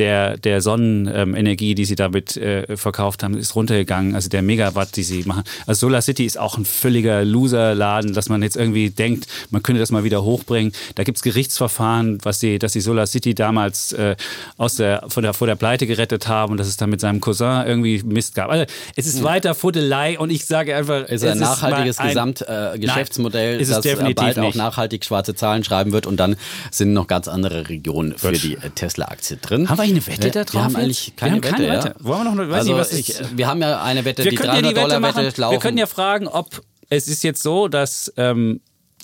der, 0.00 0.38
der 0.38 0.62
Sonnenenergie, 0.62 1.74
die 1.74 1.84
sie 1.84 1.94
damit 1.94 2.36
äh, 2.36 2.76
verkauft 2.76 3.22
haben, 3.22 3.36
ist 3.36 3.54
runtergegangen. 3.54 4.14
Also 4.14 4.28
der 4.28 4.42
Megawatt, 4.42 4.96
die 4.96 5.02
sie 5.02 5.24
machen. 5.24 5.44
Also 5.66 5.86
Solar 5.86 6.00
City 6.00 6.24
ist 6.24 6.38
auch 6.38 6.56
ein 6.56 6.64
völliger 6.64 7.24
Loser-Laden, 7.24 8.14
dass 8.14 8.28
man 8.28 8.42
jetzt 8.42 8.56
irgendwie 8.56 8.90
denkt, 8.90 9.26
man 9.50 9.62
könnte 9.62 9.78
das 9.78 9.90
mal 9.90 10.02
wieder 10.02 10.22
hochbringen. 10.50 10.72
Da 10.96 11.04
gibt 11.04 11.16
es 11.18 11.22
Gerichtsverfahren, 11.22 12.18
was 12.22 12.40
die, 12.40 12.58
dass 12.58 12.72
die 12.72 12.80
Solar 12.80 13.06
City 13.06 13.34
damals 13.34 13.92
äh, 13.92 14.16
aus 14.56 14.76
der, 14.76 15.04
von 15.08 15.22
der, 15.22 15.32
vor 15.34 15.46
der 15.46 15.54
Pleite 15.56 15.86
gerettet 15.86 16.28
haben 16.28 16.52
und 16.52 16.56
dass 16.58 16.66
es 16.66 16.76
dann 16.76 16.90
mit 16.90 17.00
seinem 17.00 17.20
Cousin 17.20 17.66
irgendwie 17.66 18.02
Mist 18.02 18.34
gab. 18.34 18.50
Also 18.50 18.64
es 18.96 19.06
ist 19.06 19.22
weiter 19.22 19.54
Fuddelei 19.54 20.18
und 20.18 20.30
ich 20.30 20.44
sage 20.46 20.74
einfach, 20.76 21.02
ist 21.08 21.22
es 21.22 21.30
ein 21.32 21.38
nachhaltiges 21.38 21.98
Gesamtgeschäftsmodell, 21.98 23.58
äh, 23.58 23.62
es 23.62 23.68
das 23.68 23.78
äh, 23.84 23.90
definitiv 23.90 24.16
bald 24.16 24.38
auch 24.38 24.42
nicht. 24.44 24.56
nachhaltig 24.56 25.04
schwarze 25.04 25.34
Zahlen 25.34 25.64
schreiben 25.64 25.92
wird 25.92 26.06
und 26.06 26.18
dann 26.18 26.36
sind 26.70 26.92
noch 26.92 27.06
ganz 27.06 27.28
andere 27.28 27.68
Regionen 27.68 28.16
für 28.18 28.32
die 28.32 28.54
äh, 28.54 28.70
Tesla-Aktie 28.74 29.36
drin. 29.36 29.68
Haben 29.68 29.78
wir 29.78 29.84
eigentlich 29.84 30.06
eine 30.08 30.16
Wette 30.18 30.24
Wir- 30.24 30.30
da 30.32 30.44
drauf 30.44 30.52
Wir 30.54 30.62
haben 30.64 30.76
eigentlich 30.76 31.06
Wir 31.08 31.16
keine 31.16 31.32
haben 31.34 31.40
keine 31.40 31.68
Wette. 31.68 31.84
Wette. 31.84 31.94
Ja. 31.98 32.04
Wollen 32.04 32.18
wir 32.20 32.24
noch 32.24 32.32
eine- 32.32 32.50
weiß 32.50 32.58
also 32.60 32.70
nicht, 32.72 32.80
was 32.80 32.92
ich, 32.92 33.08
ist- 33.10 33.36
wir 33.36 33.46
haben 33.46 33.60
ja 33.60 33.82
eine 33.82 34.04
Wette, 34.04 34.24
wir 34.24 34.30
die 34.30 34.36
können 34.36 34.48
ja 34.54 34.56
die 34.56 34.62
300 34.62 34.76
Wette 34.76 34.88
Dollar 34.88 35.00
machen. 35.00 35.24
Wette 35.24 35.40
laufen. 35.40 35.52
Wir 35.52 35.58
können 35.60 35.78
ja 35.78 35.86
fragen, 35.86 36.28
ob 36.28 36.62
es 36.88 37.06
ist 37.08 37.22
jetzt 37.22 37.42
so, 37.42 37.68
dass 37.68 38.12
ähm, 38.16 38.60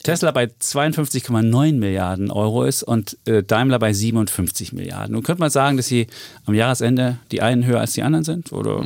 Tesla 0.06 0.30
bei 0.30 0.44
52,9 0.44 1.72
Milliarden 1.78 2.30
Euro 2.30 2.62
ist 2.62 2.84
und 2.84 3.18
äh, 3.24 3.42
Daimler 3.42 3.80
bei 3.80 3.92
57 3.92 4.72
Milliarden. 4.72 5.16
Und 5.16 5.24
könnte 5.24 5.40
man 5.40 5.50
sagen, 5.50 5.76
dass 5.76 5.86
sie 5.86 6.06
am 6.44 6.54
Jahresende 6.54 7.18
die 7.32 7.42
einen 7.42 7.66
höher 7.66 7.80
als 7.80 7.94
die 7.94 8.02
anderen 8.02 8.24
sind? 8.24 8.52
Oder 8.52 8.84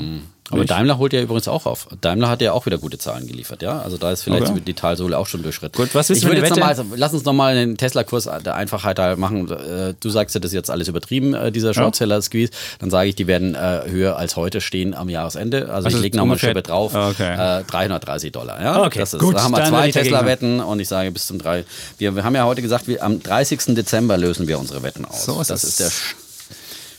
Aber 0.51 0.61
nicht? 0.61 0.71
Daimler 0.71 0.99
holt 0.99 1.13
ja 1.13 1.21
übrigens 1.21 1.49
auch 1.49 1.67
auf. 1.67 1.87
Daimler 2.01 2.29
hat 2.29 2.41
ja 2.43 2.53
auch 2.53 2.67
wieder 2.67 2.79
gute 2.79 2.99
Zahlen 2.99 3.27
geliefert, 3.27 3.63
ja. 3.63 3.81
Also 3.81 3.97
da 3.97 4.11
ist 4.13 4.23
vielleicht 4.23 4.49
Okay. 4.51 4.61
die 4.67 4.75
Talsohle 4.75 5.17
auch 5.19 5.27
schon 5.27 5.43
durchschritten. 5.43 5.77
Gut, 5.77 5.95
was 5.95 6.09
wissen 6.09 6.19
ich 6.19 6.25
würde 6.27 6.41
jetzt 6.41 6.57
der 6.57 6.65
noch 6.65 6.71
Wette? 6.71 6.85
mal, 6.85 6.99
lass 6.99 7.13
uns 7.15 7.25
nochmal 7.25 7.55
den 7.55 7.77
Tesla-Kurs 7.77 8.29
der 8.45 8.55
Einfachheit 8.55 8.99
halt 8.99 9.19
machen. 9.19 9.51
Äh, 9.51 9.95
Du 10.01 10.11
sagst 10.11 10.35
ja, 10.35 10.41
das 10.41 10.51
ist 10.51 10.55
jetzt 10.55 10.71
alles 10.71 10.89
übertrieben, 10.89 11.35
äh, 11.35 11.53
dieser 11.53 11.73
Shortseller-Squeeze. 11.75 12.51
Dann 12.79 12.91
sage 12.91 13.09
ich, 13.09 13.15
die 13.15 13.27
werden 13.27 13.55
äh, 13.55 13.83
höher 13.87 14.17
als 14.17 14.37
heute 14.37 14.61
stehen 14.61 14.95
am 14.95 15.09
Jahresende. 15.09 15.69
Also, 15.73 15.87
Also 15.87 15.97
ich 15.99 16.03
lege 16.03 16.17
nochmal 16.17 16.35
eine 16.35 16.41
Schippe 16.41 16.63
drauf. 16.63 16.95
Okay. 16.95 17.61
Äh, 17.61 17.65
330 17.65 18.33
Dollar, 18.33 18.61
ja. 18.63 18.83
Okay, 18.85 18.99
das 18.99 19.15
ist, 19.15 19.21
gut, 19.21 19.35
da 19.37 19.43
haben 19.43 19.53
wir 19.53 19.65
zwei 19.65 19.91
Tesla-Wetten 19.91 20.61
und 20.61 20.81
ich 20.81 20.89
sage 20.89 21.11
bis 21.11 21.27
zum 21.27 21.39
drei. 21.39 21.65
Wir, 21.99 22.15
wir 22.17 22.25
haben 22.25 22.35
ja 22.35 22.45
heute 22.45 22.63
gesagt, 22.63 22.89
wir, 22.89 23.03
am 23.03 23.23
30. 23.23 23.75
Dezember 23.75 24.17
lösen 24.19 24.49
wir 24.49 24.59
unsere 24.59 24.83
Wetten 24.83 25.05
aus. 25.05 25.25
So 25.25 25.41
ist 25.41 25.51
das 25.51 25.63
es. 25.65 25.71
ist 25.71 25.81
der 25.81 25.91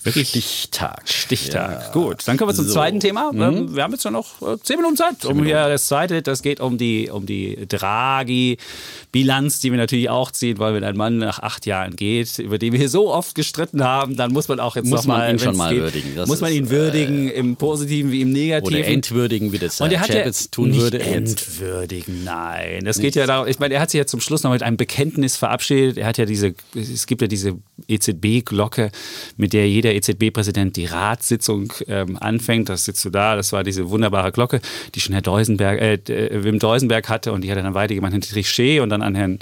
Wirklich 0.04 0.30
Stichtag. 0.30 1.08
Stichtag. 1.08 1.82
Ja. 1.84 1.92
Gut, 1.92 2.28
dann 2.28 2.36
kommen 2.38 2.50
wir 2.50 2.56
zum 2.56 2.66
So. 2.66 2.74
zweiten 2.74 3.00
Thema. 3.00 3.32
Ähm, 3.34 3.76
Wir 3.76 3.84
haben 3.84 3.92
jetzt 3.92 4.04
ja 4.04 4.10
noch 4.10 4.42
äh, 4.42 4.58
zehn 4.64 4.78
Minuten 4.78 4.98
Zeit. 4.98 5.24
Um 5.26 5.34
Minuten. 5.38 5.46
hier 5.46 5.70
das 5.70 5.86
zweite, 5.88 6.24
das 6.24 6.42
geht 6.42 6.60
um 6.60 6.78
die, 6.80 7.10
um 7.12 7.26
die 7.28 7.68
Draghi-Bilanz, 7.68 9.60
die 9.60 9.70
wir 9.72 9.78
natürlich 9.78 10.10
auch 10.10 10.32
ziehen, 10.32 10.58
weil 10.58 10.74
wenn 10.74 10.84
ein 10.84 10.98
Mann 10.98 11.18
nach 11.18 11.40
acht 11.40 11.66
Jahren 11.68 11.96
geht, 11.96 12.40
über 12.40 12.58
den 12.58 12.72
wir 12.72 12.80
hier 12.80 12.90
so 12.90 13.14
oft 13.14 13.36
gestritten 13.36 13.84
haben, 13.84 14.16
dann 14.16 14.32
muss 14.32 14.48
man 14.48 14.60
auch 14.60 14.76
jetzt 14.76 14.88
Muss 14.88 15.02
noch 15.02 15.08
man 15.08 15.18
mal, 15.20 15.32
ihn 15.32 15.40
schon 15.40 15.56
mal 15.56 15.72
geht, 15.72 15.82
würdigen. 15.84 16.16
Das 16.16 16.28
muss 16.28 16.42
man 16.42 16.52
ihn 16.52 16.70
würdigen, 16.72 17.30
im 17.30 17.56
Positiven 17.56 18.12
wie 18.12 18.22
im 18.22 18.32
Negativen. 18.32 18.80
Oder 18.80 18.88
entwürdigen, 18.88 19.52
wie 19.52 19.60
das 19.60 19.80
Und 19.82 19.92
äh, 19.92 19.96
er 19.96 20.02
hat 20.02 20.10
ja 20.14 20.30
tun 20.52 20.70
nicht 20.70 20.82
würde. 20.82 21.00
Entwürdigen, 21.00 22.24
nein. 22.24 22.86
Das 22.86 22.98
geht 22.98 23.16
ja 23.16 23.28
darum, 23.28 23.48
ich 23.48 23.60
meine, 23.60 23.76
er 23.76 23.82
hat 23.82 23.92
sich 23.92 24.00
ja 24.00 24.06
zum 24.08 24.20
Schluss 24.20 24.42
noch 24.44 24.52
mit 24.52 24.64
einem 24.64 24.78
Bekenntnis 24.78 25.38
verabschiedet. 25.38 25.98
Er 25.98 26.08
hat 26.08 26.18
ja 26.18 26.26
diese, 26.26 26.56
es 26.76 27.06
gibt 27.06 27.22
ja 27.22 27.28
diese 27.28 27.58
EZB-Glocke, 27.88 28.92
mit 29.38 29.54
der 29.54 29.70
jeder 29.70 29.91
EZB-Präsident 29.96 30.76
die 30.76 30.86
Ratssitzung 30.86 31.74
ähm, 31.88 32.18
anfängt. 32.20 32.70
Das 32.70 32.86
sitzt 32.86 33.04
du 33.06 33.10
da, 33.10 33.36
das 33.36 33.54
war 33.54 33.64
diese 33.64 33.90
wunderbare 33.90 34.32
Glocke, 34.32 34.62
die 34.96 35.00
schon 35.00 35.14
Herr 35.14 35.22
Deusenberg, 35.22 35.80
äh, 35.82 35.94
äh, 35.94 36.44
Wim 36.44 36.60
Deusenberg 36.60 37.10
hatte. 37.10 37.32
Und 37.32 37.42
die 37.42 37.52
hat 37.52 37.58
er 37.58 37.64
dann 37.64 37.74
weitergegeben 37.74 38.06
an 38.06 38.12
Herrn 38.12 38.22
Trichet 38.22 38.82
und 38.82 38.90
dann 38.90 39.02
an 39.02 39.16
Herrn 39.16 39.40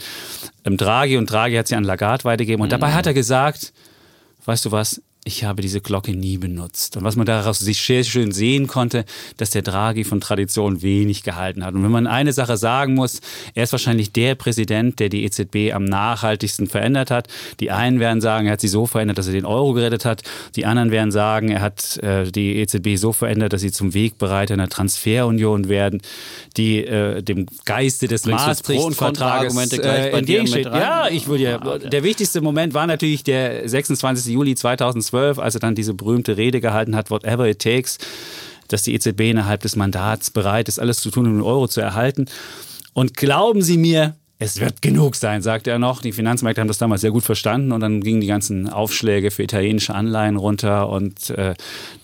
ähm, 0.65 0.77
Draghi. 0.77 1.17
Und 1.17 1.31
Draghi 1.31 1.55
hat 1.55 1.67
sie 1.67 1.75
an 1.75 1.83
Lagarde 1.83 2.23
weitergegeben. 2.23 2.61
Und 2.61 2.71
dabei 2.71 2.93
hat 2.93 3.07
er 3.07 3.13
gesagt, 3.13 3.73
weißt 4.45 4.65
du 4.65 4.71
was, 4.71 5.01
ich 5.25 5.43
habe 5.43 5.61
diese 5.61 5.81
Glocke 5.81 6.11
nie 6.11 6.37
benutzt. 6.37 6.97
Und 6.97 7.03
was 7.03 7.15
man 7.15 7.25
daraus 7.25 7.59
sich 7.59 7.81
sehr 7.81 8.03
schön 8.03 8.31
sehen 8.31 8.67
konnte, 8.67 9.05
dass 9.37 9.51
der 9.51 9.61
Draghi 9.61 10.03
von 10.03 10.21
Tradition 10.21 10.81
wenig 10.81 11.23
gehalten 11.23 11.63
hat. 11.63 11.75
Und 11.75 11.83
wenn 11.83 11.91
man 11.91 12.07
eine 12.07 12.33
Sache 12.33 12.57
sagen 12.57 12.95
muss, 12.95 13.21
er 13.53 13.63
ist 13.63 13.71
wahrscheinlich 13.71 14.11
der 14.11 14.35
Präsident, 14.35 14.99
der 14.99 15.09
die 15.09 15.23
EZB 15.25 15.73
am 15.73 15.85
nachhaltigsten 15.85 16.67
verändert 16.67 17.11
hat. 17.11 17.27
Die 17.59 17.71
einen 17.71 17.99
werden 17.99 18.21
sagen, 18.21 18.47
er 18.47 18.53
hat 18.53 18.61
sie 18.61 18.67
so 18.67 18.85
verändert, 18.85 19.17
dass 19.17 19.27
er 19.27 19.33
den 19.33 19.45
Euro 19.45 19.73
gerettet 19.73 20.05
hat. 20.05 20.23
Die 20.55 20.65
anderen 20.65 20.91
werden 20.91 21.11
sagen, 21.11 21.49
er 21.49 21.61
hat 21.61 21.97
äh, 21.97 22.31
die 22.31 22.55
EZB 22.57 22.95
so 22.95 23.13
verändert, 23.13 23.53
dass 23.53 23.61
sie 23.61 23.71
zum 23.71 23.93
Wegbereiter 23.93 24.53
einer 24.55 24.69
Transferunion 24.69 25.69
werden, 25.69 26.01
die 26.57 26.85
äh, 26.85 27.21
dem 27.21 27.45
Geiste 27.65 28.07
des 28.07 28.25
Maastricht-Vertrages 28.25 29.55
äh, 29.73 30.09
entgegensteht. 30.11 30.65
Ja, 30.65 31.07
ich 31.09 31.27
würde 31.27 31.43
ja, 31.43 31.59
Ah, 31.61 31.77
der 31.77 32.03
wichtigste 32.03 32.41
Moment 32.41 32.73
war 32.73 32.87
natürlich 32.87 33.23
der 33.23 33.67
26. 33.67 34.33
Juli 34.33 34.55
2012, 35.09 35.39
als 35.39 35.55
er 35.55 35.59
dann 35.59 35.75
diese 35.75 35.93
berühmte 35.93 36.37
Rede 36.37 36.61
gehalten 36.61 36.95
hat, 36.95 37.11
whatever 37.11 37.47
it 37.47 37.59
takes, 37.59 37.97
dass 38.67 38.83
die 38.83 38.93
EZB 38.93 39.21
innerhalb 39.21 39.61
des 39.61 39.75
Mandats 39.75 40.31
bereit 40.31 40.67
ist, 40.67 40.79
alles 40.79 41.01
zu 41.01 41.11
tun, 41.11 41.27
um 41.27 41.33
den 41.33 41.41
Euro 41.41 41.67
zu 41.67 41.81
erhalten. 41.81 42.25
Und 42.93 43.15
glauben 43.15 43.61
Sie 43.61 43.77
mir, 43.77 44.15
es 44.41 44.59
wird 44.61 44.81
genug 44.81 45.15
sein, 45.15 45.41
sagte 45.41 45.69
er 45.69 45.79
noch. 45.79 46.01
Die 46.01 46.13
Finanzmärkte 46.13 46.61
haben 46.61 46.69
das 46.69 46.77
damals 46.77 47.01
sehr 47.01 47.11
gut 47.11 47.23
verstanden 47.23 47.73
und 47.73 47.81
dann 47.81 47.99
gingen 47.99 48.21
die 48.21 48.27
ganzen 48.27 48.69
Aufschläge 48.69 49.31
für 49.31 49.43
italienische 49.43 49.93
Anleihen 49.93 50.37
runter 50.37 50.89
und 50.89 51.29
äh, 51.31 51.55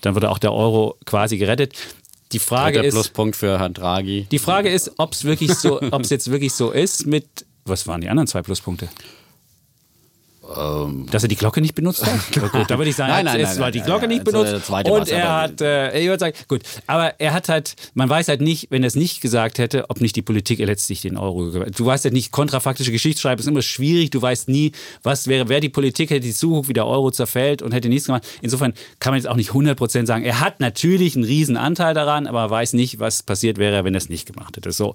dann 0.02 0.14
wurde 0.14 0.30
auch 0.30 0.38
der 0.38 0.52
Euro 0.52 0.98
quasi 1.06 1.38
gerettet. 1.38 1.74
Die 2.32 2.38
Frage 2.38 2.80
ist, 2.80 2.92
Pluspunkt 2.92 3.36
für 3.36 3.58
Herrn 3.58 3.72
Draghi. 3.72 4.26
die 4.30 4.38
Frage 4.38 4.68
ist, 4.68 4.92
ob 4.98 5.12
es 5.12 5.24
wirklich 5.24 5.54
so, 5.54 5.80
ob 5.90 6.02
es 6.02 6.10
jetzt 6.10 6.30
wirklich 6.30 6.52
so 6.52 6.72
ist 6.72 7.06
mit, 7.06 7.26
was 7.64 7.86
waren 7.86 8.02
die 8.02 8.08
anderen 8.08 8.26
zwei 8.26 8.42
Pluspunkte? 8.42 8.88
Dass 11.10 11.22
er 11.22 11.28
die 11.28 11.36
Glocke 11.36 11.60
nicht 11.60 11.74
benutzt 11.74 12.06
hat? 12.06 12.52
Gut, 12.52 12.70
da 12.70 12.78
würde 12.78 12.90
ich 12.90 12.96
sagen, 12.96 13.10
Ähm. 13.10 13.24
Nein, 13.24 13.36
nein, 13.36 13.40
es 13.40 13.50
nein, 13.50 13.58
war 13.58 13.64
nein, 13.66 13.72
die 13.72 13.80
Glocke 13.80 14.08
nicht 14.08 14.26
also 14.26 14.44
benutzt. 14.44 14.70
und 14.90 15.08
er 15.08 15.40
hat, 15.42 15.60
äh, 15.60 15.98
ich 15.98 16.06
würde 16.06 16.20
sagen, 16.20 16.36
gut, 16.48 16.62
aber 16.86 17.18
er 17.18 17.32
hat 17.32 17.48
halt, 17.48 17.74
man 17.94 18.08
weiß 18.08 18.28
halt 18.28 18.40
nicht, 18.40 18.70
wenn 18.70 18.82
er 18.82 18.88
es 18.88 18.94
nicht 18.94 19.20
gesagt 19.20 19.58
hätte, 19.58 19.88
ob 19.90 20.00
nicht 20.00 20.14
die 20.16 20.22
Politik 20.22 20.58
letztlich 20.60 21.02
den 21.02 21.16
Euro. 21.16 21.50
Du 21.50 21.86
weißt 21.86 22.04
ja 22.04 22.10
nicht, 22.10 22.32
kontrafaktische 22.32 22.92
Geschichtsschreiben 22.92 23.40
ist 23.40 23.46
immer 23.46 23.62
schwierig. 23.62 24.10
Du 24.10 24.22
weißt 24.22 24.48
nie, 24.48 24.72
was 25.02 25.26
wäre, 25.26 25.48
wer 25.48 25.60
die 25.60 25.68
Politik 25.68 26.10
hätte, 26.10 26.20
die 26.20 26.34
zuguckt, 26.34 26.68
wie 26.68 26.72
der 26.72 26.86
Euro 26.86 27.10
zerfällt 27.10 27.62
und 27.62 27.72
hätte 27.72 27.88
nichts 27.88 28.06
gemacht. 28.06 28.26
Insofern 28.40 28.74
kann 29.00 29.12
man 29.12 29.20
jetzt 29.20 29.28
auch 29.28 29.36
nicht 29.36 29.50
100% 29.50 30.06
sagen, 30.06 30.24
er 30.24 30.40
hat 30.40 30.60
natürlich 30.60 31.16
einen 31.16 31.24
riesen 31.24 31.56
Anteil 31.56 31.94
daran, 31.94 32.26
aber 32.26 32.40
er 32.42 32.50
weiß 32.50 32.72
nicht, 32.74 33.00
was 33.00 33.22
passiert 33.22 33.58
wäre, 33.58 33.84
wenn 33.84 33.94
er 33.94 33.98
es 33.98 34.08
nicht 34.08 34.26
gemacht 34.26 34.56
hätte. 34.56 34.72
So. 34.72 34.94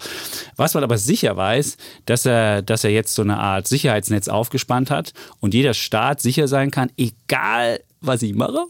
Was 0.56 0.74
man 0.74 0.84
aber 0.84 0.98
sicher 0.98 1.36
weiß, 1.36 1.78
dass 2.06 2.26
er, 2.26 2.62
dass 2.62 2.84
er 2.84 2.92
jetzt 2.92 3.16
so 3.16 3.22
eine 3.22 3.38
Art 3.38 3.68
Sicherheitsnetz 3.68 4.28
aufgespannt 4.28 4.92
hat 4.92 5.14
und 5.42 5.54
jeder 5.54 5.74
Staat 5.74 6.22
sicher 6.22 6.48
sein 6.48 6.72
kann, 6.72 6.92
egal 6.96 7.82
was 8.00 8.22
ich 8.22 8.34
mache, 8.34 8.66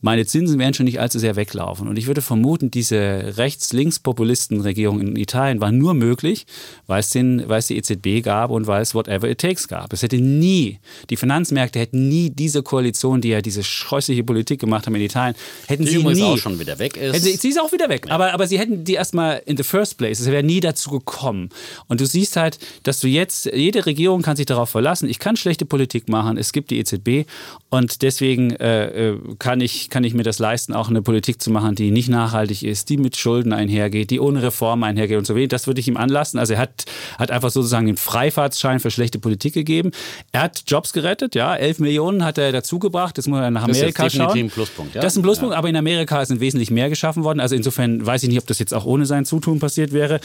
meine 0.00 0.24
Zinsen 0.24 0.58
werden 0.58 0.74
schon 0.74 0.84
nicht 0.84 1.00
allzu 1.00 1.18
sehr 1.18 1.36
weglaufen. 1.36 1.86
Und 1.88 1.98
ich 1.98 2.06
würde 2.06 2.22
vermuten, 2.22 2.70
diese 2.70 3.34
Rechts-Links-Populisten-Regierung 3.36 5.00
in 5.00 5.16
Italien 5.16 5.60
war 5.60 5.72
nur 5.72 5.94
möglich, 5.94 6.46
weil 6.86 7.00
es, 7.00 7.10
den, 7.10 7.48
weil 7.48 7.58
es 7.58 7.66
die 7.66 7.76
EZB 7.76 8.24
gab 8.24 8.50
und 8.50 8.66
weil 8.66 8.82
es 8.82 8.94
whatever 8.94 9.28
it 9.28 9.38
takes 9.38 9.68
gab. 9.68 9.92
Es 9.92 10.02
hätte 10.02 10.16
nie, 10.16 10.78
die 11.10 11.16
Finanzmärkte 11.16 11.78
hätten 11.78 12.08
nie 12.08 12.30
diese 12.30 12.62
Koalition, 12.62 13.20
die 13.20 13.28
ja 13.28 13.42
diese 13.42 13.62
scheußliche 13.62 14.24
Politik 14.24 14.60
gemacht 14.60 14.86
haben 14.86 14.94
in 14.94 15.02
Italien, 15.02 15.36
hätten 15.66 15.84
die 15.84 15.90
sie 15.90 16.02
nie. 16.02 16.22
auch 16.22 16.38
schon 16.38 16.58
wieder 16.58 16.78
weg 16.78 16.96
ist. 16.96 17.22
Sie, 17.22 17.36
sie, 17.36 17.48
ist 17.48 17.60
auch 17.60 17.72
wieder 17.72 17.88
weg. 17.88 18.06
Ja. 18.06 18.14
Aber, 18.14 18.32
aber 18.32 18.46
sie 18.46 18.58
hätten 18.58 18.84
die 18.84 18.94
erstmal 18.94 19.42
in 19.44 19.56
the 19.56 19.62
first 19.62 19.98
place. 19.98 20.20
Es 20.20 20.26
wäre 20.26 20.42
nie 20.42 20.60
dazu 20.60 20.90
gekommen. 20.90 21.50
Und 21.88 22.00
du 22.00 22.06
siehst 22.06 22.36
halt, 22.36 22.58
dass 22.84 23.00
du 23.00 23.08
jetzt, 23.08 23.46
jede 23.46 23.84
Regierung 23.84 24.22
kann 24.22 24.36
sich 24.36 24.46
darauf 24.46 24.70
verlassen, 24.70 25.08
ich 25.08 25.18
kann 25.18 25.36
schlechte 25.36 25.66
Politik 25.66 26.08
machen, 26.08 26.38
es 26.38 26.52
gibt 26.52 26.70
die 26.70 26.78
EZB 26.78 27.28
und 27.68 28.02
deswegen 28.02 28.52
äh, 28.52 29.10
äh, 29.10 29.18
kann 29.38 29.60
ich 29.60 29.89
kann 29.90 30.04
ich 30.04 30.14
mir 30.14 30.22
das 30.22 30.38
leisten, 30.38 30.72
auch 30.72 30.88
eine 30.88 31.02
Politik 31.02 31.42
zu 31.42 31.50
machen, 31.50 31.74
die 31.74 31.90
nicht 31.90 32.08
nachhaltig 32.08 32.62
ist, 32.62 32.88
die 32.88 32.96
mit 32.96 33.16
Schulden 33.16 33.52
einhergeht, 33.52 34.10
die 34.10 34.20
ohne 34.20 34.42
Reformen 34.42 34.84
einhergeht 34.84 35.18
und 35.18 35.26
so 35.26 35.36
weiter. 35.36 35.48
Das 35.48 35.66
würde 35.66 35.80
ich 35.80 35.88
ihm 35.88 35.96
anlassen. 35.96 36.38
Also 36.38 36.54
er 36.54 36.60
hat, 36.60 36.84
hat 37.18 37.30
einfach 37.30 37.50
sozusagen 37.50 37.86
den 37.86 37.96
Freifahrtsschein 37.96 38.80
für 38.80 38.90
schlechte 38.90 39.18
Politik 39.18 39.54
gegeben. 39.54 39.90
Er 40.32 40.42
hat 40.42 40.62
Jobs 40.66 40.92
gerettet, 40.92 41.34
ja, 41.34 41.54
11 41.54 41.80
Millionen 41.80 42.24
hat 42.24 42.38
er 42.38 42.52
dazugebracht. 42.52 43.18
Das 43.18 43.26
muss 43.26 43.40
er 43.40 43.50
nach 43.50 43.64
Amerika 43.64 44.04
das 44.04 44.14
ist 44.14 44.18
schauen. 44.18 44.38
Ein 44.38 44.50
Pluspunkt, 44.50 44.94
ja? 44.94 45.02
Das 45.02 45.12
ist 45.12 45.18
ein 45.18 45.22
Pluspunkt, 45.22 45.52
ja. 45.52 45.58
aber 45.58 45.68
in 45.68 45.76
Amerika 45.76 46.24
sind 46.24 46.40
wesentlich 46.40 46.70
mehr 46.70 46.88
geschaffen 46.88 47.24
worden. 47.24 47.40
Also 47.40 47.54
insofern 47.54 48.04
weiß 48.04 48.22
ich 48.22 48.28
nicht, 48.28 48.38
ob 48.38 48.46
das 48.46 48.58
jetzt 48.58 48.72
auch 48.72 48.84
ohne 48.84 49.06
sein 49.06 49.24
Zutun 49.24 49.58
passiert 49.58 49.92
wäre. 49.92 50.20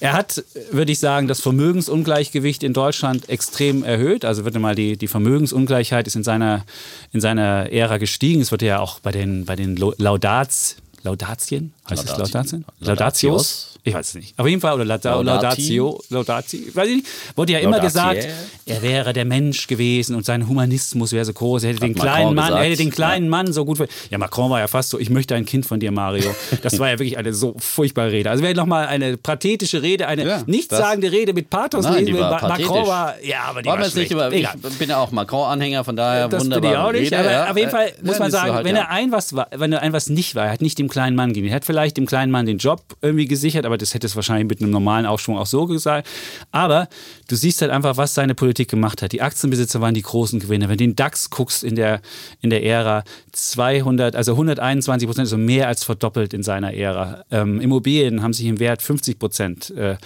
Er 0.00 0.12
hat, 0.12 0.42
würde 0.70 0.92
ich 0.92 0.98
sagen, 0.98 1.28
das 1.28 1.40
Vermögensungleichgewicht 1.40 2.62
in 2.62 2.72
Deutschland 2.72 3.28
extrem 3.28 3.84
erhöht. 3.84 4.24
Also 4.24 4.44
würde 4.44 4.58
mal 4.58 4.74
die, 4.74 4.96
die 4.96 5.08
Vermögensungleichheit 5.08 6.06
ist 6.06 6.16
in 6.16 6.24
seiner, 6.24 6.64
in 7.12 7.20
seiner 7.20 7.72
Ära 7.72 7.98
gestiegen. 7.98 8.40
Es 8.40 8.50
wird 8.50 8.62
ja 8.62 8.78
auch 8.80 9.00
bei 9.08 9.12
den, 9.12 9.46
bei 9.46 9.56
den 9.56 9.74
Laudats, 9.76 10.76
Laudatien? 11.00 11.72
Heißt 11.88 12.06
Laudatien? 12.08 12.24
es 12.26 12.32
Laudatien? 12.32 12.64
Laudatios? 12.78 13.77
Ich 13.88 13.94
weiß 13.94 14.08
es 14.08 14.14
nicht. 14.14 14.38
Auf 14.38 14.46
jeden 14.46 14.60
Fall, 14.60 14.74
oder 14.74 14.84
Laudatio, 14.84 15.22
Laudatio, 15.22 16.00
Laudati, 16.10 16.74
weiß 16.74 16.88
ich 16.88 16.96
nicht. 16.96 17.08
Wurde 17.36 17.52
ja 17.52 17.58
immer 17.60 17.80
gesagt, 17.80 18.26
er 18.66 18.82
wäre 18.82 19.12
der 19.12 19.24
Mensch 19.24 19.66
gewesen 19.66 20.14
und 20.14 20.24
sein 20.24 20.48
Humanismus 20.48 21.12
wäre 21.12 21.24
so 21.24 21.32
groß. 21.32 21.64
Er 21.64 21.70
hätte 21.70 21.80
den 21.80 21.94
kleinen 21.94 22.34
Mann, 22.34 22.52
er 22.52 22.64
hätte 22.64 22.76
den 22.76 22.90
kleinen 22.90 23.26
ja. 23.26 23.30
Mann 23.30 23.52
so 23.52 23.64
gut. 23.64 23.78
Ja, 24.10 24.18
Macron 24.18 24.50
war 24.50 24.60
ja 24.60 24.68
fast 24.68 24.90
so, 24.90 24.98
ich 24.98 25.10
möchte 25.10 25.34
ein 25.34 25.44
Kind 25.46 25.66
von 25.66 25.80
dir, 25.80 25.90
Mario. 25.90 26.34
Das 26.62 26.78
war 26.78 26.88
ja 26.88 26.98
wirklich 26.98 27.18
eine 27.18 27.32
so 27.32 27.54
furchtbare 27.58 28.12
Rede. 28.12 28.30
Also 28.30 28.42
wäre 28.42 28.54
nochmal 28.54 28.86
eine 28.86 29.16
pathetische 29.16 29.82
Rede, 29.82 30.06
eine 30.06 30.26
ja, 30.26 30.42
nichtssagende 30.46 31.10
Rede 31.10 31.32
mit 31.32 31.50
Pathos. 31.50 31.84
Nein, 31.84 32.06
die 32.06 32.14
war 32.14 32.46
Macron 32.46 32.86
war, 32.86 33.14
ja, 33.22 33.42
aber 33.44 33.62
die 33.62 33.68
war, 33.68 33.78
war 33.78 33.86
nicht 33.86 34.10
über, 34.10 34.32
Ich 34.32 34.48
bin 34.78 34.90
ja 34.90 34.98
auch 34.98 35.10
Macron-Anhänger, 35.10 35.84
von 35.84 35.96
daher 35.96 36.28
das 36.28 36.44
wunderbar. 36.44 36.60
Bin 36.60 36.70
ich 36.70 36.76
auch 36.76 36.92
nicht, 36.92 37.12
Rede, 37.12 37.18
aber 37.18 37.30
ja, 37.30 37.50
auf 37.50 37.56
jeden 37.56 37.70
Fall 37.70 37.92
muss 38.02 38.18
man 38.18 38.30
sagen, 38.30 38.54
halt, 38.54 38.64
wenn 38.64 38.76
er 38.76 38.90
ein 38.90 39.12
was 39.12 39.34
war, 39.34 39.48
wenn 39.54 39.72
er 39.72 39.82
ein 39.82 39.92
was 39.92 40.08
nicht 40.08 40.34
war, 40.34 40.46
er 40.46 40.52
hat 40.52 40.60
nicht 40.60 40.78
dem 40.78 40.88
kleinen 40.88 41.16
Mann 41.16 41.28
gegeben. 41.28 41.48
Er 41.48 41.56
hat 41.56 41.64
vielleicht 41.64 41.96
dem 41.96 42.06
kleinen 42.06 42.30
Mann 42.30 42.46
den 42.46 42.58
Job 42.58 42.82
irgendwie 43.00 43.26
gesichert, 43.26 43.64
aber 43.64 43.77
das 43.78 43.94
hätte 43.94 44.06
es 44.06 44.16
wahrscheinlich 44.16 44.48
mit 44.48 44.60
einem 44.60 44.70
normalen 44.70 45.06
Aufschwung 45.06 45.38
auch 45.38 45.46
so 45.46 45.66
gesagt. 45.66 46.08
Aber 46.50 46.88
du 47.28 47.36
siehst 47.36 47.62
halt 47.62 47.70
einfach, 47.70 47.96
was 47.96 48.14
seine 48.14 48.34
Politik 48.34 48.68
gemacht 48.68 49.02
hat. 49.02 49.12
Die 49.12 49.22
Aktienbesitzer 49.22 49.80
waren 49.80 49.94
die 49.94 50.02
großen 50.02 50.40
Gewinner. 50.40 50.68
Wenn 50.68 50.78
du 50.78 50.84
den 50.84 50.96
DAX 50.96 51.30
guckst 51.30 51.64
in 51.64 51.76
der, 51.76 52.00
in 52.40 52.50
der 52.50 52.64
Ära, 52.64 53.04
200, 53.32 54.16
also 54.16 54.32
121 54.32 55.06
Prozent, 55.06 55.26
also 55.26 55.38
mehr 55.38 55.68
als 55.68 55.84
verdoppelt 55.84 56.34
in 56.34 56.42
seiner 56.42 56.74
Ära. 56.74 57.24
Ähm, 57.30 57.60
Immobilien 57.60 58.22
haben 58.22 58.32
sich 58.32 58.46
im 58.46 58.60
Wert 58.60 58.82
50 58.82 59.18
Prozent 59.18 59.70
äh, 59.70 59.96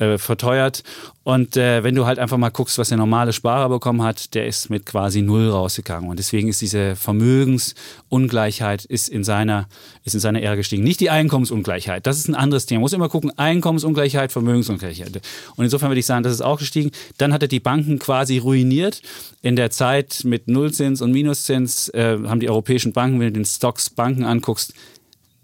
äh, 0.00 0.18
verteuert. 0.18 0.82
Und 1.22 1.56
äh, 1.56 1.84
wenn 1.84 1.94
du 1.94 2.06
halt 2.06 2.18
einfach 2.18 2.38
mal 2.38 2.48
guckst, 2.48 2.78
was 2.78 2.88
der 2.88 2.98
normale 2.98 3.32
Sparer 3.32 3.68
bekommen 3.68 4.02
hat, 4.02 4.34
der 4.34 4.46
ist 4.46 4.70
mit 4.70 4.86
quasi 4.86 5.22
null 5.22 5.50
rausgegangen. 5.50 6.08
Und 6.08 6.18
deswegen 6.18 6.48
ist 6.48 6.60
diese 6.60 6.96
Vermögensungleichheit 6.96 8.84
ist 8.86 9.08
in 9.08 9.22
seiner, 9.22 9.68
ist 10.02 10.14
in 10.14 10.20
seiner 10.20 10.40
Ära 10.42 10.54
gestiegen. 10.54 10.82
Nicht 10.82 11.00
die 11.00 11.10
Einkommensungleichheit. 11.10 12.06
Das 12.06 12.18
ist 12.18 12.28
ein 12.28 12.34
anderes 12.34 12.66
Thema. 12.66 12.78
Man 12.78 12.82
muss 12.82 12.92
immer 12.94 13.08
gucken, 13.08 13.30
Einkommensungleichheit, 13.36 14.32
Vermögensungleichheit. 14.32 15.20
Und 15.56 15.64
insofern 15.64 15.90
würde 15.90 16.00
ich 16.00 16.06
sagen, 16.06 16.22
das 16.22 16.32
ist 16.32 16.40
auch 16.40 16.58
gestiegen. 16.58 16.90
Dann 17.18 17.32
hat 17.32 17.42
er 17.42 17.48
die 17.48 17.60
Banken 17.60 17.98
quasi 17.98 18.38
ruiniert. 18.38 19.02
In 19.42 19.54
der 19.54 19.70
Zeit 19.70 20.22
mit 20.24 20.48
Nullzins 20.48 21.02
und 21.02 21.12
Minuszins 21.12 21.90
äh, 21.90 22.18
haben 22.26 22.40
die 22.40 22.48
europäischen 22.48 22.92
Banken, 22.92 23.20
wenn 23.20 23.26
du 23.28 23.40
den 23.40 23.44
Stocks 23.44 23.90
Banken 23.90 24.24
anguckst, 24.24 24.72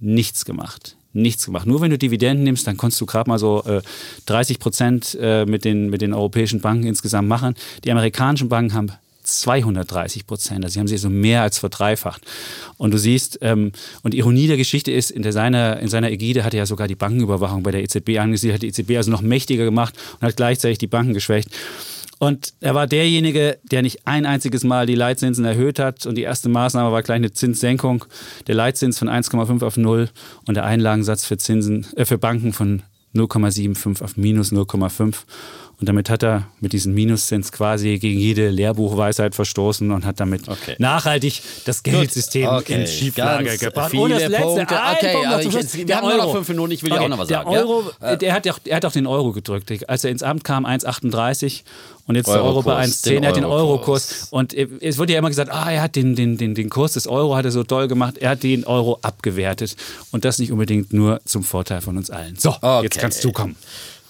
nichts 0.00 0.44
gemacht 0.44 0.96
nichts 1.16 1.46
gemacht. 1.46 1.66
Nur 1.66 1.80
wenn 1.80 1.90
du 1.90 1.98
Dividenden 1.98 2.44
nimmst, 2.44 2.66
dann 2.66 2.76
konntest 2.76 3.00
du 3.00 3.06
gerade 3.06 3.28
mal 3.28 3.38
so 3.38 3.64
äh, 3.64 3.82
30 4.26 4.58
Prozent 4.58 5.16
äh, 5.20 5.44
mit, 5.46 5.64
den, 5.64 5.90
mit 5.90 6.02
den 6.02 6.14
europäischen 6.14 6.60
Banken 6.60 6.86
insgesamt 6.86 7.28
machen. 7.28 7.54
Die 7.84 7.90
amerikanischen 7.90 8.48
Banken 8.48 8.74
haben 8.74 8.92
230 9.26 10.26
Prozent. 10.26 10.64
Also 10.64 10.74
sie 10.74 10.80
haben 10.80 10.88
sie 10.88 10.96
so 10.96 11.10
mehr 11.10 11.42
als 11.42 11.58
verdreifacht. 11.58 12.22
Und 12.78 12.94
du 12.94 12.98
siehst, 12.98 13.38
ähm, 13.42 13.72
und 14.02 14.14
Ironie 14.14 14.46
der 14.46 14.56
Geschichte 14.56 14.92
ist, 14.92 15.10
in, 15.10 15.22
der 15.22 15.32
seiner, 15.32 15.80
in 15.80 15.88
seiner 15.88 16.10
Ägide 16.10 16.44
hat 16.44 16.54
er 16.54 16.58
ja 16.58 16.66
sogar 16.66 16.88
die 16.88 16.94
Bankenüberwachung 16.94 17.62
bei 17.62 17.72
der 17.72 17.82
EZB 17.82 18.18
angesiedelt, 18.18 18.54
hat 18.54 18.62
die 18.62 18.68
EZB 18.68 18.96
also 18.96 19.10
noch 19.10 19.22
mächtiger 19.22 19.64
gemacht 19.64 19.94
und 20.20 20.26
hat 20.26 20.36
gleichzeitig 20.36 20.78
die 20.78 20.86
Banken 20.86 21.14
geschwächt. 21.14 21.48
Und 22.18 22.54
er 22.60 22.74
war 22.74 22.86
derjenige, 22.86 23.58
der 23.70 23.82
nicht 23.82 24.06
ein 24.06 24.24
einziges 24.24 24.64
Mal 24.64 24.86
die 24.86 24.94
Leitzinsen 24.94 25.44
erhöht 25.44 25.78
hat. 25.78 26.06
Und 26.06 26.16
die 26.16 26.22
erste 26.22 26.48
Maßnahme 26.48 26.90
war 26.90 27.02
gleich 27.02 27.16
eine 27.16 27.32
Zinssenkung. 27.32 28.04
Der 28.46 28.54
Leitzins 28.54 28.98
von 28.98 29.08
1,5 29.08 29.64
auf 29.64 29.76
0 29.76 30.08
und 30.46 30.54
der 30.54 30.64
Einlagensatz 30.64 31.26
für 31.26 31.36
Zinsen, 31.36 31.86
äh, 31.96 32.04
für 32.04 32.18
Banken 32.18 32.52
von 32.52 32.82
0,75 33.14 34.02
auf 34.02 34.16
minus 34.16 34.52
0,5. 34.52 35.24
Und 35.78 35.90
damit 35.90 36.08
hat 36.08 36.22
er 36.22 36.48
mit 36.60 36.72
diesem 36.72 36.94
Minuszins 36.94 37.52
quasi 37.52 37.98
gegen 37.98 38.18
jede 38.18 38.48
Lehrbuchweisheit 38.48 39.34
verstoßen 39.34 39.90
und 39.90 40.06
hat 40.06 40.20
damit 40.20 40.48
okay. 40.48 40.74
nachhaltig 40.78 41.42
das 41.66 41.82
Geldsystem 41.82 42.48
okay. 42.48 42.80
in 42.80 42.86
Schieflage 42.86 43.58
gebracht. 43.58 43.90
Viele 43.90 44.02
und 44.04 44.10
das 44.12 44.28
letzte, 44.28 44.42
Punkte. 44.42 44.74
Okay, 44.74 45.12
Punkt 45.12 45.28
aber 45.28 45.42
ich, 45.42 45.86
wir 45.86 45.96
haben 45.96 46.04
Euro. 46.06 46.16
nur 46.16 46.24
noch 46.24 46.32
fünf 46.32 46.48
Minuten, 46.48 46.72
ich 46.72 46.82
will 46.82 46.92
okay. 46.92 47.00
dir 47.00 47.04
auch 47.04 47.10
noch 47.10 47.18
was 47.18 47.28
der 47.28 47.38
sagen. 47.38 47.50
Euro, 47.50 47.90
ja? 48.00 48.16
der, 48.16 48.32
hat, 48.32 48.46
er 48.46 48.76
hat 48.76 48.84
auch 48.86 48.92
den 48.92 49.06
Euro 49.06 49.32
gedrückt. 49.32 49.86
Als 49.86 50.02
er 50.02 50.10
ins 50.10 50.22
Amt 50.22 50.44
kam, 50.44 50.64
1,38 50.64 51.62
und 52.06 52.14
jetzt 52.14 52.28
Euro 52.28 52.38
der 52.38 52.44
Euro 52.44 52.62
bei 52.62 52.82
1,10. 52.82 53.20
Er 53.20 53.28
hat 53.28 53.36
den 53.36 53.44
Euro-Kurs. 53.44 54.28
Und 54.30 54.54
es 54.54 54.96
wurde 54.96 55.12
ja 55.12 55.18
immer 55.18 55.28
gesagt, 55.28 55.50
ah, 55.52 55.70
er 55.70 55.82
hat 55.82 55.94
den, 55.94 56.16
den, 56.16 56.38
den, 56.38 56.54
den 56.54 56.70
Kurs 56.70 56.94
des 56.94 57.06
Euro 57.06 57.36
hat 57.36 57.44
er 57.44 57.50
so 57.50 57.64
toll 57.64 57.86
gemacht. 57.86 58.16
Er 58.16 58.30
hat 58.30 58.42
den 58.42 58.64
Euro 58.64 58.98
abgewertet. 59.02 59.76
Und 60.10 60.24
das 60.24 60.38
nicht 60.38 60.52
unbedingt 60.52 60.94
nur 60.94 61.20
zum 61.26 61.42
Vorteil 61.42 61.82
von 61.82 61.98
uns 61.98 62.10
allen. 62.10 62.36
So, 62.38 62.54
jetzt 62.82 62.98
kannst 62.98 63.22
du 63.24 63.32
kommen. 63.32 63.56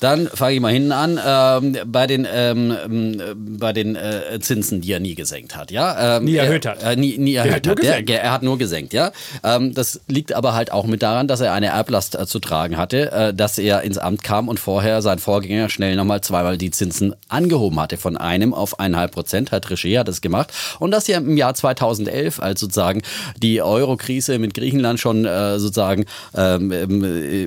Dann 0.00 0.26
fange 0.26 0.54
ich 0.54 0.60
mal 0.60 0.72
hinten 0.72 0.92
an, 0.92 1.20
ähm, 1.24 1.76
bei 1.86 2.06
den, 2.06 2.26
ähm, 2.30 2.76
ähm, 2.84 3.58
bei 3.58 3.72
den 3.72 3.96
äh, 3.96 4.38
Zinsen, 4.40 4.80
die 4.80 4.92
er 4.92 5.00
nie 5.00 5.14
gesenkt 5.14 5.56
hat. 5.56 5.70
Ja? 5.70 6.18
Ähm, 6.18 6.24
nie 6.24 6.36
erhöht 6.36 6.66
hat. 6.66 6.82
Äh, 6.82 6.96
nie, 6.96 7.16
nie 7.18 7.34
erhöht 7.34 7.66
hat. 7.66 7.78
hat. 7.82 8.08
Der, 8.08 8.22
er 8.22 8.32
hat 8.32 8.42
nur 8.42 8.58
gesenkt, 8.58 8.92
ja. 8.92 9.12
Ähm, 9.42 9.74
das 9.74 10.00
liegt 10.06 10.32
aber 10.34 10.54
halt 10.54 10.70
auch 10.72 10.84
mit 10.84 11.02
daran, 11.02 11.28
dass 11.28 11.40
er 11.40 11.52
eine 11.52 11.68
Erblast 11.68 12.14
äh, 12.14 12.26
zu 12.26 12.40
tragen 12.40 12.76
hatte, 12.76 13.10
äh, 13.12 13.34
dass 13.34 13.58
er 13.58 13.82
ins 13.82 13.98
Amt 13.98 14.22
kam 14.22 14.48
und 14.48 14.60
vorher 14.60 15.00
sein 15.00 15.18
Vorgänger 15.18 15.68
schnell 15.68 15.96
nochmal 15.96 16.20
zweimal 16.20 16.58
die 16.58 16.70
Zinsen 16.70 17.14
angehoben 17.28 17.80
hatte. 17.80 17.96
Von 17.96 18.16
einem 18.16 18.52
auf 18.52 18.78
eineinhalb 18.78 19.12
Prozent. 19.12 19.50
Herr 19.50 19.60
Trichet 19.60 19.98
hat 19.98 20.08
das 20.08 20.20
gemacht. 20.20 20.52
Und 20.78 20.90
dass 20.90 21.08
er 21.08 21.18
im 21.18 21.36
Jahr 21.36 21.54
2011, 21.54 22.40
als 22.40 22.60
sozusagen 22.60 23.02
die 23.42 23.62
Euro-Krise 23.62 24.38
mit 24.38 24.54
Griechenland 24.54 25.00
schon 25.00 25.24
äh, 25.24 25.58
sozusagen 25.58 26.04
ähm, 26.34 26.70
äh, 26.70 27.46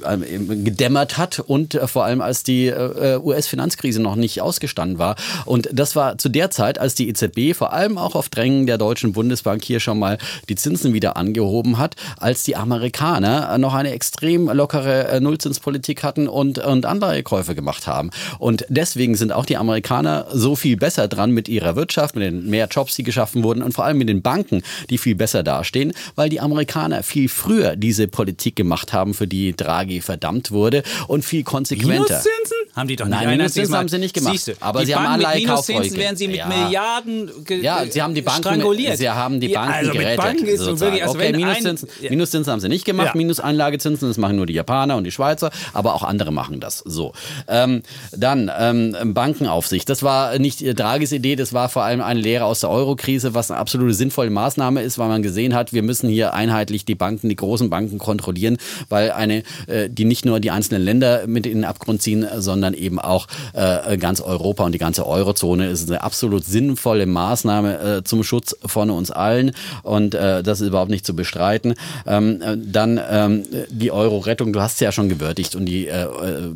gedämmert 0.63 1.17
hat 1.17 1.39
und 1.39 1.79
vor 1.85 2.05
allem 2.05 2.21
als 2.21 2.38
als 2.39 2.43
die 2.43 2.67
äh, 2.67 3.19
US-Finanzkrise 3.21 4.01
noch 4.01 4.15
nicht 4.15 4.41
ausgestanden 4.41 4.97
war. 4.97 5.17
Und 5.45 5.67
das 5.73 5.97
war 5.97 6.17
zu 6.17 6.29
der 6.29 6.51
Zeit, 6.51 6.79
als 6.79 6.95
die 6.95 7.09
EZB 7.09 7.53
vor 7.53 7.73
allem 7.73 7.97
auch 7.97 8.15
auf 8.15 8.29
Drängen 8.29 8.65
der 8.65 8.77
Deutschen 8.77 9.11
Bundesbank 9.11 9.61
hier 9.63 9.81
schon 9.81 9.99
mal 9.99 10.17
die 10.47 10.55
Zinsen 10.55 10.93
wieder 10.93 11.17
angehoben 11.17 11.77
hat, 11.77 11.95
als 12.17 12.43
die 12.43 12.55
Amerikaner 12.55 13.57
noch 13.57 13.73
eine 13.73 13.91
extrem 13.91 14.47
lockere 14.47 15.09
äh, 15.09 15.19
Nullzinspolitik 15.19 16.03
hatten 16.03 16.29
und, 16.29 16.59
und 16.59 16.85
andere 16.85 17.21
Käufe 17.23 17.55
gemacht 17.55 17.87
haben. 17.87 18.09
Und 18.37 18.65
deswegen 18.69 19.15
sind 19.15 19.33
auch 19.33 19.45
die 19.45 19.57
Amerikaner 19.57 20.27
so 20.31 20.55
viel 20.55 20.77
besser 20.77 21.09
dran 21.09 21.31
mit 21.31 21.49
ihrer 21.49 21.75
Wirtschaft, 21.75 22.15
mit 22.15 22.23
den 22.23 22.49
mehr 22.49 22.69
Jobs, 22.71 22.95
die 22.95 23.03
geschaffen 23.03 23.43
wurden 23.43 23.61
und 23.61 23.73
vor 23.73 23.83
allem 23.83 23.97
mit 23.97 24.07
den 24.07 24.21
Banken, 24.21 24.63
die 24.89 24.97
viel 24.97 25.15
besser 25.15 25.43
dastehen, 25.43 25.91
weil 26.15 26.29
die 26.29 26.39
Amerikaner 26.39 27.03
viel 27.03 27.27
früher 27.27 27.75
diese 27.75 28.07
Politik 28.07 28.55
gemacht 28.55 28.93
haben, 28.93 29.13
für 29.13 29.27
die 29.27 29.57
Draghi 29.57 29.99
verdammt 29.99 30.51
wurde 30.51 30.83
und 31.07 31.25
viel 31.25 31.43
konsequenter. 31.43 32.21
Zinsen? 32.29 32.57
Haben 32.75 32.87
die 32.87 32.95
doch 32.95 33.05
nicht. 33.05 33.19
Nein, 33.19 33.37
Minuszinsen 33.37 33.75
haben 33.75 33.89
sie 33.89 33.97
nicht 33.97 34.13
gemacht. 34.13 34.33
Siehste, 34.33 34.55
aber 34.59 34.85
sie 34.85 34.93
Banken 34.93 35.09
haben 35.09 35.25
alle 35.25 35.39
Minuszinsen 35.39 35.97
werden 35.97 36.15
sie 36.15 36.27
mit 36.27 36.37
ja. 36.37 36.47
Milliarden 36.47 37.31
Ja, 37.61 37.85
sie 37.89 38.01
haben 38.01 38.13
die 38.13 38.21
Banken 38.21 38.41
stranguliert. 38.41 38.97
Sie 38.97 39.09
haben 39.09 39.39
die 39.39 39.49
Banken 39.49 39.73
also 39.73 39.91
gerettet. 39.91 40.17
Banken 40.17 40.45
ist 40.45 40.59
so 40.59 40.79
wirklich, 40.79 41.03
also 41.03 41.15
okay, 41.15 41.33
Minuszinsen, 41.33 41.89
ein, 42.01 42.09
Minuszinsen 42.09 42.51
haben 42.51 42.59
sie 42.59 42.69
nicht 42.69 42.85
gemacht, 42.85 43.11
ja. 43.13 43.17
Minusanlagezinsen, 43.17 44.07
das 44.07 44.17
machen 44.17 44.35
nur 44.35 44.45
die 44.45 44.53
Japaner 44.53 44.97
und 44.97 45.03
die 45.03 45.11
Schweizer, 45.11 45.51
aber 45.73 45.95
auch 45.95 46.03
andere 46.03 46.31
machen 46.31 46.59
das. 46.59 46.79
So. 46.79 47.13
Ähm, 47.47 47.83
dann 48.11 48.51
ähm, 48.57 49.13
Bankenaufsicht. 49.13 49.89
Das 49.89 50.03
war 50.03 50.37
nicht 50.39 50.61
Dragis 50.79 51.11
Idee, 51.11 51.35
das 51.35 51.53
war 51.53 51.69
vor 51.69 51.83
allem 51.83 52.01
eine 52.01 52.19
Lehre 52.19 52.45
aus 52.45 52.61
der 52.61 52.69
Eurokrise, 52.69 53.33
was 53.33 53.51
eine 53.51 53.59
absolute 53.59 53.93
sinnvolle 53.93 54.29
Maßnahme 54.29 54.81
ist, 54.81 54.97
weil 54.97 55.07
man 55.07 55.23
gesehen 55.23 55.55
hat, 55.55 55.73
wir 55.73 55.83
müssen 55.83 56.09
hier 56.09 56.33
einheitlich 56.33 56.85
die 56.85 56.95
Banken, 56.95 57.29
die 57.29 57.35
großen 57.35 57.69
Banken 57.69 57.97
kontrollieren, 57.97 58.57
weil 58.89 59.11
eine, 59.11 59.43
äh, 59.67 59.89
die 59.89 60.05
nicht 60.05 60.25
nur 60.25 60.39
die 60.39 60.51
einzelnen 60.51 60.83
Länder 60.83 61.27
mit 61.27 61.45
in 61.45 61.59
den 61.59 61.65
Abgrund 61.65 62.01
ziehen, 62.01 62.18
sondern 62.37 62.59
sondern 62.59 62.73
eben 62.73 62.99
auch 62.99 63.27
äh, 63.53 63.97
ganz 63.97 64.21
Europa 64.21 64.63
und 64.65 64.73
die 64.73 64.79
ganze 64.79 65.05
Eurozone. 65.05 65.67
Ist 65.67 65.89
eine 65.89 66.03
absolut 66.03 66.43
sinnvolle 66.45 67.05
Maßnahme 67.05 67.79
äh, 67.79 68.03
zum 68.03 68.23
Schutz 68.23 68.55
von 68.65 68.89
uns 68.89 69.11
allen 69.11 69.51
und 69.83 70.13
äh, 70.13 70.43
das 70.43 70.61
ist 70.61 70.67
überhaupt 70.67 70.91
nicht 70.91 71.05
zu 71.05 71.15
bestreiten. 71.15 71.75
Ähm, 72.05 72.41
äh, 72.41 72.57
dann 72.57 72.99
ähm, 73.09 73.43
die 73.69 73.91
Euro-Rettung, 73.91 74.53
du 74.53 74.61
hast 74.61 74.73
es 74.73 74.79
ja 74.81 74.91
schon 74.91 75.09
gewürdigt 75.09 75.55
und 75.55 75.65
die 75.65 75.87
äh, 75.87 76.07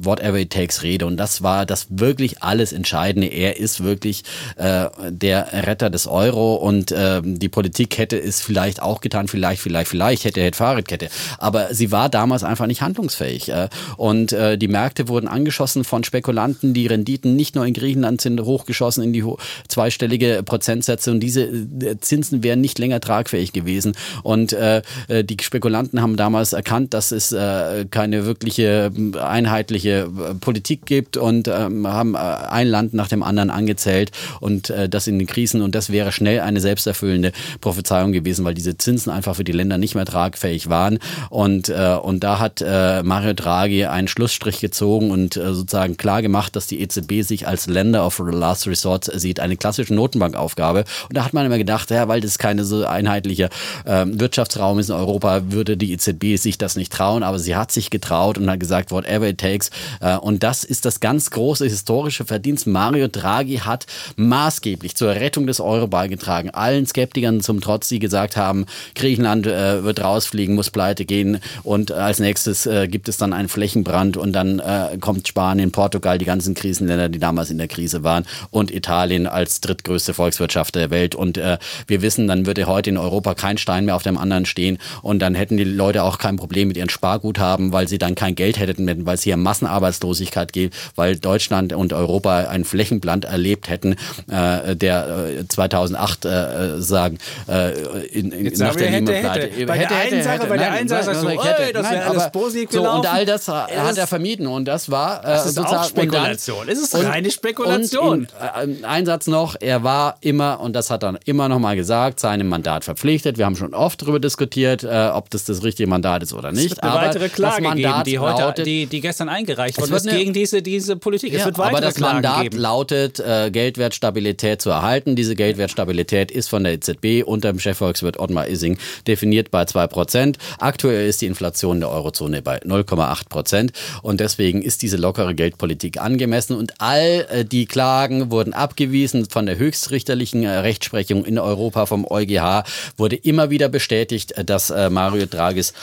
Whatever 0.03 0.37
It 0.39 0.51
Takes 0.51 0.83
Rede 0.83 1.05
und 1.05 1.17
das 1.17 1.41
war 1.41 1.65
das 1.65 1.87
wirklich 1.89 2.43
alles 2.43 2.73
Entscheidende. 2.73 3.27
Er 3.27 3.57
ist 3.57 3.83
wirklich 3.83 4.23
äh, 4.57 4.87
der 5.09 5.53
Retter 5.53 5.89
des 5.89 6.07
Euro 6.07 6.55
und 6.55 6.91
äh, 6.91 7.21
die 7.23 7.49
Politik 7.49 7.97
hätte 7.97 8.19
es 8.19 8.41
vielleicht 8.41 8.81
auch 8.81 9.01
getan, 9.01 9.27
vielleicht, 9.27 9.61
vielleicht, 9.61 9.89
vielleicht 9.89 10.25
hätte, 10.25 10.41
hätte 10.41 10.57
Fahrradkette. 10.57 11.09
Aber 11.37 11.73
sie 11.73 11.91
war 11.91 12.09
damals 12.09 12.43
einfach 12.43 12.67
nicht 12.67 12.81
handlungsfähig. 12.81 13.49
Äh, 13.49 13.69
und 13.97 14.33
äh, 14.33 14.57
die 14.57 14.67
Märkte 14.67 15.07
wurden 15.07 15.27
angeschossen 15.53 15.83
von 15.83 16.03
Spekulanten. 16.03 16.73
Die 16.73 16.87
Renditen 16.87 17.35
nicht 17.35 17.55
nur 17.55 17.65
in 17.65 17.73
Griechenland 17.73 18.21
sind 18.21 18.41
hochgeschossen 18.41 19.03
in 19.03 19.13
die 19.13 19.23
zweistellige 19.67 20.41
Prozentsätze 20.43 21.11
und 21.11 21.19
diese 21.19 21.43
äh, 21.43 21.97
Zinsen 21.99 22.43
wären 22.43 22.59
nicht 22.59 22.79
länger 22.79 22.99
tragfähig 22.99 23.53
gewesen. 23.53 23.93
Und 24.23 24.53
äh, 24.53 24.81
äh, 25.07 25.23
die 25.23 25.37
Spekulanten 25.41 26.01
haben 26.01 26.17
damals 26.17 26.53
erkannt, 26.53 26.93
dass 26.93 27.11
es 27.11 27.31
äh, 27.31 27.85
keine 27.91 28.25
wirkliche 28.25 28.91
einheitliche 29.21 30.09
Politik 30.41 30.85
gibt 30.85 31.17
und 31.17 31.47
ähm, 31.47 31.87
haben 31.87 32.15
ein 32.15 32.67
Land 32.67 32.93
nach 32.93 33.07
dem 33.07 33.21
anderen 33.21 33.51
angezählt 33.51 34.11
und 34.39 34.71
äh, 34.71 34.89
das 34.89 35.07
in 35.07 35.19
den 35.19 35.27
Krisen 35.27 35.61
und 35.61 35.75
das 35.75 35.91
wäre 35.91 36.11
schnell 36.11 36.39
eine 36.39 36.61
selbsterfüllende 36.61 37.31
Prophezeiung 37.61 38.11
gewesen, 38.11 38.43
weil 38.43 38.55
diese 38.55 38.77
Zinsen 38.77 39.11
einfach 39.11 39.35
für 39.35 39.43
die 39.43 39.51
Länder 39.51 39.77
nicht 39.77 39.93
mehr 39.93 40.05
tragfähig 40.05 40.69
waren 40.69 40.99
und 41.29 41.69
äh, 41.69 41.97
und 42.01 42.23
da 42.23 42.39
hat 42.39 42.61
äh, 42.65 43.03
Mario 43.03 43.33
Draghi 43.33 43.85
einen 43.85 44.07
Schlussstrich 44.07 44.59
gezogen 44.63 45.11
und 45.11 45.35
äh, 45.35 45.42
sozusagen 45.51 45.97
klar 45.97 46.21
gemacht, 46.21 46.55
dass 46.55 46.67
die 46.67 46.81
EZB 46.81 47.21
sich 47.21 47.47
als 47.47 47.67
Länder 47.67 48.05
of 48.05 48.19
Last 48.19 48.67
Resort 48.67 49.09
sieht, 49.13 49.39
eine 49.39 49.57
klassische 49.57 49.93
Notenbankaufgabe 49.93 50.85
und 51.09 51.17
da 51.17 51.25
hat 51.25 51.33
man 51.33 51.45
immer 51.45 51.57
gedacht, 51.57 51.91
ja, 51.91 52.07
weil 52.07 52.21
das 52.21 52.37
keine 52.37 52.63
so 52.65 52.85
einheitliche 52.85 53.49
äh, 53.85 54.05
Wirtschaftsraum 54.07 54.79
ist 54.79 54.89
in 54.89 54.95
Europa, 54.95 55.51
würde 55.51 55.77
die 55.77 55.93
EZB 55.93 56.37
sich 56.37 56.57
das 56.57 56.75
nicht 56.75 56.91
trauen, 56.91 57.23
aber 57.23 57.39
sie 57.39 57.55
hat 57.55 57.71
sich 57.71 57.89
getraut 57.89 58.37
und 58.37 58.49
hat 58.49 58.59
gesagt, 58.59 58.91
whatever 58.91 59.27
it 59.27 59.39
takes 59.39 59.69
äh, 59.99 60.15
und 60.17 60.43
das 60.43 60.63
ist 60.63 60.85
das 60.85 60.99
ganz 60.99 61.31
große 61.31 61.65
historische 61.65 62.25
Verdienst. 62.25 62.67
Mario 62.67 63.07
Draghi 63.07 63.57
hat 63.57 63.85
maßgeblich 64.15 64.95
zur 64.95 65.09
Rettung 65.09 65.47
des 65.47 65.59
Euro 65.59 65.87
beigetragen. 65.87 66.49
Allen 66.49 66.85
Skeptikern 66.85 67.41
zum 67.41 67.61
Trotz, 67.61 67.89
die 67.89 67.99
gesagt 67.99 68.37
haben, 68.37 68.65
Griechenland 68.95 69.47
äh, 69.47 69.83
wird 69.83 70.03
rausfliegen, 70.03 70.55
muss 70.55 70.69
pleite 70.69 71.05
gehen 71.05 71.39
und 71.63 71.91
als 71.91 72.19
nächstes 72.19 72.65
äh, 72.65 72.87
gibt 72.87 73.09
es 73.09 73.17
dann 73.17 73.33
einen 73.33 73.49
Flächenbrand 73.49 74.17
und 74.17 74.33
dann 74.33 74.59
äh, 74.59 74.97
kommt 74.99 75.27
Spanien, 75.33 75.71
Portugal, 75.71 76.19
die 76.19 76.25
ganzen 76.25 76.53
Krisenländer, 76.53 77.09
die 77.09 77.17
damals 77.17 77.49
in 77.49 77.57
der 77.57 77.67
Krise 77.67 78.03
waren 78.03 78.23
und 78.51 78.69
Italien 78.69 79.25
als 79.25 79.61
drittgrößte 79.61 80.13
Volkswirtschaft 80.13 80.75
der 80.75 80.91
Welt. 80.91 81.15
Und 81.15 81.39
äh, 81.39 81.57
wir 81.87 82.03
wissen, 82.03 82.27
dann 82.27 82.45
würde 82.45 82.67
heute 82.67 82.91
in 82.91 82.99
Europa 82.99 83.33
kein 83.33 83.57
Stein 83.57 83.85
mehr 83.85 83.95
auf 83.95 84.03
dem 84.03 84.15
anderen 84.15 84.45
stehen 84.45 84.77
und 85.01 85.17
dann 85.23 85.33
hätten 85.33 85.57
die 85.57 85.63
Leute 85.63 86.03
auch 86.03 86.19
kein 86.19 86.35
Problem 86.35 86.67
mit 86.67 86.77
ihren 86.77 86.89
Sparguthaben, 86.89 87.73
weil 87.73 87.87
sie 87.87 87.97
dann 87.97 88.13
kein 88.13 88.35
Geld 88.35 88.59
hätten, 88.59 89.07
weil 89.07 89.15
es 89.15 89.23
hier 89.23 89.35
Massenarbeitslosigkeit 89.35 90.53
gibt, 90.53 90.75
weil 90.95 91.17
Deutschland 91.17 91.73
und 91.73 91.93
Europa 91.93 92.41
einen 92.41 92.63
Flächenbrand 92.63 93.25
erlebt 93.25 93.69
hätten, 93.69 93.95
äh, 94.29 94.75
der 94.75 95.29
äh, 95.39 95.47
2008 95.47 96.25
äh, 96.25 96.79
sagen, 96.79 97.17
äh, 97.47 97.71
in, 98.05 98.31
in, 98.31 98.53
nach 98.59 98.75
der 98.75 98.91
Lehman-Pleite. 98.91 99.65
Bei 99.65 99.79
der 99.79 99.89
einen 99.97 100.21
Sache, 100.21 100.45
bei 100.45 100.57
der 100.57 100.71
einen 100.73 100.87
Sache 100.87 101.05
sagst 101.05 101.23
du, 101.23 101.29
hätte, 101.29 101.73
das 101.73 101.91
wäre 101.91 102.05
alles 102.05 102.31
positiv 102.31 102.71
so, 102.71 102.87
Und 102.87 103.11
all 103.11 103.25
das 103.25 103.47
hat 103.47 103.97
er 103.97 104.05
vermieden 104.05 104.45
und 104.45 104.65
das 104.65 104.91
war 104.91 105.22
äh, 105.22 105.22
das 105.23 105.45
ist 105.45 105.55
sozusagen 105.55 105.83
auch 105.83 105.89
Spekulation. 105.89 106.69
Es 106.69 106.79
ist 106.79 106.95
reine 106.95 107.31
Spekulation. 107.31 108.07
Und 108.07 108.33
in, 108.63 108.83
äh, 108.83 108.85
ein 108.85 109.05
Satz 109.05 109.27
noch, 109.27 109.55
er 109.59 109.83
war 109.83 110.17
immer, 110.21 110.59
und 110.59 110.73
das 110.73 110.89
hat 110.89 111.03
er 111.03 111.19
immer 111.25 111.49
noch 111.49 111.59
mal 111.59 111.75
gesagt, 111.75 112.19
seinem 112.19 112.49
Mandat 112.49 112.83
verpflichtet. 112.83 113.37
Wir 113.37 113.45
haben 113.45 113.55
schon 113.55 113.73
oft 113.73 114.01
darüber 114.01 114.19
diskutiert, 114.19 114.83
äh, 114.83 115.09
ob 115.13 115.29
das 115.29 115.45
das 115.45 115.63
richtige 115.63 115.87
Mandat 115.87 116.23
ist 116.23 116.33
oder 116.33 116.51
nicht. 116.51 116.65
Es 116.65 116.69
wird 116.71 116.83
eine 116.83 116.91
aber 116.91 117.07
weitere 117.07 117.29
Klage 117.29 117.63
geben, 117.75 118.03
die, 118.05 118.19
heute, 118.19 118.41
lautet, 118.41 118.65
die, 118.65 118.85
die 118.85 119.01
gestern 119.01 119.29
eingereicht 119.29 119.79
wurde, 119.79 119.95
ist 119.95 120.09
gegen 120.09 120.33
diese, 120.33 120.61
diese 120.61 120.95
Politik. 120.95 121.33
Ja, 121.33 121.39
es 121.39 121.45
wird 121.45 121.57
weitere 121.57 121.77
aber 121.77 121.85
das 121.85 121.95
Klagen 121.95 122.15
Mandat 122.15 122.43
geben. 122.43 122.57
lautet, 122.57 123.19
äh, 123.19 123.51
Geldwertstabilität 123.51 124.61
zu 124.61 124.69
erhalten. 124.69 125.15
Diese 125.15 125.35
Geldwertstabilität 125.35 126.31
ist 126.31 126.49
von 126.49 126.63
der 126.63 126.73
EZB 126.73 127.23
unter 127.25 127.51
dem 127.51 127.59
Chefvolkswirt 127.59 128.19
Ottmar 128.19 128.47
Ising 128.47 128.77
definiert 129.07 129.51
bei 129.51 129.63
2%. 129.63 130.35
Aktuell 130.59 131.07
ist 131.07 131.21
die 131.21 131.27
Inflation 131.27 131.79
der 131.79 131.89
Eurozone 131.89 132.41
bei 132.41 132.61
0,8 132.61 133.29
Prozent. 133.29 133.71
Und 134.01 134.19
deswegen 134.19 134.61
ist 134.61 134.81
diese 134.81 134.97
lockere 135.13 135.35
Geldpolitik 135.35 136.01
angemessen. 136.01 136.55
Und 136.55 136.73
all 136.79 137.27
äh, 137.29 137.45
die 137.45 137.67
Klagen 137.67 138.31
wurden 138.31 138.53
abgewiesen 138.53 139.29
von 139.29 139.45
der 139.45 139.57
höchstrichterlichen 139.57 140.43
äh, 140.43 140.49
Rechtsprechung 140.49 141.23
in 141.23 141.37
Europa 141.37 141.85
vom 141.85 142.07
EuGH. 142.09 142.63
Wurde 142.97 143.15
immer 143.15 143.51
wieder 143.51 143.69
bestätigt, 143.69 144.31
äh, 144.31 144.43
dass 144.43 144.73
Mario 144.89 145.25
Draghis 145.27 145.73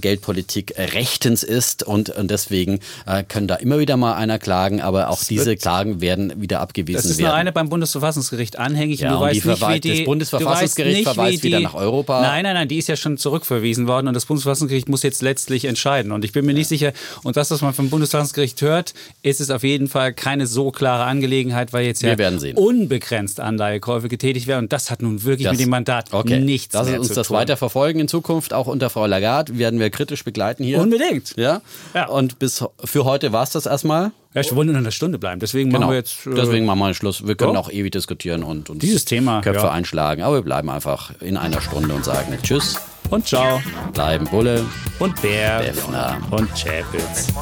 Geldpolitik 0.00 0.74
rechtens 0.78 1.42
ist. 1.42 1.82
Und, 1.82 2.12
deswegen 2.16 2.80
können 3.28 3.48
da 3.48 3.56
immer 3.56 3.78
wieder 3.78 3.96
mal 3.96 4.14
einer 4.14 4.38
klagen. 4.38 4.80
Aber 4.80 5.10
auch 5.10 5.22
diese 5.24 5.56
Klagen 5.56 6.00
werden 6.00 6.40
wieder 6.40 6.60
abgewiesen 6.60 6.96
werden. 6.96 7.08
Das 7.08 7.10
ist 7.10 7.20
nur 7.20 7.34
eine 7.34 7.52
beim 7.52 7.68
Bundesverfassungsgericht 7.68 8.58
anhängig. 8.58 9.00
Ja, 9.00 9.14
und 9.14 9.16
du 9.16 9.20
weißt 9.20 9.44
nicht, 9.44 9.68
wie 9.68 9.80
die, 9.80 9.96
das 9.98 10.04
Bundesverfassungsgericht 10.04 11.02
verweist 11.04 11.42
wieder 11.42 11.60
nach 11.60 11.74
Europa. 11.74 12.20
Nein, 12.20 12.44
nein, 12.44 12.54
nein, 12.54 12.68
die 12.68 12.78
ist 12.78 12.88
ja 12.88 12.96
schon 12.96 13.18
zurückverwiesen 13.18 13.86
worden 13.86 14.08
und 14.08 14.14
das 14.14 14.26
Bundesverfassungsgericht 14.26 14.88
muss 14.88 15.02
jetzt 15.02 15.22
letztlich 15.22 15.64
entscheiden. 15.64 16.12
Und 16.12 16.24
ich 16.24 16.32
bin 16.32 16.44
mir 16.44 16.52
ja. 16.52 16.58
nicht 16.58 16.68
sicher, 16.68 16.92
und 17.22 17.36
das, 17.36 17.50
was 17.50 17.62
man 17.62 17.74
vom 17.74 17.90
Bundesverfassungsgericht 17.90 18.60
hört, 18.62 18.94
ist 19.22 19.40
es 19.40 19.50
auf 19.50 19.62
jeden 19.62 19.88
Fall 19.88 20.12
keine 20.12 20.46
so 20.46 20.70
klare 20.70 21.04
Angelegenheit, 21.04 21.72
weil 21.72 21.86
jetzt 21.86 22.02
ja 22.02 22.14
unbegrenzt 22.54 23.40
Anleihekäufe 23.40 24.08
getätigt 24.08 24.46
werden. 24.46 24.64
Und 24.64 24.72
das 24.72 24.90
hat 24.90 25.02
nun 25.02 25.24
wirklich 25.24 25.44
das, 25.44 25.52
mit 25.52 25.60
dem 25.60 25.70
Mandat 25.70 26.12
okay. 26.12 26.40
nichts 26.40 26.74
Lass 26.74 26.88
mehr 26.88 26.98
uns 26.98 27.08
zu 27.08 27.14
das 27.14 27.28
tun. 27.28 27.36
weiter 27.36 27.56
verfolgen 27.56 28.00
in 28.00 28.08
Zukunft, 28.08 28.52
auch 28.52 28.66
unter 28.66 28.90
Frau 28.90 29.06
Lagarde 29.06 29.58
werden 29.58 29.80
wir 29.80 29.90
kritisch 29.90 30.24
begleiten 30.24 30.64
hier. 30.64 30.80
Unbedingt. 30.80 31.34
Ja. 31.36 31.60
ja. 31.94 32.06
Und 32.06 32.38
bis 32.38 32.64
für 32.84 33.04
heute 33.04 33.32
war 33.32 33.42
es 33.42 33.50
das 33.50 33.66
erstmal. 33.66 34.12
Ja, 34.34 34.40
ich 34.40 34.54
wollte 34.54 34.72
in 34.72 34.76
einer 34.76 34.90
Stunde 34.90 35.18
bleiben. 35.18 35.38
Deswegen 35.38 35.70
genau. 35.70 35.80
machen 35.80 35.92
wir 35.92 35.98
jetzt. 35.98 36.26
Äh 36.26 36.34
Deswegen 36.34 36.66
machen 36.66 36.80
wir 36.80 36.86
einen 36.86 36.94
Schluss. 36.94 37.24
Wir 37.24 37.36
können 37.36 37.56
oh. 37.56 37.60
auch 37.60 37.70
ewig 37.70 37.92
diskutieren 37.92 38.42
und 38.42 38.68
uns 38.68 38.80
dieses 38.80 39.04
Thema 39.04 39.40
Köpfe 39.42 39.66
ja. 39.66 39.70
einschlagen. 39.70 40.22
Aber 40.22 40.36
wir 40.36 40.42
bleiben 40.42 40.70
einfach 40.70 41.12
in 41.20 41.36
einer 41.36 41.60
Stunde 41.60 41.94
und 41.94 42.04
sagen 42.04 42.36
Tschüss 42.42 42.76
und 43.14 43.26
Ciao. 43.26 43.62
Bleiben 43.92 44.26
Bulle 44.26 44.66
und 44.98 45.20
Bär 45.22 45.62
Defner 45.62 46.20
und 46.30 46.50
Chapitz. 46.54 47.32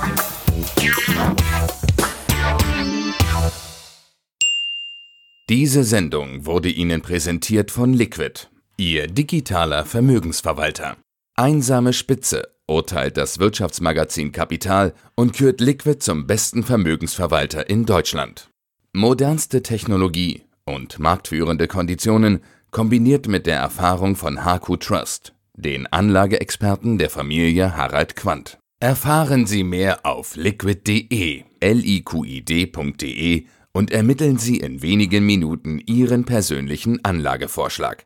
Diese 5.48 5.84
Sendung 5.84 6.46
wurde 6.46 6.68
Ihnen 6.68 7.00
präsentiert 7.00 7.70
von 7.70 7.92
Liquid, 7.94 8.48
Ihr 8.76 9.06
digitaler 9.06 9.84
Vermögensverwalter. 9.84 10.96
Einsame 11.34 11.92
Spitze 11.92 12.48
urteilt 12.66 13.16
das 13.16 13.38
Wirtschaftsmagazin 13.38 14.32
Kapital 14.32 14.94
und 15.14 15.32
kürt 15.32 15.60
Liquid 15.60 15.98
zum 16.00 16.26
besten 16.26 16.62
Vermögensverwalter 16.62 17.68
in 17.68 17.86
Deutschland. 17.86 18.50
Modernste 18.92 19.62
Technologie 19.62 20.42
und 20.64 20.98
marktführende 20.98 21.66
Konditionen 21.66 22.40
kombiniert 22.70 23.26
mit 23.26 23.46
der 23.46 23.58
Erfahrung 23.58 24.16
von 24.16 24.44
HQ 24.44 24.80
Trust, 24.80 25.34
den 25.56 25.86
Anlageexperten 25.86 26.98
der 26.98 27.10
Familie 27.10 27.76
Harald 27.76 28.16
Quandt. 28.16 28.58
Erfahren 28.80 29.46
Sie 29.46 29.62
mehr 29.62 30.04
auf 30.04 30.34
liquid.de, 30.34 31.44
liqid.de 31.62 33.46
und 33.72 33.90
ermitteln 33.90 34.38
Sie 34.38 34.56
in 34.56 34.82
wenigen 34.82 35.24
Minuten 35.24 35.78
Ihren 35.78 36.24
persönlichen 36.24 37.04
Anlagevorschlag. 37.04 37.98